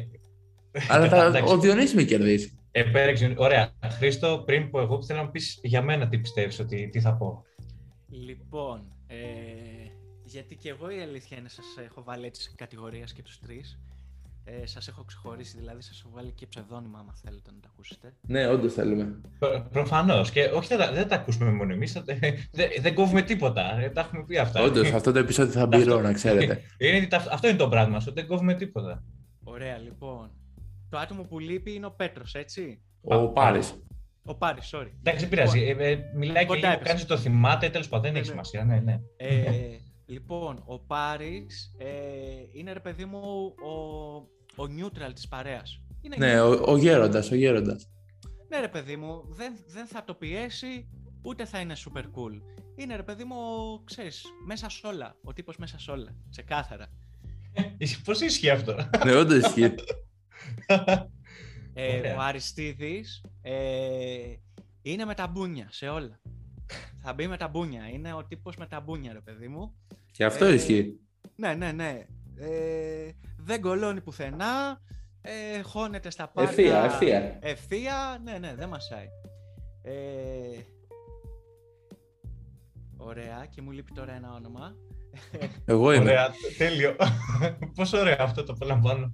Αλλά 0.89 1.07
θα, 1.09 1.23
εντάξει. 1.25 1.53
ο 1.53 1.57
Διονύσης 1.57 1.93
με 1.95 2.03
κερδίσει. 2.03 2.59
επέρεξε. 2.71 3.33
Ωραία. 3.37 3.69
Χρήστο, 3.97 4.43
πριν 4.45 4.69
πω 4.69 4.81
εγώ, 4.81 5.03
θέλω 5.03 5.19
να 5.19 5.25
μου 5.25 5.31
πεις 5.31 5.59
για 5.61 5.81
μένα 5.81 6.07
τι 6.07 6.17
πιστεύεις 6.17 6.59
ότι 6.59 6.89
τι 6.91 6.99
θα 6.99 7.13
πω. 7.13 7.43
Λοιπόν, 8.23 8.81
ε, 9.07 9.15
γιατί 10.23 10.55
και 10.55 10.69
εγώ 10.69 10.89
η 10.89 11.01
αλήθεια 11.01 11.37
είναι 11.37 11.49
σας 11.49 11.65
έχω 11.85 12.03
βάλει 12.03 12.25
έτσι 12.25 12.41
σε 12.41 12.51
κατηγορίες 12.55 13.13
και 13.13 13.21
τους 13.21 13.39
τρεις. 13.39 13.79
Ε, 14.47 14.65
σας 14.65 14.87
έχω 14.87 15.03
ξεχωρίσει, 15.03 15.57
δηλαδή 15.57 15.81
σας 15.81 15.99
έχω 15.99 16.09
βάλει 16.13 16.31
και 16.31 16.47
ψευδόνυμα 16.47 16.99
άμα 16.99 17.13
θέλετε 17.23 17.51
να 17.51 17.59
τα 17.59 17.69
ακούσετε. 17.73 18.13
Ναι, 18.21 18.47
όντως 18.47 18.73
θέλουμε. 18.73 19.21
Προφανώς. 19.71 20.31
Και 20.31 20.43
όχι, 20.43 20.67
δεν 20.67 20.77
τα, 20.77 20.91
δεν 20.91 21.07
τα 21.07 21.15
ακούσουμε 21.15 21.51
μόνο 21.51 21.73
εμείς. 21.73 21.91
Δεν, 22.51 22.69
δεν 22.81 22.93
κόβουμε 22.93 23.21
τίποτα. 23.21 23.79
Ε, 23.79 23.89
Τα 23.89 24.01
έχουμε 24.01 24.23
πει 24.25 24.37
αυτά. 24.37 24.61
Όντως, 24.63 24.91
αυτό 24.91 25.11
το 25.11 25.19
επεισόδιο 25.19 25.51
θα 25.53 25.67
μπει 25.67 25.75
Αυτό- 25.75 26.01
να 26.01 26.13
ξέρετε. 26.13 26.61
Είναι, 26.77 27.07
τα- 27.07 27.27
αυτό 27.31 27.47
είναι 27.47 27.57
το 27.57 27.69
πράγμα 27.69 27.91
μα, 27.91 27.97
ότι 27.97 28.11
δεν 28.13 28.27
κόβουμε 28.27 28.53
τίποτα. 28.53 29.03
Ωραία, 29.43 29.77
λοιπόν. 29.77 30.31
Το 30.89 30.97
άτομο 30.97 31.21
που 31.23 31.39
λείπει 31.39 31.73
είναι 31.73 31.85
ο 31.85 31.91
Πέτρος, 31.91 32.33
έτσι; 32.35 32.81
Ο 33.01 33.27
Πάρης. 33.27 33.73
Ο 34.27 34.35
Πάρης, 34.35 34.69
sorry. 34.73 34.89
Εντάξει, 34.99 35.19
δεν 35.19 35.29
πειράζει. 35.29 35.61
Ε, 35.61 35.91
ε, 35.91 35.99
μιλάει 36.15 36.43
και 36.43 36.47
Κοντά 36.47 36.59
λίγο, 36.67 36.71
έπεσε. 36.79 36.93
κάνει 36.93 37.05
το 37.05 37.17
θυμάται, 37.17 37.69
τέλος 37.69 37.87
πάντων 37.89 38.03
δεν 38.03 38.13
Ναι, 38.13 38.19
έχει 38.19 38.27
ναι. 38.27 38.33
σημασία. 38.33 38.63
Ναι, 38.63 38.79
ναι. 38.79 38.99
Ε, 39.17 39.79
λοιπόν, 40.05 40.63
ο 40.65 40.79
Πάρης 40.79 41.75
ε, 41.77 41.85
είναι 42.51 42.73
ρε 42.73 42.79
παιδί 42.79 43.05
μου 43.05 43.53
ο, 43.65 43.71
ο 44.63 44.67
neutral 44.79 45.11
της 45.13 45.27
παρέας. 45.27 45.81
Είναι 46.01 46.15
Ναι, 46.17 46.41
ο, 46.41 46.63
ο 46.71 46.77
γέροντας, 46.77 47.31
ο 47.31 47.35
γέροντας. 47.35 47.89
Ναι, 48.49 48.59
ρε 48.59 48.67
παιδί 48.67 48.95
μου, 48.95 49.21
δεν, 49.29 49.53
δεν 49.67 49.87
θα 49.87 50.03
το 50.03 50.13
πιέσει, 50.13 50.87
ούτε 51.21 51.45
θα 51.45 51.59
είναι 51.59 51.75
super 51.85 52.01
cool. 52.01 52.41
Είναι 52.75 52.95
ρε 52.95 53.03
παιδί 53.03 53.23
μου, 53.23 53.35
ξέρεις, 53.83 54.25
μέσα 54.45 54.69
σ' 54.69 54.83
όλα. 54.83 55.15
Ο 55.23 55.33
τύπος 55.33 55.57
μέσα 55.57 55.79
σ' 55.79 55.87
όλα. 55.87 56.15
Ξεκάθαρα. 56.29 56.85
Πώς 58.05 58.21
ισχύει 58.21 58.49
αυτό; 58.49 58.75
ναι, 59.05 59.15
όντως 59.15 59.37
ισχύει. 59.37 59.73
Ε, 61.77 61.97
Ωραία. 61.97 62.15
ο 62.17 62.19
Αριστίδης 62.19 63.23
ε, 63.41 64.33
είναι 64.81 65.05
με 65.05 65.13
τα 65.13 65.27
μπούνια 65.27 65.67
σε 65.71 65.87
όλα. 65.87 66.19
θα 67.03 67.13
μπει 67.13 67.27
με 67.27 67.37
τα 67.37 67.47
μπούνια. 67.47 67.87
Είναι 67.87 68.13
ο 68.13 68.25
τύπος 68.25 68.55
με 68.55 68.67
τα 68.67 68.79
μπούνια, 68.79 69.13
ρε 69.13 69.19
παιδί 69.21 69.47
μου. 69.47 69.75
Και 70.11 70.25
αυτό 70.25 70.45
Ε, 70.45 70.53
ισχύει. 70.53 70.99
Ναι, 71.35 71.53
ναι, 71.53 71.71
ναι. 71.71 72.05
Ε, 72.37 73.09
δεν 73.37 73.61
κολώνει 73.61 74.01
πουθενά. 74.01 74.81
Ε, 75.21 75.61
χώνεται 75.61 76.09
στα 76.09 76.27
πάντα. 76.27 76.49
Ευθεία, 76.49 76.83
ευθεία. 76.83 77.37
Ευθεία, 77.41 78.21
ναι, 78.23 78.37
ναι, 78.37 78.55
δεν 78.55 78.69
μασάει. 78.69 79.07
Ε, 79.81 79.93
ωραία, 82.97 83.45
και 83.49 83.61
μου 83.61 83.71
λείπει 83.71 83.91
τώρα 83.93 84.13
ένα 84.15 84.33
όνομα. 84.33 84.75
Εγώ 85.65 85.91
είμαι. 85.93 86.03
Ωραία, 86.03 86.31
τέλειο. 86.57 86.95
Πόσο 87.75 87.97
ωραίο 87.99 88.15
αυτό 88.19 88.43
το 88.43 88.53
απολαμβάνω. 88.53 89.13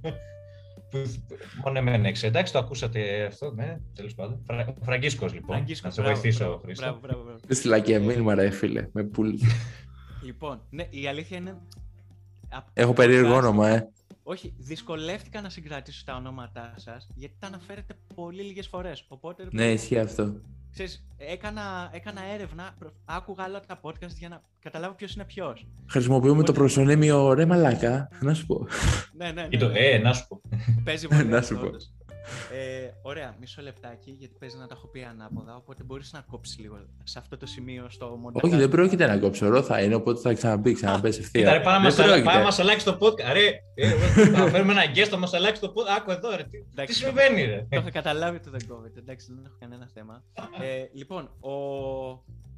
Μόνο 1.64 1.78
εμένα 1.78 2.08
έξι. 2.08 2.26
Εντάξει, 2.28 2.54
το 2.54 2.60
ακούσατε 2.60 3.24
αυτό, 3.24 3.52
ναι, 3.52 3.78
τέλος 3.96 4.14
πάντων. 4.16 4.40
Φρα... 4.46 4.74
Φραγκίσκος, 4.82 5.34
λοιπόν. 5.34 5.56
Φραγκίσκος, 5.56 5.90
να 5.90 5.92
σε 5.96 6.02
μπράβο, 6.02 6.20
βοηθήσω, 6.22 6.44
μπράβο, 6.46 6.62
Χρήστο. 6.64 6.84
Μπράβο, 6.86 7.00
μπράβο, 7.02 7.24
μπράβο. 7.24 7.40
Δεν 7.48 7.58
στείλα 7.58 7.80
και 7.80 8.00
μήνυμα, 8.00 8.36
ρε 8.36 8.50
φίλε. 8.50 8.88
Με 8.94 9.04
πουλ. 9.04 9.34
Λοιπόν, 10.24 10.62
ναι, 10.70 10.88
η 10.90 11.08
αλήθεια 11.08 11.38
είναι. 11.38 11.58
απ' 12.50 12.68
Έχω 12.74 12.88
το 12.88 12.94
περίεργο 12.94 13.34
podcast- 13.34 13.38
όνομα, 13.38 13.70
ε. 13.70 13.90
Όχι, 14.24 14.54
δυσκολεύτηκα 14.58 15.42
να 15.42 15.50
συγκρατήσω 15.50 16.04
τα 16.06 16.16
ονόματά 16.16 16.74
σας 16.78 17.08
γιατί 17.16 17.36
τα 17.40 17.48
αναφέρετε 17.48 17.94
πολύ 18.16 18.42
λίγες 18.44 18.68
φορές. 18.68 19.06
Οπότε. 19.08 19.44
ρε 19.44 19.50
Ναι, 19.52 19.62
παιδί, 19.62 19.74
ισχύει 19.74 20.00
αυτό. 20.00 20.34
Ξέρεις, 20.72 21.06
έκανα, 21.18 21.90
έκανα 21.94 22.22
έρευνα, 22.34 22.76
προ- 22.80 22.94
άκουγα 23.06 23.46
όλα 23.46 23.60
τα 23.60 23.80
podcast 23.82 24.14
για 24.18 24.30
να 24.30 24.42
καταλάβω 24.60 24.94
ποιος 24.94 25.14
είναι 25.14 25.24
ποιος. 25.26 25.68
Χρησιμοποιούμε 25.90 26.44
το 26.44 26.52
προσωνύμιο 26.52 27.34
ρε 27.34 27.46
μαλάκα. 27.46 28.10
Να 28.22 28.34
σου 28.34 28.46
πω. 28.46 28.68
Ναι, 29.14 29.26
ναι, 29.32 29.42
ναι. 29.42 29.48
Ή 29.52 29.58
το, 29.58 29.68
ναι. 29.68 29.80
ε, 29.80 29.98
να 29.98 30.14
σου 30.14 30.28
πω. 30.28 30.42
Παίζει 30.84 31.08
πολύ. 31.08 31.26
Να 31.26 31.38
αυτό, 31.38 31.54
σου 31.56 31.62
πω. 31.62 31.68
όντως. 31.68 31.92
Ε, 32.52 32.90
ωραία, 33.02 33.36
μισό 33.40 33.62
λεπτάκι, 33.62 34.12
γιατί 34.20 34.36
παίζει 34.40 34.58
να 34.58 34.68
τα 34.68 34.76
έχω 34.78 34.88
πει 34.88 35.04
ανάποδα, 35.04 35.56
οπότε 35.56 35.84
μπορείς 35.84 36.12
να 36.14 36.22
κόψεις 36.22 36.58
λίγο 36.60 36.78
σε 37.04 37.20
αυτό 37.20 37.38
το 37.38 37.46
σημείο 37.46 37.86
στο 37.90 38.06
μοντάζ. 38.22 38.44
Όχι, 38.44 38.56
δεν 38.56 38.70
πρόκειται 38.70 39.08
να 39.08 39.18
κόψω. 39.18 39.48
Ρο 39.50 39.62
θα 39.64 39.82
είναι, 39.82 39.96
οπότε 39.96 40.20
θα 40.20 40.34
ξαναμπεί, 40.34 40.74
ξαναμπες 40.74 41.16
Κοίτα, 41.16 41.24
ευθεία. 41.26 41.54
ρε, 41.54 41.60
πάμε 41.60 41.72
να 41.78 41.82
Δεν 41.82 41.84
μας 41.84 42.00
αλλα- 42.00 42.08
πρόκειται. 42.08 42.26
πάμε 42.26 42.38
να 42.40 42.44
μας 42.46 42.60
αλλάξει 42.60 42.86
το 42.86 42.98
podcast. 43.02 43.34
Ρε, 43.34 43.48
ε, 43.76 43.90
θα 44.30 44.50
φέρουμε 44.50 44.72
ένα 44.72 44.84
guest, 44.96 45.08
θα 45.10 45.18
μας 45.18 45.34
αλλάξει 45.34 45.62
το 45.62 45.74
podcast. 45.76 45.96
Άκου 45.98 46.12
εδώ, 46.12 46.30
ρε. 46.36 46.44
Τι, 46.44 46.50
τι 46.50 46.66
Εντάξει, 46.72 46.94
συμβαίνει, 47.04 47.42
ρε; 47.46 47.66
Το 47.70 47.78
είχα 47.80 47.90
καταλάβει 47.92 48.38
ότι 48.38 48.50
δεν 48.50 48.68
κόβεται. 48.68 49.00
Εντάξει, 49.00 49.34
δεν 49.34 49.46
έχω 49.46 49.56
κανένα 49.60 49.90
θέμα. 49.94 50.24
Ε, 50.62 50.86
λοιπόν, 50.94 51.24
ο... 51.40 51.52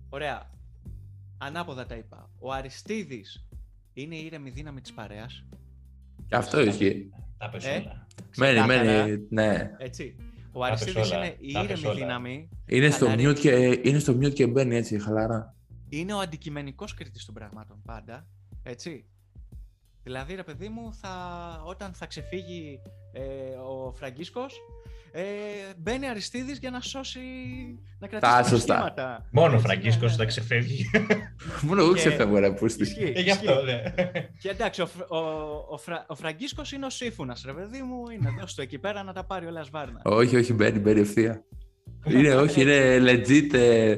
ωραία. 0.10 0.50
Ανάποδα 1.38 1.86
τα 1.86 1.96
είπα. 1.96 2.30
Ο 2.40 2.52
Αριστίδης 2.52 3.48
είναι 3.94 4.16
η 4.16 4.26
ήρεμη 4.26 4.50
δύναμη 4.50 4.82
της 4.82 4.94
παρέας. 4.94 5.44
Και 6.28 6.36
αυτό 6.36 6.62
ισχύει. 6.62 7.10
Τα 7.44 7.50
πες 7.50 7.66
Ε, 7.66 7.70
όλα. 7.70 8.08
Μένει, 8.38 8.60
Ξεκάθαρα. 8.60 9.06
μένει. 9.06 9.26
Ναι. 9.30 9.72
Έτσι. 9.78 10.16
Ο 10.52 10.60
Τα 10.62 10.70
πες 10.70 10.82
Αριστίδης 10.82 11.12
όλα, 11.12 11.26
είναι 11.26 11.36
η 11.40 11.52
τα 11.52 11.60
πες 11.66 11.70
ήρεμη 11.70 11.86
όλα. 11.86 11.96
δύναμη. 11.96 12.50
Είναι 12.66 12.90
στο, 12.90 13.06
Χαλαρή. 13.06 13.28
mute 13.30 13.40
και, 13.40 13.80
είναι 13.84 14.00
στο 14.00 14.14
mute 14.14 14.34
και 14.34 14.48
μπαίνει 14.48 14.76
έτσι, 14.76 15.00
χαλαρά. 15.00 15.56
Είναι 15.90 16.14
ο 16.14 16.20
αντικειμενικός 16.20 16.94
κριτής 16.94 17.26
των 17.26 17.34
πραγμάτων 17.34 17.82
πάντα. 17.86 18.28
Έτσι. 18.64 19.06
Δηλαδή, 20.04 20.36
ρε 20.36 20.44
παιδί 20.44 20.70
μου, 20.70 20.94
θα, 20.94 21.10
όταν 21.66 21.94
θα 21.94 22.06
ξεφύγει 22.06 22.80
ε, 23.12 23.22
ο 23.58 23.92
Φραγκίσκος, 23.94 24.60
ε, 25.16 25.24
μπαίνει 25.78 26.08
Αριστίδης 26.10 26.58
για 26.58 26.70
να 26.70 26.82
σώσει, 26.82 27.20
να 28.00 28.08
κρατήσει 28.08 28.32
τα 28.34 28.44
σωστά. 28.44 28.74
σχήματα. 28.76 29.28
Μόνο 29.32 29.52
ο 29.52 29.54
Έτσι, 29.54 29.66
Φραγκίσκος 29.66 30.02
ναι, 30.02 30.08
ναι, 30.08 30.14
θα 30.16 30.22
ναι. 30.24 30.26
ξεφεύγει. 30.30 30.90
Μόνο 31.68 31.82
εγώ 31.82 31.94
Και- 31.94 32.00
ξεφεύγω, 32.00 32.40
ρε 32.40 32.52
πούστη. 32.52 32.82
Ισχύει, 32.82 33.14
Ε, 33.16 33.22
γι' 33.22 33.32
αυτό, 33.32 33.52
ισχύει. 33.52 33.66
ναι. 33.66 33.82
Και 34.40 34.50
εντάξει, 34.50 34.82
ο, 34.82 34.86
Φρα- 34.88 35.08
ο, 35.10 35.18
ο, 35.70 35.78
Φρα, 35.78 36.06
ο 36.08 36.16
Φραγκίσκος 36.16 36.72
είναι 36.72 36.86
ο 36.86 36.90
Σύφωνας, 36.90 37.44
ρε 37.46 37.54
παιδί 37.54 37.82
μου, 37.82 38.10
είναι 38.10 38.34
εδώ 38.38 38.48
στο 38.48 38.62
εκεί 38.62 38.78
πέρα 38.80 39.04
να 39.04 39.14
τα 39.14 39.24
πάρει 39.24 39.46
όλα 39.46 39.64
σβάρνα. 39.64 40.02
Όχι, 40.04 40.36
όχι, 40.36 40.54
μπαίνει, 40.54 40.80
μπαίνει 40.80 41.00
ευθεία. 41.00 41.44
Είναι, 42.10 42.36
όχι, 42.36 42.62
είναι 42.62 42.98
legit. 43.12 43.54
ε, 43.54 43.96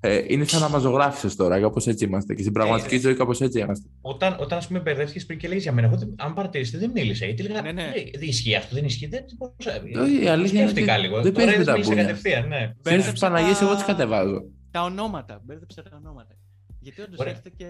ε, 0.00 0.24
είναι 0.28 0.44
σαν 0.44 0.60
να 0.60 0.68
μα 0.68 0.78
ζωγράφησε 0.78 1.36
τώρα, 1.36 1.60
κάπως 1.60 1.86
έτσι 1.86 2.04
είμαστε. 2.04 2.34
Και 2.34 2.40
στην 2.40 2.52
πραγματική 2.52 2.94
Ε, 2.94 2.98
ζωή 2.98 3.14
κάπως 3.14 3.40
έτσι 3.40 3.58
είμαστε. 3.58 3.88
Όταν, 4.00 4.36
όταν 4.40 4.58
ας 4.58 4.66
πούμε 4.66 4.78
μπερδεύτηκες 4.80 5.26
πριν 5.26 5.38
και 5.38 5.48
λέγεις 5.48 5.62
για 5.62 5.72
μένα, 5.72 5.86
εγώ 5.86 5.96
δεν- 5.96 6.14
αν 6.16 6.34
παρατηρήσετε 6.34 6.78
δεν 6.78 6.90
μίλησα. 6.90 7.24
Γιατί 7.26 7.42
λέγα, 7.42 7.62
Ναι, 7.62 7.72
ναι. 7.72 7.82
«Ε, 7.82 8.18
δεν 8.18 8.28
ισχύει 8.28 8.54
αυτό, 8.54 8.74
δεν 8.74 8.84
ισχύει. 8.84 9.06
Δεν, 9.06 9.24
δεν 9.26 9.36
μπορούσα- 9.38 10.02
Όχι, 10.04 10.24
η 10.24 10.28
αλήθεια 10.28 10.60
είναι 10.60 10.68
Σκέφτηκα 10.68 10.92
ότι 10.94 11.02
λίγο. 11.02 11.22
δεν 11.22 11.32
Τώρα 11.32 11.46
παίζει 11.46 11.48
με 11.50 11.54
είδες 11.54 11.66
τα 11.66 11.72
μίλησα 11.72 11.90
μπούνια. 11.90 12.04
κατευθείαν, 12.04 12.48
ναι. 12.48 12.56
Ξέρεις 12.56 12.80
Μπέρδεψα 12.82 13.10
τις 13.12 13.20
Παναγίες, 13.20 13.58
τα- 13.58 13.64
εγώ 13.64 13.74
τις 13.74 13.84
κατεβάζω. 13.84 14.42
Τα 14.70 14.82
ονόματα, 14.82 15.40
μπέρδεψα 15.44 15.82
τα 15.82 15.90
ονόματα. 16.00 16.34
Γιατί 16.80 17.00
όντως 17.00 17.18
Ωραία. 17.18 17.32
έχετε 17.32 17.50
και... 17.56 17.66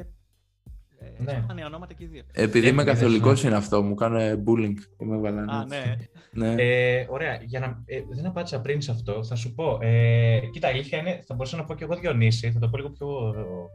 Ε, 1.19 1.23
Ναι. 1.23 1.41
σπάνια 1.45 1.67
ονόματα 1.67 1.95
και 1.95 2.05
οι 2.05 2.07
δύο. 2.07 2.23
Επειδή 2.33 2.67
Ε, 2.67 2.71
είμαι 2.71 2.83
είδες, 2.83 2.95
καθολικός 2.95 3.43
ναι. 3.43 3.49
είναι 3.49 3.59
αυτό, 3.59 3.83
μου 3.83 3.95
κάνουν 3.95 4.21
bullying. 4.47 4.75
Είμαι 5.03 5.17
βαλανή. 5.19 5.51
Α, 5.53 5.65
ναι. 5.69 5.97
Ναι. 6.33 6.55
Ε, 6.63 7.07
ωραία, 7.11 7.39
για 7.45 7.61
να, 7.61 7.67
ε, 7.87 8.01
δεν 8.15 8.27
απάντησα 8.27 8.61
πριν 8.61 8.81
σε 8.81 8.91
αυτό, 8.91 9.25
θα 9.25 9.35
σου 9.35 9.55
πω. 9.55 9.79
Ε, 9.81 10.39
κοίτα, 10.53 10.69
η 10.69 10.73
αλήθεια 10.73 10.99
είναι, 10.99 11.23
θα 11.27 11.35
μπορούσα 11.35 11.57
να 11.57 11.65
πω 11.65 11.75
και 11.75 11.85
εγώ 11.85 11.95
Διονύση, 11.97 12.51
θα 12.53 12.59
το 12.59 12.69
πω 12.69 12.77
λίγο 12.77 12.91
πιο 12.91 13.07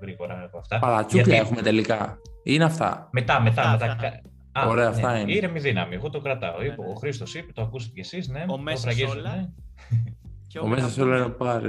γρήγορα 0.02 0.44
από 0.46 0.58
αυτά. 0.58 0.80
Παρατσούκλια 0.80 1.24
γιατί- 1.34 1.40
έχουμε 1.48 1.62
τελικά. 1.62 2.18
Είναι 2.44 2.64
αυτά. 2.64 3.10
Μετά, 3.12 3.42
μετά, 3.42 3.62
Αυτά, 3.62 3.72
μετά. 3.88 3.92
αυτά. 3.92 4.22
Α, 4.52 4.68
Ωραία, 4.68 4.84
ναι, 4.84 4.96
αυτά 4.96 5.20
είναι. 5.20 5.32
Ήρεμη 5.32 5.60
δύναμη, 5.60 5.96
εγώ 5.96 6.10
το 6.10 6.20
κρατάω. 6.20 6.58
Ναι, 6.60 6.66
Είπε, 6.66 6.76
ναι. 6.82 6.88
Ο 6.92 6.94
Χρήστος 6.94 7.36
είπε, 7.36 7.52
το 7.52 7.62
ακούσατε 7.62 7.92
κι 7.94 8.00
εσείς, 8.00 8.28
ναι. 8.28 8.44
Ο 8.48 8.52
το 8.52 8.58
Μέσα 8.58 8.78
φραγίζω, 8.82 9.08
Σόλα. 9.08 9.36
ναι. 9.36 9.50
Και 10.48 10.60
Ο 10.60 10.68
μέσα 10.68 10.90
σε 10.90 11.02
όλα 11.02 11.16
είναι 11.16 11.26
ο 11.26 11.32
πάρε. 11.32 11.68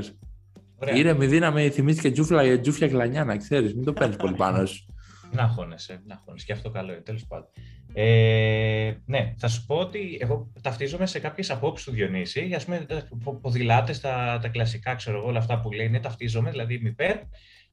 Ωραία. 0.82 0.94
Ήρεμη 0.94 1.26
δύναμη 1.26 1.68
θυμίζει 1.68 2.00
και 2.00 2.10
τζούφλα, 2.10 2.60
τζούφια 2.60 2.88
κλανιά, 2.88 3.24
να 3.24 3.36
ξέρεις. 3.36 3.74
Μην 3.74 3.84
το 3.84 3.92
παίρνεις 3.98 4.16
πολύ 4.16 4.34
πάνω 4.34 4.66
σου. 4.66 4.84
Να 5.32 5.46
χώνεσαι, 5.48 6.02
να 6.06 6.22
χώνεσαι. 6.24 6.44
Και 6.46 6.52
αυτό 6.52 6.70
καλό 6.70 6.92
είναι, 6.92 7.00
τέλος 7.00 7.26
πάντων. 7.26 7.48
Ε, 7.94 8.92
ναι, 9.06 9.34
θα 9.38 9.48
σου 9.48 9.64
πω 9.66 9.74
ότι 9.76 10.18
εγώ 10.20 10.52
ταυτίζομαι 10.62 11.06
σε 11.06 11.18
κάποιες 11.18 11.50
απόψεις 11.50 11.86
του 11.86 11.92
Διονύση. 11.92 12.52
Ας 12.56 12.64
πούμε, 12.64 12.78
τα 12.78 13.08
πο- 13.24 13.38
ποδηλάτες, 13.42 14.00
τα, 14.00 14.38
τα 14.42 14.48
κλασικά, 14.48 14.94
ξέρω 14.94 15.16
εγώ, 15.18 15.26
όλα 15.26 15.38
αυτά 15.38 15.60
που 15.60 15.72
λέει, 15.72 15.88
ναι, 15.88 16.00
ταυτίζομαι, 16.00 16.50
δηλαδή 16.50 16.74
είμαι 16.74 16.88
υπέρ. 16.88 17.16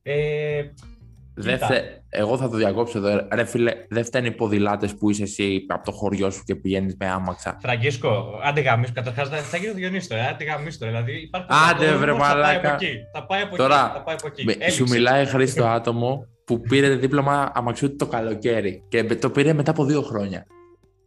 Ε, 0.03 0.63
Δεν 1.33 1.53
Κοίτα. 1.53 1.67
θε... 1.67 1.81
Εγώ 2.09 2.37
θα 2.37 2.49
το 2.49 2.57
διακόψω 2.57 2.97
εδώ. 2.97 3.27
Ρε 3.31 3.45
φίλε, 3.45 3.71
δεν 3.89 4.05
φταίνει 4.05 4.27
οι 4.27 4.31
ποδηλάτες 4.31 4.95
που 4.95 5.09
είσαι 5.09 5.23
εσύ 5.23 5.65
από 5.67 5.83
το 5.85 5.91
χωριό 5.91 6.29
σου 6.29 6.43
και 6.45 6.55
πηγαίνεις 6.55 6.95
με 6.99 7.05
άμαξα. 7.07 7.57
Φραγκίσκο, 7.61 8.39
άντε 8.43 8.61
γαμίσου, 8.61 8.93
καταρχάς 8.93 9.29
θα, 9.29 9.37
θα 9.37 9.57
γίνει 9.57 9.69
ο 9.69 9.73
Διονύσης 9.73 10.07
τώρα, 10.07 10.27
άντε 10.27 10.43
γαμίσου 10.43 10.77
τώρα, 10.77 10.91
δηλαδή 10.91 11.21
υπάρχει 11.21 11.47
Άντε, 11.71 11.93
ο 11.93 11.97
βρε, 11.97 12.11
κόσμος, 12.11 12.27
θα 12.27 12.33
πάει 12.33 12.43
μαλάκα. 12.43 12.73
από 12.73 12.85
εκεί, 12.85 12.97
θα 13.13 13.25
πάει 13.25 13.41
από 13.41 13.55
Τώρα, 13.57 13.83
εκεί, 13.85 13.93
θα 13.97 14.03
πάει 14.03 14.15
από 14.15 14.27
εκεί. 14.27 14.43
Με- 14.43 14.51
Έληξε. 14.51 14.71
σου 14.71 14.87
μιλάει 14.89 15.25
Χρήστο 15.25 15.65
άτομο 15.65 16.25
που 16.47 16.61
πήρε 16.61 16.95
δίπλωμα 16.95 17.51
αμαξιού 17.53 17.95
το 17.95 18.07
καλοκαίρι 18.07 18.83
και 18.87 19.03
το 19.03 19.29
πήρε 19.29 19.53
μετά 19.53 19.71
από 19.71 19.85
δύο 19.85 20.01
χρόνια. 20.01 20.45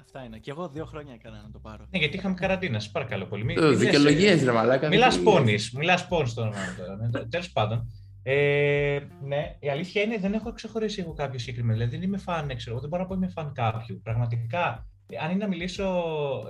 Αυτά 0.03 0.24
είναι. 0.24 0.38
Και 0.38 0.51
εγώ 0.51 0.68
δύο 0.68 0.84
χρόνια 0.84 1.12
έκανα 1.14 1.41
να 1.43 1.51
το 1.51 1.59
πάρω. 1.59 1.84
Ναι, 1.91 1.99
γιατί 1.99 2.16
είχαμε 2.16 2.34
καραντίνα, 2.34 2.78
σε 2.80 2.91
παρακαλώ 2.93 3.24
πολύ. 3.26 3.45
Μη- 3.45 3.57
Ε, 3.59 3.61
μη 3.61 3.68
λες, 3.68 3.78
Δικαιολογίες, 3.78 4.43
ε, 4.43 4.45
ρε 4.45 4.53
Μαλάκα. 4.53 4.88
Μιλάς 4.88 5.16
δικαιολογίες. 5.16 5.45
πόνης, 5.47 5.72
μιλάς 5.72 6.09
πόνης 6.09 6.30
στο 6.30 6.41
όνομα 6.43 6.57
τώρα. 6.78 6.97
Ναι, 6.97 7.24
Τέλος 7.28 7.51
πάντων. 7.53 7.86
Ε, 8.22 8.99
ναι, 9.24 9.57
η 9.61 9.68
αλήθεια 9.70 10.03
είναι 10.03 10.18
δεν 10.18 10.32
έχω 10.32 10.53
ξεχωρίσει 10.53 11.01
εγώ 11.01 11.12
κάποιο 11.12 11.38
συγκεκριμένο. 11.38 11.78
Δηλαδή 11.78 11.97
δεν 11.97 12.05
είμαι 12.07 12.18
φαν, 12.18 12.57
ξέρω, 12.57 12.70
εγώ, 12.70 12.80
δεν 12.80 12.88
μπορώ 12.88 13.03
να 13.03 13.09
πω 13.09 13.14
είμαι 13.14 13.28
φαν 13.28 13.53
κάποιου. 13.55 14.01
Πραγματικά, 14.03 14.68
ε, 14.68 14.99
αν 15.24 15.30
είναι 15.30 15.38
να 15.44 15.48
μιλήσω. 15.48 15.84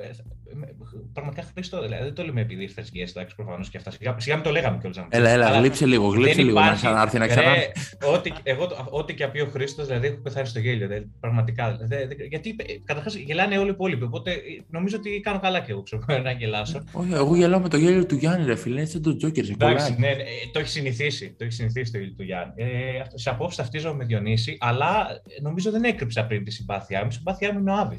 ε, 0.02 0.12
θα- 0.12 0.22
με- 0.54 0.74
πραγματικά 1.12 1.46
Χρήστο, 1.54 1.82
δηλαδή 1.82 2.04
δεν 2.04 2.14
το 2.14 2.24
λέμε 2.24 2.40
επειδή 2.40 2.62
ήρθες 2.62 2.90
guest, 2.94 3.08
εντάξει, 3.16 3.34
προφανώς 3.34 3.68
και 3.70 3.76
αυτά. 3.76 3.90
Σιγά, 3.90 4.14
σιγά 4.18 4.34
μην 4.34 4.44
το 4.44 4.50
λέγαμε 4.50 4.78
κιόλας. 4.78 5.06
Έλα, 5.08 5.28
έλα, 5.30 5.58
γλύψε 5.58 5.86
λίγο, 5.86 6.06
γλύψε 6.08 6.42
λίγο 6.42 6.60
να 6.60 6.72
ξανάρθει 6.72 7.18
να 7.18 7.26
ξανά. 7.26 7.54
Ρε, 7.54 7.70
ό,τι, 8.14 8.32
εγώ, 8.42 8.66
το- 8.66 8.86
ό,τι 8.90 9.14
και 9.14 9.26
πει 9.26 9.40
ο 9.40 9.46
Χρήστος, 9.46 9.86
δηλαδή 9.86 10.06
έχω 10.06 10.16
πεθάνει 10.16 10.46
στο 10.46 10.58
γέλιο. 10.58 10.86
Δηλαδή, 10.88 11.10
πραγματικά. 11.20 11.72
Δηλαδή, 11.72 12.06
δεν- 12.14 12.26
γιατί 12.28 12.56
καταρχάς 12.84 13.14
γελάνε 13.14 13.58
όλοι 13.58 13.66
οι 13.68 13.70
υπόλοιποι. 13.72 14.04
Οπότε 14.04 14.30
ε, 14.30 14.36
νομίζω 14.70 14.96
ότι 14.96 15.20
κάνω 15.20 15.38
καλά 15.40 15.60
κι 15.60 15.70
εγώ 15.70 15.82
ξέρω, 15.82 16.02
να 16.22 16.30
γελάσω. 16.30 16.84
Όχι, 16.92 17.12
εγώ 17.12 17.36
γελάω 17.36 17.60
με 17.60 17.68
το 17.68 17.76
γέλιο 17.76 18.06
του 18.06 18.14
Γιάννη, 18.14 18.46
ρε 18.46 18.56
φίλε. 18.56 18.76
Είναι 18.80 18.88
σαν 18.88 19.02
τον 19.02 19.18
Τζόκερ, 19.18 19.44
σε 19.44 19.52
Εντάξει, 19.52 19.94
κολλάει. 19.94 19.98
ναι, 20.14 20.22
ναι, 20.22 20.24
το 20.52 20.58
έχει 20.58 20.68
συνηθίσει. 20.68 21.34
Το 21.38 21.44
έχει 21.44 21.52
συνηθίσει 21.52 21.92
το 21.92 21.98
γέλιο 21.98 22.14
του 22.16 22.22
Γιάννη. 22.22 22.52
Ε, 22.56 23.00
αυτό- 23.00 23.18
σε 23.18 23.30
απόψη 23.30 23.56
ταυτίζομαι 23.56 23.94
με 23.96 24.04
Διονύση, 24.04 24.56
αλλά 24.60 25.06
νομίζω 25.42 25.70
δεν 25.70 25.84
έκρυψα 25.84 26.24
πριν 26.26 26.44
τη 26.44 26.50
συμπάθειά 26.50 27.00
μου. 27.02 27.08
Η 27.10 27.12
συμπάθειά 27.14 27.52
μου 27.52 27.58
είναι 27.58 27.70
ο 27.70 27.74
Άβη. 27.74 27.96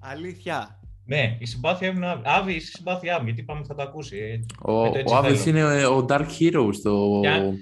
Αλήθεια. 0.00 0.78
Ναι, 1.06 1.36
η 1.38 1.46
συμπάθειά 1.46 1.90
μου 1.92 1.96
είναι 1.96 2.06
ο 2.06 2.10
Άβη. 2.10 2.22
Άβη, 2.24 2.52
είσαι 2.52 2.66
η 2.72 2.76
συμπάθειά 2.76 3.18
μου, 3.18 3.24
γιατί 3.24 3.40
είπαμε 3.40 3.58
ότι 3.58 3.68
θα 3.68 3.74
το 3.74 3.82
ακούσει. 3.82 4.16
ε. 4.16 4.40
Ο, 4.72 4.84
Ε, 4.84 4.90
το 4.90 4.98
έτσι 4.98 5.14
ο 5.14 5.16
Άβης 5.16 5.42
θέλω. 5.42 5.58
είναι 5.58 5.80
ε, 5.80 5.84
ο 5.86 6.06
Dark 6.08 6.26
Hero 6.40 6.68
στο... 6.72 7.18
Ποια- 7.22 7.52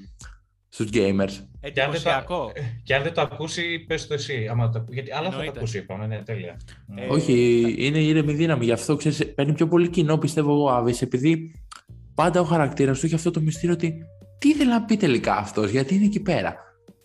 στους 0.69 0.89
gamers. 0.93 1.45
Εντυπωσιακό. 1.61 2.53
Και 2.83 2.95
αν 2.95 3.03
δεν 3.03 3.13
το 3.15 3.21
ακούσει, 3.21 3.79
πες 3.79 4.07
το 4.07 4.15
εσύ. 4.15 4.47
Άμα 4.51 4.71
το... 4.71 4.85
Γιατί 4.91 5.11
άλλα 5.13 5.23
θα 5.25 5.31
το 5.31 5.37
Εννοείται. 5.37 5.59
ακούσει, 5.59 5.79
είπαμε. 5.79 6.07
Ναι, 6.07 6.23
τέλεια. 6.23 6.61
Ε, 6.97 7.07
Όχι, 7.07 7.65
είναι 7.79 7.99
ήρεμη 7.99 8.33
δύναμη. 8.33 8.65
Γι' 8.65 8.73
αυτό 8.73 8.97
ξέρεις, 8.97 9.35
παίρνει 9.35 9.53
πιο 9.53 9.69
πολύ 9.69 9.89
κοινό, 9.89 10.19
πιστεύω 10.19 10.53
εγώ, 10.53 10.63
ο 10.65 10.71
Άβης, 10.71 11.03
επειδή 11.03 11.55
πάντα 12.15 12.41
ο 12.41 12.45
χαρακτήρας 12.45 12.99
του 13.01 13.07
έχει 13.07 13.15
αυτό 13.15 13.31
το 13.31 13.41
μυστήριο 13.41 13.75
ότι 13.75 13.95
τι 14.39 14.49
ήθελε 14.49 14.71
να 14.71 14.85
πει 14.85 14.97
τελικά 14.97 15.37
αυτός, 15.37 15.71
γιατί 15.71 15.95
είναι 15.95 16.05
εκεί 16.05 16.21
πέρα. 16.21 16.57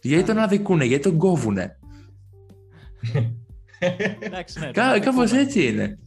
Γιατί 0.02 0.24
τον 0.24 0.38
αδικούνε, 0.38 0.86
γιατί 0.86 1.04
τον 1.04 1.18
κόβουνε. 1.18 1.78
Εντάξει, 4.20 4.60
ναι. 4.60 4.72
Κά, 4.72 4.94
το 4.94 5.00
Κάπως 5.00 5.30
δεχόμαι. 5.30 5.42
έτσι 5.42 5.68
είναι. 5.68 6.00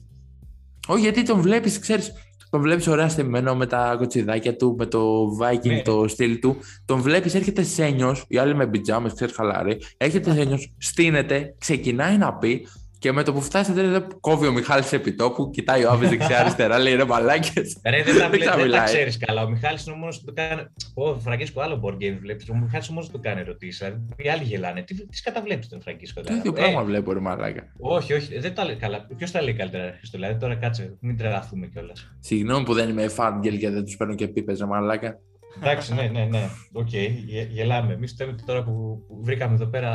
Όχι, 0.87 1.01
γιατί 1.01 1.23
τον 1.23 1.41
βλέπεις, 1.41 1.79
ξέρεις, 1.79 2.13
τον 2.51 2.61
βλέπεις 2.61 2.87
ωραία 2.87 3.09
στεμμένο 3.09 3.55
με 3.55 3.67
τα 3.67 3.95
κοτσιδάκια 3.99 4.57
του, 4.57 4.75
με 4.79 4.87
το 4.87 5.25
Viking, 5.41 5.67
Ναι. 5.67 5.83
το 5.83 6.09
στυλ 6.09 6.39
του. 6.39 6.57
Τον 6.85 7.01
βλέπεις, 7.01 7.35
έρχεται 7.35 7.63
σένιος, 7.63 8.25
οι 8.29 8.39
άλλοι 8.39 8.55
με 8.55 8.67
πιτζάμες, 8.67 9.13
ξέρεις, 9.15 9.35
χαλάρι. 9.35 9.79
Έρχεται 9.97 10.33
σένιος, 10.35 10.73
στείνεται, 10.79 11.55
ξεκινάει 11.59 12.17
να 12.19 12.35
πει 12.35 12.67
Και 13.01 13.13
με 13.13 13.23
το 13.23 13.33
που 13.33 13.41
φτάσατε, 13.41 13.83
δεν 13.83 14.07
κόβει 14.21 14.47
ο 14.47 14.53
Μιχάλης 14.53 14.93
επιτόπου, 14.93 15.51
κοιτάει 15.51 15.85
ο 15.85 15.91
Άβης 15.91 16.09
δεξιά-αριστερά, 16.09 16.79
λέει 16.79 16.95
ρε 16.95 17.05
μαλάκες. 17.05 17.77
Ρε, 17.85 18.03
δεν 18.03 18.19
τα, 18.19 18.29
δεν 18.57 18.71
τα 18.71 18.83
ξέρεις 18.83 19.17
καλά. 19.17 19.43
Ο 19.43 19.49
Μιχάλης 19.49 19.87
είναι 19.87 19.95
ο 19.95 19.99
μόνος 19.99 20.19
που 20.21 20.25
το 20.25 20.33
κάνει. 20.33 20.63
Ο 20.95 21.15
Φραγκίσκο 21.19 21.61
άλλο 21.61 21.81
board 21.85 21.95
game 21.95 22.17
βλέπεις. 22.21 22.49
Ο 22.49 22.55
Μιχάλης 22.55 22.89
ο 22.89 22.93
μόνος 22.93 23.11
που 23.11 23.13
το 23.13 23.23
κάνει 23.23 23.41
ερωτήσει. 23.41 23.85
Δηλαδή, 23.85 24.01
οι 24.17 24.29
άλλοι 24.29 24.43
γελάνε. 24.43 24.83
Τι, 24.83 25.07
τις 25.07 25.23
καταβλέπεις 25.23 25.69
τον 25.69 25.81
Φραγκίσκο. 25.81 26.21
Το 26.21 26.35
ίδιο 26.35 26.53
πράγμα 26.53 26.83
βλέπω, 26.83 27.13
ρε 27.13 27.21
μαλάκα. 27.21 27.73
Όχι, 27.79 28.13
όχι, 28.13 28.39
δεν 28.39 28.55
τα 28.55 28.65
λέει 28.65 28.77
καλά. 28.77 29.07
Ποιος 29.17 29.31
τα 29.31 29.43
λέει 29.43 29.55
καλύτερα, 29.55 29.95
Χριστό. 29.97 30.19
Δηλαδή, 30.19 30.39
τώρα 30.39 30.55
κάτσε, 30.55 30.97
μην 31.01 31.17
τρελαθούμε 31.17 31.67
κιόλας. 31.67 32.15
Συγγνώμη 32.21 32.65
που 32.65 32.75
δεν 32.75 32.89
είμαι 32.89 33.09
φάρντγελ 33.09 33.59
και 33.59 33.71
δεν 33.71 33.85
τους 33.85 33.97
παίρνω 33.97 34.15
και 34.15 34.29
πίπες, 34.29 34.59
ρε 34.59 34.67
μαλάκα. 34.67 35.19
Εντάξει, 35.57 35.95
ναι, 35.95 36.03
ναι, 36.03 36.25
ναι. 36.25 36.49
Οκ, 36.73 36.89
okay. 36.89 37.09
γελάμε. 37.51 37.93
Εμείς 37.93 38.17
τώρα 38.47 38.63
που 38.65 39.03
βρήκαμε 39.23 39.55
εδώ 39.55 39.67
πέρα 39.67 39.93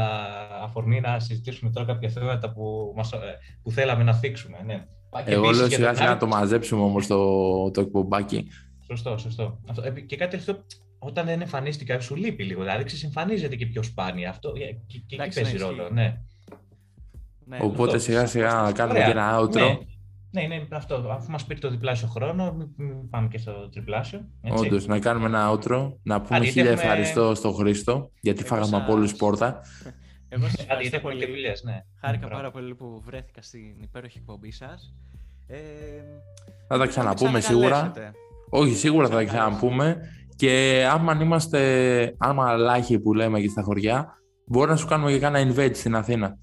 αφορμή 0.64 1.00
να 1.00 1.20
συζητήσουμε 1.20 1.70
τώρα 1.70 1.86
κάποια 1.86 2.10
θέματα 2.10 2.52
που, 2.52 2.94
μας, 2.96 3.12
ε, 3.12 3.18
που 3.64 3.72
θέλαμε 3.72 4.04
να 4.04 4.14
θίξουμε. 4.14 4.58
Ναι. 4.66 4.86
Εγώ 5.26 5.52
λέω 5.52 5.70
σιγά 5.70 5.94
σιγά 5.94 6.10
να 6.10 6.18
το 6.18 6.28
μαζέψουμε 6.28 6.82
όμως 6.82 7.08
το, 7.08 7.72
το 7.72 7.82
εκπομπάκι. 7.82 8.48
Σωστό, 8.88 9.18
σωστό. 9.18 9.60
Αυτό. 9.68 9.82
Ε, 9.84 9.90
και 9.90 10.16
κάτι 10.16 10.30
τελευταίο, 10.30 10.66
όταν 11.00 11.26
δεν 11.26 11.42
εμφανίστηκα, 11.42 12.00
σου 12.00 12.16
λείπει 12.16 12.44
λίγο. 12.44 12.62
Δηλαδή 12.62 12.84
ξεσυμφανίζεται 12.84 13.56
και 13.56 13.66
πιο 13.66 13.84
σπάνια. 13.84 14.30
Αυτό 14.30 14.54
ε, 14.56 14.60
και, 14.88 15.00
και 15.08 15.16
εκεί 15.22 15.42
παίζει 15.42 15.58
ρόλο. 15.58 15.90
Ναι. 15.92 16.22
Ναι, 17.48 17.58
Οπότε 17.62 17.98
σιγά 17.98 18.26
σιγά 18.26 18.54
να 18.54 18.72
κάνουμε 18.72 19.00
και 19.00 19.12
ένα 19.12 19.40
outro. 19.40 19.54
Ναι. 19.54 19.78
Ναι, 20.36 20.44
είναι 20.44 20.68
αυτό. 20.72 20.96
Αφού 20.96 21.32
μας 21.32 21.46
πήρε 21.46 21.60
το 21.60 21.70
διπλάσιο 21.70 22.08
χρόνο, 22.08 22.56
μην 22.76 23.10
πάμε 23.10 23.28
και 23.28 23.38
στο 23.38 23.70
τριπλάσιο. 23.70 24.26
Όντως, 24.50 24.86
να 24.86 25.00
κάνουμε 25.00 25.26
ένα 25.26 25.52
outro. 25.52 25.94
Να 26.04 26.22
πούμε 26.22 26.46
χίλια 26.46 26.72
έχουμε... 26.72 26.84
ευχαριστώ 26.84 27.36
στον 27.36 27.54
Χρήστο, 27.54 28.12
γιατί 28.20 28.44
Εγώ 28.46 28.56
φάγαμε 28.56 28.84
από 28.84 28.94
όλους 28.94 29.16
πόρτα. 29.16 29.62
Εγώ 30.36 30.48
σας 30.48 30.62
ευχαριστώ 30.64 31.00
πολύ. 31.00 31.26
Δουλειές, 31.26 31.64
ναι. 31.64 31.84
Χάρηκα 32.02 32.28
πάρα 32.28 32.52
πολύ 32.52 32.76
που 32.76 33.02
βρέθηκα 33.06 33.42
στην 33.42 33.82
υπέροχη 33.82 34.18
εκπομπή 34.18 34.52
σας. 34.52 34.94
Ε, 35.48 35.58
θα 36.68 36.78
τα 36.78 36.86
ξαναπούμε 36.86 37.40
σίγουρα. 37.40 37.92
Όχι, 38.50 38.76
σίγουρα 38.76 39.08
θα 39.08 39.16
τα 39.16 39.24
ξαναπούμε. 39.24 39.98
Και 40.36 40.86
άμα 40.92 41.18
είμαστε, 41.22 42.16
άμα 42.18 42.56
λάχοι 42.56 43.00
που 43.00 43.14
λέμε 43.14 43.40
και 43.40 43.50
στα 43.50 43.62
χωριά, 43.62 44.18
μπορεί 44.46 44.70
να 44.70 44.76
σου 44.76 44.88
κάνουμε 44.88 45.12
και 45.12 45.20
κάνα 45.20 45.40
invite 45.40 45.76
στην 45.76 45.96
Αθήνα. 45.96 46.38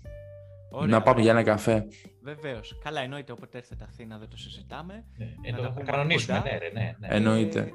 Ωραία, 0.70 0.88
να 0.88 1.02
πάμε 1.02 1.20
για 1.20 1.30
ένα 1.30 1.42
καφέ. 1.42 1.84
Βεβαίως. 2.22 2.78
Καλά, 2.84 3.00
εννοείται 3.00 3.32
όποτε 3.32 3.58
έρθετε 3.58 3.84
Αθήνα 3.88 4.18
δεν 4.18 4.28
το 4.28 4.36
συζητάμε. 4.36 5.04
Ναι, 5.16 5.50
να 5.50 5.72
το 5.72 5.82
κανονίσουμε, 5.84 6.38
ναι, 6.38 6.80
ναι, 6.80 6.96
ναι. 6.98 7.08
Εννοείται. 7.10 7.72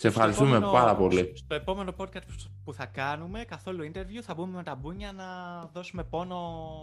Σε 0.00 0.06
ευχαριστούμε 0.08 0.56
επόμενο, 0.56 0.72
πάρα 0.72 0.96
πολύ. 0.96 1.32
Στο 1.34 1.54
επόμενο 1.54 1.94
podcast 1.96 2.20
που 2.64 2.72
θα 2.72 2.86
κάνουμε, 2.86 3.44
καθόλου 3.44 3.90
interview, 3.92 4.20
θα 4.22 4.34
μπούμε 4.34 4.56
με 4.56 4.62
τα 4.62 4.74
μπούνια 4.74 5.12
να 5.12 5.24
δώσουμε 5.72 6.04
πόνο 6.04 6.36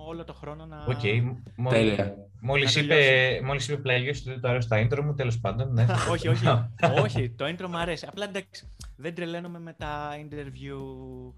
όλο 0.08 0.24
το 0.24 0.34
χρόνο 0.34 0.66
να. 0.66 0.86
OK. 0.88 1.00
Okay. 1.04 1.36
Τέλεια. 1.70 2.16
Μόλις 2.42 2.76
είπε, 2.76 2.96
μόλις 3.44 3.68
είπε 3.68 3.78
πλάγιο 3.78 4.14
ότι 4.28 4.40
το 4.40 4.48
αρέσει 4.48 4.68
το 4.68 4.76
intro 4.76 5.02
μου, 5.04 5.14
τέλος 5.14 5.40
πάντων. 5.40 5.74
Ναι. 5.74 5.86
όχι, 6.12 6.28
όχι. 6.28 6.46
όχι, 7.04 7.30
το 7.30 7.46
intro 7.46 7.68
μου 7.70 7.78
αρέσει. 7.78 8.06
Απλά 8.10 8.26
εντάξει, 8.26 8.72
δεν 8.96 9.16
τρελαίνομαι 9.16 9.60
με 9.60 9.74
τα 9.78 10.10
interview. 10.16 10.78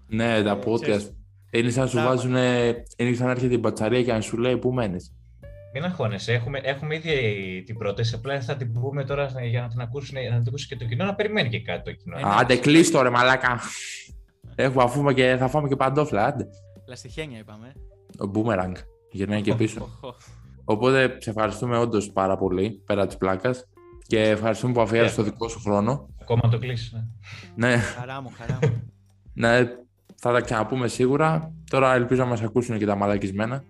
Ναι, 0.06 0.42
τα 0.42 0.58
podcast. 0.64 1.10
Είναι 1.50 1.70
σαν 1.70 1.82
να 1.82 1.88
σου 1.88 1.96
βάζουν. 1.96 2.34
Είναι 2.96 3.14
σαν 3.14 3.26
να 3.26 3.30
έρχεται 3.30 3.54
η 3.54 3.58
μπατσαρία 3.60 4.02
και 4.02 4.12
να 4.12 4.20
σου 4.20 4.38
λέει 4.38 4.56
πού 4.56 4.72
μένεις; 4.72 5.14
Μην 5.72 5.84
αγχώνεσαι. 5.84 6.32
Έχουμε, 6.32 6.58
έχουμε 6.62 6.94
ήδη 6.94 7.62
την 7.66 7.78
πρόταση. 7.78 8.14
Απλά 8.14 8.40
θα 8.40 8.56
την 8.56 8.72
πούμε 8.72 9.04
τώρα 9.04 9.30
για 9.50 9.60
να 9.60 9.68
την, 9.68 9.80
ακούσουν, 9.80 10.18
να 10.30 10.38
την 10.38 10.48
ακούσεις 10.48 10.66
και 10.66 10.76
το 10.76 10.84
κοινό, 10.84 11.04
να 11.04 11.14
περιμένει 11.14 11.48
και 11.48 11.60
κάτι 11.60 11.82
το 11.82 11.92
κοινό. 11.92 12.16
Άντε, 12.22 12.56
κλείσ' 12.56 12.90
το 12.90 13.02
ρε 13.02 13.10
μαλάκα. 13.10 13.60
Έχουμε 14.54 14.82
αφούμε 14.82 15.14
και 15.14 15.36
θα 15.38 15.48
φάμε 15.48 15.68
και 15.68 15.76
παντόφλα, 15.76 16.24
άντε. 16.24 16.46
Λαστιχένια 16.88 17.38
είπαμε. 17.38 17.72
Ο 18.18 18.30
boomerang. 18.34 18.72
Γυρνάει 19.10 19.40
και 19.40 19.54
πίσω. 19.54 19.88
Οπότε 20.64 21.16
σε 21.20 21.30
ευχαριστούμε 21.30 21.78
όντως 21.78 22.10
πάρα 22.12 22.36
πολύ 22.36 22.82
πέρα 22.86 23.06
της 23.06 23.16
πλάκας 23.16 23.64
και 24.06 24.20
ευχαριστούμε 24.20 24.72
που 24.72 24.80
αφιέρωσε 24.80 25.16
το 25.16 25.22
δικό 25.22 25.48
σου 25.48 25.60
χρόνο. 25.60 26.08
Ακόμα 26.20 26.48
το 26.48 26.58
κλείσει. 26.58 26.90
Ναι. 27.54 27.68
ναι. 27.68 27.76
Χαρά 27.76 28.22
μου, 28.22 28.30
χαρά 28.36 28.58
μου. 28.62 28.92
ναι, 29.32 29.64
θα 30.16 30.32
τα 30.32 30.40
ξαναπούμε 30.40 30.88
σίγουρα. 30.88 31.52
Τώρα 31.70 31.94
ελπίζω 31.94 32.22
να 32.22 32.28
μας 32.28 32.42
ακούσουν 32.42 32.78
και 32.78 32.86
τα 32.86 32.94
μαλακισμένα. 32.94 33.64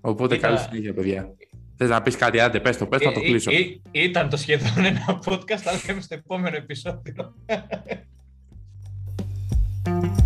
Οπότε 0.00 0.34
ήταν... 0.34 0.54
καλή 0.54 0.68
συνέχεια, 0.68 0.94
παιδιά. 0.94 1.34
Θες 1.76 1.88
να 1.88 2.02
πεις 2.02 2.16
κάτι, 2.16 2.40
άντε, 2.40 2.60
πες 2.60 2.76
το, 2.76 2.86
πες, 2.86 3.00
να 3.00 3.12
το 3.12 3.20
ε, 3.20 3.22
ε, 3.22 3.26
κλείσω. 3.26 3.50
Ή, 3.50 3.80
ήταν 3.90 4.28
το 4.28 4.36
σχεδόν 4.36 4.84
ένα 4.84 5.20
podcast, 5.24 5.62
αλλά 5.64 5.80
λέμε 5.86 6.00
στο 6.00 6.14
επόμενο 6.14 6.56
επεισόδιο. 6.56 7.34